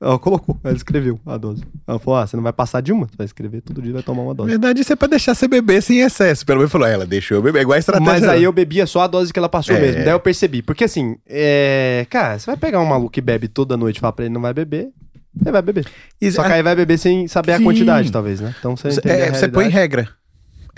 Ela 0.00 0.16
colocou, 0.16 0.56
ela 0.62 0.76
escreveu 0.76 1.18
a 1.26 1.36
dose. 1.36 1.64
Ela 1.86 1.98
falou: 1.98 2.20
ah, 2.20 2.26
você 2.26 2.36
não 2.36 2.42
vai 2.44 2.52
passar 2.52 2.80
de 2.80 2.92
uma, 2.92 3.06
você 3.06 3.16
vai 3.16 3.24
escrever 3.24 3.60
todo 3.62 3.82
dia, 3.82 3.92
vai 3.92 4.02
tomar 4.02 4.22
uma 4.22 4.28
Na 4.28 4.34
dose. 4.34 4.50
verdade, 4.50 4.80
isso 4.80 4.92
é 4.92 4.96
pra 4.96 5.08
deixar 5.08 5.34
você 5.34 5.48
beber 5.48 5.82
sem 5.82 6.00
excesso. 6.00 6.46
Pelo 6.46 6.58
menos 6.58 6.70
falou, 6.70 6.86
ela 6.86 7.04
deixou 7.04 7.36
eu 7.38 7.42
beber. 7.42 7.58
É 7.58 7.62
igual 7.62 7.74
a 7.74 7.78
estratégia. 7.80 8.12
Mas 8.12 8.24
aí 8.24 8.44
eu 8.44 8.52
bebia 8.52 8.86
só 8.86 9.00
a 9.00 9.06
dose 9.08 9.32
que 9.32 9.38
ela 9.38 9.48
passou 9.48 9.74
É. 9.74 9.80
mesmo. 9.80 10.04
Daí 10.04 10.12
eu 10.12 10.20
percebi. 10.20 10.62
Porque 10.62 10.84
assim, 10.84 11.16
é... 11.26 12.06
cara, 12.08 12.38
você 12.38 12.46
vai 12.46 12.56
pegar 12.56 12.80
um 12.80 12.86
maluco 12.86 13.10
que 13.10 13.20
bebe 13.20 13.48
toda 13.48 13.76
noite 13.76 13.96
e 13.96 14.00
falar 14.00 14.12
pra 14.12 14.24
ele 14.24 14.34
não 14.34 14.40
vai 14.40 14.54
beber, 14.54 14.90
ele 15.40 15.50
vai 15.52 15.62
beber. 15.62 15.84
Só 16.30 16.44
que 16.44 16.52
aí 16.52 16.62
vai 16.62 16.76
beber 16.76 16.96
sem 16.96 17.26
saber 17.26 17.52
a 17.52 17.58
Sim. 17.58 17.64
quantidade, 17.64 18.12
talvez, 18.12 18.40
né? 18.40 18.54
Então 18.58 18.76
você 18.76 18.88
a 19.04 19.12
é, 19.12 19.32
você 19.32 19.48
põe 19.48 19.68
regra. 19.68 20.08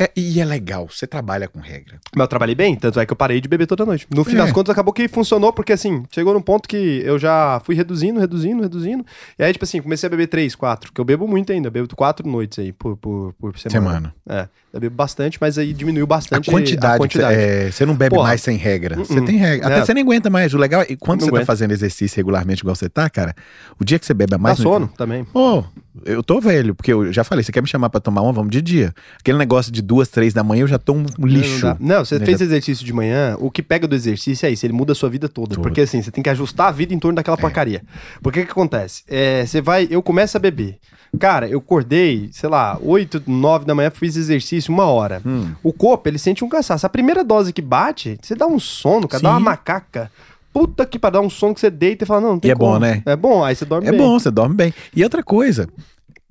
É, 0.03 0.11
e 0.17 0.41
é 0.41 0.45
legal, 0.47 0.89
você 0.89 1.07
trabalha 1.07 1.47
com 1.47 1.61
regra. 1.61 2.01
Mas 2.17 2.25
eu 2.25 2.29
trabalhei 2.29 2.55
bem, 2.55 2.75
tanto 2.75 2.99
é 2.99 3.05
que 3.05 3.13
eu 3.13 3.17
parei 3.17 3.39
de 3.39 3.47
beber 3.47 3.67
toda 3.67 3.85
noite. 3.85 4.07
No 4.11 4.25
fim 4.25 4.33
É. 4.33 4.39
das 4.39 4.51
contas, 4.51 4.73
acabou 4.73 4.95
que 4.95 5.07
funcionou, 5.09 5.53
porque 5.53 5.75
assim, 5.75 6.05
chegou 6.11 6.33
num 6.33 6.41
ponto 6.41 6.67
que 6.67 7.03
eu 7.05 7.19
já 7.19 7.61
fui 7.67 7.75
reduzindo, 7.75 8.19
reduzindo, 8.19 8.63
reduzindo. 8.63 9.05
E 9.39 9.45
aí, 9.45 9.53
tipo 9.53 9.65
assim, 9.67 9.83
comecei 9.83 10.07
a 10.07 10.11
beber 10.11 10.29
três, 10.29 10.55
quatro, 10.55 10.91
que 10.91 10.99
eu 10.99 11.05
bebo 11.05 11.29
muito 11.29 11.53
ainda, 11.53 11.69
eu 11.69 11.73
bebo 11.73 11.95
quatro 11.95 12.27
noites 12.27 12.59
aí 12.59 12.73
por, 12.73 12.97
por, 12.97 13.35
por 13.35 13.59
semana. 13.59 14.15
Semana. 14.27 14.49
É, 14.70 14.70
eu 14.73 14.81
bebo 14.81 14.95
bastante, 14.95 15.39
mas 15.41 15.59
aí 15.59 15.73
diminuiu 15.73 16.07
bastante 16.07 16.49
a 16.49 16.53
quantidade. 16.53 16.95
a 16.95 16.99
quantidade. 16.99 17.35
é, 17.41 17.71
você 17.71 17.85
não 17.87 17.95
bebe 17.95 18.15
Porra. 18.15 18.29
mais 18.29 18.41
sem 18.41 18.57
regra. 18.57 18.97
Você 18.97 19.15
Uh-uh. 19.19 19.25
tem 19.25 19.37
regra. 19.37 19.67
Até 19.67 19.79
É. 19.79 19.85
você 19.85 19.93
nem 19.95 20.03
aguenta 20.05 20.31
mais. 20.31 20.55
O 20.55 20.59
legal 20.59 20.83
é 20.83 20.97
quando 20.97 21.21
Não 21.21 21.27
você 21.27 21.31
tá 21.33 21.37
aguento. 21.39 21.47
fazendo 21.47 21.73
exercício 21.73 22.17
regularmente 22.17 22.61
igual 22.61 22.75
você 22.77 22.89
tá, 22.89 23.11
cara, 23.11 23.35
o 23.81 23.85
dia 23.85 23.99
que 23.99 24.07
você 24.07 24.15
bebe 24.15 24.35
a 24.35 24.37
Dá 24.37 24.43
mais. 24.43 24.59
sono 24.59 24.89
também. 24.97 25.25
Pô, 25.25 25.65
Eu 26.05 26.23
tô 26.23 26.41
velho, 26.41 26.73
porque 26.75 26.93
eu 26.93 27.13
já 27.13 27.25
falei, 27.25 27.43
você 27.45 27.51
quer 27.51 27.61
me 27.61 27.69
chamar 27.69 27.91
pra 27.91 28.01
tomar 28.01 28.23
uma? 28.23 28.33
Vamos 28.33 28.51
de 28.53 28.63
dia. 28.63 28.95
Aquele 29.19 29.37
negócio 29.37 29.73
de 29.73 29.83
duas, 29.83 30.09
três 30.09 30.33
da 30.33 30.43
manhã, 30.45 30.63
eu 30.63 30.69
já 30.69 30.79
tô 30.79 30.93
um 30.95 31.05
lixo. 31.27 31.67
Não, 31.67 31.73
dá. 31.75 31.77
não 31.81 32.05
você 32.05 32.19
Né, 32.19 32.25
fez 32.27 32.41
exercício 32.41 32.87
de 32.87 32.93
manhã, 32.93 33.37
o 33.41 33.51
que 33.51 33.61
pega 33.63 33.89
do 33.89 33.95
exercício 33.97 34.47
é 34.47 34.51
isso, 34.51 34.65
ele 34.65 34.73
muda 34.73 34.93
a 34.93 34.95
sua 34.95 35.11
vida 35.11 35.29
toda. 35.29 35.57
Tudo. 35.57 35.63
Porque 35.63 35.81
assim, 35.81 36.01
você 36.01 36.11
tem 36.13 36.23
que 36.23 36.31
ajustar 36.31 36.69
a 36.69 36.71
vida 36.71 36.95
em 36.95 36.99
torno 36.99 37.17
daquela 37.17 37.37
porcaria. 37.37 37.83
Porque 38.23 38.41
o 38.41 38.45
que 38.47 38.53
acontece? 38.53 39.03
É, 39.09 39.45
você 39.45 39.61
vai, 39.61 39.89
eu 39.91 40.01
começo 40.01 40.37
a 40.37 40.41
beber. 40.41 40.79
Cara, 41.19 41.49
eu 41.49 41.59
acordei, 41.59 42.29
sei 42.33 42.49
lá, 42.49 42.79
8, 42.81 43.25
9 43.27 43.65
da 43.65 43.75
manhã, 43.75 43.91
fiz 43.91 44.17
exercício 44.17 44.73
uma 44.73 44.85
hora. 44.85 45.21
Hum. 45.27 45.53
O 45.63 45.73
corpo, 45.73 46.09
ele 46.09 46.19
sente 46.19 46.45
um 46.45 46.49
cansaço. 46.49 46.87
A 46.87 46.89
primeira 46.89 47.25
dose 47.25 47.53
que 47.53 47.61
bate, 47.61 48.17
você 48.23 48.35
dá 48.35 48.47
um 48.47 48.59
sono, 48.61 49.09
cara, 49.09 49.23
dá 49.23 49.29
Sim. 49.31 49.35
uma 49.35 49.41
macaca. 49.41 50.11
Puta 50.53 50.85
que 50.87 50.99
para 50.99 51.11
dar 51.11 51.21
um 51.21 51.31
sono 51.31 51.55
que 51.55 51.61
você 51.61 51.71
deita 51.71 52.05
e 52.05 52.07
fala, 52.07 52.21
não, 52.21 52.29
não 52.31 52.39
tem 52.39 52.49
E 52.49 52.53
é 52.53 52.55
bom, 52.55 52.67
como. 52.75 52.79
né? 52.81 53.03
É 53.07 53.17
bom, 53.17 53.45
aí 53.45 53.55
você 53.55 53.65
dorme 53.65 53.87
É 53.87 53.91
bem. 53.91 54.01
bom, 54.01 54.19
você 54.19 54.31
dorme 54.31 54.55
bem. 54.55 54.75
E 54.95 55.03
outra 55.05 55.23
coisa, 55.23 55.69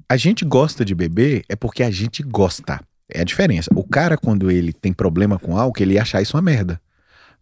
a 0.08 0.18
gente 0.18 0.44
gosta 0.46 0.84
de 0.84 0.96
beber 0.96 1.44
é 1.50 1.56
porque 1.56 1.84
a 1.84 1.92
gente 1.92 2.24
gosta. 2.24 2.80
É 3.12 3.22
a 3.22 3.24
diferença. 3.24 3.70
O 3.76 3.84
cara, 3.84 4.18
quando 4.18 4.50
ele 4.52 4.72
tem 4.74 4.94
problema 4.94 5.38
com 5.40 5.58
álcool, 5.58 5.82
ele 5.84 5.96
ia 5.96 6.02
achar 6.02 6.22
isso 6.22 6.36
uma 6.38 6.42
merda. 6.44 6.80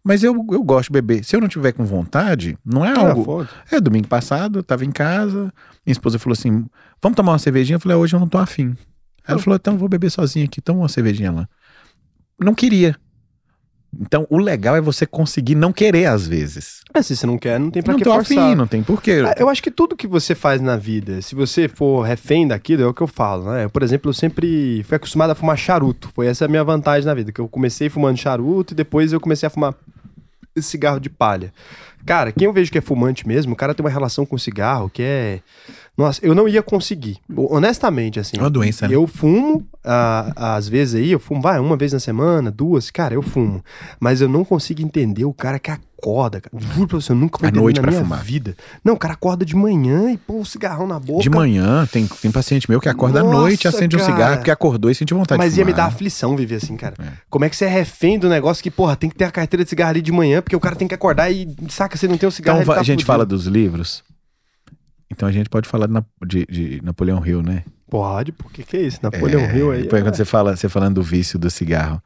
Mas 0.04 0.22
eu, 0.22 0.32
eu 0.50 0.62
gosto 0.62 0.86
de 0.88 0.92
beber. 0.92 1.24
Se 1.24 1.34
eu 1.36 1.40
não 1.40 1.48
tiver 1.48 1.72
com 1.72 1.84
vontade, 1.84 2.56
não 2.64 2.84
é 2.84 2.92
Ah, 2.96 3.10
algo. 3.10 3.24
foda. 3.24 3.48
É, 3.70 3.80
domingo 3.80 4.08
passado, 4.08 4.60
eu 4.60 4.62
tava 4.62 4.84
em 4.84 4.90
casa, 4.92 5.52
minha 5.84 5.92
esposa 5.92 6.18
falou 6.18 6.32
assim: 6.32 6.64
vamos 7.02 7.16
tomar 7.16 7.32
uma 7.32 7.38
cervejinha? 7.38 7.76
Eu 7.76 7.80
falei, 7.80 7.96
ah, 7.96 8.00
hoje 8.00 8.14
eu 8.16 8.20
não 8.20 8.28
tô 8.28 8.38
afim. 8.38 8.74
Ela 9.26 9.38
falou, 9.38 9.56
então 9.56 9.74
eu 9.74 9.78
vou 9.78 9.88
beber 9.88 10.10
sozinha 10.10 10.44
aqui, 10.46 10.60
toma 10.62 10.80
uma 10.80 10.88
cervejinha 10.88 11.30
lá. 11.30 11.48
Não 12.40 12.54
queria. 12.54 12.96
Então, 14.00 14.26
o 14.28 14.36
legal 14.38 14.76
é 14.76 14.80
você 14.80 15.06
conseguir 15.06 15.54
não 15.54 15.72
querer 15.72 16.06
às 16.06 16.26
vezes. 16.26 16.82
É, 16.92 17.00
se 17.00 17.16
você 17.16 17.26
não 17.26 17.38
quer, 17.38 17.58
não 17.58 17.70
tem 17.70 17.82
pra 17.82 17.92
não 17.92 17.98
que 17.98 18.04
tô 18.04 18.12
forçar. 18.12 18.38
afim, 18.38 18.54
não 18.54 18.66
tem 18.66 18.82
porquê. 18.82 19.22
Ah, 19.26 19.34
Eu 19.38 19.48
acho 19.48 19.62
que 19.62 19.70
tudo 19.70 19.96
que 19.96 20.06
você 20.06 20.34
faz 20.34 20.60
na 20.60 20.76
vida, 20.76 21.22
se 21.22 21.34
você 21.34 21.68
for 21.68 22.02
refém 22.02 22.46
daquilo, 22.46 22.82
é 22.82 22.86
o 22.86 22.92
que 22.94 23.00
eu 23.00 23.06
falo, 23.06 23.50
né? 23.50 23.66
Por 23.68 23.82
exemplo, 23.82 24.10
eu 24.10 24.14
sempre 24.14 24.82
fui 24.84 24.96
acostumado 24.96 25.30
a 25.30 25.34
fumar 25.34 25.56
charuto. 25.56 26.10
Foi 26.14 26.26
essa 26.26 26.44
a 26.44 26.48
minha 26.48 26.62
vantagem 26.62 27.06
na 27.06 27.14
vida, 27.14 27.32
que 27.32 27.40
eu 27.40 27.48
comecei 27.48 27.88
fumando 27.88 28.18
charuto 28.18 28.74
e 28.74 28.76
depois 28.76 29.12
eu 29.12 29.20
comecei 29.20 29.46
a 29.46 29.50
fumar 29.50 29.74
cigarro 30.60 30.98
de 31.00 31.08
palha. 31.08 31.52
Cara, 32.04 32.32
quem 32.32 32.46
eu 32.46 32.52
vejo 32.52 32.70
que 32.70 32.78
é 32.78 32.80
fumante 32.80 33.26
mesmo, 33.26 33.52
o 33.52 33.56
cara 33.56 33.74
tem 33.74 33.84
uma 33.84 33.90
relação 33.90 34.26
com 34.26 34.36
cigarro 34.38 34.90
que 34.90 35.02
é. 35.02 35.40
Nossa, 35.98 36.24
eu 36.24 36.32
não 36.32 36.48
ia 36.48 36.62
conseguir. 36.62 37.18
Honestamente, 37.36 38.20
assim. 38.20 38.36
É 38.38 38.40
uma 38.40 38.48
doença, 38.48 38.86
né? 38.86 38.94
Eu 38.94 39.04
fumo, 39.08 39.66
ah, 39.84 40.54
às 40.54 40.68
vezes 40.68 40.94
aí, 40.94 41.10
eu 41.10 41.18
fumo, 41.18 41.42
vai, 41.42 41.58
uma 41.58 41.76
vez 41.76 41.92
na 41.92 41.98
semana, 41.98 42.52
duas, 42.52 42.88
cara, 42.88 43.14
eu 43.14 43.22
fumo. 43.22 43.60
Mas 43.98 44.20
eu 44.20 44.28
não 44.28 44.44
consigo 44.44 44.80
entender 44.80 45.24
o 45.24 45.32
cara 45.34 45.58
que 45.58 45.72
acorda, 45.72 46.40
cara. 46.40 46.56
Juro 46.74 46.86
pra 46.86 47.00
você, 47.00 47.10
eu 47.10 47.16
nunca 47.16 47.38
vou 47.50 47.62
noite 47.62 47.76
na 47.78 47.82
pra 47.82 47.90
minha 47.90 48.04
fumar. 48.04 48.22
vida. 48.22 48.56
Não, 48.84 48.94
o 48.94 48.96
cara 48.96 49.14
acorda 49.14 49.44
de 49.44 49.56
manhã 49.56 50.12
e 50.12 50.16
pô 50.16 50.38
o 50.40 50.46
cigarrão 50.46 50.86
na 50.86 51.00
boca. 51.00 51.20
De 51.22 51.30
manhã, 51.30 51.84
tem, 51.90 52.06
tem 52.06 52.30
paciente 52.30 52.70
meu 52.70 52.80
que 52.80 52.88
acorda 52.88 53.20
Nossa, 53.20 53.36
à 53.36 53.40
noite, 53.40 53.66
acende 53.66 53.96
um 53.96 53.98
cara. 53.98 54.12
cigarro 54.12 54.36
porque 54.36 54.50
acordou 54.52 54.90
e 54.92 54.94
sentiu 54.94 55.18
vontade 55.18 55.36
Mas 55.38 55.54
de 55.54 55.58
ia 55.60 55.64
fumar. 55.64 55.74
me 55.74 55.76
dar 55.76 55.88
né? 55.88 55.94
aflição 55.94 56.36
viver 56.36 56.54
assim, 56.56 56.76
cara. 56.76 56.94
É. 57.00 57.08
Como 57.28 57.44
é 57.44 57.50
que 57.50 57.56
você 57.56 57.64
é 57.64 57.68
refém 57.68 58.18
do 58.20 58.28
negócio 58.28 58.62
que, 58.62 58.70
porra, 58.70 58.94
tem 58.94 59.10
que 59.10 59.16
ter 59.16 59.24
a 59.24 59.32
carteira 59.32 59.64
de 59.64 59.70
cigarro 59.70 59.90
ali 59.90 60.00
de 60.00 60.12
manhã, 60.12 60.40
porque 60.40 60.54
o 60.54 60.60
cara 60.60 60.76
tem 60.76 60.86
que 60.86 60.94
acordar 60.94 61.28
e, 61.32 61.48
saca, 61.68 61.96
você 61.96 62.06
não 62.06 62.16
tem 62.16 62.28
o 62.28 62.32
cigarro 62.32 62.62
Então 62.62 62.72
tá 62.74 62.80
a 62.80 62.84
gente 62.84 62.98
fudido. 62.98 63.06
fala 63.06 63.26
dos 63.26 63.46
livros. 63.46 64.04
Então 65.10 65.28
a 65.28 65.32
gente 65.32 65.48
pode 65.48 65.68
falar 65.68 65.88
de, 66.26 66.46
de- 66.46 66.80
Napoleão 66.82 67.24
Hill, 67.26 67.42
né? 67.42 67.64
Pode, 67.90 68.34
o 68.44 68.48
que 68.50 68.76
é 68.76 68.82
isso? 68.82 68.98
Napoleão 69.02 69.40
É, 69.42 69.56
Hill 69.56 69.70
aí. 69.72 69.82
Depois, 69.82 70.00
é- 70.02 70.04
quando 70.04 70.14
você 70.14 70.24
fala, 70.24 70.54
você 70.56 70.68
falando 70.68 70.96
do 70.96 71.02
vício 71.02 71.38
do 71.38 71.48
cigarro, 71.50 72.02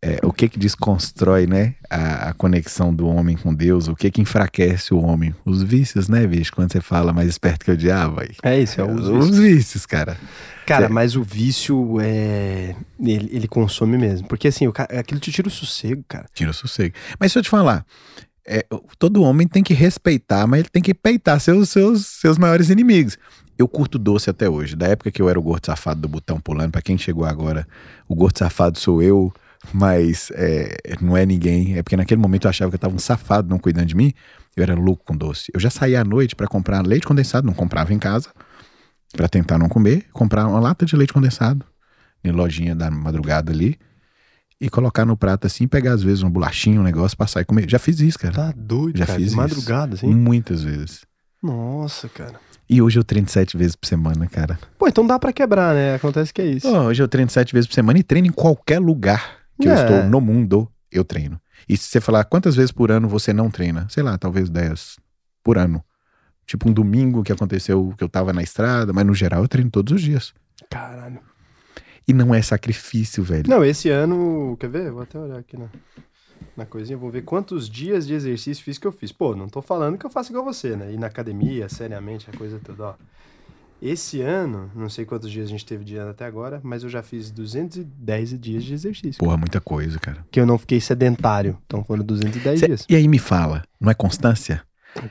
é, 0.00 0.18
o 0.22 0.32
que 0.32 0.48
que 0.48 0.58
desconstrói, 0.58 1.46
né, 1.46 1.74
a, 1.90 2.28
a 2.30 2.34
conexão 2.34 2.94
do 2.94 3.06
homem 3.08 3.36
com 3.36 3.52
Deus? 3.54 3.88
O 3.88 3.94
que 3.96 4.10
que 4.10 4.20
enfraquece 4.20 4.94
o 4.94 5.00
homem? 5.00 5.34
Os 5.44 5.62
vícios, 5.62 6.08
né, 6.08 6.26
bicho? 6.26 6.52
Quando 6.54 6.72
você 6.72 6.80
fala 6.80 7.12
mais 7.12 7.28
esperto 7.28 7.64
que 7.64 7.70
o 7.70 7.76
diabo, 7.76 8.20
aí. 8.20 8.30
É 8.42 8.58
isso, 8.58 8.80
é 8.80 8.84
os 8.84 9.08
Os 9.08 9.26
vícios. 9.26 9.38
vícios, 9.38 9.86
cara. 9.86 10.16
Cara, 10.66 10.88
mas 10.88 11.16
o 11.16 11.22
vício 11.22 11.96
é. 12.00 12.74
Ele, 13.00 13.28
ele 13.32 13.48
consome 13.48 13.96
mesmo. 13.96 14.28
Porque 14.28 14.48
assim, 14.48 14.66
o 14.66 14.72
aquilo 14.98 15.18
te 15.20 15.32
tira 15.32 15.48
o 15.48 15.50
sossego, 15.50 16.04
cara. 16.06 16.26
Tira 16.34 16.50
o 16.50 16.54
sossego. 16.54 16.94
Mas 17.18 17.32
se 17.32 17.38
eu 17.38 17.42
te 17.42 17.48
falar, 17.48 17.86
é, 18.48 18.64
todo 18.98 19.22
homem 19.22 19.46
tem 19.46 19.62
que 19.62 19.74
respeitar, 19.74 20.46
mas 20.46 20.60
ele 20.60 20.68
tem 20.70 20.82
que 20.82 20.94
peitar 20.94 21.38
seus, 21.38 21.68
seus, 21.68 22.06
seus 22.06 22.38
maiores 22.38 22.70
inimigos. 22.70 23.18
Eu 23.58 23.68
curto 23.68 23.98
doce 23.98 24.30
até 24.30 24.48
hoje. 24.48 24.74
Da 24.74 24.86
época 24.86 25.10
que 25.10 25.20
eu 25.20 25.28
era 25.28 25.38
o 25.38 25.42
gordo 25.42 25.66
safado 25.66 26.00
do 26.00 26.08
botão 26.08 26.40
pulando, 26.40 26.72
pra 26.72 26.80
quem 26.80 26.96
chegou 26.96 27.24
agora, 27.26 27.68
o 28.08 28.14
gordo 28.14 28.38
safado 28.38 28.78
sou 28.78 29.02
eu, 29.02 29.32
mas 29.72 30.30
é, 30.34 30.76
não 31.00 31.16
é 31.16 31.26
ninguém. 31.26 31.76
É 31.76 31.82
porque 31.82 31.96
naquele 31.96 32.20
momento 32.20 32.46
eu 32.46 32.50
achava 32.50 32.70
que 32.70 32.76
eu 32.76 32.80
tava 32.80 32.94
um 32.94 32.98
safado 32.98 33.48
não 33.48 33.58
cuidando 33.58 33.86
de 33.86 33.96
mim. 33.96 34.14
Eu 34.56 34.62
era 34.62 34.74
louco 34.74 35.04
com 35.04 35.16
doce. 35.16 35.50
Eu 35.52 35.60
já 35.60 35.70
saía 35.70 36.00
à 36.00 36.04
noite 36.04 36.34
pra 36.34 36.46
comprar 36.46 36.84
leite 36.86 37.06
condensado, 37.06 37.46
não 37.46 37.54
comprava 37.54 37.92
em 37.92 37.98
casa, 37.98 38.30
pra 39.12 39.28
tentar 39.28 39.58
não 39.58 39.68
comer, 39.68 40.06
comprar 40.12 40.46
uma 40.46 40.58
lata 40.58 40.86
de 40.86 40.96
leite 40.96 41.12
condensado 41.12 41.66
em 42.24 42.30
lojinha 42.30 42.74
da 42.74 42.90
madrugada 42.90 43.52
ali 43.52 43.78
e 44.60 44.68
colocar 44.68 45.04
no 45.04 45.16
prato 45.16 45.46
assim, 45.46 45.66
pegar 45.68 45.92
às 45.92 46.02
vezes 46.02 46.22
uma 46.22 46.30
bolachinha, 46.30 46.80
um 46.80 46.84
negócio, 46.84 47.16
passar 47.16 47.40
e 47.40 47.44
comer. 47.44 47.68
Já 47.68 47.78
fiz 47.78 48.00
isso, 48.00 48.18
cara. 48.18 48.34
Tá 48.34 48.54
doido, 48.56 48.98
Já 48.98 49.06
cara. 49.06 49.18
fiz 49.18 49.26
de 49.26 49.32
isso. 49.32 49.36
madrugada, 49.36 49.94
assim. 49.94 50.12
Muitas 50.12 50.62
vezes. 50.62 51.02
Nossa, 51.42 52.08
cara. 52.08 52.34
E 52.68 52.82
hoje 52.82 52.98
eu 52.98 53.04
treino 53.04 53.28
sete 53.28 53.56
vezes 53.56 53.74
por 53.76 53.86
semana, 53.86 54.26
cara. 54.26 54.58
Pô, 54.78 54.86
então 54.88 55.06
dá 55.06 55.18
pra 55.18 55.32
quebrar, 55.32 55.74
né? 55.74 55.94
Acontece 55.94 56.34
que 56.34 56.42
é 56.42 56.46
isso. 56.46 56.68
Ó, 56.68 56.86
hoje 56.86 57.02
eu 57.02 57.08
treino 57.08 57.30
sete 57.30 57.52
vezes 57.54 57.66
por 57.66 57.74
semana 57.74 57.98
e 57.98 58.02
treino 58.02 58.28
em 58.28 58.32
qualquer 58.32 58.78
lugar 58.80 59.36
que 59.60 59.68
eu 59.68 59.72
É. 59.72 59.80
estou 59.82 60.04
no 60.10 60.20
mundo, 60.20 60.70
eu 60.92 61.04
treino. 61.04 61.40
E 61.68 61.76
se 61.76 61.84
você 61.84 62.00
falar 62.00 62.24
quantas 62.24 62.56
vezes 62.56 62.70
por 62.72 62.90
ano 62.90 63.08
você 63.08 63.32
não 63.32 63.50
treina? 63.50 63.86
Sei 63.88 64.02
lá, 64.02 64.18
talvez 64.18 64.50
dez 64.50 64.96
por 65.42 65.56
ano. 65.56 65.82
Tipo 66.46 66.68
um 66.68 66.72
domingo 66.72 67.22
que 67.22 67.32
aconteceu 67.32 67.94
que 67.96 68.02
eu 68.04 68.08
tava 68.08 68.32
na 68.32 68.42
estrada, 68.42 68.92
mas 68.92 69.06
no 69.06 69.14
geral 69.14 69.42
eu 69.42 69.48
treino 69.48 69.70
todos 69.70 69.92
os 69.94 70.02
dias. 70.02 70.34
Caralho. 70.70 71.20
E 72.08 72.12
não 72.14 72.34
é 72.34 72.40
sacrifício, 72.40 73.22
velho. 73.22 73.44
Não, 73.48 73.62
esse 73.64 73.90
ano. 73.90 74.56
Quer 74.58 74.70
ver? 74.70 74.90
Vou 74.90 75.02
até 75.02 75.18
olhar 75.18 75.38
aqui 75.38 75.56
na, 75.58 75.66
na 76.56 76.64
coisinha. 76.64 76.96
Vou 76.96 77.10
ver 77.10 77.22
quantos 77.22 77.68
dias 77.68 78.06
de 78.06 78.14
exercício 78.14 78.64
físico 78.64 78.88
eu 78.88 78.92
fiz. 78.92 79.12
Pô, 79.12 79.36
não 79.36 79.46
tô 79.48 79.60
falando 79.60 79.98
que 79.98 80.06
eu 80.06 80.10
faço 80.10 80.32
igual 80.32 80.44
você, 80.44 80.74
né? 80.74 80.90
Ir 80.92 80.98
na 80.98 81.06
academia, 81.06 81.68
seriamente, 81.68 82.28
a 82.32 82.36
coisa 82.36 82.58
toda, 82.64 82.82
ó. 82.84 82.94
Esse 83.80 84.20
ano, 84.22 84.68
não 84.74 84.88
sei 84.88 85.04
quantos 85.04 85.30
dias 85.30 85.46
a 85.46 85.50
gente 85.50 85.64
teve 85.64 85.84
de 85.84 85.94
ano 85.96 86.10
até 86.10 86.24
agora, 86.24 86.60
mas 86.64 86.82
eu 86.82 86.88
já 86.88 87.00
fiz 87.00 87.30
210 87.30 88.40
dias 88.40 88.64
de 88.64 88.74
exercício. 88.74 89.18
Porra, 89.20 89.36
muita 89.36 89.60
coisa, 89.60 90.00
cara. 90.00 90.26
Que 90.32 90.40
eu 90.40 90.46
não 90.46 90.58
fiquei 90.58 90.80
sedentário. 90.80 91.56
Então 91.64 91.84
foram 91.84 92.02
210 92.02 92.58
Cê- 92.58 92.66
dias. 92.66 92.86
e 92.88 92.96
aí 92.96 93.06
me 93.06 93.20
fala, 93.20 93.62
não 93.80 93.88
é 93.88 93.94
constância? 93.94 94.62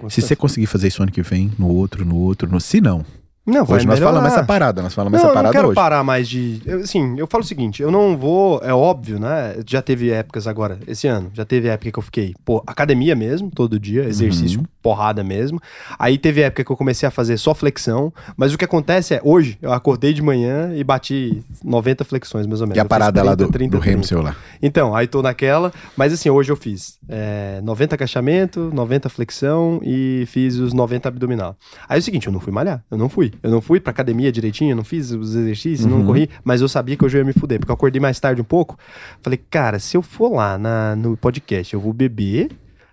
Se 0.09 0.21
você 0.21 0.35
conseguir 0.35 0.65
fazer 0.65 0.89
isso 0.89 1.01
ano 1.01 1.11
que 1.13 1.21
vem, 1.21 1.49
no 1.57 1.69
outro, 1.69 2.03
no 2.03 2.17
outro, 2.17 2.49
no... 2.51 2.59
se 2.59 2.81
não. 2.81 3.05
Não, 3.47 3.61
Hoje 3.63 3.87
nós 3.87 3.97
melhorar. 3.97 4.11
falamos 4.11 4.33
essa 4.33 4.43
parada, 4.43 4.81
nós 4.81 4.93
falamos 4.93 5.13
Não, 5.13 5.19
essa 5.19 5.27
eu 5.27 5.29
não 5.29 5.35
parada 5.35 5.53
quero 5.55 5.67
hoje. 5.69 5.75
parar 5.75 6.03
mais 6.03 6.27
de. 6.27 6.61
Eu, 6.65 6.79
assim, 6.81 7.17
eu 7.17 7.25
falo 7.25 7.45
o 7.45 7.47
seguinte: 7.47 7.81
eu 7.81 7.89
não 7.89 8.17
vou. 8.17 8.59
É 8.61 8.73
óbvio, 8.73 9.17
né? 9.17 9.55
Já 9.65 9.81
teve 9.81 10.11
épocas 10.11 10.47
agora, 10.47 10.77
esse 10.85 11.07
ano. 11.07 11.31
Já 11.33 11.45
teve 11.45 11.69
época 11.69 11.89
que 11.91 11.97
eu 11.97 12.03
fiquei, 12.03 12.35
pô, 12.43 12.61
academia 12.67 13.15
mesmo, 13.15 13.49
todo 13.49 13.79
dia, 13.79 14.03
exercício, 14.03 14.59
Uhum. 14.59 14.65
porrada 14.83 15.23
mesmo. 15.23 15.61
Aí 15.97 16.17
teve 16.17 16.41
época 16.41 16.65
que 16.65 16.71
eu 16.71 16.75
comecei 16.75 17.07
a 17.07 17.11
fazer 17.11 17.37
só 17.37 17.55
flexão. 17.55 18.13
Mas 18.35 18.53
o 18.53 18.57
que 18.57 18.65
acontece 18.65 19.13
é, 19.13 19.21
hoje, 19.23 19.57
eu 19.61 19.71
acordei 19.71 20.13
de 20.13 20.21
manhã 20.21 20.73
e 20.75 20.83
bati 20.83 21.41
90 21.63 22.03
flexões, 22.03 22.45
mais 22.45 22.59
ou 22.59 22.67
menos. 22.67 22.77
E 22.77 22.81
a 22.81 22.85
parada 22.85 23.23
lá 23.23 23.31
30, 23.33 23.45
do, 23.45 23.51
30, 23.53 23.71
do 23.77 23.79
remo 23.81 24.01
30. 24.01 24.07
seu 24.07 24.21
lá. 24.21 24.35
Então, 24.61 24.93
aí 24.93 25.07
tô 25.07 25.21
naquela. 25.21 25.71
Mas 25.95 26.11
assim, 26.11 26.29
hoje 26.29 26.51
eu 26.51 26.57
fiz 26.57 26.97
é, 27.07 27.61
90 27.63 27.95
agachamento, 27.95 28.69
90 28.73 29.07
flexão 29.07 29.79
e 29.83 30.25
fiz 30.27 30.57
os 30.57 30.73
90 30.73 31.07
abdominal. 31.07 31.55
Aí 31.87 31.97
é 31.97 31.99
o 31.99 32.03
seguinte, 32.03 32.27
eu 32.27 32.33
não 32.33 32.41
fui 32.41 32.51
malhar. 32.51 32.83
Eu 32.91 32.97
não 32.97 33.07
fui. 33.07 33.31
Eu 33.43 33.51
não 33.51 33.61
fui 33.61 33.79
pra 33.79 33.91
academia 33.91 34.31
direitinho, 34.31 34.75
não 34.75 34.83
fiz 34.83 35.11
os 35.11 35.35
exercícios, 35.35 35.85
não 35.89 35.99
Uhum. 35.99 36.05
corri. 36.05 36.29
Mas 36.43 36.61
eu 36.61 36.67
sabia 36.67 36.95
que 36.95 37.05
hoje 37.05 37.17
eu 37.17 37.19
ia 37.19 37.25
me 37.25 37.33
fuder, 37.33 37.59
porque 37.59 37.71
eu 37.71 37.75
acordei 37.75 37.99
mais 37.99 38.19
tarde 38.19 38.41
um 38.41 38.45
pouco. 38.45 38.77
Falei, 39.21 39.39
cara, 39.49 39.79
se 39.79 39.95
eu 39.97 40.01
for 40.01 40.33
lá 40.33 40.57
na, 40.57 40.95
no 40.95 41.15
podcast, 41.17 41.73
eu 41.73 41.79
vou 41.79 41.93
beber. 41.93 42.49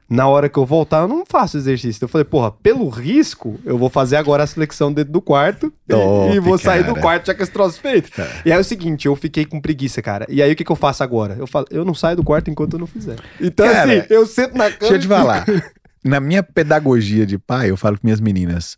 Na 0.06 0.28
hora 0.28 0.50
que 0.50 0.58
eu 0.58 0.66
voltar, 0.66 0.98
eu 1.00 1.08
não 1.08 1.24
faço 1.26 1.56
exercício. 1.56 1.96
Então 1.96 2.06
eu 2.06 2.10
falei, 2.10 2.26
porra, 2.26 2.50
pelo 2.52 2.88
risco, 2.90 3.58
eu 3.64 3.78
vou 3.78 3.88
fazer 3.88 4.16
agora 4.16 4.44
a 4.44 4.46
flexão 4.46 4.92
dentro 4.92 5.10
do 5.10 5.20
quarto 5.20 5.72
e- 5.88 5.92
Top, 5.92 6.34
e, 6.36 6.38
vou 6.38 6.58
sair 6.58 6.84
do 6.84 6.94
quarto 6.94 7.26
já 7.26 7.34
com 7.34 7.42
esse 7.42 7.50
troço 7.50 7.80
feito. 7.80 8.10
E 8.44 8.52
aí 8.52 8.58
é 8.58 8.60
o 8.60 8.62
seguinte, 8.62 9.06
eu 9.06 9.16
fiquei 9.16 9.46
com 9.46 9.58
preguiça, 9.62 10.02
cara. 10.02 10.26
E 10.28 10.42
aí 10.42 10.52
o 10.52 10.56
que, 10.56 10.62
que 10.62 10.70
eu 10.70 10.76
faço 10.76 11.02
agora? 11.02 11.34
Eu 11.38 11.46
falo, 11.46 11.66
eu 11.70 11.86
não 11.86 11.94
saio 11.94 12.16
do 12.18 12.22
quarto 12.22 12.50
enquanto 12.50 12.74
eu 12.74 12.78
não 12.80 12.86
fizer. 12.86 13.16
Então, 13.40 13.66
Cara, 13.66 13.92
assim, 14.00 14.06
eu 14.10 14.26
sento 14.26 14.56
na 14.58 14.64
cama. 14.66 14.76
Deixa 14.78 14.94
eu 14.94 15.00
te 15.00 15.08
falar. 15.08 15.46
Na 16.04 16.20
minha 16.20 16.42
pedagogia 16.42 17.24
de 17.24 17.38
pai, 17.38 17.70
eu 17.70 17.76
falo 17.78 17.96
com 17.98 18.06
minhas 18.06 18.20
meninas. 18.20 18.76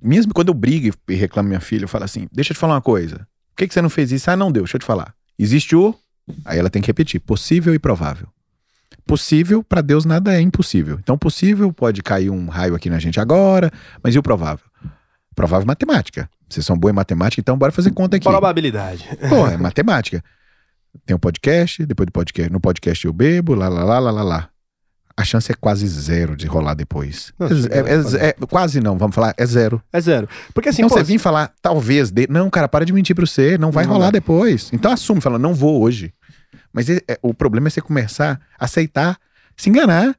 Mesmo 0.00 0.32
quando 0.34 0.48
eu 0.48 0.54
brigo 0.54 0.94
e- 1.08 1.14
reclamo 1.14 1.48
minha 1.48 1.60
filha, 1.60 1.84
eu 1.84 1.88
falo 1.88 2.04
assim: 2.04 2.28
deixa 2.32 2.52
eu 2.52 2.54
te 2.56 2.60
falar 2.60 2.74
uma 2.74 2.82
coisa. 2.82 3.18
Por 3.54 3.58
que, 3.58 3.68
que 3.68 3.74
você 3.74 3.82
não 3.82 3.90
fez 3.90 4.10
isso? 4.12 4.30
Ah, 4.30 4.36
não 4.36 4.50
deu, 4.50 4.62
deixa 4.64 4.76
eu 4.76 4.80
te 4.80 4.86
falar. 4.86 5.14
Existe 5.38 5.74
o. 5.76 5.94
Aí 6.44 6.58
ela 6.58 6.70
tem 6.70 6.82
que 6.82 6.88
repetir: 6.88 7.20
possível 7.20 7.74
e 7.74 7.78
provável. 7.78 8.28
Possível, 9.06 9.62
pra 9.62 9.82
Deus 9.82 10.04
nada 10.04 10.34
é 10.34 10.40
impossível. 10.40 10.98
Então, 11.02 11.18
possível 11.18 11.72
pode 11.72 12.02
cair 12.02 12.30
um 12.30 12.48
raio 12.48 12.74
aqui 12.74 12.88
na 12.88 12.98
gente 12.98 13.20
agora, 13.20 13.70
mas 14.02 14.14
e 14.14 14.18
o 14.18 14.22
provável? 14.22 14.64
Provável 15.34 15.64
é 15.64 15.66
matemática. 15.66 16.28
Vocês 16.48 16.64
são 16.64 16.78
bons 16.78 16.90
em 16.90 16.94
matemática, 16.94 17.40
então 17.40 17.56
bora 17.58 17.70
fazer 17.72 17.90
conta 17.90 18.16
aqui. 18.16 18.24
Probabilidade. 18.24 19.06
Pô, 19.28 19.46
é 19.46 19.56
matemática. 19.56 20.22
Tem 21.04 21.14
um 21.14 21.18
podcast, 21.18 21.84
depois 21.84 22.06
do 22.06 22.12
podcast, 22.12 22.50
no 22.52 22.60
podcast 22.60 23.04
eu 23.04 23.12
bebo, 23.12 23.54
lá, 23.54 23.68
lá, 23.68 23.84
lá, 23.84 23.98
lá, 23.98 24.10
lá, 24.10 24.22
lá. 24.22 24.48
A 25.16 25.24
chance 25.24 25.50
é 25.50 25.54
quase 25.54 25.86
zero 25.86 26.36
de 26.36 26.46
rolar 26.46 26.74
depois. 26.74 27.32
É- 27.70 27.78
é- 27.78 27.98
vai 27.98 28.20
é- 28.28 28.32
quase 28.48 28.80
não, 28.80 28.98
vamos 28.98 29.14
falar, 29.14 29.34
é 29.36 29.46
zero. 29.46 29.82
É 29.92 30.00
zero. 30.00 30.28
Porque 30.52 30.68
assim, 30.68 30.82
então 30.82 30.88
pô, 30.88 30.96
você 30.96 31.04
vir 31.04 31.18
falar, 31.18 31.52
talvez, 31.62 32.10
dê. 32.10 32.26
não, 32.28 32.50
cara, 32.50 32.68
para 32.68 32.84
de 32.84 32.92
mentir 32.92 33.14
pra 33.14 33.24
você, 33.26 33.56
não 33.56 33.70
vai 33.70 33.84
Não 33.84 33.92
rolar 33.92 34.06
dá. 34.06 34.12
depois. 34.12 34.70
Então 34.72 34.90
assume, 34.90 35.20
fala, 35.20 35.38
não 35.38 35.54
vou 35.54 35.80
hoje. 35.82 36.12
Mas 36.72 36.88
é- 36.90 37.00
é- 37.08 37.18
o 37.22 37.32
problema 37.32 37.68
é 37.68 37.70
você 37.70 37.80
começar 37.80 38.40
a 38.58 38.64
aceitar, 38.64 39.16
se 39.56 39.70
enganar. 39.70 40.16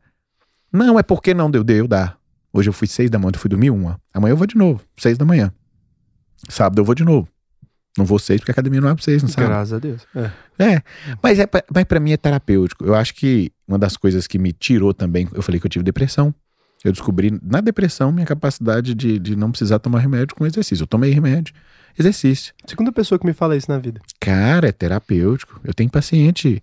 Não, 0.71 0.97
é 0.97 1.03
porque 1.03 1.33
não 1.33 1.51
deu, 1.51 1.63
deu, 1.63 1.87
dá. 1.87 2.15
Hoje 2.53 2.69
eu 2.69 2.73
fui 2.73 2.87
seis 2.87 3.09
da 3.09 3.19
manhã, 3.19 3.31
eu 3.33 3.39
fui 3.39 3.49
dormir 3.49 3.69
uma. 3.71 3.99
Amanhã 4.13 4.31
eu 4.31 4.37
vou 4.37 4.47
de 4.47 4.55
novo, 4.57 4.81
seis 4.97 5.17
da 5.17 5.25
manhã. 5.25 5.51
Sábado 6.49 6.79
eu 6.79 6.85
vou 6.85 6.95
de 6.95 7.03
novo. 7.03 7.27
Não 7.97 8.05
seis 8.19 8.41
porque 8.41 8.51
a 8.51 8.53
academia 8.53 8.81
não 8.81 8.89
abre 8.89 9.03
seis, 9.03 9.23
não 9.23 9.29
sabe? 9.29 9.47
graças 9.47 9.73
a 9.73 9.79
Deus. 9.79 10.01
É. 10.15 10.31
É, 10.75 10.81
mas, 11.23 11.39
é, 11.39 11.47
pra- 11.47 11.63
mas 11.73 11.83
pra 11.85 11.99
mim 11.99 12.11
é 12.11 12.17
terapêutico. 12.17 12.85
Eu 12.85 12.93
acho 12.93 13.13
que 13.15 13.51
uma 13.67 13.79
das 13.79 13.95
coisas 13.95 14.27
que 14.27 14.37
me 14.37 14.51
tirou 14.51 14.93
também, 14.93 15.27
eu 15.33 15.41
falei 15.41 15.59
que 15.61 15.65
eu 15.65 15.69
tive 15.69 15.83
depressão. 15.83 16.33
Eu 16.83 16.91
descobri 16.91 17.39
na 17.41 17.61
depressão 17.61 18.11
minha 18.11 18.25
capacidade 18.27 18.93
de, 18.93 19.17
de 19.17 19.35
não 19.35 19.49
precisar 19.49 19.79
tomar 19.79 19.99
remédio 19.99 20.35
com 20.35 20.45
exercício. 20.45 20.83
Eu 20.83 20.87
tomei 20.87 21.09
remédio, 21.11 21.53
exercício. 21.97 22.53
Segunda 22.67 22.91
pessoa 22.91 23.17
que 23.17 23.25
me 23.25 23.33
fala 23.33 23.55
isso 23.57 23.71
na 23.71 23.79
vida. 23.79 23.99
Cara, 24.19 24.67
é 24.67 24.71
terapêutico. 24.71 25.59
Eu 25.63 25.73
tenho 25.73 25.89
paciente 25.89 26.61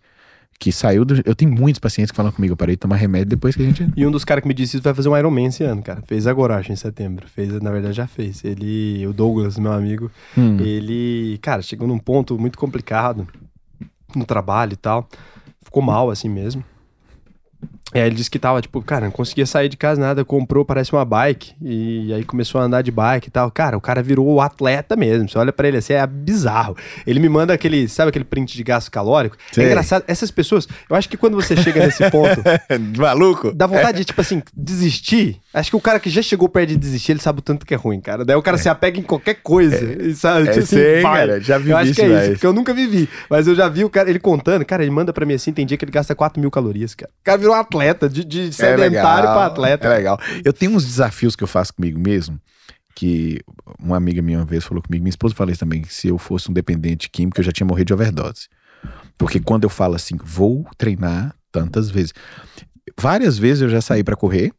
que 0.58 0.70
saiu 0.70 1.04
do. 1.04 1.20
Eu 1.24 1.34
tenho 1.34 1.50
muitos 1.50 1.78
pacientes 1.80 2.10
que 2.10 2.16
falam 2.16 2.30
comigo, 2.32 2.52
eu 2.52 2.56
parei 2.56 2.76
de 2.76 2.80
tomar 2.80 2.96
remédio 2.96 3.26
depois 3.30 3.54
que 3.56 3.62
a 3.62 3.64
gente. 3.66 3.86
E 3.96 4.06
um 4.06 4.10
dos 4.10 4.24
caras 4.24 4.42
que 4.42 4.48
me 4.48 4.54
disse 4.54 4.76
isso 4.76 4.84
vai 4.84 4.94
fazer 4.94 5.08
um 5.08 5.16
Ironman 5.16 5.46
esse 5.46 5.64
ano, 5.64 5.82
cara. 5.82 6.02
Fez 6.06 6.26
agora, 6.26 6.56
acho, 6.56 6.70
em 6.72 6.76
setembro. 6.76 7.26
Fez, 7.28 7.52
na 7.60 7.70
verdade, 7.70 7.94
já 7.94 8.06
fez. 8.06 8.44
Ele, 8.44 9.04
o 9.06 9.12
Douglas, 9.12 9.58
meu 9.58 9.72
amigo, 9.72 10.10
Hum. 10.38 10.58
ele, 10.60 11.38
cara, 11.42 11.62
chegou 11.62 11.88
num 11.88 11.98
ponto 11.98 12.38
muito 12.38 12.56
complicado 12.58 13.26
no 14.14 14.24
trabalho 14.24 14.74
e 14.74 14.76
tal. 14.76 15.08
Ficou 15.64 15.82
mal 15.82 16.10
assim 16.10 16.28
mesmo. 16.28 16.62
Aí 17.94 18.00
ele 18.00 18.14
disse 18.14 18.30
que 18.30 18.38
tava, 18.38 18.60
tipo, 18.62 18.80
cara, 18.82 19.04
não 19.04 19.12
conseguia 19.12 19.44
sair 19.44 19.68
de 19.68 19.76
casa 19.76 20.00
nada, 20.00 20.24
comprou, 20.24 20.64
parece 20.64 20.92
uma 20.92 21.04
bike, 21.04 21.52
e 21.60 22.12
aí 22.14 22.24
começou 22.24 22.60
a 22.60 22.64
andar 22.64 22.82
de 22.82 22.90
bike 22.90 23.28
e 23.28 23.30
tal. 23.30 23.50
Cara, 23.50 23.76
o 23.76 23.80
cara 23.80 24.02
virou 24.02 24.40
atleta 24.40 24.96
mesmo. 24.96 25.28
Você 25.28 25.36
olha 25.38 25.52
pra 25.52 25.68
ele 25.68 25.76
assim, 25.76 25.92
é 25.92 26.06
bizarro. 26.06 26.76
Ele 27.06 27.20
me 27.20 27.28
manda 27.28 27.52
aquele, 27.52 27.88
sabe 27.88 28.08
aquele 28.08 28.24
print 28.24 28.56
de 28.56 28.62
gasto 28.64 28.90
calórico? 28.90 29.36
Sei. 29.52 29.64
É 29.64 29.66
engraçado, 29.68 30.04
essas 30.06 30.30
pessoas, 30.30 30.66
eu 30.88 30.96
acho 30.96 31.08
que 31.08 31.16
quando 31.16 31.34
você 31.34 31.56
chega 31.56 31.84
nesse 31.84 32.08
ponto, 32.10 32.42
Maluco? 32.96 33.52
dá 33.52 33.66
vontade 33.66 33.98
de, 33.98 34.04
tipo 34.04 34.20
assim, 34.20 34.42
desistir. 34.56 35.38
Acho 35.54 35.70
que 35.70 35.76
o 35.76 35.80
cara 35.80 36.00
que 36.00 36.08
já 36.08 36.22
chegou 36.22 36.48
perto 36.48 36.70
de 36.70 36.76
desistir, 36.76 37.12
ele 37.12 37.20
sabe 37.20 37.40
o 37.40 37.42
tanto 37.42 37.66
que 37.66 37.74
é 37.74 37.76
ruim, 37.76 38.00
cara. 38.00 38.24
Daí 38.24 38.34
o 38.34 38.42
cara 38.42 38.56
se 38.56 38.68
apega 38.70 38.98
em 38.98 39.02
qualquer 39.02 39.34
coisa. 39.42 39.76
e 40.02 40.14
sabe, 40.14 40.48
É, 40.48 40.52
tipo 40.52 40.64
assim, 40.64 40.76
sei, 40.76 41.02
cara, 41.02 41.40
já 41.40 41.58
vi 41.58 41.70
Eu 41.70 41.76
acho 41.76 41.90
isso, 41.90 42.00
que 42.00 42.06
é 42.06 42.22
isso, 42.22 42.30
porque 42.32 42.46
eu 42.46 42.52
nunca 42.54 42.72
vivi. 42.72 43.08
Mas 43.28 43.46
eu 43.46 43.54
já 43.54 43.68
vi 43.68 43.84
o 43.84 43.90
cara, 43.90 44.08
ele 44.08 44.18
contando, 44.18 44.64
cara, 44.64 44.82
ele 44.82 44.90
manda 44.90 45.12
pra 45.12 45.26
mim 45.26 45.34
assim, 45.34 45.52
tem 45.52 45.66
dia 45.66 45.76
que 45.76 45.84
ele 45.84 45.92
gasta 45.92 46.14
4 46.14 46.40
mil 46.40 46.50
calorias, 46.50 46.94
cara. 46.94 47.10
O 47.20 47.24
cara 47.24 47.36
virou 47.36 47.54
um 47.54 47.58
atleta, 47.58 48.08
de, 48.08 48.24
de 48.24 48.52
sedentário 48.52 49.28
pra 49.30 49.46
atleta. 49.46 49.86
É 49.86 49.90
legal. 49.90 50.18
Eu 50.42 50.52
tenho 50.54 50.72
uns 50.72 50.86
desafios 50.86 51.36
que 51.36 51.44
eu 51.44 51.48
faço 51.48 51.74
comigo 51.74 52.00
mesmo. 52.00 52.40
Que 52.94 53.40
uma 53.78 53.96
amiga 53.96 54.22
minha 54.22 54.38
uma 54.38 54.44
vez 54.44 54.64
falou 54.64 54.82
comigo, 54.82 55.02
minha 55.02 55.10
esposa 55.10 55.34
falou 55.34 55.50
isso 55.50 55.60
também, 55.60 55.82
que 55.82 55.92
se 55.92 56.08
eu 56.08 56.18
fosse 56.18 56.50
um 56.50 56.54
dependente 56.54 57.10
químico, 57.10 57.40
eu 57.40 57.44
já 57.44 57.52
tinha 57.52 57.66
morrido 57.66 57.88
de 57.88 57.94
overdose. 57.94 58.48
Porque 59.18 59.40
quando 59.40 59.64
eu 59.64 59.70
falo 59.70 59.94
assim, 59.94 60.16
vou 60.22 60.66
treinar 60.76 61.34
tantas 61.50 61.90
vezes. 61.90 62.12
Várias 62.98 63.38
vezes 63.38 63.62
eu 63.62 63.68
já 63.68 63.80
saí 63.80 64.02
pra 64.04 64.16
correr, 64.16 64.52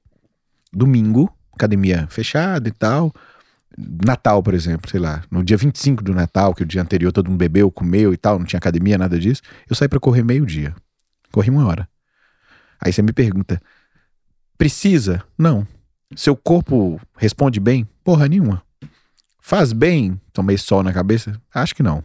domingo, 0.74 1.32
academia 1.54 2.08
fechada 2.10 2.68
e 2.68 2.72
tal. 2.72 3.14
Natal, 3.78 4.42
por 4.44 4.54
exemplo, 4.54 4.90
sei 4.90 5.00
lá, 5.00 5.24
no 5.32 5.44
dia 5.44 5.58
25 5.58 6.04
do 6.04 6.14
Natal, 6.14 6.54
que 6.54 6.64
o 6.64 6.66
dia 6.66 6.82
anterior 6.82 7.12
todo 7.12 7.30
mundo 7.30 7.40
bebeu, 7.40 7.72
comeu 7.72 8.14
e 8.14 8.18
tal, 8.18 8.38
não 8.38 8.46
tinha 8.46 8.58
academia, 8.58 8.98
nada 8.98 9.20
disso. 9.20 9.42
Eu 9.68 9.76
saí 9.76 9.88
pra 9.88 10.00
correr 10.00 10.24
meio-dia. 10.24 10.76
Corri 11.32 11.50
uma 11.50 11.66
hora. 11.66 11.90
Aí 12.80 12.94
você 12.94 13.02
me 13.02 13.14
pergunta, 13.14 13.62
precisa? 14.58 15.24
Não. 15.38 15.66
Seu 16.16 16.36
corpo 16.36 17.00
responde 17.18 17.60
bem? 17.60 17.88
Porra 18.04 18.28
nenhuma. 18.28 18.62
Faz 19.42 19.74
bem? 19.74 20.20
Tomei 20.32 20.58
sol 20.58 20.84
na 20.84 20.94
cabeça? 20.94 21.42
Acho 21.54 21.74
que 21.76 21.82
não. 21.82 22.04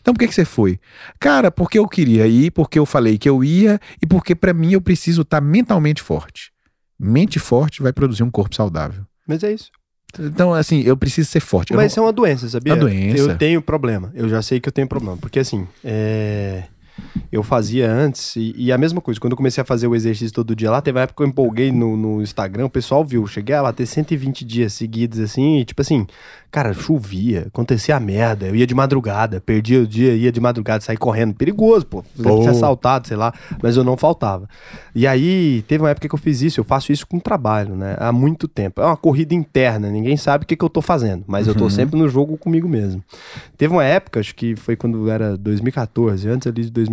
Então 0.00 0.14
por 0.14 0.20
que, 0.20 0.28
que 0.28 0.34
você 0.34 0.44
foi? 0.44 0.80
Cara, 1.18 1.50
porque 1.50 1.78
eu 1.78 1.86
queria 1.86 2.26
ir, 2.26 2.50
porque 2.50 2.78
eu 2.78 2.86
falei 2.86 3.18
que 3.18 3.28
eu 3.28 3.42
ia 3.42 3.80
e 4.00 4.06
porque 4.06 4.34
pra 4.34 4.52
mim 4.52 4.72
eu 4.72 4.80
preciso 4.80 5.22
estar 5.22 5.40
mentalmente 5.40 6.02
forte. 6.02 6.52
Mente 6.98 7.38
forte 7.38 7.82
vai 7.82 7.92
produzir 7.92 8.22
um 8.22 8.30
corpo 8.30 8.54
saudável. 8.54 9.04
Mas 9.26 9.42
é 9.42 9.52
isso. 9.52 9.70
Então, 10.18 10.54
assim, 10.54 10.80
eu 10.80 10.96
preciso 10.96 11.28
ser 11.30 11.40
forte. 11.40 11.72
Mas 11.74 11.78
não- 11.82 11.86
isso 11.88 12.00
é 12.00 12.02
uma 12.02 12.12
doença, 12.12 12.48
sabia? 12.48 12.72
Uma 12.72 12.80
doença. 12.80 13.18
Eu 13.18 13.36
tenho 13.36 13.60
problema. 13.60 14.10
Eu 14.14 14.28
já 14.28 14.40
sei 14.40 14.58
que 14.60 14.68
eu 14.68 14.72
tenho 14.72 14.88
problema. 14.88 15.16
Porque 15.18 15.38
assim, 15.40 15.66
é, 15.84 16.64
eu 17.32 17.42
fazia 17.42 17.90
antes, 17.90 18.36
e, 18.36 18.54
e 18.56 18.72
a 18.72 18.78
mesma 18.78 19.00
coisa, 19.00 19.20
quando 19.20 19.32
eu 19.32 19.36
comecei 19.36 19.60
a 19.60 19.64
fazer 19.64 19.86
o 19.86 19.94
exercício 19.94 20.32
todo 20.34 20.54
dia 20.56 20.70
lá, 20.70 20.80
teve 20.80 20.98
uma 20.98 21.02
época 21.02 21.16
que 21.16 21.22
eu 21.22 21.26
empolguei 21.28 21.70
no, 21.72 21.96
no 21.96 22.22
Instagram, 22.22 22.66
o 22.66 22.70
pessoal 22.70 23.04
viu, 23.04 23.26
cheguei 23.26 23.54
a 23.54 23.62
lá 23.62 23.72
ter 23.72 23.86
120 23.86 24.44
dias 24.44 24.72
seguidos, 24.72 25.18
assim, 25.18 25.58
e 25.58 25.64
tipo 25.64 25.82
assim, 25.82 26.06
cara, 26.50 26.72
chovia, 26.72 27.44
acontecia 27.48 27.96
a 27.96 28.00
merda, 28.00 28.46
eu 28.46 28.54
ia 28.56 28.66
de 28.66 28.74
madrugada, 28.74 29.40
perdia 29.40 29.80
o 29.80 29.86
dia, 29.86 30.14
ia 30.14 30.32
de 30.32 30.40
madrugada, 30.40 30.80
sair 30.82 30.96
correndo, 30.96 31.34
perigoso, 31.34 31.84
pô, 31.86 32.04
Pô. 32.22 32.42
ser 32.42 32.50
assaltado, 32.50 33.06
sei 33.08 33.16
lá, 33.16 33.32
mas 33.62 33.76
eu 33.76 33.84
não 33.84 33.96
faltava. 33.96 34.48
E 34.94 35.06
aí, 35.06 35.62
teve 35.68 35.82
uma 35.82 35.90
época 35.90 36.08
que 36.08 36.14
eu 36.14 36.18
fiz 36.18 36.40
isso, 36.40 36.60
eu 36.60 36.64
faço 36.64 36.90
isso 36.92 37.06
com 37.06 37.18
trabalho, 37.18 37.74
né, 37.76 37.96
há 37.98 38.10
muito 38.12 38.48
tempo. 38.48 38.80
É 38.80 38.86
uma 38.86 38.96
corrida 38.96 39.34
interna, 39.34 39.90
ninguém 39.90 40.16
sabe 40.16 40.44
o 40.44 40.46
que, 40.46 40.56
que 40.56 40.64
eu 40.64 40.70
tô 40.70 40.80
fazendo, 40.80 41.24
mas 41.26 41.46
eu 41.46 41.54
tô 41.54 41.64
Uhum. 41.64 41.70
sempre 41.70 41.98
no 41.98 42.08
jogo 42.08 42.36
comigo 42.38 42.68
mesmo. 42.68 43.02
Teve 43.58 43.74
uma 43.74 43.84
época, 43.84 44.20
acho 44.20 44.34
que 44.34 44.54
foi 44.56 44.76
quando 44.76 45.10
era 45.10 45.36
2014, 45.36 46.28
antes 46.28 46.46
ali 46.46 46.62
de 46.62 46.70
2014. 46.70 46.85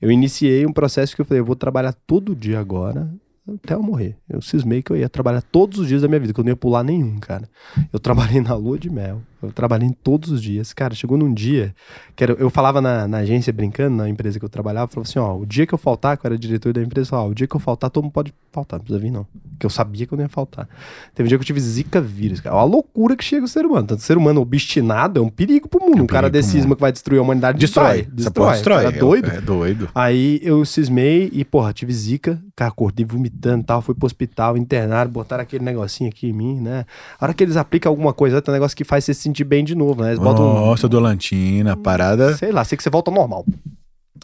Eu 0.00 0.10
iniciei 0.10 0.66
um 0.66 0.72
processo 0.72 1.14
que 1.14 1.20
eu 1.20 1.24
falei, 1.24 1.40
eu 1.40 1.44
vou 1.44 1.56
trabalhar 1.56 1.92
todo 1.92 2.34
dia 2.34 2.58
agora, 2.58 3.10
até 3.48 3.74
eu 3.74 3.82
morrer. 3.82 4.16
Eu 4.28 4.40
cismei 4.40 4.82
que 4.82 4.90
eu 4.90 4.96
ia 4.96 5.08
trabalhar 5.08 5.42
todos 5.42 5.78
os 5.78 5.88
dias 5.88 6.02
da 6.02 6.08
minha 6.08 6.20
vida, 6.20 6.32
que 6.32 6.40
eu 6.40 6.44
não 6.44 6.52
ia 6.52 6.56
pular 6.56 6.82
nenhum, 6.82 7.18
cara. 7.18 7.48
Eu 7.92 7.98
trabalhei 7.98 8.40
na 8.40 8.54
lua 8.54 8.78
de 8.78 8.90
mel, 8.90 9.22
eu 9.42 9.52
trabalhei 9.52 9.90
todos 10.02 10.30
os 10.30 10.42
dias. 10.42 10.72
Cara, 10.72 10.94
chegou 10.94 11.16
num 11.18 11.32
dia, 11.32 11.74
que 12.14 12.24
era- 12.24 12.32
eu 12.34 12.50
falava 12.50 12.80
na, 12.80 13.06
na 13.08 13.18
agência 13.18 13.52
brincando, 13.52 13.96
na 13.96 14.08
empresa 14.08 14.38
que 14.38 14.44
eu 14.44 14.48
trabalhava, 14.48 14.84
eu 14.84 14.94
falava 14.94 15.08
assim, 15.08 15.18
ó, 15.18 15.36
o 15.36 15.46
dia 15.46 15.66
que 15.66 15.74
eu 15.74 15.78
faltar, 15.78 16.16
que 16.16 16.26
eu 16.26 16.28
era 16.28 16.38
diretor 16.38 16.72
da 16.72 16.82
empresa, 16.82 17.16
ó, 17.16 17.28
o 17.28 17.34
dia 17.34 17.46
que 17.46 17.54
eu 17.56 17.60
faltar, 17.60 17.90
todo 17.90 18.04
mundo 18.04 18.12
pode 18.12 18.32
faltar, 18.52 18.78
não 18.78 18.84
precisa 18.84 19.00
vir 19.02 19.10
não. 19.10 19.26
Porque 19.50 19.66
eu 19.66 19.70
sabia 19.70 20.06
que 20.06 20.12
eu 20.12 20.16
não 20.16 20.24
ia 20.24 20.28
faltar. 20.28 20.68
Teve 21.14 21.26
um 21.26 21.28
dia 21.28 21.38
que 21.38 21.42
eu 21.42 21.46
tive 21.46 21.60
zika 21.60 22.00
vírus, 22.00 22.40
cara. 22.40 22.56
Olha 22.56 22.62
a 22.62 22.64
loucura 22.64 23.16
que 23.16 23.24
chega 23.24 23.44
o 23.44 23.48
ser 23.48 23.64
humano. 23.66 23.86
Tanto 23.86 24.02
ser 24.02 24.16
humano 24.16 24.40
obstinado 24.40 25.20
é 25.20 25.22
um 25.22 25.28
perigo 25.28 25.68
pro 25.68 25.80
mundo. 25.80 25.98
É 25.98 26.00
um 26.00 26.04
um 26.04 26.06
cara 26.06 26.28
desse 26.30 26.50
cisma 26.50 26.74
que 26.74 26.80
vai 26.80 26.90
destruir 26.92 27.18
a 27.18 27.22
humanidade 27.22 27.58
Destrói. 27.58 28.02
destrói. 28.10 28.52
Destrói. 28.52 28.82
Cara 28.84 28.98
doido. 28.98 29.30
É, 29.30 29.36
é 29.36 29.40
doido. 29.40 29.88
Aí 29.94 30.40
eu 30.42 30.64
cismei 30.64 31.30
e, 31.32 31.44
porra, 31.44 31.72
tive 31.72 31.92
zika, 31.92 32.42
cara, 32.56 32.70
acordei 32.70 33.04
vomitando 33.04 33.62
e 33.62 33.64
tal, 33.64 33.80
fui 33.82 33.94
pro 33.94 34.06
hospital, 34.06 34.56
internaram, 34.56 35.10
botaram 35.10 35.42
aquele 35.42 35.64
negocinho 35.64 36.08
aqui 36.10 36.28
em 36.28 36.32
mim, 36.32 36.60
né? 36.60 36.84
A 37.20 37.24
hora 37.26 37.34
que 37.34 37.44
eles 37.44 37.56
aplicam 37.56 37.90
alguma 37.90 38.12
coisa, 38.12 38.40
tem 38.42 38.52
um 38.52 38.54
negócio 38.56 38.76
que 38.76 38.84
faz 38.84 39.04
você 39.04 39.14
se 39.14 39.28
sentir 39.30 39.44
bem 39.44 39.64
de 39.64 39.74
novo, 39.74 40.02
né? 40.02 40.10
Eles 40.10 40.18
botam 40.18 40.44
Nossa, 40.54 40.88
dolantina, 40.88 41.76
parada. 41.76 42.36
sei 42.36 42.52
lá, 42.52 42.64
sei 42.64 42.76
que 42.76 42.82
você 42.82 42.90
volta 42.90 43.10
ao 43.10 43.14
normal. 43.14 43.44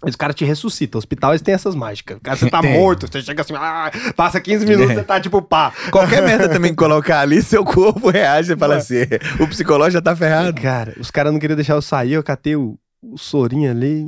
Os 0.04 0.14
caras 0.14 0.36
te 0.36 0.44
ressuscitam. 0.44 0.98
Hospital, 0.98 1.30
eles 1.30 1.40
têm 1.40 1.54
essas 1.54 1.74
mágicas. 1.74 2.18
Cara, 2.22 2.36
você 2.36 2.50
tá 2.50 2.60
Tem. 2.62 2.74
morto, 2.78 3.06
você 3.10 3.22
chega 3.22 3.40
assim, 3.40 3.54
ah, 3.56 3.90
passa 4.14 4.38
15 4.40 4.66
minutos, 4.66 4.90
É. 4.90 4.94
você 4.96 5.02
tá 5.04 5.18
tipo 5.18 5.40
pá. 5.40 5.72
Qualquer 5.90 6.20
merda 6.26 6.48
também 6.48 6.70
que 6.72 6.76
colocar 6.76 7.20
ali, 7.20 7.40
seu 7.40 7.64
corpo 7.64 8.10
reage 8.10 8.52
e 8.52 8.56
fala 8.56 8.76
assim: 8.76 9.02
o 9.40 9.48
psicológico 9.48 9.92
já 9.94 10.02
tá 10.02 10.14
ferrado. 10.14 10.60
Cara, 10.60 10.94
os 11.00 11.10
caras 11.10 11.32
não 11.32 11.40
queriam 11.40 11.56
deixar 11.56 11.74
eu 11.74 11.82
sair, 11.82 12.12
eu 12.12 12.22
catei 12.22 12.56
o, 12.56 12.78
o 13.02 13.16
sorinho 13.16 13.70
ali, 13.70 14.06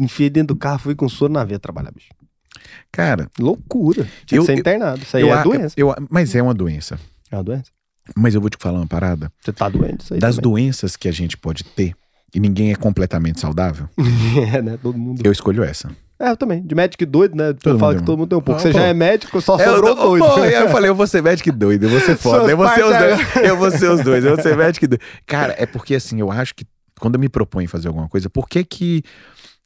enfiei 0.00 0.28
dentro 0.30 0.54
do 0.54 0.58
carro, 0.58 0.80
fui 0.80 0.96
com 0.96 1.06
o 1.06 1.10
soro 1.10 1.32
na 1.32 1.44
veia 1.44 1.60
trabalhar, 1.60 1.92
bicho. 1.92 2.08
Cara, 2.90 3.28
Loucura. 3.38 4.08
Tinha 4.26 4.38
Eu- 4.38 4.42
que 4.42 4.46
ser 4.46 4.52
eu- 4.54 4.58
internado. 4.58 5.00
Isso 5.02 5.16
aí 5.16 5.28
é 5.28 5.32
a- 5.32 5.42
doença. 5.44 5.74
eu- 5.76 5.94
mas 6.10 6.34
é 6.34 6.42
uma 6.42 6.54
doença. 6.54 6.98
É 7.30 7.36
uma 7.36 7.44
doença. 7.44 7.70
Mas 8.16 8.34
eu 8.34 8.40
vou 8.40 8.50
te 8.50 8.56
falar 8.60 8.78
uma 8.78 8.86
parada. 8.86 9.30
Você 9.40 9.52
tá 9.52 9.68
doente, 9.68 10.00
isso 10.00 10.14
aí. 10.14 10.20
Das 10.20 10.36
também. 10.36 10.50
doenças 10.50 10.96
que 10.96 11.08
a 11.08 11.12
gente 11.12 11.36
pode 11.36 11.64
ter 11.64 11.94
e 12.34 12.40
ninguém 12.40 12.72
é 12.72 12.74
completamente 12.74 13.40
saudável, 13.40 13.88
é, 14.52 14.60
né? 14.62 14.78
Todo 14.82 14.98
mundo. 14.98 15.22
eu 15.24 15.32
escolho 15.32 15.62
essa. 15.62 15.90
É, 16.20 16.30
eu 16.30 16.36
também. 16.36 16.60
De 16.62 16.74
médico 16.74 17.06
doido, 17.06 17.36
né? 17.36 17.52
Todo 17.52 17.76
eu 17.76 17.78
falo 17.78 17.96
que 17.96 18.02
todo 18.02 18.18
mundo 18.18 18.28
tem 18.30 18.38
um 18.38 18.42
pouco. 18.42 18.58
Ah, 18.60 18.62
Você 18.62 18.72
pô. 18.72 18.78
já 18.78 18.86
é 18.86 18.92
médico, 18.92 19.40
só 19.40 19.56
É, 19.58 19.64
sobrou 19.64 19.90
eu, 19.90 19.94
doido. 19.96 20.24
Pô, 20.26 20.34
aí 20.42 20.52
eu 20.54 20.68
falei, 20.68 20.90
eu 20.90 20.94
vou 20.94 21.06
ser 21.06 21.22
médico 21.22 21.52
doido, 21.52 21.84
eu 21.84 21.90
vou 21.90 22.00
ser 22.00 22.16
foda. 22.16 22.50
Eu 22.50 22.56
vou 22.56 22.68
ser, 22.68 22.80
dois, 22.82 23.36
eu 23.44 23.56
vou 23.56 23.70
ser 23.70 23.88
os 23.90 24.00
dois, 24.02 24.24
eu 24.24 24.34
vou 24.34 24.42
ser 24.42 24.56
médico 24.58 24.88
doido. 24.88 25.00
Cara, 25.24 25.54
é 25.56 25.64
porque 25.64 25.94
assim, 25.94 26.18
eu 26.18 26.30
acho 26.32 26.54
que 26.56 26.64
quando 26.98 27.14
eu 27.14 27.20
me 27.20 27.28
proponho 27.28 27.68
fazer 27.68 27.86
alguma 27.86 28.08
coisa, 28.08 28.28
por 28.28 28.48
que 28.48 28.64
que 28.64 29.02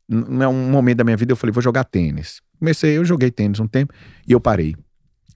não 0.06 0.42
é 0.42 0.48
um 0.48 0.70
momento 0.70 0.98
da 0.98 1.04
minha 1.04 1.16
vida 1.16 1.32
eu 1.32 1.36
falei, 1.36 1.52
vou 1.52 1.62
jogar 1.62 1.84
tênis. 1.84 2.42
Comecei, 2.58 2.98
eu 2.98 3.04
joguei 3.04 3.30
tênis 3.30 3.58
um 3.58 3.66
tempo 3.66 3.94
e 4.28 4.32
eu 4.32 4.40
parei. 4.40 4.76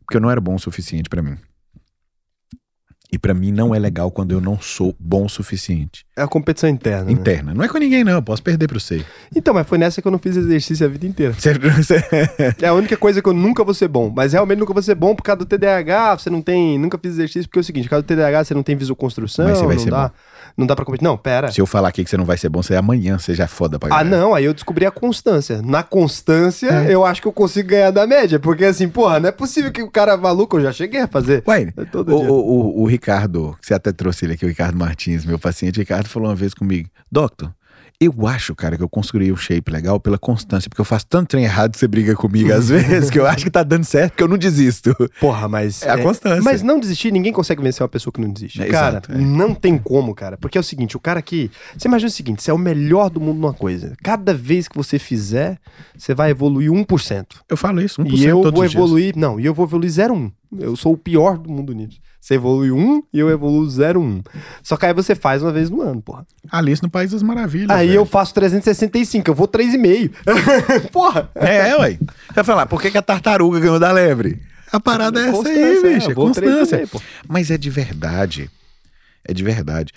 Porque 0.05 0.19
eu 0.19 0.21
não 0.21 0.31
era 0.31 0.41
bom 0.41 0.55
o 0.55 0.59
suficiente 0.59 1.09
pra 1.09 1.23
mim. 1.23 1.37
E 3.13 3.19
pra 3.19 3.33
mim 3.33 3.53
não 3.53 3.73
é 3.73 3.79
legal 3.79 4.11
quando 4.11 4.33
eu 4.33 4.41
não 4.41 4.59
sou 4.61 4.95
bom 4.99 5.27
o 5.27 5.29
suficiente. 5.29 6.05
É 6.17 6.23
a 6.23 6.27
competição 6.27 6.69
interna. 6.69 7.05
né? 7.05 7.13
Interna. 7.13 7.55
Não 7.55 7.63
é 7.65 7.69
com 7.69 7.79
ninguém, 7.79 8.03
não. 8.03 8.15
Eu 8.15 8.23
posso 8.23 8.43
perder 8.43 8.67
pra 8.67 8.81
você. 8.81 9.05
Então, 9.35 9.55
mas 9.55 9.67
foi 9.67 9.79
nessa 9.79 10.03
que 10.03 10.09
eu 10.09 10.13
não 10.13 10.19
fiz 10.19 10.37
exercício 10.37 10.85
a 10.85 10.89
vida 10.89 11.07
inteira. 11.07 11.33
Você- 11.33 11.53
É 12.61 12.67
a 12.67 12.75
única 12.75 12.97
coisa 12.97 13.23
que 13.23 13.29
eu 13.29 13.33
nunca 13.33 13.63
vou 13.63 13.75
ser 13.75 13.87
bom. 13.89 14.13
Mas 14.15 14.33
realmente 14.33 14.59
nunca 14.59 14.73
vou 14.73 14.83
ser 14.83 14.97
bom 14.97 15.15
por 15.15 15.23
causa 15.23 15.39
do 15.39 15.47
TDAH. 15.47 16.19
Você 16.19 16.31
não 16.31 16.43
tem. 16.43 16.79
Nunca 16.79 16.99
fiz 16.99 17.13
exercício, 17.13 17.49
porque 17.49 17.61
é 17.61 17.63
o 17.63 17.65
seguinte: 17.65 17.85
por 17.85 17.91
causa 17.91 18.03
do 18.03 18.07
TDAH 18.07 18.45
você 18.45 18.55
não 18.55 18.63
tem 18.65 18.75
visoconstrução. 18.77 19.47
Mas 19.47 19.59
você 19.59 19.67
vai 19.67 19.77
não 19.77 19.83
ser 19.85 19.91
dá. 19.91 20.11
Não 20.57 20.67
dá 20.67 20.75
pra 20.75 20.85
competir. 20.87 21.05
Não, 21.05 21.17
pera. 21.19 21.53
Se 21.53 21.61
eu 21.61 21.67
falar 21.67 21.89
aqui 21.89 22.03
que 22.03 22.09
você 22.09 22.17
não 22.17 22.25
vai 22.25 22.39
ser 22.39 22.49
bom, 22.49 22.63
você 22.63 22.75
amanhã 22.75 23.19
você 23.19 23.35
já 23.35 23.45
é 23.45 23.47
foda 23.47 23.79
pra 23.79 23.89
Ah, 23.95 24.03
galera. 24.03 24.17
não, 24.17 24.35
aí 24.35 24.45
eu 24.47 24.55
descobri 24.55 24.87
a 24.87 24.91
constância. 24.91 25.61
Na 25.63 25.83
constância, 25.83 26.69
É. 26.71 26.95
eu 26.95 27.05
acho 27.05 27.21
que 27.21 27.29
eu 27.29 27.33
consigo 27.33 27.69
ganhar 27.69 27.91
da 27.91 28.07
média. 28.07 28.39
Porque 28.39 28.65
assim, 28.65 28.89
porra, 28.89 29.21
não 29.21 29.29
é 29.29 29.33
possível 29.33 29.71
que 29.71 29.83
o 29.83 29.91
cara 29.91 30.17
maluco, 30.17 30.57
eu 30.57 30.63
já 30.63 30.73
cheguei 30.73 31.01
a 31.03 31.07
fazer. 31.09 31.43
Ué, 31.47 31.73
É 31.77 31.99
o, 31.99 32.13
o, 32.33 32.33
o- 32.33 32.83
o 32.83 32.87
Ricardo, 32.87 33.55
que 33.61 33.67
você 33.67 33.75
até 33.75 33.93
trouxe 33.93 34.25
ele 34.25 34.33
aqui, 34.35 34.47
o 34.47 34.49
Ricardo 34.49 34.79
Martins, 34.79 35.25
meu 35.27 35.39
paciente, 35.39 35.79
o 35.79 35.81
Ricardo 35.81 36.09
falou 36.09 36.29
uma 36.31 36.35
vez 36.35 36.55
comigo, 36.55 36.89
Doctor, 37.13 37.51
eu 38.01 38.27
acho, 38.27 38.55
cara, 38.55 38.77
que 38.77 38.83
eu 38.83 38.89
construí 38.89 39.33
o 39.33 39.37
shape 39.37 39.71
legal 39.71 39.99
pela 39.99 40.19
constância, 40.19 40.69
porque 40.69 40.81
eu 40.81 40.85
faço 40.85 41.07
tanto 41.07 41.29
trem 41.29 41.45
errado 41.45 41.73
que 41.73 41.79
você 41.79 41.89
briga 41.89 42.15
comigo 42.15 42.53
às 42.53 42.69
vezes, 42.71 43.11
que 43.11 43.19
eu 43.19 43.27
acho 43.27 43.45
que 43.45 43.51
tá 43.51 43.63
dando 43.63 43.85
certo, 43.85 44.15
que 44.15 44.23
eu 44.23 44.29
não 44.29 44.37
desisto. 44.37 44.95
Porra, 45.19 45.49
mas. 45.49 45.83
É 45.83 45.91
a 45.91 46.03
constância. 46.03 46.43
Mas 46.43 46.63
não 46.63 46.79
desistir, 46.79 47.11
ninguém 47.11 47.33
consegue 47.33 47.63
vencer 47.63 47.83
uma 47.83 47.89
pessoa 47.89 48.13
que 48.13 48.21
não 48.21 48.31
desiste. 48.31 48.63
É, 48.63 48.67
cara, 48.67 48.99
exato, 48.99 49.13
é. 49.13 49.19
não 49.19 49.55
tem 49.55 49.79
como, 49.79 50.15
cara. 50.15 50.37
Porque 50.37 50.59
é 50.59 50.61
o 50.61 50.65
seguinte, 50.65 50.97
o 50.97 51.01
cara 51.01 51.23
que. 51.23 51.51
Você 51.77 51.89
imagina 51.89 52.09
o 52.09 52.13
seguinte: 52.13 52.43
você 52.43 52.51
é 52.51 52.55
o 52.55 52.59
melhor 52.59 53.09
do 53.09 53.21
mundo 53.21 53.41
numa 53.41 53.55
coisa. 53.55 53.95
Cada 54.03 54.35
vez 54.35 54.69
que 54.69 54.77
você 54.77 54.99
fizer, 54.99 55.59
você 55.97 56.15
vai 56.15 56.31
evoluir 56.31 56.71
1%. 56.71 57.27
Eu 57.49 57.57
falo 57.57 57.81
isso, 57.81 58.03
1% 58.03 58.13
E 58.13 58.25
eu 58.27 58.43
vou 58.51 58.65
evoluir. 58.65 59.17
Não, 59.17 59.41
e 59.41 59.47
eu 59.47 59.55
vou 59.55 59.65
evoluir 59.65 59.91
0,1. 59.91 60.31
Eu 60.59 60.77
sou 60.77 60.93
o 60.93 60.97
pior 60.99 61.39
do 61.39 61.51
mundo 61.51 61.73
nisso. 61.73 61.99
Você 62.21 62.35
evolui 62.35 62.71
1 62.73 63.03
e 63.13 63.19
eu 63.19 63.31
evoluo 63.31 63.65
0,1. 63.67 64.25
Só 64.63 64.77
que 64.77 64.87
aí 64.87 64.93
você 64.93 65.15
faz 65.15 65.43
uma 65.43 65.53
vez 65.53 65.71
no 65.71 65.81
ano, 65.81 66.03
porra. 66.03 66.27
Alice 66.51 66.83
no 66.83 66.91
País 66.91 67.11
das 67.13 67.23
Maravilhas. 67.23 67.71
Aí 67.71 67.89
velho. 67.89 67.99
eu 68.01 68.07
faço 68.07 68.35
365, 68.35 69.31
eu 69.31 69.35
vou 69.35 69.47
3,5. 69.47 70.13
porra! 70.91 71.31
É, 71.35 71.77
ué. 71.77 71.93
Você 71.99 72.35
vai 72.35 72.45
falar, 72.45 72.67
por 72.67 72.81
que, 72.83 72.91
que 72.91 72.99
a 72.99 73.03
tartaruga 73.03 73.61
ganhou 73.61 73.79
da 73.79 73.93
lebre? 73.93 74.41
A 74.73 74.81
parada 74.81 75.21
é 75.21 75.29
essa 75.29 75.49
aí, 75.49 75.55
Constância, 75.55 75.95
bicho. 75.95 76.09
é, 76.09 76.13
É 76.13 76.15
constância. 76.15 76.79
3,5, 76.79 76.91
pô. 76.91 77.03
Mas 77.29 77.51
é 77.51 77.57
de 77.59 77.71
verdade. 77.71 78.51
É 79.25 79.33
de 79.33 79.45
verdade. 79.45 79.93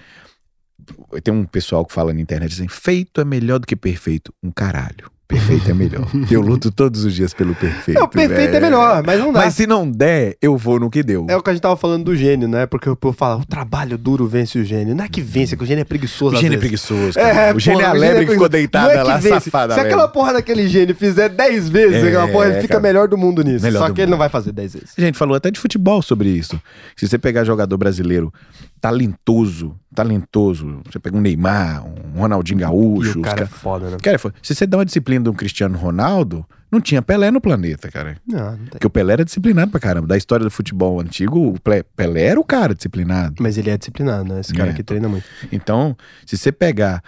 Tem 1.23 1.34
um 1.34 1.45
pessoal 1.45 1.85
que 1.85 1.93
fala 1.93 2.13
na 2.13 2.21
internet 2.21 2.53
assim: 2.53 2.67
feito 2.67 3.19
é 3.21 3.26
melhor 3.26 3.59
do 3.59 3.67
que 3.67 3.76
perfeito. 3.76 4.34
Um 4.43 4.51
caralho. 4.51 5.11
Perfeito 5.30 5.69
é 5.69 5.73
melhor. 5.76 6.07
eu 6.31 6.41
luto 6.41 6.72
todos 6.72 7.06
os 7.06 7.14
dias 7.14 7.35
pelo 7.35 7.53
perfeito. 7.53 7.99
É, 7.99 8.03
o 8.03 8.07
perfeito 8.07 8.49
é 8.49 8.60
velho. 8.60 8.64
melhor, 8.65 9.03
mas 9.06 9.19
não 9.19 9.31
dá. 9.31 9.41
Mas 9.41 9.53
se 9.53 9.68
não 9.68 9.89
der, 9.89 10.35
eu 10.41 10.57
vou 10.57 10.80
no 10.80 10.89
que 10.89 11.03
deu. 11.03 11.27
É 11.30 11.38
o 11.38 11.43
que 11.43 11.51
a 11.51 11.53
gente 11.53 11.61
tava 11.61 11.77
falando 11.77 12.03
do 12.06 12.15
gênio, 12.15 12.47
né? 12.47 12.65
Porque 12.65 12.89
o 12.89 12.95
povo 12.95 13.15
fala, 13.15 13.38
o 13.39 13.45
trabalho 13.45 13.95
duro 13.95 14.26
vence 14.27 14.57
o 14.57 14.64
gênio. 14.65 14.95
Não 14.95 15.03
é 15.03 15.07
que 15.07 15.22
vence, 15.22 15.53
é 15.53 15.57
que 15.57 15.64
o 15.64 15.68
gênio 15.68 15.81
é 15.84 15.85
preguiçoso. 15.85 16.35
o 16.35 16.39
gênio 16.39 16.56
é 16.56 16.60
preguiçoso. 16.60 17.14
Cara. 17.14 17.56
o 17.56 17.60
gênio 17.60 17.81
é 17.81 17.84
porra, 17.84 17.95
a 17.95 17.99
lebre 17.99 18.26
que 18.26 18.31
ficou 18.31 18.49
deitada 18.49 18.91
Não 18.95 18.99
é 19.01 19.03
lá, 19.03 19.18
vence. 19.18 19.39
safada. 19.41 19.76
Se 19.76 19.80
aquela 19.81 20.07
porra 20.07 20.34
daquele 20.34 20.68
gênio 20.68 20.95
fizer 20.95 21.30
10 21.30 21.69
vezes 21.69 22.03
É, 22.03 22.07
aquela 22.07 22.27
porra, 22.27 22.45
ele 22.47 22.56
fica 22.61 22.68
cara. 22.69 22.80
melhor 22.81 23.07
do 23.07 23.15
mundo 23.15 23.43
nisso. 23.43 23.64
Melhor 23.64 23.81
Só 23.88 23.93
que 23.93 24.01
ele 24.01 24.07
mundo. 24.07 24.11
não 24.14 24.18
vai 24.18 24.30
fazer 24.30 24.51
10 24.51 24.73
vezes. 24.73 24.89
A 24.97 25.01
gente 25.01 25.15
falou 25.18 25.35
até 25.35 25.51
de 25.51 25.60
futebol 25.60 26.01
sobre 26.01 26.30
isso. 26.30 26.60
Se 26.95 27.07
você 27.07 27.19
pegar 27.19 27.43
jogador 27.43 27.77
brasileiro 27.77 28.34
talentoso, 28.81 29.76
talentoso, 30.03 30.81
você 30.89 30.97
pega 30.99 31.17
um 31.17 31.21
Neymar, 31.21 31.85
um 31.85 32.19
Ronaldinho 32.19 32.59
E 32.59 32.61
Gaúcho, 32.61 33.17
o 33.19 33.21
os 33.21 33.23
cara 33.27 33.41
é 33.41 33.45
caras- 33.45 33.49
foda, 33.61 33.89
né? 33.89 33.97
Cara, 34.01 34.17
se 34.41 34.55
você 34.55 34.65
dá 34.65 34.77
uma 34.77 34.85
disciplina 34.85 35.23
de 35.23 35.30
um 35.30 35.34
Cristiano 35.34 35.77
Ronaldo, 35.77 36.45
não 36.71 36.80
tinha 36.80 37.01
Pelé 37.01 37.31
no 37.31 37.41
planeta, 37.41 37.89
cara. 37.91 38.15
Não, 38.27 38.51
não 38.51 38.57
tem. 38.57 38.65
Porque 38.69 38.88
o 38.88 38.89
Pelé 38.89 39.13
era 39.13 39.26
disciplinado 39.26 39.71
pra 39.71 39.80
caramba. 39.80 40.07
Da 40.07 40.15
história 40.15 40.43
do 40.43 40.51
futebol 40.51 41.01
antigo, 41.01 41.53
o 41.53 41.55
Pelé 41.95 42.23
era 42.23 42.39
o 42.39 42.43
cara 42.45 42.73
disciplinado. 42.73 43.35
Mas 43.41 43.57
ele 43.57 43.69
é 43.69 43.77
disciplinado, 43.77 44.31
né? 44.34 44.39
Esse 44.39 44.53
cara 44.53 44.71
É. 44.71 44.73
que 44.73 44.84
treina 44.84 45.09
muito. 45.09 45.26
Então, 45.51 45.97
se 46.26 46.38
você 46.38 46.51
pegar 46.51 47.03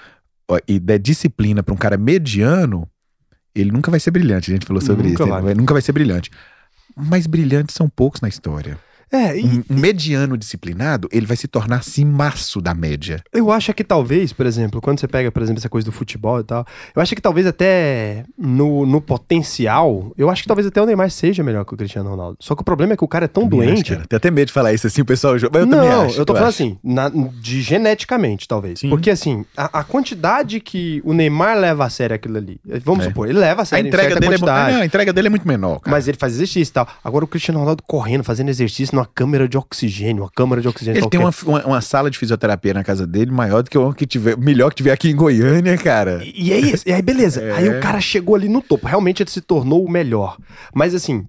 ó, 0.50 0.58
e 0.68 0.80
der 0.80 1.00
disciplina 1.00 1.62
pra 1.64 1.74
um 1.74 1.78
cara 1.78 1.96
mediano, 1.98 2.88
ele 3.56 3.72
nunca 3.72 3.90
vai 3.92 4.00
ser 4.00 4.12
brilhante. 4.12 4.52
A 4.52 4.54
gente 4.54 4.66
falou 4.66 4.82
sobre 4.82 5.08
Nunca 5.10 5.24
isso. 5.24 5.32
vai. 5.32 5.54
Nunca 5.54 5.74
vai 5.74 5.82
ser 5.82 5.92
brilhante. 5.92 6.30
Mas 6.96 7.26
brilhantes 7.28 7.74
são 7.76 7.88
poucos 7.88 8.20
na 8.20 8.28
história. 8.28 8.78
É, 9.12 9.38
e 9.38 9.44
Um, 9.46 9.64
mediano 9.70 10.38
disciplinado, 10.38 11.08
ele 11.12 11.26
vai 11.26 11.36
se 11.36 11.48
tornar 11.48 11.78
acimaço 11.80 12.62
da 12.62 12.74
média. 12.74 13.22
eu 13.34 13.52
acho 13.52 13.74
que 13.74 13.84
talvez, 13.84 14.32
por 14.34 14.46
exemplo, 14.46 14.80
quando 14.82 15.00
você 15.00 15.08
pega, 15.08 15.32
por 15.32 15.42
exemplo, 15.42 15.60
essa 15.60 15.70
coisa 15.70 15.86
do 15.86 15.92
futebol 15.92 16.40
e 16.40 16.44
tal, 16.44 16.66
eu 16.96 17.02
acho 17.02 17.14
que 17.16 17.22
talvez 17.22 17.46
até 17.46 18.24
no, 18.38 18.86
no 18.86 19.02
potencial, 19.02 20.12
eu 20.18 20.30
acho 20.30 20.42
que 20.44 20.48
talvez 20.48 20.68
até 20.68 20.82
o 20.82 20.86
Neymar 20.86 21.10
seja 21.10 21.44
melhor 21.44 21.66
que 21.66 21.74
o 21.74 21.78
Cristiano 21.78 22.10
Ronaldo. 22.10 22.38
Só 22.40 22.56
que 22.56 22.62
o 22.62 22.66
problema 22.66 22.94
é 22.94 22.98
que 22.98 23.04
o 23.04 23.08
cara 23.08 23.26
é 23.26 23.28
tão 23.28 23.48
Também 23.50 23.68
doente. 23.68 23.96
Tenho 23.96 24.06
até 24.18 24.32
medo 24.32 24.48
de 24.48 24.54
falar 24.54 24.74
isso 24.74 24.88
assim, 24.88 25.02
o 25.02 25.06
pessoal. 25.06 25.34
Mas 25.34 25.44
eu 25.44 25.66
não, 25.66 25.78
também 25.80 25.92
acho. 26.06 26.20
eu 26.20 26.26
tô 26.26 26.34
falando 26.34 26.50
acho. 26.50 26.64
assim, 26.64 26.78
na- 26.84 27.10
de 27.10 27.62
geneticamente, 27.62 28.48
talvez. 28.48 28.80
Sim. 28.80 28.90
Porque 28.90 29.10
assim, 29.10 29.46
a, 29.58 29.80
a 29.80 29.84
quantidade 29.84 30.60
que 30.60 31.02
o 31.04 31.14
Neymar 31.14 31.58
leva 31.58 31.86
a 31.86 31.90
sério 31.90 32.16
aquilo 32.16 32.38
ali. 32.38 32.60
Vamos 32.84 33.06
É. 33.06 33.10
supor, 33.10 33.28
ele 33.30 33.40
leva 33.40 33.62
a 33.62 33.64
A 33.64 33.66
sério 33.66 33.86
em 33.86 33.88
entrega, 33.90 34.16
dele 34.16 34.26
é, 34.26 34.30
quantidade. 34.38 34.74
não, 34.76 34.82
a 34.82 34.86
entrega 34.86 35.14
dele 35.14 35.28
é 35.28 35.30
muito 35.30 35.48
menor, 35.48 35.80
cara. 35.80 35.96
Mas 35.96 36.08
ele 36.08 36.18
faz 36.18 36.34
exercício 36.34 36.72
e 36.72 36.74
tal. 36.74 36.88
Agora 37.04 37.26
o 37.26 37.28
Cristiano 37.28 37.60
Ronaldo 37.60 37.84
correndo, 37.88 38.24
fazendo 38.24 38.50
exercício 38.50 38.96
numa 39.02 39.06
câmera 39.06 39.48
de 39.48 39.58
oxigênio, 39.58 40.24
uma 40.24 40.30
câmara 40.30 40.62
de 40.62 40.68
oxigênio. 40.68 41.00
Ele 41.00 41.10
tem 41.10 41.20
qualquer. 41.20 41.46
uma, 41.46 41.60
uma, 41.60 41.66
uma 41.66 41.82
sala 41.82 42.10
de 42.10 42.18
fisioterapia 42.18 42.74
na 42.74 42.84
casa 42.84 43.08
dele 43.08 43.32
maior 43.32 43.64
do 43.64 43.70
que 43.70 43.78
o 43.78 43.94
que 43.94 44.06
tiver, 44.06 44.38
melhor 44.38 44.70
que 44.70 44.76
tiver 44.76 44.92
aqui 44.92 45.10
em 45.10 45.16
Goiânia, 45.16 45.78
cara. 45.78 46.22
E 46.24 46.52
e 46.52 46.54
é 46.54 46.60
isso. 46.60 46.88
E 46.88 46.94
aí, 46.94 47.02
beleza. 47.02 47.42
É. 47.52 47.54
Aí 47.54 47.70
o 47.70 47.80
cara 47.80 48.00
chegou 48.00 48.36
ali 48.36 48.48
no 48.48 48.62
topo. 48.62 48.88
Realmente 48.88 49.24
ele 49.24 49.30
se 49.30 49.42
tornou 49.42 49.84
o 49.84 49.90
melhor. 49.90 50.38
Mas 50.74 50.94
assim, 50.94 51.26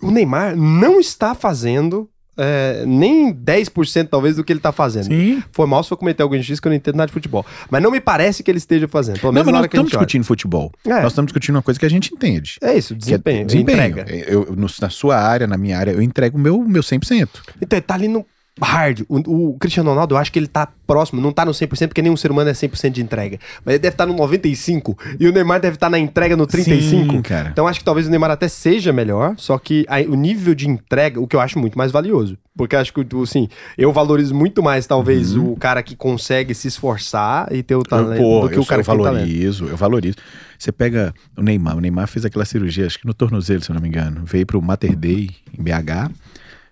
o 0.00 0.10
Neymar 0.10 0.56
não 0.56 1.00
está 1.00 1.34
fazendo 1.34 2.08
é, 2.38 2.84
nem 2.86 3.34
10% 3.34 4.08
talvez 4.08 4.36
do 4.36 4.44
que 4.44 4.52
ele 4.52 4.60
tá 4.60 4.70
fazendo. 4.72 5.06
Sim. 5.06 5.42
Foi 5.52 5.66
mal 5.66 5.82
se 5.82 5.92
eu 5.92 5.96
cometer 5.96 6.22
algum 6.22 6.34
injustiça 6.36 6.62
que 6.62 6.68
eu 6.68 6.70
não 6.70 6.76
entendo 6.76 6.94
nada 6.96 7.08
de 7.08 7.12
futebol. 7.12 7.44
Mas 7.70 7.82
não 7.82 7.90
me 7.90 8.00
parece 8.00 8.42
que 8.42 8.50
ele 8.50 8.58
esteja 8.58 8.86
fazendo. 8.88 9.20
Pelo 9.20 9.32
Não, 9.32 9.40
menos 9.40 9.46
mas 9.46 9.52
na 9.54 9.58
nós 9.60 9.66
estamos 9.66 9.90
discutindo 9.90 10.24
futebol. 10.24 10.72
É. 10.86 11.02
Nós 11.02 11.12
estamos 11.12 11.26
discutindo 11.28 11.56
uma 11.56 11.62
coisa 11.62 11.78
que 11.80 11.86
a 11.86 11.90
gente 11.90 12.14
entende. 12.14 12.56
É 12.62 12.76
isso, 12.78 12.94
que 12.94 13.00
é 13.02 13.04
desempenho, 13.18 13.46
desempenho. 13.46 13.76
entrega. 13.88 14.10
Eu, 14.10 14.44
eu- 14.50 14.56
na 14.80 14.88
sua 14.90 15.16
área, 15.18 15.46
na 15.46 15.56
minha 15.58 15.76
área, 15.78 15.90
eu 15.90 16.00
entrego 16.00 16.38
o 16.38 16.40
meu, 16.40 16.62
meu 16.62 16.82
100%. 16.82 17.28
Então, 17.60 17.76
ele 17.76 17.80
tá 17.82 17.94
ali 17.94 18.06
no 18.08 18.24
hard. 18.62 19.02
O, 19.08 19.50
o 19.50 19.58
Cristiano 19.58 19.90
Ronaldo, 19.90 20.14
eu 20.14 20.18
acho 20.18 20.32
que 20.32 20.38
ele 20.38 20.46
tá 20.46 20.68
próximo, 20.86 21.20
não 21.20 21.32
tá 21.32 21.44
no 21.44 21.52
100%, 21.52 21.88
porque 21.88 22.00
nenhum 22.02 22.16
ser 22.16 22.30
humano 22.30 22.48
é 22.50 22.52
100% 22.52 22.90
de 22.90 23.02
entrega. 23.02 23.38
Mas 23.64 23.74
ele 23.74 23.78
deve 23.82 23.94
estar 23.94 24.06
no 24.06 24.14
95%, 24.14 24.96
e 25.20 25.26
o 25.28 25.32
Neymar 25.32 25.60
deve 25.60 25.76
estar 25.76 25.90
na 25.90 25.98
entrega 25.98 26.36
no 26.36 26.46
35%. 26.46 26.80
Sim, 26.80 27.22
cara. 27.22 27.50
Então, 27.50 27.66
acho 27.66 27.78
que 27.80 27.84
talvez 27.84 28.06
o 28.06 28.10
Neymar 28.10 28.30
até 28.30 28.48
seja 28.48 28.92
melhor, 28.92 29.34
só 29.36 29.58
que 29.58 29.84
a- 29.88 30.00
o 30.00 30.14
nível 30.14 30.54
de 30.54 30.68
entrega, 30.68 31.20
o 31.20 31.26
que 31.26 31.36
eu 31.36 31.40
acho 31.40 31.58
muito 31.58 31.76
mais 31.76 31.92
valioso. 31.92 32.38
Porque 32.56 32.74
acho 32.74 32.92
que, 32.92 33.06
assim, 33.22 33.48
eu 33.76 33.92
valorizo 33.92 34.34
muito 34.34 34.62
mais, 34.62 34.86
talvez, 34.86 35.36
o 35.36 35.54
cara 35.56 35.80
que 35.82 35.94
consegue 35.94 36.54
se 36.54 36.66
esforçar 36.66 37.52
e 37.52 37.62
ter 37.62 37.76
o 37.76 37.82
talento 37.84 38.18
Pô, 38.20 38.40
do 38.42 38.48
que 38.50 38.56
eu, 38.56 38.62
o 38.62 38.66
cara 38.66 38.80
eu 38.80 38.84
que 38.84 38.90
valorizo, 38.90 39.66
eu 39.66 39.76
valorizo. 39.76 40.16
Você 40.58 40.72
pega 40.72 41.14
o 41.36 41.42
Neymar, 41.42 41.76
o 41.76 41.80
Neymar 41.80 42.08
fez 42.08 42.24
aquela 42.24 42.44
cirurgia, 42.44 42.86
acho 42.86 42.98
que 42.98 43.06
no 43.06 43.14
tornozelo, 43.14 43.62
se 43.62 43.70
eu 43.70 43.74
não 43.74 43.80
me 43.82 43.86
engano. 43.88 44.22
Veio 44.24 44.44
pro 44.44 44.60
Mater 44.60 44.96
Dei, 44.96 45.30
em 45.56 45.62
BH, 45.62 46.10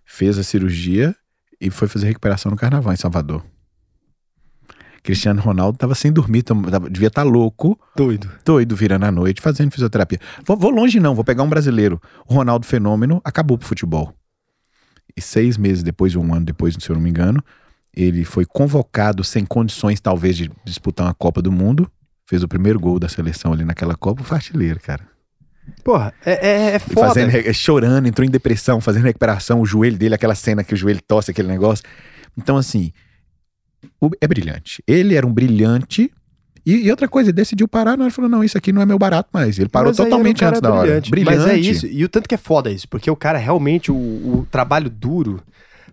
fez 0.05 0.39
a 0.39 0.43
cirurgia 0.43 1.15
e 1.61 1.71
foi 1.71 1.89
fazer 1.89 2.07
recuperação 2.07 2.51
no 2.51 2.57
carnaval 2.57 2.93
em 2.93 2.97
Salvador. 2.97 3.45
Cristiano 5.03 5.41
Ronaldo 5.41 5.79
tava 5.79 5.95
sem 5.95 6.13
dormir, 6.13 6.43
tava- 6.43 6.91
devia 6.91 7.07
estar 7.09 7.23
louco, 7.23 7.79
Doido. 7.97 8.29
doido, 8.45 8.75
virando 8.75 9.05
à 9.05 9.13
noite, 9.13 9.41
fazendo 9.41 9.71
fisioterapia. 9.71 10.19
Vou, 10.45 10.57
vou 10.57 10.71
longe 10.71 10.99
não, 10.99 11.15
vou 11.15 11.23
pegar 11.25 11.45
um 11.45 11.49
brasileiro. 11.49 12.01
O 12.27 12.35
Ronaldo 12.35 12.67
Fenômeno 12.67 13.21
acabou 13.25 13.57
pro 13.57 13.69
futebol. 13.69 14.13
E 15.17 15.21
seis 15.21 15.57
meses 15.57 15.85
depois, 15.85 16.15
um 16.17 16.35
ano 16.35 16.45
depois, 16.45 16.75
se 16.79 16.91
eu 16.91 16.95
não 16.95 17.01
me 17.01 17.09
engano, 17.09 17.43
ele 17.95 18.25
foi 18.25 18.45
convocado 18.45 19.23
sem 19.23 19.47
condições, 19.47 20.01
talvez, 20.01 20.37
de 20.37 20.51
disputar 20.65 21.07
uma 21.07 21.15
Copa 21.15 21.41
do 21.41 21.53
Mundo. 21.53 21.91
Fez 22.29 22.43
o 22.43 22.49
primeiro 22.49 22.81
gol 22.81 22.99
da 22.99 23.09
seleção 23.09 23.53
ali 23.53 23.65
naquela 23.65 23.95
Copa, 23.95 24.25
foi 24.25 24.37
artilheiro, 24.37 24.81
cara. 24.81 25.07
Porra, 25.85 26.13
é, 26.25 26.33
é, 26.49 26.75
é 26.75 26.79
foda. 26.79 27.09
fazendo, 27.09 27.55
chorando, 27.55 28.07
entrou 28.07 28.27
em 28.27 28.31
depressão, 28.31 28.81
fazendo 28.81 29.05
recuperação, 29.05 29.61
o 29.61 29.67
joelho 29.67 29.97
dele, 29.97 30.15
aquela 30.15 30.35
cena 30.35 30.65
que 30.65 30.75
o 30.75 30.77
joelho 30.77 31.01
tosse, 31.07 31.31
aquele 31.31 31.49
negócio. 31.49 31.85
Então, 32.37 32.57
assim, 32.57 32.93
o- 34.01 34.11
é 34.21 34.27
brilhante. 34.27 34.83
Ele 34.87 35.15
era 35.15 35.27
um 35.27 35.33
brilhante. 35.33 36.11
E, 36.65 36.87
e 36.87 36.91
outra 36.91 37.07
coisa, 37.07 37.31
ele 37.31 37.37
decidiu 37.37 37.69
parar 37.69 37.97
na 37.97 38.05
hora 38.05 38.11
e 38.13 38.15
falou: 38.15 38.29
não, 38.31 38.43
isso 38.43 38.59
aqui 38.59 38.73
não 38.73 38.83
é 38.83 38.87
meu 38.87 38.99
barato 38.99 39.29
mais. 39.33 39.59
Ele 39.59 39.69
parou 39.69 39.91
Mas 39.91 40.01
um 40.01 40.05
totalmente 40.05 40.39
cara 40.41 40.51
antes 40.51 40.61
da 40.61 40.73
hora. 40.73 40.83
brilhante. 40.83 41.11
Brilhante. 41.11 41.39
Mas 41.39 41.47
é 41.47 41.57
isso. 41.57 41.87
E 41.87 42.05
o 42.05 42.09
tanto 42.09 42.29
que 42.29 42.35
é 42.35 42.39
foda 42.39 42.71
isso, 42.71 42.89
porque 42.89 43.11
o 43.11 43.17
cara 43.17 43.39
realmente, 43.39 43.91
o, 43.93 43.95
o 43.95 44.47
trabalho 44.51 44.91
duro, 44.91 45.41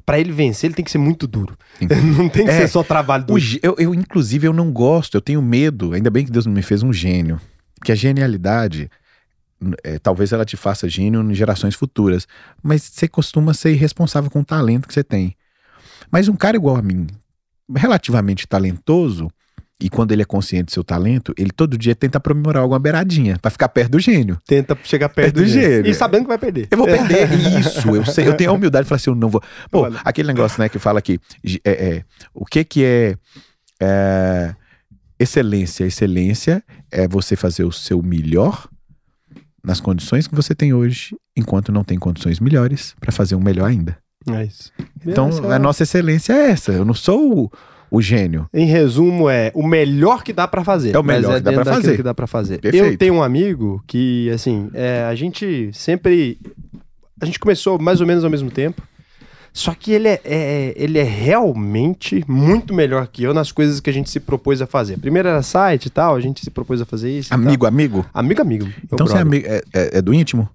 pra 0.05 0.19
ele 0.19 0.31
vencer, 0.31 0.67
ele 0.69 0.73
tem 0.73 0.83
que 0.83 0.89
ser 0.91 0.97
muito 0.97 1.27
duro. 1.27 1.55
Não 2.17 2.27
tem 2.27 2.45
que 2.45 2.51
É. 2.51 2.61
ser 2.61 2.67
só 2.69 2.83
trabalho 2.83 3.23
O 3.23 3.27
duro. 3.27 3.39
gê- 3.39 3.59
eu, 3.61 3.75
eu, 3.77 3.93
inclusive, 3.93 4.47
eu 4.47 4.53
não 4.53 4.71
gosto, 4.71 5.15
eu 5.15 5.21
tenho 5.21 5.41
medo. 5.41 5.93
Ainda 5.93 6.09
bem 6.09 6.25
que 6.25 6.31
Deus 6.31 6.45
não 6.45 6.53
me 6.53 6.61
fez 6.63 6.81
um 6.81 6.91
gênio. 6.91 7.39
Porque 7.79 7.91
a 7.91 7.95
genialidade, 7.95 8.89
é, 9.83 9.99
talvez 9.99 10.31
ela 10.31 10.45
te 10.45 10.55
faça 10.57 10.87
gênio 10.89 11.21
em 11.21 11.33
gerações 11.33 11.75
futuras. 11.75 12.27
Mas 12.61 12.83
você 12.83 13.07
costuma 13.07 13.53
ser 13.53 13.71
irresponsável 13.71 14.29
com 14.29 14.39
o 14.41 14.45
talento 14.45 14.87
que 14.87 14.93
você 14.93 15.03
tem. 15.03 15.35
Mas 16.11 16.27
um 16.27 16.35
cara 16.35 16.55
igual 16.57 16.75
a 16.77 16.81
mim, 16.81 17.07
relativamente 17.75 18.47
talentoso, 18.47 19.29
E 19.81 19.89
quando 19.89 20.13
ele 20.13 20.21
é 20.21 20.25
consciente 20.25 20.65
do 20.65 20.71
seu 20.71 20.83
talento, 20.83 21.33
ele 21.37 21.51
todo 21.51 21.77
dia 21.77 21.93
tenta 21.93 22.17
aprimorar 22.17 22.61
alguma 22.61 22.79
beiradinha 22.79 23.37
pra 23.41 23.51
ficar 23.51 23.67
perto 23.67 23.91
do 23.93 23.99
gênio. 23.99 24.39
Tenta 24.47 24.77
chegar 24.83 25.09
perto 25.09 25.29
É 25.29 25.31
do 25.31 25.41
do 25.41 25.45
gênio. 25.45 25.69
gênio. 25.77 25.91
E 25.91 25.93
sabendo 25.93 26.21
que 26.21 26.27
vai 26.29 26.37
perder. 26.37 26.67
Eu 26.71 26.77
vou 26.77 26.87
perder 26.87 27.27
isso, 27.59 27.89
eu 27.93 28.05
sei, 28.05 28.25
eu 28.27 28.37
tenho 28.37 28.51
a 28.51 28.53
humildade 28.53 28.85
de 28.85 28.89
falar 28.89 28.97
assim, 28.97 29.09
eu 29.09 29.15
não 29.15 29.27
vou. 29.27 29.41
Pô, 29.69 29.81
Olha. 29.81 29.99
aquele 30.05 30.27
negócio, 30.27 30.61
né, 30.61 30.69
que 30.69 30.79
fala 30.79 31.01
que 31.01 31.19
é, 31.65 31.71
é, 31.97 32.03
o 32.33 32.45
que 32.45 32.63
que 32.63 32.85
é, 32.85 33.15
é, 33.81 34.55
excelência? 35.19 35.83
Excelência 35.85 36.63
é 36.89 37.05
você 37.07 37.35
fazer 37.35 37.65
o 37.65 37.71
seu 37.71 38.01
melhor 38.01 38.69
nas 39.65 39.79
condições 39.79 40.27
que 40.27 40.35
você 40.35 40.53
tem 40.53 40.73
hoje, 40.73 41.15
enquanto 41.37 41.71
não 41.71 41.83
tem 41.83 41.97
condições 41.97 42.39
melhores 42.39 42.95
pra 42.99 43.11
fazer 43.11 43.35
um 43.35 43.39
melhor 43.39 43.69
ainda. 43.69 43.97
É 44.29 44.45
isso. 44.45 44.71
Então, 45.05 45.29
é 45.51 45.55
a 45.55 45.59
nossa 45.59 45.83
excelência 45.83 46.33
é 46.33 46.51
essa. 46.51 46.71
Eu 46.71 46.85
não 46.85 46.93
sou 46.93 47.45
o, 47.45 47.51
o 47.91 48.01
gênio. 48.01 48.47
Em 48.53 48.65
resumo, 48.65 49.29
é 49.29 49.51
o 49.53 49.65
melhor 49.65 50.23
que 50.23 50.31
dá 50.31 50.47
pra 50.47 50.63
fazer. 50.63 50.95
É 50.95 50.99
o 50.99 51.03
melhor 51.03 51.31
mas 51.31 51.37
que 51.37 51.43
dá 51.43 51.53
pra 51.53 51.65
fazer. 51.65 51.95
que 51.95 52.03
dá 52.03 52.13
pra 52.13 52.27
fazer. 52.27 52.59
Perfeito. 52.59 52.85
Eu 52.85 52.97
tenho 52.97 53.13
um 53.15 53.23
amigo 53.23 53.83
que, 53.87 54.29
assim, 54.31 54.69
é, 54.73 55.03
a 55.03 55.15
gente 55.15 55.69
sempre. 55.73 56.39
A 57.21 57.25
gente 57.25 57.39
começou 57.39 57.79
mais 57.79 58.01
ou 58.01 58.07
menos 58.07 58.23
ao 58.23 58.29
mesmo 58.29 58.49
tempo. 58.51 58.81
Só 59.53 59.73
que 59.75 59.91
ele 59.91 60.07
é, 60.07 60.19
é- 60.25 60.73
ele 60.75 60.97
é 60.97 61.03
realmente 61.03 62.23
muito 62.27 62.73
melhor 62.73 63.05
que 63.07 63.21
eu 63.23 63.33
nas 63.33 63.51
coisas 63.51 63.79
que 63.79 63.89
a 63.89 63.93
gente 63.93 64.09
se 64.09 64.19
propôs 64.19 64.61
a 64.61 64.65
fazer. 64.67 64.97
Primeiro 64.97 65.27
era 65.29 65.43
site 65.43 65.85
e 65.85 65.89
tal, 65.89 66.15
a 66.15 66.19
gente 66.19 66.41
se 66.43 66.49
propôs 66.49 66.81
a 66.81 66.85
fazer 66.85 67.11
isso. 67.11 67.33
Amigo, 67.33 67.65
amigo. 67.67 68.05
Amigo, 68.13 68.41
amigo. 68.41 68.67
Então 68.83 69.05
você 69.05 69.17
é, 69.17 69.21
amigo, 69.21 69.45
é, 69.47 69.61
é- 69.73 69.97
é 69.99 70.01
do 70.01 70.13
íntimo? 70.13 70.49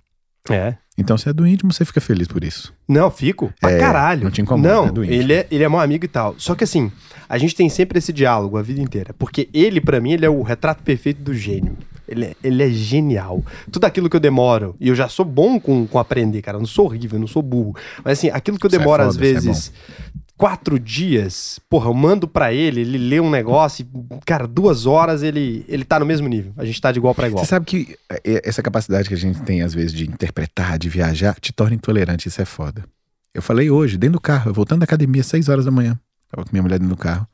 É. 0.51 0.75
Então 0.97 1.16
se 1.16 1.29
é 1.29 1.33
do 1.33 1.47
íntimo, 1.47 1.73
você 1.73 1.85
fica 1.85 2.01
feliz 2.01 2.27
por 2.27 2.43
isso. 2.43 2.73
Não, 2.89 3.09
fico. 3.11 3.53
Pra 3.61 3.70
É, 3.70 3.79
caralho. 3.79 4.25
não 4.25 4.31
te 4.33 4.41
incomoda, 4.43 4.69
Não, 4.69 4.87
é 4.87 4.91
doente. 4.91 5.12
ele 5.12 5.33
é, 5.33 5.47
ele 5.51 5.62
é 5.62 5.69
meu 5.69 5.79
amigo 5.79 6.05
e 6.05 6.09
tal. 6.09 6.35
Só 6.39 6.57
que 6.57 6.65
assim, 6.65 6.91
a 7.29 7.39
gente 7.39 7.55
tem 7.55 7.69
sempre 7.69 7.99
esse 7.99 8.12
diálogo 8.12 8.57
a 8.57 8.62
vida 8.62 8.81
inteira. 8.81 9.15
Porque 9.16 9.49
ele, 9.55 9.81
pra 9.81 10.01
mim, 10.01 10.12
ele 10.12 10.27
é 10.27 10.31
o 10.31 10.43
retrato 10.43 10.83
perfeito 10.83 11.23
do 11.23 11.33
gênio. 11.33 11.77
Ele 12.09 12.27
é, 12.27 12.37
ele 12.43 12.63
é 12.63 12.71
genial. 12.71 13.45
Tudo 13.71 13.85
aquilo 13.85 14.09
que 14.09 14.17
eu 14.17 14.21
demoro, 14.21 14.75
e 14.81 14.89
eu 14.89 14.95
já 14.95 15.09
sou 15.09 15.25
bom 15.25 15.61
com, 15.61 15.87
com 15.87 15.99
aprender, 15.99 16.43
cara. 16.43 16.57
Eu 16.57 16.61
não 16.61 16.67
sou 16.67 16.87
horrível, 16.87 17.17
eu 17.17 17.21
não 17.21 17.27
sou 17.27 17.43
burro. 17.43 17.75
Mas 18.05 18.19
assim, 18.19 18.31
aquilo 18.31 18.59
que 18.59 18.67
eu 18.67 18.71
é 18.71 18.79
demoro, 18.79 19.03
às 19.03 19.15
foda, 19.15 19.27
é 19.27 19.33
vezes, 19.33 19.73
quatro 20.37 20.79
dias, 20.79 21.59
porra, 21.69 21.91
eu 21.91 21.95
mando 21.95 22.29
pra 22.29 22.53
ele, 22.53 22.81
ele 22.81 22.97
lê 22.97 23.19
um 23.19 23.29
negócio 23.29 23.85
e, 23.85 24.21
cara, 24.25 24.47
duas 24.47 24.87
horas 24.87 25.23
ele, 25.23 25.65
ele 25.69 25.85
tá 25.85 25.99
no 25.99 26.07
mesmo 26.07 26.29
nível. 26.29 26.53
A 26.57 26.65
gente 26.65 26.81
tá 26.81 26.93
de 26.93 26.99
igual 26.99 27.15
pra 27.15 27.27
igual. 27.27 27.45
Você 27.45 27.51
sabe 27.51 27.67
que 27.67 27.99
é, 28.09 28.49
essa 28.49 28.63
capacidade 28.63 29.09
que 29.09 29.15
a 29.15 29.19
gente 29.19 29.43
tem, 29.43 29.63
às 29.63 29.75
vezes, 29.75 29.93
de 29.93 30.09
interpretar, 30.09 30.79
de 30.79 30.89
viajar, 30.89 31.39
te 31.41 31.53
torna 31.53 31.75
intolerante. 31.75 32.29
Isso 32.29 32.41
é 32.41 32.45
foda. 32.45 32.85
Eu 33.35 33.43
falei 33.43 33.71
hoje, 33.71 33.99
dentro 33.99 34.15
do 34.15 34.21
carro, 34.21 34.53
voltando 34.53 34.81
da 34.81 34.85
academia, 34.85 35.23
6 35.23 35.49
horas 35.49 35.65
da 35.65 35.71
manhã. 35.71 35.99
Tava 36.31 36.45
com 36.45 36.51
minha 36.53 36.63
mulher 36.63 36.79
dentro 36.79 36.95
do 36.95 37.01
carro. 37.01 37.27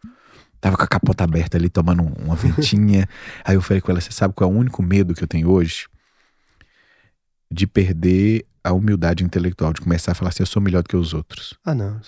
Tava 0.64 0.78
com 0.78 0.82
a 0.82 0.86
capota 0.88 1.24
aberta 1.24 1.58
ali, 1.58 1.68
tomando 1.68 2.02
um- 2.02 2.24
uma 2.24 2.34
ventinha. 2.36 3.06
Aí 3.44 3.54
eu 3.54 3.60
falei 3.60 3.82
com 3.82 3.90
ela: 3.92 4.00
Você 4.00 4.10
sabe 4.10 4.32
qual 4.32 4.50
é 4.50 4.54
o 4.54 4.56
único 4.56 4.82
medo 4.82 5.12
que 5.14 5.22
eu 5.22 5.28
tenho 5.28 5.50
hoje? 5.50 5.86
De 7.50 7.66
perder 7.66 8.46
a 8.64 8.72
humildade 8.72 9.22
intelectual, 9.22 9.72
de 9.74 9.80
começar 9.82 10.12
a 10.12 10.14
falar 10.14 10.30
assim: 10.30 10.42
Eu 10.42 10.46
sou 10.46 10.60
melhor 10.62 10.82
do 10.82 10.88
que 10.88 10.96
os 10.96 11.12
outros. 11.12 11.52
Ah, 11.64 11.74
não. 11.74 12.00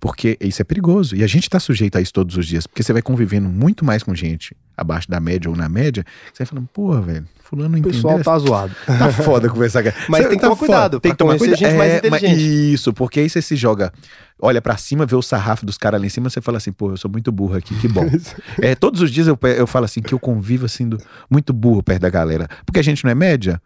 Porque 0.00 0.38
isso 0.40 0.62
é 0.62 0.64
perigoso. 0.64 1.14
E 1.14 1.22
a 1.22 1.26
gente 1.26 1.48
tá 1.50 1.60
sujeito 1.60 1.96
a 1.96 2.00
isso 2.00 2.12
todos 2.14 2.36
os 2.36 2.46
dias. 2.46 2.66
Porque 2.66 2.82
você 2.82 2.92
vai 2.92 3.02
convivendo 3.02 3.48
muito 3.48 3.84
mais 3.84 4.02
com 4.02 4.14
gente 4.14 4.56
abaixo 4.76 5.08
da 5.10 5.20
média 5.20 5.50
ou 5.50 5.56
na 5.56 5.68
média. 5.68 6.04
Você 6.32 6.44
vai 6.44 6.46
falando: 6.46 6.68
Pô, 6.72 6.98
velho, 7.02 7.26
Fulano 7.44 7.68
não 7.68 7.76
O 7.76 7.78
entendeu. 7.78 7.94
pessoal 7.94 8.22
tá 8.22 8.38
zoado. 8.38 8.74
Tá 8.86 9.12
foda 9.12 9.48
conversar 9.50 9.82
com 9.82 9.90
Mas 10.08 10.22
Você 10.22 10.28
tem 10.30 10.38
que 10.38 10.42
tá 10.42 10.48
tomar 10.48 10.56
cuidado. 10.58 11.00
Tem 11.00 11.12
que 11.12 11.18
tomar 11.18 11.36
cuidado. 11.36 11.58
gente 11.58 11.74
mais 11.76 11.92
É, 12.04 12.10
mas 12.10 12.22
inteligente. 12.22 12.72
Isso, 12.72 12.92
porque 12.94 13.20
aí 13.20 13.28
você 13.28 13.42
se 13.42 13.54
joga, 13.54 13.92
olha 14.40 14.62
pra 14.62 14.76
cima, 14.78 15.04
vê 15.04 15.14
o 15.14 15.20
sarrafo 15.22 15.66
dos 15.66 15.76
caras 15.76 16.00
lá 16.00 16.06
em 16.06 16.10
cima, 16.10 16.30
você 16.30 16.40
fala 16.40 16.56
assim, 16.58 16.72
pô, 16.72 16.90
eu 16.90 16.96
sou 16.96 17.10
muito 17.10 17.30
burro 17.30 17.54
aqui, 17.56 17.78
que 17.78 17.86
bom. 17.88 18.06
é, 18.62 18.74
todos 18.74 19.02
os 19.02 19.10
dias 19.10 19.26
eu, 19.26 19.38
eu 19.58 19.66
falo 19.66 19.84
assim, 19.84 20.00
que 20.00 20.14
eu 20.14 20.18
convivo 20.18 20.64
assim, 20.64 20.88
do- 20.88 20.98
muito 21.30 21.52
burro 21.52 21.82
perto 21.82 22.00
da 22.02 22.08
galera. 22.10 22.48
Porque 22.64 22.78
a 22.80 22.82
gente 22.82 23.04
não 23.04 23.10
é 23.10 23.14
média, 23.14 23.60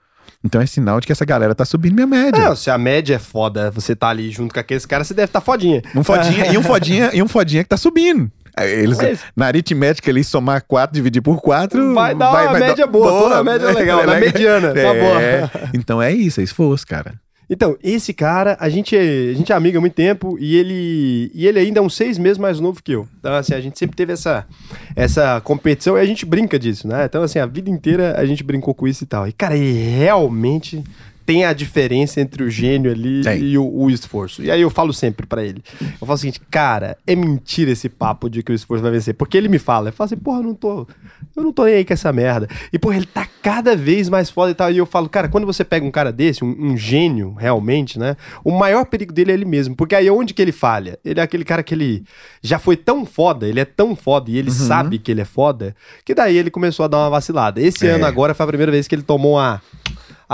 então 0.44 0.60
é 0.60 0.66
sinal 0.66 1.00
de 1.00 1.06
que 1.06 1.12
essa 1.12 1.24
galera 1.24 1.54
tá 1.54 1.64
subindo 1.64 1.94
minha 1.94 2.06
média. 2.06 2.48
Não, 2.48 2.56
se 2.56 2.70
a 2.70 2.76
média 2.78 3.14
é 3.14 3.18
foda, 3.18 3.70
você 3.70 3.94
tá 3.94 4.08
ali 4.08 4.30
junto 4.30 4.52
com 4.54 4.60
aqueles 4.60 4.84
caras, 4.86 5.06
você 5.06 5.14
deve 5.14 5.26
estar 5.26 5.40
fodinha. 5.40 5.82
Um 5.94 6.02
fodinha, 6.02 6.46
e 6.52 6.58
um 6.58 6.62
fodinha, 6.62 7.10
e 7.12 7.22
um 7.22 7.28
fodinha 7.28 7.62
que 7.62 7.68
tá 7.68 7.76
subindo. 7.76 8.30
Aí 8.56 8.70
Eles, 8.70 9.00
É 9.00 9.16
na 9.34 9.46
aritmética 9.46 10.10
ali, 10.10 10.22
somar 10.22 10.62
4, 10.66 10.94
dividir 10.94 11.22
por 11.22 11.40
4. 11.40 11.94
Vai 11.94 12.14
dar 12.14 12.30
uma 12.30 12.58
média 12.58 12.86
boa, 12.86 13.08
tô 13.22 13.28
na 13.30 13.42
média 13.42 13.70
legal, 13.72 14.04
na 14.06 14.16
mediana, 14.16 14.74
tá 14.74 14.80
É. 14.80 15.00
boa. 15.00 15.50
Então 15.72 16.02
é 16.02 16.12
isso, 16.12 16.40
é 16.40 16.44
esforço, 16.44 16.86
cara. 16.86 17.14
Então, 17.52 17.76
esse 17.84 18.14
cara, 18.14 18.56
a 18.58 18.70
gente, 18.70 18.96
é- 18.96 19.28
a 19.30 19.34
gente 19.34 19.52
é 19.52 19.54
amigo 19.54 19.76
há 19.76 19.80
muito 19.82 19.92
tempo 19.92 20.38
e 20.40 20.56
ele, 20.56 21.30
e 21.34 21.46
ele 21.46 21.58
ainda 21.58 21.80
é 21.80 21.82
uns 21.82 21.94
seis 21.94 22.16
meses 22.16 22.38
mais 22.38 22.58
novo 22.58 22.82
que 22.82 22.92
eu. 22.92 23.06
Então, 23.20 23.34
assim, 23.34 23.52
a 23.52 23.60
gente 23.60 23.78
sempre 23.78 23.94
teve 23.94 24.10
essa, 24.10 24.46
essa 24.96 25.38
competição 25.42 25.98
e 25.98 26.00
a 26.00 26.04
gente 26.06 26.24
brinca 26.24 26.58
disso, 26.58 26.88
né? 26.88 27.04
Então, 27.04 27.22
assim, 27.22 27.38
a 27.38 27.44
vida 27.44 27.68
inteira 27.68 28.18
a 28.18 28.24
gente 28.24 28.42
brincou 28.42 28.72
com 28.72 28.88
isso 28.88 29.04
e 29.04 29.06
tal. 29.06 29.28
E, 29.28 29.32
cara, 29.32 29.54
ele 29.54 29.70
realmente 29.70 30.82
tem 31.24 31.44
a 31.44 31.52
diferença 31.52 32.20
entre 32.20 32.42
o 32.42 32.50
gênio 32.50 32.90
ali 32.90 33.22
Tem. 33.22 33.40
e 33.42 33.58
o, 33.58 33.64
o 33.64 33.90
esforço. 33.90 34.42
E 34.42 34.50
aí 34.50 34.60
eu 34.60 34.70
falo 34.70 34.92
sempre 34.92 35.26
pra 35.26 35.44
ele. 35.44 35.62
Eu 35.80 36.06
falo 36.06 36.14
o 36.14 36.18
seguinte, 36.18 36.40
cara, 36.50 36.96
é 37.06 37.14
mentira 37.14 37.70
esse 37.70 37.88
papo 37.88 38.28
de 38.28 38.42
que 38.42 38.52
o 38.52 38.54
esforço 38.54 38.82
vai 38.82 38.92
vencer. 38.92 39.14
Porque 39.14 39.36
ele 39.36 39.48
me 39.48 39.58
fala, 39.58 39.88
eu 39.88 39.92
falo 39.92 40.06
assim, 40.06 40.16
porra, 40.16 40.38
eu 40.40 40.42
não 40.44 40.54
tô. 40.54 40.86
Eu 41.36 41.42
não 41.42 41.52
tô 41.52 41.64
nem 41.64 41.74
aí 41.74 41.84
com 41.84 41.92
essa 41.92 42.12
merda. 42.12 42.48
E, 42.72 42.78
porra, 42.78 42.96
ele 42.96 43.06
tá 43.06 43.26
cada 43.42 43.74
vez 43.74 44.08
mais 44.08 44.28
foda 44.30 44.50
e 44.50 44.54
tal. 44.54 44.70
E 44.70 44.78
eu 44.78 44.86
falo, 44.86 45.08
cara, 45.08 45.28
quando 45.28 45.46
você 45.46 45.64
pega 45.64 45.84
um 45.86 45.90
cara 45.90 46.12
desse, 46.12 46.44
um, 46.44 46.54
um 46.72 46.76
gênio, 46.76 47.34
realmente, 47.34 47.98
né? 47.98 48.16
O 48.44 48.50
maior 48.50 48.84
perigo 48.86 49.12
dele 49.12 49.30
é 49.30 49.34
ele 49.34 49.44
mesmo. 49.44 49.74
Porque 49.74 49.94
aí 49.94 50.10
onde 50.10 50.34
que 50.34 50.42
ele 50.42 50.52
falha? 50.52 50.98
Ele 51.04 51.20
é 51.20 51.22
aquele 51.22 51.44
cara 51.44 51.62
que 51.62 51.74
ele 51.74 52.04
já 52.42 52.58
foi 52.58 52.76
tão 52.76 53.06
foda, 53.06 53.46
ele 53.48 53.60
é 53.60 53.64
tão 53.64 53.94
foda 53.96 54.30
e 54.30 54.36
ele 54.36 54.50
Uhum. 54.50 54.54
sabe 54.56 54.98
que 54.98 55.10
ele 55.10 55.20
é 55.20 55.24
foda, 55.24 55.74
que 56.04 56.14
daí 56.14 56.36
ele 56.36 56.50
começou 56.50 56.84
a 56.84 56.88
dar 56.88 56.98
uma 56.98 57.10
vacilada. 57.10 57.60
Esse 57.60 57.86
É. 57.86 57.90
ano 57.92 58.04
agora 58.04 58.34
foi 58.34 58.44
a 58.44 58.46
primeira 58.46 58.70
vez 58.72 58.86
que 58.86 58.94
ele 58.94 59.02
tomou 59.02 59.38
a 59.38 59.60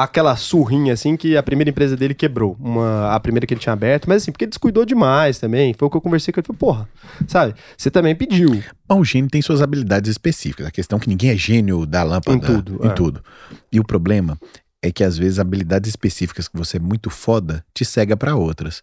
aquela 0.02 0.36
surrinha 0.36 0.92
assim 0.92 1.16
que 1.16 1.36
a 1.36 1.42
primeira 1.42 1.70
empresa 1.70 1.96
dele 1.96 2.14
quebrou, 2.14 2.56
uma 2.60 3.14
a 3.14 3.20
primeira 3.20 3.46
que 3.46 3.52
ele 3.52 3.60
tinha 3.60 3.72
aberto, 3.72 4.08
mas 4.08 4.22
assim, 4.22 4.30
porque 4.30 4.44
ele 4.44 4.50
descuidou 4.50 4.84
demais 4.84 5.38
também. 5.38 5.74
Foi 5.74 5.88
o 5.88 5.90
que 5.90 5.96
eu 5.96 6.00
conversei 6.00 6.32
com 6.32 6.38
ele, 6.38 6.46
falei, 6.46 6.58
porra, 6.58 6.88
sabe? 7.26 7.54
Você 7.76 7.90
também 7.90 8.14
pediu. 8.14 8.62
O 8.88 9.04
gênio 9.04 9.28
tem 9.28 9.42
suas 9.42 9.60
habilidades 9.60 10.10
específicas. 10.10 10.66
A 10.66 10.70
questão 10.70 10.98
é 10.98 11.00
que 11.00 11.08
ninguém 11.08 11.30
é 11.30 11.36
gênio 11.36 11.84
da 11.84 12.02
lâmpada. 12.02 12.36
Em 12.36 12.40
tudo, 12.40 12.80
Em 12.84 12.88
é. 12.88 12.92
tudo. 12.92 13.22
E 13.72 13.80
o 13.80 13.84
problema 13.84 14.38
é 14.80 14.92
que 14.92 15.02
às 15.02 15.18
vezes 15.18 15.38
habilidades 15.38 15.88
específicas 15.88 16.46
que 16.46 16.56
você 16.56 16.76
é 16.76 16.80
muito 16.80 17.10
foda 17.10 17.64
te 17.74 17.84
cega 17.84 18.16
pra 18.16 18.36
outras. 18.36 18.80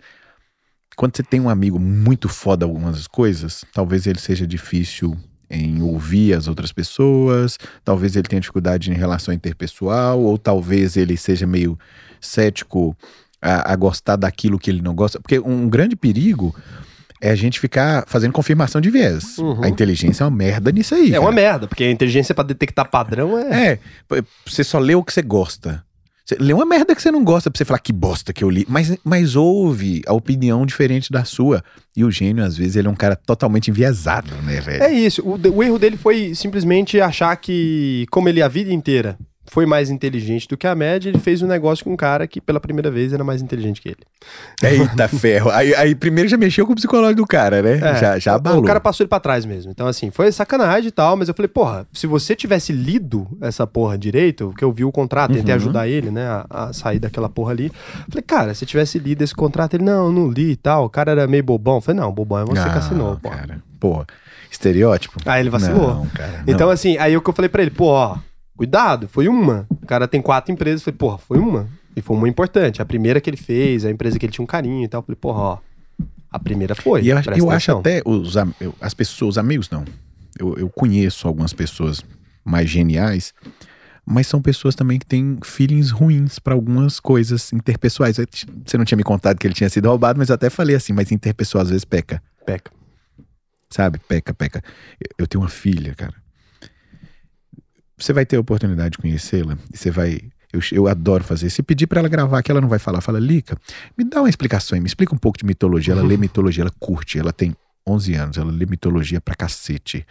Quando 0.95 1.15
você 1.15 1.23
tem 1.23 1.39
um 1.39 1.49
amigo 1.49 1.79
muito 1.79 2.27
foda 2.27 2.65
em 2.65 2.69
algumas 2.69 3.07
coisas, 3.07 3.63
talvez 3.73 4.05
ele 4.07 4.19
seja 4.19 4.45
difícil 4.45 5.17
em 5.56 5.82
ouvir 5.82 6.34
as 6.34 6.48
outras 6.48 6.72
pessoas, 6.72 7.57
talvez 7.84 8.15
ele 8.15 8.27
tenha 8.27 8.40
dificuldade 8.40 8.91
em 8.91 8.95
relação 8.95 9.34
interpessoal, 9.34 10.19
ou 10.19 10.38
talvez 10.38 10.98
ele 10.98 11.18
seja 11.18 11.48
meio 11.48 11.77
cético 12.19 12.95
a, 13.41 13.73
a 13.73 13.76
gostar 13.76 14.15
daquilo 14.15 14.60
que 14.60 14.69
ele 14.69 14.82
não 14.82 14.94
gosta. 14.94 15.19
Porque 15.19 15.40
um 15.40 15.69
grande 15.69 15.95
perigo 15.95 16.56
é 17.22 17.30
a 17.30 17.36
gente 17.36 17.60
ficar 17.60 18.03
fazendo 18.07 18.32
confirmação 18.32 18.82
de 18.82 18.90
viés. 18.90 19.38
Uhum. 19.38 19.64
A 19.64 19.69
inteligência 19.69 20.23
é 20.23 20.27
uma 20.27 20.36
merda 20.36 20.72
nisso 20.72 20.95
aí. 20.95 21.14
É 21.14 21.19
uma 21.19 21.30
cara. 21.30 21.41
merda, 21.41 21.68
porque 21.68 21.84
a 21.84 21.91
inteligência 21.91 22.36
pra 22.36 22.44
detectar 22.44 22.90
padrão 22.90 23.38
é. 23.38 23.72
É, 23.72 23.80
você 24.45 24.64
só 24.64 24.80
lê 24.80 24.95
o 24.95 25.03
que 25.03 25.14
você 25.14 25.22
gosta. 25.22 25.84
Você 26.26 26.38
lê 26.39 26.53
uma 26.53 26.65
merda 26.65 26.95
que 26.95 27.02
você 27.02 27.11
não 27.11 27.23
gosta 27.23 27.52
pra 27.52 27.57
você 27.57 27.64
falar 27.64 27.77
que 27.77 27.93
bosta 27.93 28.34
que 28.34 28.43
eu 28.43 28.49
li, 28.49 28.65
mas, 28.68 28.97
mas 29.03 29.35
ouve 29.35 30.02
a 30.07 30.14
opinião 30.14 30.65
diferente 30.65 31.11
da 31.11 31.23
sua. 31.23 31.64
E 31.95 32.03
o 32.03 32.10
gênio, 32.10 32.43
às 32.43 32.57
vezes, 32.57 32.76
ele 32.76 32.88
é 32.88 32.91
um 32.91 32.95
cara 32.95 33.15
totalmente 33.15 33.69
enviesado, 33.69 34.34
né, 34.41 34.60
velho? 34.60 34.84
É 34.84 34.91
isso. 34.91 35.22
O, 35.22 35.38
o 35.38 35.64
erro 35.64 35.77
dele 35.77 35.97
foi 35.97 36.34
simplesmente 36.34 36.99
achar 36.99 37.35
que, 37.35 38.07
como 38.10 38.27
ele 38.27 38.41
a 38.41 38.47
vida 38.47 38.73
inteira 38.73 39.15
foi 39.47 39.65
mais 39.65 39.89
inteligente 39.89 40.47
do 40.47 40.57
que 40.57 40.65
a 40.67 40.73
média, 40.76 41.09
ele 41.09 41.19
fez 41.19 41.41
um 41.41 41.47
negócio 41.47 41.84
com 41.85 41.93
um 41.93 41.95
cara 41.95 42.26
que 42.27 42.41
pela 42.41 42.59
primeira 42.59 42.89
vez 42.89 43.13
era 43.13 43.23
mais 43.23 43.41
inteligente 43.41 43.80
que 43.81 43.89
ele. 43.89 43.97
Eita 44.63 45.07
ferro. 45.09 45.49
Aí, 45.51 45.73
aí 45.76 45.93
primeiro 45.95 46.30
já 46.30 46.38
mexeu 46.38 46.65
com 46.65 46.73
o 46.73 46.76
psicológico 46.76 47.22
do 47.22 47.27
cara, 47.27 47.61
né? 47.61 47.77
É, 47.77 47.95
já, 47.95 48.19
já 48.19 48.35
abalou. 48.35 48.61
O 48.61 48.65
cara 48.65 48.80
passou 48.80 49.03
ele 49.03 49.09
pra 49.09 49.19
trás 49.19 49.45
mesmo. 49.45 49.72
Então, 49.72 49.88
assim, 49.88 50.09
foi 50.11 50.31
sacanagem 50.31 50.88
e 50.88 50.91
tal, 50.91 51.15
mas 51.15 51.27
eu 51.27 51.34
falei, 51.34 51.47
porra, 51.49 51.88
se 51.93 52.07
você 52.07 52.35
tivesse 52.35 52.72
lido 52.73 53.27
essa 53.41 53.65
porra 53.67 53.97
direito, 53.97 54.53
que 54.57 54.63
eu 54.63 54.72
vi 54.72 54.84
o 54.84 54.91
contrato, 54.91 55.34
tentei 55.34 55.53
Uhum. 55.53 55.61
ajudar 55.61 55.88
ele, 55.88 56.09
né, 56.11 56.26
a, 56.27 56.45
a 56.49 56.73
sair 56.73 56.99
daquela 56.99 57.30
porra 57.30 57.51
ali. 57.51 57.72
Falei, 58.09 58.23
cara, 58.23 58.53
se 58.53 58.65
tivesse 58.65 58.97
lido 58.99 59.22
esse 59.23 59.34
contrato, 59.35 59.76
ele, 59.76 59.84
não, 59.84 60.07
eu 60.07 60.11
não 60.11 60.30
li 60.30 60.51
e 60.51 60.55
tal. 60.55 60.85
O 60.85 60.89
cara 60.89 61.11
era 61.11 61.27
meio 61.27 61.43
bobão. 61.43 61.76
Eu 61.76 61.81
falei, 61.81 62.01
não, 62.01 62.11
bobão 62.11 62.39
é 62.39 62.45
você 62.45 62.61
que 62.63 62.69
Não, 62.69 62.77
assinou, 62.77 63.17
pô. 63.17 63.30
cara. 63.30 63.59
Pô, 63.80 64.05
estereótipo? 64.51 65.19
Aí 65.26 65.41
ele 65.41 65.49
vacilou. 65.49 65.95
Não, 65.95 66.05
cara. 66.07 66.43
Então, 66.47 66.67
não. 66.67 66.73
assim, 66.73 66.97
aí 66.97 67.15
o 67.15 67.22
que 67.22 67.30
eu 67.30 67.34
falei 67.34 67.49
pra 67.49 67.61
ele, 67.61 67.72
pô, 67.72 67.88
ó, 67.88 68.17
cuidado, 68.57 69.07
foi 69.07 69.27
uma. 69.27 69.65
O 69.69 69.86
cara 69.86 70.07
tem 70.07 70.22
quatro 70.22 70.52
empresas. 70.52 70.82
Eu 70.82 70.86
falei, 70.86 70.98
porra, 70.98 71.18
foi 71.18 71.38
uma. 71.40 71.68
E 71.95 72.02
foi 72.02 72.18
uma 72.18 72.27
importante. 72.27 72.82
A 72.82 72.86
primeira 72.86 73.22
que 73.22 73.30
ele 73.30 73.38
fez, 73.38 73.86
a 73.86 73.91
empresa 73.91 74.19
que 74.19 74.26
ele 74.26 74.34
tinha 74.34 74.44
um 74.44 74.48
carinho 74.48 74.84
e 74.84 74.88
tal. 74.88 74.99
Eu 74.99 75.06
falei, 75.06 75.18
porra, 75.19 75.40
ó, 75.40 75.57
a 76.30 76.40
primeira 76.40 76.76
foi. 76.76 77.02
E 77.03 77.10
eu, 77.10 77.18
eu 77.38 77.49
acho 77.49 77.72
até 77.72 78.02
os, 78.06 78.36
as 78.82 78.94
pessoas, 78.94 79.30
os 79.32 79.38
amigos 79.38 79.69
não. 79.69 79.86
Eu, 80.38 80.56
eu 80.57 80.69
conheço 80.69 81.27
algumas 81.27 81.53
pessoas 81.53 82.03
mais 82.44 82.69
geniais, 82.69 83.34
mas 84.06 84.27
são 84.27 84.41
pessoas 84.41 84.76
também 84.76 84.99
que 84.99 85.06
têm 85.06 85.38
feelings 85.44 85.91
ruins 85.91 86.38
pra 86.40 86.53
algumas 86.53 86.99
coisas 86.99 87.53
interpessoais. 87.53 88.18
Você 88.65 88.77
não 88.77 88.84
tinha 88.84 88.98
me 88.98 89.03
contado 89.03 89.38
que 89.40 89.48
ele 89.48 89.53
tinha 89.53 89.69
sido 89.69 89.88
roubado, 89.88 90.19
mas 90.19 90.30
eu 90.30 90.36
até 90.36 90.49
falei 90.49 90.76
assim, 90.76 90.91
mas 90.91 91.11
interpessoal 91.11 91.61
às 91.64 91.69
vezes 91.69 91.86
peca, 91.86 92.22
Peca. 92.45 92.69
sabe? 93.69 93.98
Peca, 93.99 94.34
peca. 94.34 94.61
Eu 95.18 95.26
tenho 95.26 95.41
uma 95.41 95.49
filha, 95.49 95.95
cara. 95.95 96.14
Você 97.97 98.11
vai 98.13 98.26
ter 98.26 98.38
a 98.38 98.39
oportunidade 98.39 98.91
de 98.91 98.97
conhecê-la 98.97 99.57
e 99.73 99.77
você 99.77 99.89
vai. 99.91 100.19
Eu, 100.53 100.59
eu 100.72 100.88
adoro 100.88 101.23
fazer. 101.23 101.49
Se 101.49 101.61
pedir 101.61 101.85
pra 101.88 101.99
ela 101.99 102.07
gravar 102.07 102.41
que 102.41 102.49
ela 102.49 102.61
não 102.61 102.69
vai 102.69 102.80
falar, 102.80 103.01
fala, 103.01 103.19
Lica, 103.19 103.57
me 103.97 104.03
dá 104.05 104.22
uma 104.22 104.30
explicação 104.30 104.76
aí, 104.76 104.80
me 104.81 104.88
explica 104.88 105.13
um 105.13 105.17
pouco 105.17 105.38
de 105.38 105.45
mitologia. 105.45 105.93
Ela 105.93 106.03
lê 106.03 106.15
mitologia, 106.17 106.63
ela 106.63 106.72
curte, 106.80 107.19
ela 107.19 107.34
tem 107.34 107.53
11 107.88 108.13
anos, 108.15 108.38
ela 108.38 108.51
lê 108.51 108.65
mitologia 108.65 109.19
pra 109.19 109.35
cacete. 109.35 110.05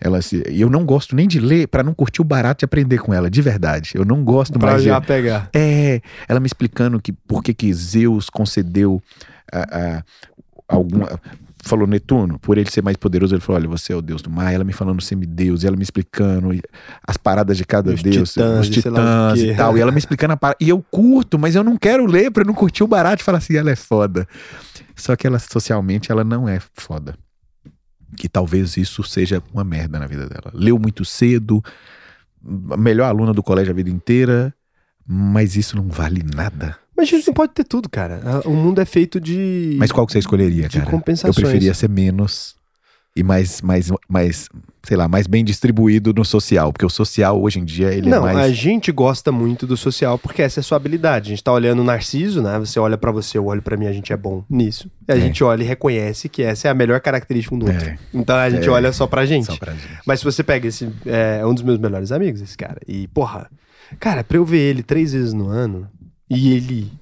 Ela 0.00 0.20
se, 0.22 0.42
e 0.48 0.60
eu 0.60 0.70
não 0.70 0.84
gosto 0.84 1.14
nem 1.16 1.26
de 1.26 1.40
ler 1.40 1.66
pra 1.68 1.82
não 1.82 1.92
curtir 1.94 2.20
o 2.20 2.24
barato 2.24 2.60
de 2.60 2.64
aprender 2.64 2.98
com 2.98 3.12
ela, 3.12 3.28
de 3.30 3.42
verdade. 3.42 3.92
Eu 3.94 4.04
não 4.04 4.22
gosto 4.24 4.58
Pra 4.58 4.70
mais 4.72 4.82
de, 4.82 4.88
já 4.88 5.00
pegar. 5.00 5.48
é, 5.52 6.00
ela 6.28 6.38
me 6.40 6.46
explicando 6.46 7.00
que 7.00 7.12
por 7.12 7.42
que 7.42 7.52
que 7.54 7.72
Zeus 7.74 8.28
concedeu 8.30 9.02
a, 9.52 9.60
a- 9.98 10.02
alguma 10.68 11.20
falou 11.64 11.86
Netuno, 11.86 12.38
por 12.38 12.56
ele 12.58 12.70
ser 12.70 12.82
mais 12.82 12.96
poderoso, 12.96 13.34
ele 13.34 13.40
falou: 13.40 13.60
"Olha, 13.60 13.68
você 13.68 13.92
é 13.92 13.96
o 13.96 14.02
deus 14.02 14.22
do 14.22 14.30
mar". 14.30 14.52
Ela 14.52 14.64
me 14.64 14.72
falando 14.72 15.00
semideus, 15.00 15.62
e 15.62 15.66
ela 15.66 15.76
me 15.76 15.82
explicando 15.82 16.50
as 17.06 17.16
paradas 17.16 17.56
de 17.56 17.64
cada 17.64 17.92
Os 17.92 18.02
deus, 18.02 18.32
titãs 18.32 18.60
os 18.60 18.68
titãs 18.68 19.40
e 19.40 19.54
tal, 19.54 19.76
e 19.76 19.80
ela 19.80 19.92
me 19.92 19.98
explicando 19.98 20.34
a 20.34 20.36
parada. 20.36 20.58
E 20.60 20.68
eu 20.68 20.84
curto, 20.90 21.38
mas 21.38 21.54
eu 21.54 21.64
não 21.64 21.76
quero 21.76 22.06
ler 22.06 22.30
pra 22.30 22.42
eu 22.42 22.46
não 22.46 22.54
curtir 22.54 22.82
o 22.82 22.88
barato 22.88 23.22
e 23.22 23.24
falar 23.24 23.38
assim, 23.38 23.56
ela 23.56 23.70
é 23.70 23.76
foda. 23.76 24.26
Só 24.94 25.14
que 25.16 25.26
ela 25.26 25.38
socialmente 25.38 26.10
ela 26.10 26.24
não 26.24 26.48
é 26.48 26.60
foda. 26.74 27.14
Que 28.16 28.28
talvez 28.28 28.76
isso 28.76 29.02
seja 29.02 29.42
uma 29.52 29.64
merda 29.64 29.98
na 29.98 30.06
vida 30.06 30.28
dela. 30.28 30.50
Leu 30.52 30.78
muito 30.78 31.04
cedo, 31.04 31.62
melhor 32.42 33.06
aluna 33.06 33.32
do 33.32 33.42
colégio 33.42 33.72
a 33.72 33.76
vida 33.76 33.90
inteira, 33.90 34.54
mas 35.08 35.56
isso 35.56 35.76
não 35.76 35.88
vale 35.88 36.22
nada. 36.34 36.76
Mas 36.96 37.08
a 37.08 37.10
gente 37.12 37.26
não 37.28 37.34
pode 37.34 37.52
ter 37.52 37.64
tudo, 37.64 37.88
cara. 37.88 38.20
Ah, 38.24 38.40
O 38.48 38.52
mundo 38.54 38.80
é 38.80 38.84
feito 38.84 39.18
de. 39.20 39.76
Mas 39.78 39.90
qual 39.92 40.06
que 40.06 40.12
você 40.12 40.18
escolheria, 40.18 40.68
de 40.68 40.78
cara? 40.78 40.86
Eu 40.86 40.90
compensações. 40.90 41.34
preferia 41.36 41.72
ser 41.72 41.88
menos 41.88 42.56
e 43.16 43.22
mais, 43.22 43.62
mais, 43.62 43.90
mais, 44.08 44.48
sei 44.82 44.96
lá, 44.96 45.08
mais 45.08 45.26
bem 45.26 45.44
distribuído 45.44 46.12
no 46.12 46.24
social, 46.24 46.72
porque 46.72 46.84
o 46.86 46.90
social 46.90 47.40
hoje 47.40 47.58
em 47.60 47.64
dia 47.64 47.92
ele 47.92 48.08
não, 48.10 48.26
é 48.28 48.30
a 48.30 48.34
mais 48.34 48.56
gente 48.56 48.92
gosta 48.92 49.32
muito 49.32 49.66
do 49.66 49.76
social 49.76 50.16
porque 50.18 50.42
essa 50.42 50.58
é 50.58 50.60
a 50.60 50.64
sua 50.64 50.76
habilidade. 50.76 51.28
A 51.28 51.30
gente 51.30 51.42
tá 51.42 51.52
olhando 51.52 51.80
o 51.80 51.84
Narciso, 51.84 52.42
né? 52.42 52.58
Você 52.58 52.78
olha 52.80 52.98
pra 52.98 53.10
você, 53.12 53.38
eu 53.38 53.46
olho 53.46 53.62
pra 53.62 53.76
mim, 53.76 53.86
a 53.86 53.92
gente 53.92 54.12
é 54.12 54.16
bom 54.16 54.44
nisso. 54.50 54.90
E 55.08 55.12
a 55.12 55.16
É. 55.16 55.20
gente 55.20 55.42
olha 55.42 55.62
e 55.62 55.66
reconhece 55.66 56.28
que 56.28 56.42
essa 56.42 56.68
é 56.68 56.70
a 56.70 56.74
melhor 56.74 57.00
característica 57.00 57.54
um 57.54 57.58
do 57.58 57.66
outro. 57.66 57.88
É. 57.88 57.98
Então 58.14 58.36
a 58.36 58.50
gente 58.50 58.66
É. 58.68 58.70
olha 58.70 58.92
só 58.92 59.06
pra 59.06 59.24
gente. 59.24 59.46
só 59.46 59.56
pra 59.56 59.72
gente. 59.72 59.86
Mas 60.06 60.18
se 60.20 60.24
você 60.24 60.42
pega 60.44 60.66
esse. 60.68 60.88
É 61.06 61.44
um 61.46 61.54
dos 61.54 61.62
meus 61.62 61.78
melhores 61.78 62.10
amigos, 62.12 62.40
esse 62.40 62.56
cara. 62.56 62.80
E, 62.86 63.08
porra, 63.08 63.48
cara, 63.98 64.22
pra 64.24 64.36
eu 64.36 64.44
ver 64.44 64.58
ele 64.58 64.82
três 64.82 65.12
vezes 65.12 65.32
no 65.32 65.48
ano 65.48 65.88
e 66.28 66.52
ele 66.54 66.92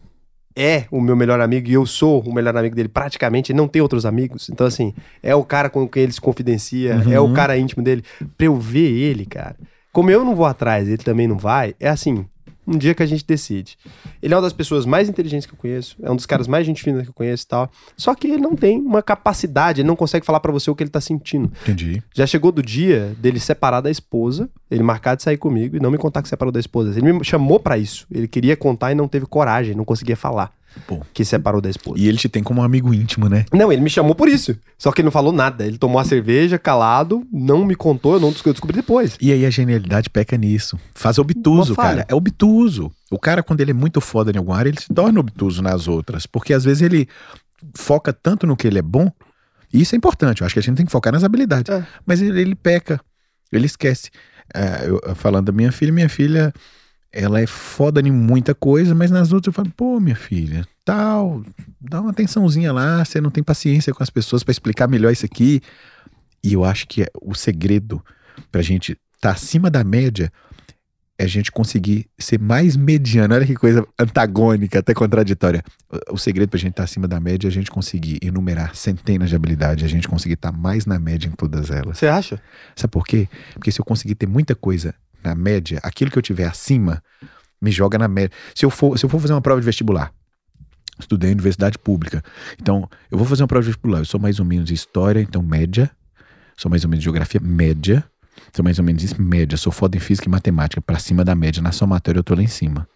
é 0.58 0.86
o 0.90 1.00
meu 1.00 1.14
melhor 1.14 1.40
amigo 1.40 1.68
e 1.68 1.74
eu 1.74 1.84
sou 1.84 2.20
o 2.22 2.32
melhor 2.34 2.56
amigo 2.56 2.74
dele 2.74 2.88
praticamente, 2.88 3.52
ele 3.52 3.58
não 3.58 3.68
tem 3.68 3.82
outros 3.82 4.06
amigos. 4.06 4.48
Então, 4.48 4.66
assim, 4.66 4.94
é 5.22 5.34
o 5.34 5.44
cara 5.44 5.68
com 5.68 5.86
quem 5.86 6.04
ele 6.04 6.12
se 6.12 6.20
confidencia, 6.20 7.02
é 7.10 7.20
o 7.20 7.24
Uhum. 7.24 7.32
cara 7.34 7.58
íntimo 7.58 7.82
dele. 7.82 8.02
Pra 8.38 8.46
eu 8.46 8.56
ver 8.56 8.90
ele, 8.90 9.26
cara, 9.26 9.56
como 9.92 10.10
eu 10.10 10.24
não 10.24 10.34
vou 10.34 10.46
atrás, 10.46 10.88
ele 10.88 10.98
também 10.98 11.26
não 11.26 11.36
vai, 11.36 11.74
é 11.78 11.88
assim. 11.88 12.24
Um 12.66 12.76
dia 12.76 12.94
que 12.94 13.02
a 13.02 13.06
gente 13.06 13.24
decide. 13.24 13.78
Ele 14.20 14.34
é 14.34 14.36
uma 14.36 14.43
das 14.43 14.52
pessoas 14.52 14.84
mais 14.84 15.09
inteligentes 15.09 15.47
que 15.47 15.52
eu 15.52 15.59
conheço, 15.59 15.97
é 16.02 16.10
um 16.10 16.16
dos 16.16 16.26
caras 16.26 16.48
mais 16.48 16.66
gente 16.66 16.82
fina 16.82 17.02
que 17.02 17.09
eu 17.09 17.14
conheço 17.14 17.44
e 17.44 17.48
tal. 17.48 17.70
Só 17.97 18.14
que 18.14 18.26
ele 18.26 18.38
não 18.38 18.56
tem 18.56 18.78
uma 18.80 19.02
capacidade, 19.02 19.80
ele 19.80 19.88
não 19.88 19.97
consegue 19.97 20.26
falar 20.26 20.40
pra 20.40 20.51
você 20.51 20.70
o 20.70 20.74
que 20.74 20.82
ele 20.82 20.90
tá 20.90 21.01
sentindo. 21.01 21.52
Entendi. 21.62 22.02
Já 22.14 22.26
chegou 22.26 22.51
do 22.51 22.62
dia 22.62 23.14
dele 23.18 23.38
separar 23.38 23.80
da 23.80 23.90
esposa, 23.90 24.48
ele 24.70 24.82
marcar 24.82 25.14
de 25.14 25.22
sair 25.22 25.36
comigo 25.36 25.76
e 25.76 25.80
não 25.80 25.90
me 25.90 25.98
contar 25.98 26.22
que 26.22 26.28
separou 26.28 26.51
da 26.51 26.60
esposa. 26.60 26.98
Ele 26.98 27.12
me 27.12 27.24
chamou 27.24 27.60
pra 27.60 27.78
isso. 27.78 28.06
Ele 28.10 28.26
queria 28.26 28.56
contar 28.56 28.93
e 28.93 28.94
não 28.94 29.06
teve 29.06 29.26
coragem, 29.26 29.74
não 29.74 29.84
conseguia 29.84 30.16
falar 30.16 30.52
Pô. 30.86 31.01
que 31.12 31.24
separou 31.24 31.61
da 31.61 31.69
esposa. 31.70 31.98
E 32.01 32.07
ele 32.09 32.16
te 32.19 32.28
tem 32.28 32.43
como 32.43 32.61
um 32.61 32.65
amigo 32.65 32.93
íntimo, 32.94 33.28
né? 33.28 33.44
Não, 33.53 33.73
ele 33.73 33.82
me 33.82 33.90
chamou 33.90 34.15
por 34.15 34.28
isso. 34.28 34.57
Só 34.78 34.93
que 34.93 35.01
ele 35.01 35.07
não 35.07 35.12
falou 35.12 35.32
nada. 35.32 35.66
Ele 35.66 35.78
tomou 35.78 35.98
a 36.01 36.05
cerveja 36.05 36.59
calado, 36.59 37.27
não 37.32 37.65
me 37.65 37.74
contou, 37.74 38.15
eu 38.15 38.20
não 38.20 38.31
des- 38.32 38.44
eu 38.44 38.53
descobri 38.53 38.77
depois. 38.77 39.16
E 39.20 39.32
aí 39.32 39.44
a 39.47 39.51
genialidade 39.51 40.11
peca 40.11 40.36
nisso. 40.36 40.78
Faz 40.94 41.19
obtuso, 41.19 41.74
cara. 41.74 42.05
É 42.09 42.15
obtuso. 42.15 42.90
O 43.11 43.19
cara, 43.19 43.43
quando 43.43 43.61
ele 43.61 43.70
é 43.70 43.74
muito 43.74 44.01
foda 44.01 44.31
em 44.32 44.36
alguma 44.39 44.57
área, 44.57 44.69
ele 44.70 44.81
se 44.81 44.93
torna 44.93 45.20
obtuso 45.20 45.62
nas 45.62 45.86
outras. 45.89 46.27
Porque 46.27 46.53
às 46.53 46.65
vezes 46.65 46.82
ele 46.82 47.09
foca 47.74 48.12
tanto 48.12 48.47
no 48.47 48.57
que 48.57 48.66
ele 48.66 48.78
é 48.78 48.82
bom. 48.82 49.11
E 49.73 49.81
isso 49.81 49.94
é 49.94 49.98
importante. 49.98 50.40
Eu 50.40 50.47
acho 50.47 50.55
que 50.55 50.59
a 50.59 50.62
gente 50.62 50.77
tem 50.77 50.86
que 50.86 50.93
focar 50.93 51.12
nas 51.12 51.24
habilidades. 51.24 51.74
É. 51.74 51.86
Mas 52.05 52.20
ele, 52.23 52.40
ele 52.40 52.55
peca. 52.55 53.01
Ele 53.53 53.66
esquece. 53.66 54.11
É, 54.55 54.89
eu 54.89 55.15
falando 55.16 55.47
da 55.47 55.53
minha 55.53 55.73
filha, 55.73 55.93
minha 55.93 56.09
filha, 56.09 56.53
ela 57.16 57.40
é 57.40 57.47
foda 57.47 58.01
em 58.01 58.10
muita 58.12 58.55
coisa, 58.55 58.94
mas 58.94 59.10
nas 59.10 59.32
outras 59.32 59.47
eu 59.48 59.52
falo, 59.55 59.72
pô, 59.74 59.98
minha 59.98 60.14
filha, 60.14 60.66
tal, 60.84 61.43
dá 61.80 62.01
uma 62.02 62.10
atençãozinha 62.10 62.72
lá, 62.72 63.02
você 63.02 63.20
não 63.20 63.30
tem 63.30 63.43
paciência 63.43 63.94
com 63.94 64.02
as 64.02 64.10
pessoas 64.10 64.43
pra 64.44 64.52
explicar 64.52 64.86
melhor 64.86 65.10
isso 65.10 65.24
aqui. 65.24 65.62
E 66.44 66.52
eu 66.52 66.62
acho 66.62 66.86
que 66.86 67.02
é 67.02 67.06
o 67.22 67.34
segredo 67.34 68.05
pra 68.52 68.60
gente 68.60 68.93
estar 68.93 69.30
tá 69.30 69.30
acima 69.30 69.70
da 69.70 69.82
média 69.82 70.30
é 71.18 71.24
a 71.24 71.26
gente 71.26 71.51
conseguir 71.51 72.06
ser 72.18 72.38
mais 72.38 72.76
mediano. 72.76 73.34
Olha 73.34 73.47
que 73.47 73.55
coisa 73.55 73.86
antagônica, 73.98 74.78
até 74.78 74.93
contraditória. 74.93 75.62
O- 76.10 76.14
O 76.16 76.18
segredo 76.18 76.51
pra 76.51 76.59
gente 76.59 76.72
estar 76.72 76.84
acima 76.84 77.09
da 77.09 77.18
média 77.18 77.48
é 77.48 77.51
a 77.51 77.52
gente 77.52 77.70
conseguir 77.70 78.18
enumerar 78.22 78.76
centenas 78.76 79.30
de 79.30 79.34
habilidades, 79.36 79.82
a 79.82 79.88
gente 79.88 80.06
conseguir 80.06 80.34
estar 80.34 80.52
mais 80.52 80.84
na 80.84 80.98
média 80.98 81.26
em 81.26 81.32
todas 81.32 81.70
elas. 81.70 81.97
Você 81.97 82.06
acha? 82.06 82.38
Sabe 82.76 82.90
por 82.90 83.06
quê? 83.06 83.26
Porque 83.55 83.72
se 83.72 83.80
eu 83.80 83.84
conseguir 83.86 84.14
ter 84.14 84.26
muita 84.28 84.55
coisa 84.55 84.94
na 85.27 85.35
média, 85.35 85.81
aquilo 85.82 86.11
que 86.11 86.19
eu 86.19 86.23
tiver 86.23 86.47
acima 86.47 87.03
me 87.61 87.70
joga 87.70 87.98
na 87.98 88.09
média. 88.09 88.36
Se 88.55 88.65
eu 88.65 88.70
for, 88.70 88.98
se 88.98 89.05
eu 89.05 89.11
for 89.11 89.20
fazer 89.20 89.32
uma 89.35 89.40
prova 89.40 89.61
de 89.61 89.65
vestibular, 89.65 90.12
estudei 90.98 91.31
em 91.31 91.32
universidade 91.35 91.78
pública. 91.78 92.23
Então, 92.61 92.89
eu 93.11 93.19
vou 93.19 93.27
fazer 93.27 93.43
uma 93.43 93.48
prova 93.48 93.62
de 93.62 93.69
vestibular. 93.69 93.98
Eu 93.98 94.05
sou 94.05 94.20
mais 94.20 94.39
ou 94.39 94.44
menos 94.44 94.70
história, 94.70 95.20
então 95.20 95.43
média. 95.43 95.90
Sou 96.57 96.70
mais 96.70 96.85
ou 96.85 96.90
menos 96.90 97.05
geografia, 97.05 97.40
média. 97.40 98.05
Sou 98.55 98.65
mais 98.65 98.78
ou 98.78 98.85
menos 98.85 99.03
isso, 99.03 99.20
média. 99.20 99.59
Sou 99.59 99.73
foda 99.73 99.97
em 99.97 100.01
física 100.01 100.28
e 100.28 100.31
matemática, 100.31 100.81
pra 100.81 100.98
cima 100.98 101.24
da 101.24 101.35
média. 101.35 101.62
Na 101.62 101.73
somatória 101.73 102.19
eu 102.19 102.24
tô 102.24 102.35
lá 102.35 102.43
em 102.43 102.47
cima. 102.47 102.89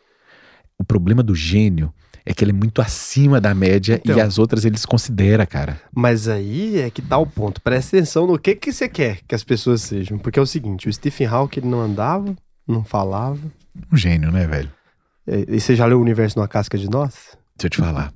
O 0.79 0.85
problema 0.85 1.23
do 1.23 1.35
gênio 1.35 1.93
é 2.25 2.35
que 2.35 2.45
ele 2.45 2.51
é 2.51 2.55
muito 2.55 2.81
acima 2.83 3.41
da 3.41 3.55
média 3.55 4.01
Então. 4.05 4.17
e 4.17 4.21
as 4.21 4.39
outras 4.39 4.65
ele 4.65 4.75
desconsidera, 4.75 5.47
cara. 5.47 5.81
Mas 5.95 6.29
aí 6.29 6.81
é 6.81 6.91
que 6.91 7.01
tá 7.03 7.17
o 7.19 7.27
ponto. 7.27 7.61
Presta 7.61 7.97
atenção 7.97 8.27
no 8.27 8.39
que, 8.39 8.55
que 8.55 8.73
você 8.73 8.89
quer 8.89 9.19
que 9.27 9.35
as 9.35 9.43
pessoas 9.45 9.83
sejam. 9.83 10.19
Porque 10.19 10.39
é 10.39 10.43
o 10.43 10.47
seguinte, 10.47 10.89
o 10.89 10.93
Stephen 10.93 11.27
Hawking 11.27 11.61
ele 11.61 11.69
não 11.69 11.81
andava, 11.81 12.35
não 12.67 12.85
falava. 12.85 13.39
Um 13.93 13.97
gênio, 13.97 14.31
né, 14.31 14.47
velho? 14.47 14.71
E 15.27 15.57
e 15.57 15.61
você 15.61 15.75
já 15.77 15.87
leu 15.87 15.99
o 15.99 16.03
Universo 16.03 16.39
numa 16.39 16.49
Casca 16.49 16.77
de 16.77 16.89
Nós? 16.91 17.15
Deixa 17.57 17.67
eu 17.67 17.71
te 17.71 17.77
falar. 17.79 18.13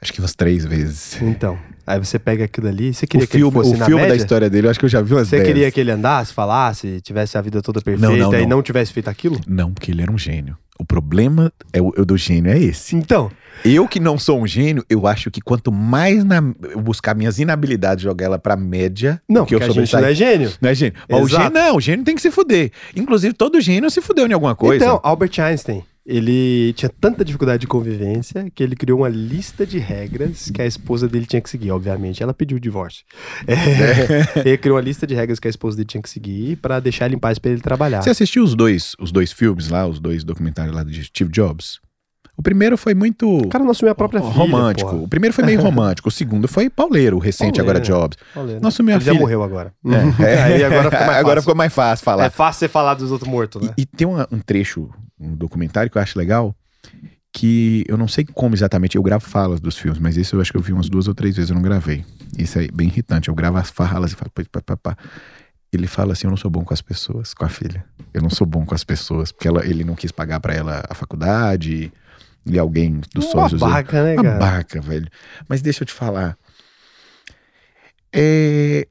Acho 0.00 0.12
que 0.12 0.20
umas 0.20 0.34
três 0.34 0.64
vezes. 0.64 1.20
Então, 1.20 1.58
aí 1.84 1.98
você 1.98 2.20
pega 2.20 2.44
aquilo 2.44 2.68
ali, 2.68 2.94
você 2.94 3.04
O 3.04 3.08
queria 3.08 3.26
que 3.26 3.36
ele 3.36 3.42
filme, 3.42 3.52
fosse 3.56 3.74
o 3.74 3.78
na 3.78 3.86
filme 3.86 4.02
da 4.02 4.08
média? 4.10 4.22
história 4.22 4.48
dele, 4.48 4.68
eu 4.68 4.70
acho 4.70 4.78
que 4.78 4.84
eu 4.84 4.88
já 4.88 5.02
vi 5.02 5.12
umas 5.12 5.26
Você 5.26 5.36
dez. 5.38 5.48
queria 5.48 5.70
que 5.72 5.80
ele 5.80 5.90
andasse, 5.90 6.32
falasse, 6.32 7.00
tivesse 7.00 7.36
a 7.36 7.40
vida 7.40 7.60
toda 7.60 7.80
perfeita 7.80 8.08
Não, 8.08 8.16
não, 8.30 8.38
e 8.38 8.42
não. 8.42 8.58
não 8.58 8.62
tivesse 8.62 8.92
feito 8.92 9.08
aquilo? 9.10 9.40
Não, 9.44 9.72
porque 9.72 9.90
ele 9.90 10.00
era 10.00 10.12
um 10.12 10.16
gênio. 10.18 10.56
O 10.78 10.84
problema 10.84 11.52
é 11.72 11.80
o, 11.82 11.88
o 11.88 12.04
do 12.04 12.16
gênio 12.16 12.52
é 12.52 12.58
esse. 12.58 12.94
Então, 12.96 13.30
Eu 13.64 13.88
que 13.88 13.98
não 13.98 14.16
sou 14.16 14.40
um 14.40 14.46
gênio, 14.46 14.84
eu 14.88 15.04
acho 15.06 15.30
que 15.32 15.40
quanto 15.40 15.72
mais 15.72 16.24
na- 16.24 16.40
eu 16.70 16.80
buscar 16.80 17.14
minhas 17.16 17.40
inabilidades 17.40 18.04
jogar 18.04 18.26
ela 18.26 18.38
pra 18.38 18.54
média, 18.56 19.20
não, 19.28 19.44
que 19.44 19.54
porque 19.54 19.54
eu 19.54 19.58
a 19.58 19.84
gente 19.84 19.92
não 19.92 20.04
é 20.08 20.14
gênio. 20.14 20.52
não 20.60 20.70
é 20.70 20.74
gênio. 20.74 20.94
Mas 21.08 21.20
o 21.24 21.28
gênio 21.28 21.50
não, 21.50 21.76
o 21.76 21.80
gênio 21.80 22.04
tem 22.04 22.14
que 22.14 22.22
se 22.22 22.30
fuder. 22.30 22.70
Inclusive, 22.94 23.34
todo 23.34 23.60
gênio 23.60 23.90
se 23.90 24.00
fudeu 24.00 24.26
em 24.28 24.32
alguma 24.32 24.54
coisa. 24.54 24.84
Então, 24.84 25.00
Albert 25.02 25.32
Einstein, 25.40 25.82
ele 26.10 26.72
tinha 26.72 26.88
tanta 26.88 27.22
dificuldade 27.22 27.60
de 27.60 27.66
convivência 27.66 28.50
que 28.54 28.62
ele 28.62 28.74
criou 28.74 29.00
uma 29.00 29.08
lista 29.10 29.66
de 29.66 29.78
regras 29.78 30.50
que 30.50 30.62
a 30.62 30.66
esposa 30.66 31.06
dele 31.06 31.26
tinha 31.26 31.42
que 31.42 31.50
seguir, 31.50 31.70
obviamente. 31.70 32.22
Ela 32.22 32.32
pediu 32.32 32.56
o 32.56 32.60
divórcio. 32.60 33.04
É, 33.46 34.40
ele 34.48 34.56
criou 34.58 34.76
uma 34.76 34.82
lista 34.82 35.06
de 35.06 35.14
regras 35.14 35.38
que 35.38 35.46
a 35.46 35.50
esposa 35.50 35.76
dele 35.76 35.86
tinha 35.86 36.02
que 36.02 36.08
seguir 36.08 36.56
pra 36.56 36.80
deixar 36.80 37.06
ele 37.06 37.16
em 37.16 37.18
paz 37.18 37.38
pra 37.38 37.50
ele 37.50 37.60
trabalhar. 37.60 38.02
Você 38.02 38.10
assistiu 38.10 38.42
os 38.42 38.54
dois, 38.54 38.92
os 38.98 39.12
dois 39.12 39.32
filmes 39.32 39.68
lá, 39.68 39.86
os 39.86 40.00
dois 40.00 40.24
documentários 40.24 40.74
lá 40.74 40.82
de 40.82 41.04
Steve 41.04 41.30
Jobs? 41.30 41.78
O 42.36 42.42
primeiro 42.42 42.78
foi 42.78 42.94
muito 42.94 43.28
O 43.28 43.48
cara 43.48 43.64
não 43.64 43.72
assumiu 43.72 43.90
a 43.90 43.94
própria 43.96 44.20
filha, 44.22 44.32
romântico. 44.32 44.90
porra. 44.90 45.02
O 45.02 45.08
primeiro 45.08 45.34
foi 45.34 45.44
meio 45.44 45.60
romântico. 45.60 46.08
O 46.08 46.12
segundo 46.12 46.46
foi 46.46 46.70
pauleiro, 46.70 47.16
o 47.16 47.18
recente 47.18 47.56
Pauleiro, 47.56 47.70
agora? 47.80 47.84
Jobs. 47.84 48.16
Olha, 48.36 48.60
Nossa, 48.60 48.80
minha 48.82 48.96
ele 48.96 49.04
já 49.04 49.10
filha- 49.10 49.20
morreu 49.20 49.42
agora. 49.42 49.72
É, 50.20 50.42
Aí 50.42 50.64
agora 50.64 50.84
fica 50.90 51.04
mais 51.04 51.18
agora 51.18 51.24
fácil. 51.34 51.42
ficou 51.42 51.54
mais 51.56 51.72
fácil 51.74 52.04
falar. 52.04 52.24
É 52.26 52.30
fácil 52.30 52.60
você 52.60 52.68
falar 52.68 52.94
dos 52.94 53.10
outros 53.10 53.28
mortos, 53.28 53.60
né? 53.60 53.74
E, 53.76 53.82
e 53.82 53.86
tem 53.86 54.06
uma- 54.06 54.28
um 54.30 54.38
trecho, 54.38 54.88
um 55.18 55.34
documentário 55.34 55.90
que 55.90 55.98
eu 55.98 56.02
acho 56.02 56.18
legal, 56.18 56.54
que 57.32 57.84
eu 57.86 57.96
não 57.96 58.08
sei 58.08 58.24
como 58.24 58.54
exatamente, 58.54 58.96
eu 58.96 59.02
gravo 59.02 59.24
falas 59.24 59.60
dos 59.60 59.76
filmes, 59.78 60.00
mas 60.00 60.16
isso 60.16 60.36
eu 60.36 60.40
acho 60.40 60.50
que 60.50 60.56
eu 60.58 60.62
vi 60.62 60.72
umas 60.72 60.88
duas 60.88 61.08
ou 61.08 61.14
três 61.14 61.36
vezes, 61.36 61.50
eu 61.50 61.54
não 61.54 61.62
gravei. 61.62 62.04
Isso 62.36 62.58
é 62.58 62.68
bem 62.68 62.88
irritante, 62.88 63.28
eu 63.28 63.34
gravo 63.34 63.58
as 63.58 63.70
falas 63.70 64.12
e 64.12 64.14
falo, 64.14 64.30
pá, 64.30 64.60
pá, 64.62 64.76
pá. 64.76 64.96
Ele 65.72 65.86
fala 65.86 66.12
assim, 66.12 66.26
eu 66.26 66.30
não 66.30 66.36
sou 66.36 66.50
bom 66.50 66.64
com 66.64 66.72
as 66.72 66.80
pessoas, 66.80 67.34
com 67.34 67.44
a 67.44 67.48
filha. 67.48 67.84
Eu 68.14 68.22
não 68.22 68.30
sou 68.30 68.46
bom 68.46 68.64
com 68.64 68.74
as 68.74 68.84
pessoas, 68.84 69.30
porque 69.30 69.46
ela, 69.46 69.66
ele 69.66 69.84
não 69.84 69.94
quis 69.94 70.10
pagar 70.10 70.40
pra 70.40 70.54
ela 70.54 70.82
a 70.88 70.94
faculdade, 70.94 71.92
e 72.46 72.58
alguém 72.58 73.00
dos 73.14 73.26
Uma 73.26 73.32
sócios... 73.32 73.60
babaca, 73.60 74.02
né, 74.02 74.16
cara? 74.16 74.38
babaca, 74.38 74.80
velho. 74.80 75.08
Mas 75.46 75.60
deixa 75.60 75.82
eu 75.82 75.86
te 75.86 75.92
falar. 75.92 76.36
É, 78.12 78.88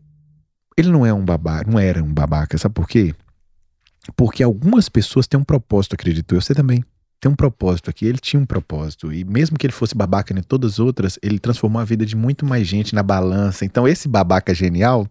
Ele 0.78 0.90
não 0.90 1.04
é 1.06 1.12
um 1.12 1.26
babaca, 1.26 1.70
não 1.70 1.80
era 1.80 2.04
um 2.04 2.14
babaca, 2.14 2.58
sabe 2.58 2.76
por 2.76 2.88
quê? 2.88 3.16
Porque 4.16 4.44
algumas 4.44 4.90
pessoas 4.90 5.28
têm 5.28 5.40
um 5.40 5.44
propósito, 5.44 5.94
acredito 5.94 6.34
eu. 6.36 6.42
Você 6.42 6.54
também 6.54 6.84
tem 7.20 7.32
um 7.32 7.36
propósito 7.36 7.90
aqui. 7.90 8.06
Ele 8.06 8.18
tinha 8.18 8.40
um 8.40 8.46
propósito. 8.46 9.12
E 9.12 9.24
mesmo 9.24 9.58
que 9.58 9.66
ele 9.66 9.74
fosse 9.74 9.96
babaca 9.96 10.34
em 10.38 10.42
todas 10.42 10.74
as 10.74 10.80
outras, 10.80 11.20
ele 11.22 11.40
transformou 11.40 11.82
a 11.82 11.86
vida 11.86 12.06
de 12.06 12.16
muito 12.16 12.46
mais 12.46 12.68
gente 12.68 12.94
na 12.94 13.04
balança. 13.04 13.66
Então, 13.66 13.88
esse 13.88 14.08
babaca 14.08 14.54
genial, 14.54 15.08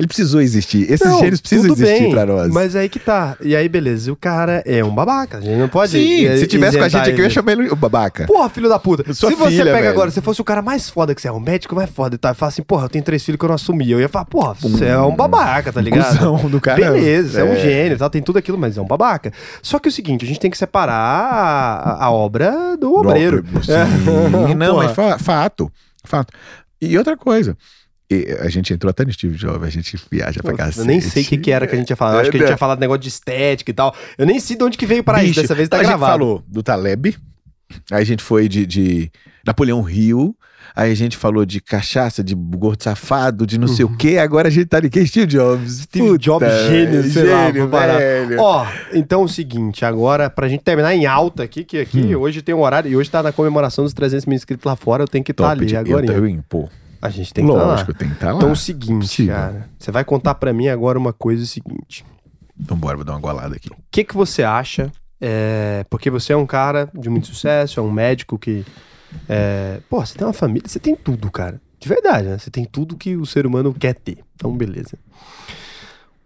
Ele 0.00 0.06
precisou 0.06 0.40
existir. 0.40 0.90
Esses 0.90 1.06
Não, 1.06 1.18
gênios 1.20 1.40
precisam 1.42 1.72
existir 1.72 2.00
bem, 2.04 2.10
pra 2.10 2.24
nós. 2.24 2.50
Mas 2.50 2.74
aí 2.74 2.88
que 2.88 2.98
tá. 2.98 3.36
E 3.42 3.54
aí, 3.54 3.68
beleza. 3.68 4.10
O 4.10 4.16
cara 4.16 4.62
é 4.64 4.82
um 4.82 4.94
babaca. 4.94 5.36
A 5.36 5.40
gente 5.42 5.58
não 5.58 5.68
pode. 5.68 5.92
Sim, 5.92 5.98
i- 6.26 6.38
se 6.38 6.46
tivesse 6.46 6.78
com 6.78 6.84
a 6.84 6.88
gente 6.88 7.10
aqui, 7.10 7.20
eu 7.20 7.24
ia 7.24 7.30
chamar 7.30 7.52
ele 7.52 7.68
o 7.68 7.76
babaca. 7.76 8.24
Porra, 8.26 8.48
filho 8.48 8.66
da 8.68 8.78
puta. 8.78 9.12
Sua 9.12 9.28
se 9.28 9.36
você 9.36 9.50
filha, 9.50 9.64
pega 9.66 9.76
velho. 9.78 9.90
agora, 9.90 10.10
se 10.10 10.20
fosse 10.22 10.40
o 10.40 10.44
cara 10.44 10.62
mais 10.62 10.88
foda 10.88 11.14
que 11.14 11.20
você 11.20 11.28
é, 11.28 11.32
um 11.32 11.38
médico 11.38 11.74
mais 11.76 11.90
foda 11.90 12.14
e 12.14 12.18
tal, 12.18 12.32
e 12.32 12.34
fala 12.34 12.48
assim, 12.48 12.62
porra, 12.62 12.86
eu 12.86 12.88
tenho 12.88 13.04
três 13.04 13.22
filhos 13.22 13.38
que 13.38 13.44
eu 13.44 13.48
não 13.48 13.54
assumi. 13.56 13.90
Eu 13.90 14.00
ia 14.00 14.08
falar, 14.08 14.24
porra, 14.24 14.54
você 14.54 14.86
é 14.86 14.98
um 14.98 15.14
babaca, 15.14 15.70
tá 15.70 15.80
ligado? 15.82 16.16
Cusão 16.16 16.48
do 16.48 16.60
caramba. 16.60 16.92
Beleza, 16.92 17.32
você 17.32 17.40
é 17.40 17.44
um 17.44 17.52
É. 17.52 17.56
gênio, 17.60 17.98
tal, 17.98 18.08
tem 18.08 18.22
tudo 18.22 18.38
aquilo, 18.38 18.56
mas 18.56 18.78
é 18.78 18.80
um 18.80 18.86
babaca. 18.86 19.30
Só 19.62 19.78
que 19.78 19.88
é 19.88 19.90
o 19.90 19.92
seguinte, 19.92 20.24
a 20.24 20.28
gente 20.28 20.40
tem 20.40 20.50
que 20.50 20.56
separar 20.56 20.94
a, 20.94 22.04
a 22.06 22.10
obra 22.10 22.76
do 22.78 22.94
obreiro. 22.94 23.44
Não, 24.56 24.74
Porra. 24.74 24.84
mas 24.86 24.92
fa- 24.94 25.18
fato. 25.18 25.70
Fato. 26.04 26.32
E 26.80 26.96
outra 26.96 27.16
coisa. 27.16 27.54
E 28.10 28.36
a 28.40 28.48
gente 28.48 28.72
entrou 28.72 28.90
até 28.90 29.04
no 29.04 29.12
Steve 29.12 29.36
Jobs, 29.36 29.62
a 29.62 29.70
gente 29.70 29.96
viaja 30.10 30.42
pra 30.42 30.54
casa. 30.54 30.80
Eu 30.82 30.84
nem 30.86 31.00
sei 31.00 31.22
o 31.22 31.26
que, 31.26 31.38
que 31.38 31.50
era 31.52 31.66
que 31.66 31.74
a 31.74 31.78
gente 31.78 31.90
ia 31.90 31.96
falar. 31.96 32.14
Eu 32.14 32.20
acho 32.20 32.30
que 32.30 32.36
a 32.36 32.40
gente 32.40 32.50
ia 32.50 32.56
falar 32.56 32.76
negócio 32.76 33.02
de 33.02 33.08
estética 33.08 33.70
e 33.70 33.74
tal. 33.74 33.94
Eu 34.18 34.26
nem 34.26 34.40
sei 34.40 34.56
de 34.56 34.64
onde 34.64 34.76
que 34.76 34.86
veio 34.86 35.04
para 35.04 35.22
isso. 35.22 35.40
Dessa 35.40 35.54
vez 35.54 35.68
tá 35.68 35.76
a 35.76 35.80
gravado. 35.80 36.00
gente 36.00 36.10
falou 36.10 36.44
do 36.48 36.62
Taleb, 36.62 37.16
aí 37.90 38.02
a 38.02 38.04
gente 38.04 38.22
foi 38.22 38.48
de, 38.48 38.66
de 38.66 39.10
Napoleão 39.46 39.80
Rio, 39.80 40.34
aí 40.74 40.90
a 40.90 40.94
gente 40.96 41.16
falou 41.16 41.46
de 41.46 41.60
cachaça, 41.60 42.22
de 42.22 42.34
gordo 42.34 42.82
safado, 42.82 43.46
de 43.46 43.58
não 43.58 43.68
sei 43.68 43.84
o 43.84 43.96
quê, 43.96 44.18
agora 44.18 44.48
a 44.48 44.50
gente 44.50 44.66
tá 44.66 44.80
de 44.80 44.90
quem? 44.90 45.06
Steve 45.06 45.26
Jobs. 45.26 45.76
Uhum. 45.78 45.82
Steve 45.84 46.18
Jobs, 46.18 46.48
gênio, 46.68 47.04
sei 47.12 47.24
lá, 47.24 47.46
gênio, 47.46 47.68
parar. 47.68 47.98
velho. 47.98 48.40
Ó, 48.40 48.66
então 48.92 49.22
é 49.22 49.24
o 49.24 49.28
seguinte, 49.28 49.84
agora 49.84 50.28
pra 50.28 50.48
gente 50.48 50.64
terminar 50.64 50.94
em 50.94 51.06
alta 51.06 51.44
aqui, 51.44 51.62
que 51.64 51.78
aqui 51.78 52.14
Hum. 52.16 52.18
hoje 52.20 52.42
tem 52.42 52.54
um 52.54 52.60
horário, 52.62 52.90
e 52.90 52.96
hoje 52.96 53.08
tá 53.10 53.22
na 53.22 53.30
comemoração 53.32 53.84
dos 53.84 53.94
300 53.94 54.26
mil 54.26 54.36
inscritos 54.36 54.64
lá 54.64 54.74
fora, 54.74 55.04
eu 55.04 55.08
tenho 55.08 55.22
que 55.24 55.30
estar 55.30 55.44
Top 55.44 55.58
ali 55.58 55.66
de- 55.66 55.76
agora. 55.76 56.06
eu, 56.06 56.26
eu, 56.28 56.44
pô, 56.48 56.68
A 57.02 57.08
gente 57.08 57.32
tem 57.32 57.44
que 57.44 57.50
estar 57.50 57.62
lá. 57.62 57.70
lógico, 57.72 57.94
tem 57.94 58.08
que 58.08 58.14
estar 58.14 58.30
lá. 58.32 58.36
Então 58.36 58.48
é 58.48 58.52
o 58.52 58.56
seguinte, 58.56 59.02
Possível. 59.02 59.34
cara, 59.34 59.70
você 59.78 59.90
vai 59.90 60.04
contar 60.04 60.34
pra 60.34 60.52
mim 60.52 60.68
agora 60.68 60.98
uma 60.98 61.12
coisa 61.12 61.44
seguinte. 61.46 62.04
Então 62.58 62.76
bora, 62.76 62.96
vou 62.96 63.04
dar 63.04 63.12
uma 63.12 63.20
golada 63.20 63.56
aqui. 63.56 63.70
O 63.70 63.76
que 63.90 64.04
que 64.04 64.14
você 64.14 64.42
acha, 64.42 64.92
é, 65.20 65.84
porque 65.88 66.10
você 66.10 66.32
é 66.32 66.36
um 66.36 66.46
cara 66.46 66.90
de 66.94 67.08
muito 67.08 67.28
sucesso, 67.28 67.80
é 67.80 67.82
um 67.82 67.90
médico 67.90 68.38
que, 68.38 68.64
é, 69.28 69.80
pô, 69.88 70.04
você 70.04 70.16
tem 70.18 70.26
uma 70.26 70.32
família, 70.34 70.68
você 70.68 70.78
tem 70.78 70.94
tudo, 70.94 71.30
cara. 71.30 71.60
De 71.78 71.88
verdade, 71.88 72.28
né? 72.28 72.36
Você 72.36 72.50
tem 72.50 72.66
tudo 72.66 72.94
que 72.96 73.16
o 73.16 73.24
ser 73.24 73.46
humano 73.46 73.72
quer 73.72 73.94
ter. 73.94 74.18
Então, 74.34 74.54
beleza. 74.54 74.98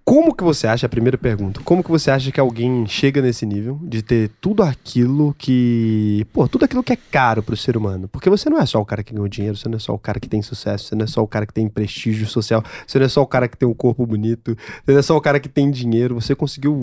Como 0.05 0.35
que 0.35 0.45
você 0.45 0.67
acha, 0.67 0.85
a 0.85 0.89
primeira 0.89 1.17
pergunta, 1.17 1.63
como 1.65 1.83
que 1.83 1.91
você 1.91 2.11
acha 2.11 2.31
que 2.31 2.39
alguém 2.39 2.87
chega 2.87 3.23
nesse 3.23 3.47
nível 3.47 3.81
de 3.83 4.03
ter 4.03 4.31
tudo 4.39 4.63
aquilo 4.63 5.35
que, 5.39 6.27
pô, 6.31 6.47
tudo 6.47 6.67
aquilo 6.67 6.83
que 6.83 6.93
é 6.93 6.99
caro 7.11 7.43
pro 7.43 7.57
ser 7.57 7.75
humano? 7.75 8.07
Porque 8.07 8.29
você 8.29 8.51
não 8.51 8.59
é 8.61 8.67
só 8.67 8.79
o 8.79 8.85
cara 8.85 9.03
que 9.03 9.15
ganhou 9.15 9.27
dinheiro, 9.29 9.57
você 9.57 9.67
não 9.67 9.77
é 9.77 9.81
só 9.81 9.95
o 9.95 9.99
cara 9.99 10.21
que 10.21 10.29
tem 10.29 10.43
sucesso, 10.43 10.85
você 10.85 10.95
não 10.95 11.05
é 11.05 11.07
só 11.07 11.23
o 11.23 11.27
cara 11.27 11.47
que 11.47 11.55
tem 11.55 11.67
prestígio 11.69 12.27
social, 12.27 12.63
você 12.87 12.99
não 12.99 13.07
é 13.07 13.09
só 13.09 13.23
o 13.23 13.27
cara 13.27 13.49
que 13.49 13.57
tem 13.57 13.67
um 13.67 13.73
corpo 13.73 14.05
bonito, 14.07 14.55
você 14.85 14.93
não 14.93 14.99
é 14.99 15.03
só 15.03 15.17
o 15.17 15.21
cara 15.23 15.41
que 15.41 15.49
tem 15.49 15.71
dinheiro, 15.71 16.15
você 16.21 16.35
conseguiu 16.35 16.81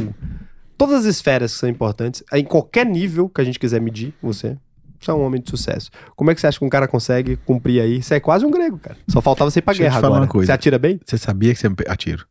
todas 0.76 1.02
as 1.02 1.06
esferas 1.06 1.53
que 1.53 1.60
são 1.60 1.69
importantes, 1.69 2.23
em 2.34 2.43
qualquer 2.43 2.88
nível 2.88 3.30
que 3.30 3.39
a 3.39 3.43
gente 3.43 3.60
quiser 3.60 3.80
medir 3.80 4.15
você, 4.19 4.57
você 4.99 5.11
é 5.11 5.14
um 5.14 5.22
homem 5.22 5.39
de 5.39 5.49
sucesso. 5.49 5.91
Como 6.15 6.31
é 6.31 6.35
que 6.35 6.41
você 6.41 6.48
acha 6.48 6.57
que 6.57 6.65
um 6.65 6.69
cara 6.69 6.88
consegue 6.88 7.35
cumprir 7.35 7.81
aí? 7.81 8.02
Você 8.02 8.15
é 8.15 8.19
quase 8.19 8.45
um 8.45 8.52
grego, 8.52 8.80
cara. 8.80 8.98
Só 9.07 9.22
faltava 9.22 9.49
você 9.49 9.60
ir 9.60 9.61
pra 9.61 9.73
Deixa 9.73 9.84
guerra 9.84 9.98
agora. 9.98 10.22
uma 10.22 10.27
coisa. 10.27 10.48
Você 10.48 10.52
atira 10.52 10.77
bem? 10.77 10.99
Você 11.06 11.18
sabia 11.18 11.53
que 11.53 11.60
você 11.60 11.68
Atiro. 11.88 12.26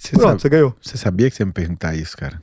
Você, 0.00 0.12
Pronto, 0.16 0.28
sabe- 0.28 0.40
você 0.40 0.48
ganhou. 0.48 0.76
você 0.80 0.96
sabia 0.96 1.28
que 1.30 1.36
você 1.36 1.42
ia 1.42 1.46
me 1.46 1.52
perguntar 1.52 1.94
isso, 1.94 2.16
cara? 2.16 2.40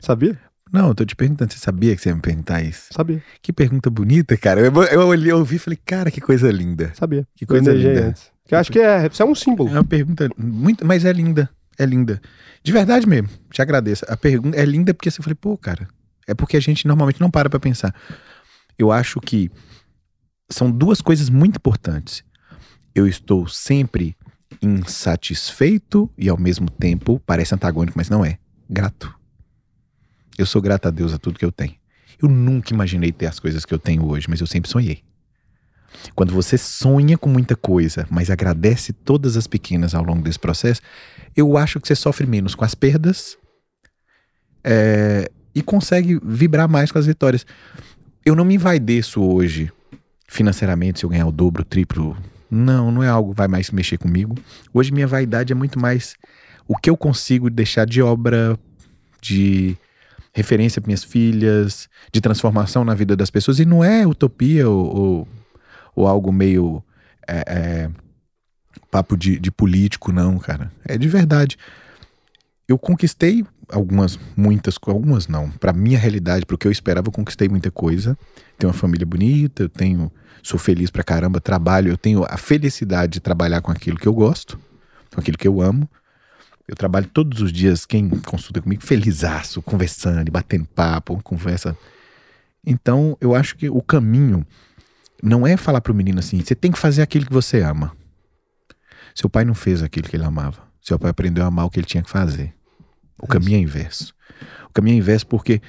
Sabia? 0.00 0.38
Não, 0.70 0.88
eu 0.88 0.94
tô 0.94 1.04
te 1.06 1.16
perguntando, 1.16 1.52
você 1.52 1.58
sabia 1.58 1.96
que 1.96 2.02
você 2.02 2.10
ia 2.10 2.14
me 2.14 2.20
perguntar 2.20 2.60
isso? 2.62 2.88
Sabia. 2.92 3.22
Que 3.40 3.52
pergunta 3.52 3.88
bonita, 3.88 4.36
cara. 4.36 4.60
Eu, 4.60 4.82
eu 4.84 5.06
olhei, 5.06 5.32
eu 5.32 5.38
ouvi 5.38 5.56
e 5.56 5.58
falei, 5.58 5.78
cara, 5.82 6.10
que 6.10 6.20
coisa 6.20 6.50
linda. 6.50 6.92
Sabia. 6.94 7.26
Que 7.34 7.46
coisa 7.46 7.64
Planejei 7.64 7.94
linda. 7.94 8.06
antes. 8.08 8.30
Eu 8.50 8.58
acho 8.58 8.70
que 8.70 8.78
é, 8.78 9.08
você 9.08 9.22
é 9.22 9.24
um 9.26 9.34
símbolo. 9.34 9.70
É 9.70 9.72
uma 9.72 9.84
pergunta 9.84 10.28
muito, 10.36 10.84
mas 10.84 11.04
é 11.04 11.12
linda, 11.12 11.48
é 11.78 11.86
linda. 11.86 12.20
De 12.62 12.72
verdade 12.72 13.06
mesmo, 13.08 13.28
te 13.50 13.62
agradeço. 13.62 14.04
A 14.08 14.16
pergunta 14.16 14.56
é 14.56 14.64
linda 14.64 14.92
porque 14.92 15.10
você 15.10 15.22
falei, 15.22 15.34
pô, 15.34 15.56
cara, 15.56 15.88
é 16.26 16.34
porque 16.34 16.56
a 16.56 16.60
gente 16.60 16.86
normalmente 16.86 17.20
não 17.20 17.30
para 17.30 17.48
pra 17.48 17.58
pensar. 17.58 17.94
Eu 18.78 18.92
acho 18.92 19.18
que 19.20 19.50
são 20.50 20.70
duas 20.70 21.00
coisas 21.00 21.30
muito 21.30 21.56
importantes. 21.56 22.22
Eu 22.94 23.06
estou 23.06 23.48
sempre 23.48 24.14
insatisfeito 24.62 26.10
e 26.16 26.28
ao 26.28 26.38
mesmo 26.38 26.70
tempo, 26.70 27.20
parece 27.26 27.54
antagônico, 27.54 27.96
mas 27.96 28.08
não 28.08 28.24
é, 28.24 28.38
grato. 28.68 29.14
Eu 30.38 30.46
sou 30.46 30.60
grato 30.60 30.86
a 30.86 30.90
Deus 30.90 31.12
a 31.12 31.18
tudo 31.18 31.38
que 31.38 31.44
eu 31.44 31.52
tenho. 31.52 31.74
Eu 32.20 32.28
nunca 32.28 32.72
imaginei 32.72 33.12
ter 33.12 33.26
as 33.26 33.38
coisas 33.38 33.64
que 33.64 33.72
eu 33.72 33.78
tenho 33.78 34.06
hoje, 34.06 34.26
mas 34.28 34.40
eu 34.40 34.46
sempre 34.46 34.70
sonhei. 34.70 35.02
Quando 36.14 36.32
você 36.32 36.58
sonha 36.58 37.16
com 37.16 37.28
muita 37.28 37.56
coisa, 37.56 38.06
mas 38.10 38.30
agradece 38.30 38.92
todas 38.92 39.36
as 39.36 39.46
pequenas 39.46 39.94
ao 39.94 40.04
longo 40.04 40.22
desse 40.22 40.38
processo, 40.38 40.80
eu 41.34 41.56
acho 41.56 41.80
que 41.80 41.88
você 41.88 41.94
sofre 41.94 42.26
menos 42.26 42.54
com 42.54 42.64
as 42.64 42.74
perdas 42.74 43.36
é, 44.62 45.30
e 45.54 45.62
consegue 45.62 46.20
vibrar 46.22 46.68
mais 46.68 46.92
com 46.92 46.98
as 46.98 47.06
vitórias. 47.06 47.46
Eu 48.24 48.34
não 48.34 48.44
me 48.44 48.54
envaideço 48.54 49.22
hoje 49.22 49.72
financeiramente 50.28 50.98
se 50.98 51.06
eu 51.06 51.10
ganhar 51.10 51.26
o 51.26 51.32
dobro, 51.32 51.62
o 51.62 51.64
triplo. 51.64 52.16
Não, 52.50 52.90
não 52.90 53.02
é 53.02 53.08
algo 53.08 53.30
que 53.30 53.36
vai 53.36 53.48
mais 53.48 53.70
mexer 53.70 53.98
comigo. 53.98 54.34
Hoje 54.72 54.92
minha 54.92 55.06
vaidade 55.06 55.52
é 55.52 55.56
muito 55.56 55.78
mais 55.78 56.14
o 56.68 56.76
que 56.76 56.90
eu 56.90 56.96
consigo 56.96 57.50
deixar 57.50 57.86
de 57.86 58.02
obra, 58.02 58.58
de 59.20 59.76
referência 60.32 60.80
para 60.80 60.88
minhas 60.88 61.04
filhas, 61.04 61.88
de 62.12 62.20
transformação 62.20 62.84
na 62.84 62.94
vida 62.94 63.16
das 63.16 63.30
pessoas. 63.30 63.58
E 63.58 63.64
não 63.64 63.82
é 63.82 64.06
utopia 64.06 64.68
ou, 64.68 64.96
ou, 64.96 65.28
ou 65.94 66.06
algo 66.06 66.30
meio 66.30 66.82
é, 67.26 67.44
é, 67.46 67.90
papo 68.90 69.16
de, 69.16 69.38
de 69.38 69.50
político, 69.50 70.12
não, 70.12 70.38
cara. 70.38 70.70
É 70.84 70.96
de 70.98 71.08
verdade. 71.08 71.56
Eu 72.68 72.78
conquistei 72.78 73.44
algumas, 73.68 74.18
muitas, 74.36 74.76
algumas 74.86 75.28
não. 75.28 75.50
Para 75.50 75.72
minha 75.72 75.98
realidade, 75.98 76.44
para 76.44 76.54
o 76.54 76.58
que 76.58 76.66
eu 76.66 76.72
esperava, 76.72 77.08
eu 77.08 77.12
conquistei 77.12 77.48
muita 77.48 77.70
coisa. 77.70 78.18
Tenho 78.58 78.72
uma 78.72 78.78
família 78.78 79.06
bonita, 79.06 79.64
eu 79.64 79.68
tenho, 79.68 80.10
sou 80.42 80.58
feliz 80.58 80.90
pra 80.90 81.04
caramba, 81.04 81.40
trabalho, 81.40 81.90
eu 81.90 81.96
tenho 81.96 82.24
a 82.28 82.36
felicidade 82.36 83.14
de 83.14 83.20
trabalhar 83.20 83.60
com 83.60 83.70
aquilo 83.70 83.98
que 83.98 84.08
eu 84.08 84.12
gosto, 84.12 84.58
com 85.14 85.20
aquilo 85.20 85.38
que 85.38 85.46
eu 85.46 85.60
amo. 85.60 85.88
Eu 86.66 86.74
trabalho 86.74 87.06
todos 87.06 87.40
os 87.40 87.52
dias, 87.52 87.86
quem 87.86 88.08
consulta 88.08 88.60
comigo, 88.60 88.82
felizaço, 88.82 89.62
conversando, 89.62 90.32
batendo 90.32 90.66
papo, 90.66 91.22
conversa. 91.22 91.76
Então, 92.64 93.16
eu 93.20 93.32
acho 93.32 93.56
que 93.56 93.70
o 93.70 93.80
caminho 93.80 94.44
não 95.22 95.46
é 95.46 95.56
falar 95.56 95.80
pro 95.80 95.94
menino 95.94 96.18
assim, 96.18 96.40
você 96.40 96.56
tem 96.56 96.72
que 96.72 96.78
fazer 96.78 97.02
aquilo 97.02 97.26
que 97.26 97.32
você 97.32 97.60
ama. 97.60 97.96
Seu 99.14 99.30
pai 99.30 99.44
não 99.44 99.54
fez 99.54 99.82
aquilo 99.82 100.08
que 100.08 100.16
ele 100.16 100.24
amava. 100.24 100.65
Seu 100.86 101.00
pai 101.00 101.10
aprendeu 101.10 101.42
a 101.42 101.48
amar 101.48 101.66
o 101.66 101.70
que 101.70 101.80
ele 101.80 101.86
tinha 101.86 102.02
que 102.02 102.08
fazer. 102.08 102.54
O 103.20 103.26
caminho 103.26 103.56
é 103.56 103.60
inverso. 103.60 104.14
O 104.70 104.72
caminho 104.72 104.94
é 104.94 104.98
inverso 104.98 105.26
porque 105.26 105.60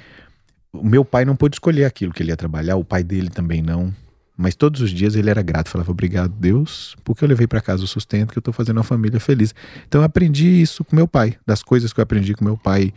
o 0.72 0.84
meu 0.84 1.04
pai 1.04 1.24
não 1.24 1.34
pôde 1.34 1.56
escolher 1.56 1.86
aquilo 1.86 2.12
que 2.12 2.22
ele 2.22 2.30
ia 2.30 2.36
trabalhar, 2.36 2.76
o 2.76 2.84
pai 2.84 3.02
dele 3.02 3.28
também 3.28 3.60
não. 3.60 3.92
Mas 4.36 4.54
todos 4.54 4.80
os 4.80 4.92
dias 4.92 5.16
ele 5.16 5.28
era 5.28 5.42
grato, 5.42 5.70
falava 5.70 5.90
obrigado, 5.90 6.32
Deus, 6.32 6.96
porque 7.02 7.24
eu 7.24 7.28
levei 7.28 7.48
para 7.48 7.60
casa 7.60 7.82
o 7.82 7.88
sustento 7.88 8.30
que 8.30 8.38
eu 8.38 8.42
tô 8.42 8.52
fazendo 8.52 8.76
uma 8.76 8.84
família 8.84 9.18
feliz. 9.18 9.52
Então 9.88 10.02
eu 10.02 10.04
aprendi 10.04 10.46
isso 10.62 10.84
com 10.84 10.94
meu 10.94 11.08
pai, 11.08 11.36
das 11.44 11.64
coisas 11.64 11.92
que 11.92 11.98
eu 11.98 12.04
aprendi 12.04 12.32
com 12.34 12.44
meu 12.44 12.56
pai, 12.56 12.94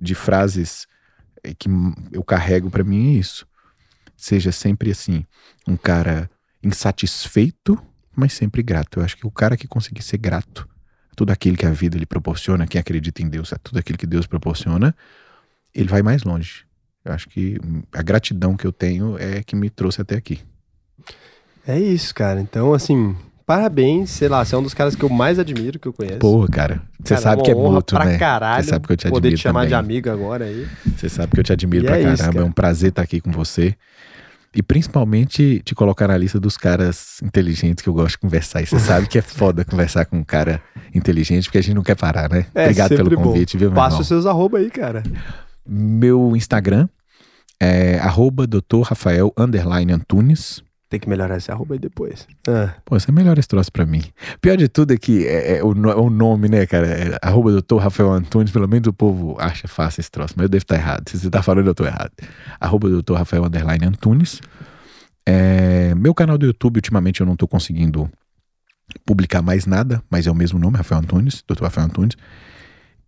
de 0.00 0.14
frases 0.14 0.86
eh, 1.42 1.52
que 1.52 1.68
eu 2.12 2.22
carrego 2.22 2.70
para 2.70 2.84
mim 2.84 3.16
é 3.16 3.18
isso. 3.18 3.44
Seja 4.16 4.52
sempre 4.52 4.92
assim, 4.92 5.26
um 5.66 5.76
cara 5.76 6.30
insatisfeito, 6.62 7.76
mas 8.14 8.34
sempre 8.34 8.62
grato. 8.62 9.00
Eu 9.00 9.04
acho 9.04 9.16
que 9.16 9.26
o 9.26 9.32
cara 9.32 9.56
que 9.56 9.66
conseguir 9.66 10.02
ser 10.02 10.18
grato 10.18 10.68
tudo 11.16 11.30
aquilo 11.32 11.56
que 11.56 11.66
a 11.66 11.70
vida 11.70 11.96
lhe 11.98 12.06
proporciona, 12.06 12.66
quem 12.66 12.78
acredita 12.80 13.22
em 13.22 13.28
Deus, 13.28 13.52
a 13.52 13.56
tudo 13.56 13.78
aquilo 13.78 13.98
que 13.98 14.06
Deus 14.06 14.26
proporciona, 14.26 14.94
ele 15.74 15.88
vai 15.88 16.02
mais 16.02 16.22
longe. 16.22 16.64
Eu 17.04 17.12
acho 17.12 17.28
que 17.28 17.58
a 17.92 18.02
gratidão 18.02 18.56
que 18.56 18.66
eu 18.66 18.72
tenho 18.72 19.16
é 19.18 19.42
que 19.42 19.56
me 19.56 19.70
trouxe 19.70 20.00
até 20.02 20.14
aqui. 20.16 20.40
É 21.66 21.78
isso, 21.78 22.14
cara. 22.14 22.40
Então, 22.40 22.74
assim, 22.74 23.16
parabéns. 23.44 24.10
Sei 24.10 24.28
lá, 24.28 24.44
você 24.44 24.54
é 24.54 24.58
um 24.58 24.62
dos 24.62 24.74
caras 24.74 24.94
que 24.94 25.02
eu 25.04 25.08
mais 25.08 25.38
admiro, 25.38 25.78
que 25.78 25.88
eu 25.88 25.92
conheço. 25.92 26.18
Pô, 26.18 26.46
cara, 26.50 26.82
você 27.02 27.14
Cara, 27.14 27.20
sabe 27.20 27.36
uma 27.36 27.44
que 27.44 27.50
é 27.50 27.54
mútuo, 27.54 27.98
pra 27.98 28.04
né? 28.06 28.18
caralho 28.18 28.62
Você 28.64 28.70
sabe 28.70 28.86
que 28.86 28.92
eu 28.92 28.96
te 28.96 29.08
Poder 29.08 29.18
admiro 29.28 29.36
te 29.36 29.42
chamar 29.42 29.60
também. 29.60 29.68
de 29.68 29.74
amigo 29.74 30.10
agora 30.10 30.44
aí. 30.44 30.66
Você 30.96 31.08
sabe 31.08 31.32
que 31.32 31.40
eu 31.40 31.44
te 31.44 31.52
admiro 31.52 31.84
E 31.84 31.86
pra 31.86 31.96
é 31.96 32.02
caramba. 32.02 32.14
isso, 32.14 32.28
é 32.28 32.32
cara. 32.32 32.44
um 32.44 32.52
prazer 32.52 32.88
estar 32.90 33.02
aqui 33.02 33.20
com 33.20 33.30
você. 33.32 33.74
E 34.56 34.62
principalmente 34.62 35.60
te 35.62 35.74
colocar 35.74 36.08
na 36.08 36.16
lista 36.16 36.40
dos 36.40 36.56
caras 36.56 37.20
inteligentes 37.22 37.82
que 37.82 37.88
eu 37.88 37.92
gosto 37.92 38.12
de 38.12 38.18
conversar. 38.18 38.62
E 38.62 38.66
você 38.66 38.78
sabe 38.80 39.06
que 39.06 39.18
é 39.18 39.22
foda 39.22 39.64
conversar 39.64 40.06
com 40.06 40.16
um 40.16 40.24
cara 40.24 40.62
inteligente, 40.94 41.44
porque 41.44 41.58
a 41.58 41.62
gente 41.62 41.74
não 41.74 41.82
quer 41.82 41.94
parar, 41.94 42.30
né? 42.30 42.46
É, 42.54 42.62
Obrigado 42.62 42.88
pelo 42.88 43.04
sempre 43.04 43.16
bom. 43.16 43.22
convite, 43.24 43.58
viu, 43.58 43.70
meu 43.70 43.76
Passa 43.76 44.00
os 44.00 44.08
seus 44.08 44.24
arroba 44.24 44.58
aí, 44.58 44.70
cara. 44.70 45.02
Meu 45.66 46.34
Instagram 46.34 46.88
é 47.60 47.98
arroba 47.98 48.46
Dr. 48.46 48.82
Rafael 48.84 49.32
Antunes. 49.36 50.62
Tem 50.88 51.00
que 51.00 51.08
melhorar 51.08 51.36
esse 51.36 51.50
arroba 51.50 51.74
aí 51.74 51.80
depois. 51.80 52.28
Ah, 52.46 52.74
Pô, 52.84 52.98
você 52.98 53.10
melhora 53.10 53.40
esse 53.40 53.48
troço 53.48 53.72
pra 53.72 53.84
mim. 53.84 54.02
Pior 54.40 54.56
de 54.56 54.68
tudo 54.68 54.92
é 54.92 54.96
que 54.96 55.26
é, 55.26 55.58
é 55.58 55.64
o, 55.64 55.72
é 55.72 55.96
o 55.96 56.08
nome, 56.08 56.48
né, 56.48 56.64
cara? 56.64 56.86
É, 56.86 57.18
arroba 57.20 57.50
doutor 57.50 57.78
Rafael 57.78 58.12
Antunes, 58.12 58.52
pelo 58.52 58.68
menos 58.68 58.86
o 58.86 58.92
povo 58.92 59.36
acha 59.40 59.66
fácil 59.66 60.00
esse 60.00 60.10
troço, 60.10 60.34
mas 60.36 60.44
eu 60.44 60.48
devo 60.48 60.62
estar 60.62 60.76
errado. 60.76 61.08
Se 61.08 61.18
você 61.18 61.28
tá 61.28 61.42
falando, 61.42 61.66
eu 61.66 61.74
tô 61.74 61.84
errado. 61.84 62.12
Arroba 62.60 62.88
doutor 62.88 63.18
Rafael 63.18 63.44
underline 63.44 63.84
Antunes. 63.84 64.40
É, 65.28 65.92
meu 65.96 66.14
canal 66.14 66.38
do 66.38 66.46
YouTube, 66.46 66.76
ultimamente, 66.76 67.20
eu 67.20 67.26
não 67.26 67.34
tô 67.34 67.48
conseguindo 67.48 68.08
publicar 69.04 69.42
mais 69.42 69.66
nada, 69.66 70.00
mas 70.08 70.28
é 70.28 70.30
o 70.30 70.34
mesmo 70.34 70.58
nome, 70.58 70.76
Rafael 70.76 71.00
Antunes, 71.00 71.42
Dr. 71.48 71.64
Rafael 71.64 71.86
Antunes. 71.86 72.16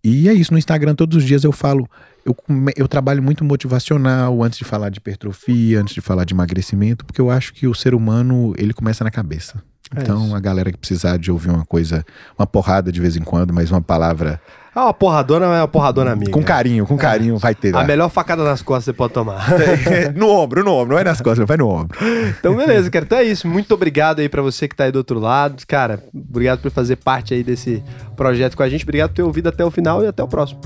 E 0.03 0.29
é 0.29 0.33
isso, 0.33 0.53
no 0.53 0.59
Instagram 0.59 0.95
todos 0.95 1.19
os 1.19 1.25
dias 1.25 1.45
eu 1.45 1.53
falo, 1.53 1.89
eu, 2.29 2.37
eu 2.77 2.87
trabalho 2.89 3.23
muito 3.23 3.45
motivacional 3.45 4.43
antes 4.43 4.59
de 4.59 4.65
falar 4.65 4.91
de 4.91 4.99
hipertrofia, 4.99 5.81
antes 5.81 5.95
de 5.95 6.01
falar 6.01 6.25
de 6.25 6.35
emagrecimento, 6.35 7.05
porque 7.05 7.21
eu 7.21 7.31
acho 7.31 7.53
que 7.55 7.67
o 7.67 7.75
ser 7.75 7.95
humano, 7.95 8.55
ele 8.59 8.73
começa 8.75 9.03
na 9.03 9.11
cabeça. 9.11 9.63
É 9.97 10.03
então, 10.03 10.27
isso. 10.27 10.37
a 10.37 10.41
galera 10.41 10.71
que 10.71 10.77
precisar 10.77 11.17
de 11.17 11.33
ouvir 11.33 11.49
uma 11.49 11.65
coisa, 11.65 12.05
uma 12.39 12.47
porrada 12.47 12.93
de 12.93 13.01
vez 13.01 13.17
em 13.17 13.23
quando, 13.23 13.55
mas 13.55 13.71
uma 13.71 13.81
palavra 13.81 14.39
Ah, 14.75 14.85
uma 14.85 14.93
porradona 14.93 15.47
é 15.47 15.61
uma 15.63 15.67
porradona 15.69 16.13
amiga. 16.13 16.31
com 16.31 16.43
carinho, 16.43 16.85
com 16.85 16.95
carinho, 16.99 17.39
vai 17.39 17.55
ter 17.55 17.75
A 17.75 17.79
lá. 17.79 17.85
melhor 17.85 18.11
facada 18.11 18.45
nas 18.45 18.61
costas 18.61 18.85
você 18.85 18.93
pode 18.93 19.15
tomar. 19.15 19.47
no 20.15 20.29
ombro, 20.29 20.63
no 20.63 20.73
ombro, 20.75 20.93
não 20.93 20.99
é 20.99 21.05
nas 21.05 21.23
costas, 21.23 21.49
vai 21.49 21.57
no 21.57 21.67
ombro. 21.69 21.97
Então, 22.39 22.55
beleza, 22.55 22.91
cara. 22.91 23.07
Então 23.07 23.17
é 23.17 23.25
isso. 23.25 23.49
Muito 23.49 23.73
obrigado 23.73 24.21
aí 24.21 24.29
pra 24.29 24.43
você 24.43 24.69
que 24.69 24.77
tá 24.77 24.85
aí 24.85 24.93
do 24.93 24.97
outro 24.97 25.19
lado. 25.19 25.63
Cara, 25.67 26.05
obrigado 26.15 26.61
por 26.61 26.71
fazer 26.71 26.97
parte 26.97 27.33
aí 27.33 27.43
desse 27.43 27.83
projeto 28.15 28.59
com 28.59 28.63
a 28.63 28.69
gente. 28.69 28.83
Obrigado 28.85 29.09
por 29.09 29.17
ter 29.17 29.23
ouvido 29.23 29.49
até 29.49 29.65
o 29.65 29.71
final 29.71 30.05
e 30.05 30.07
até 30.07 30.23
o 30.23 30.29
próximo. 30.29 30.61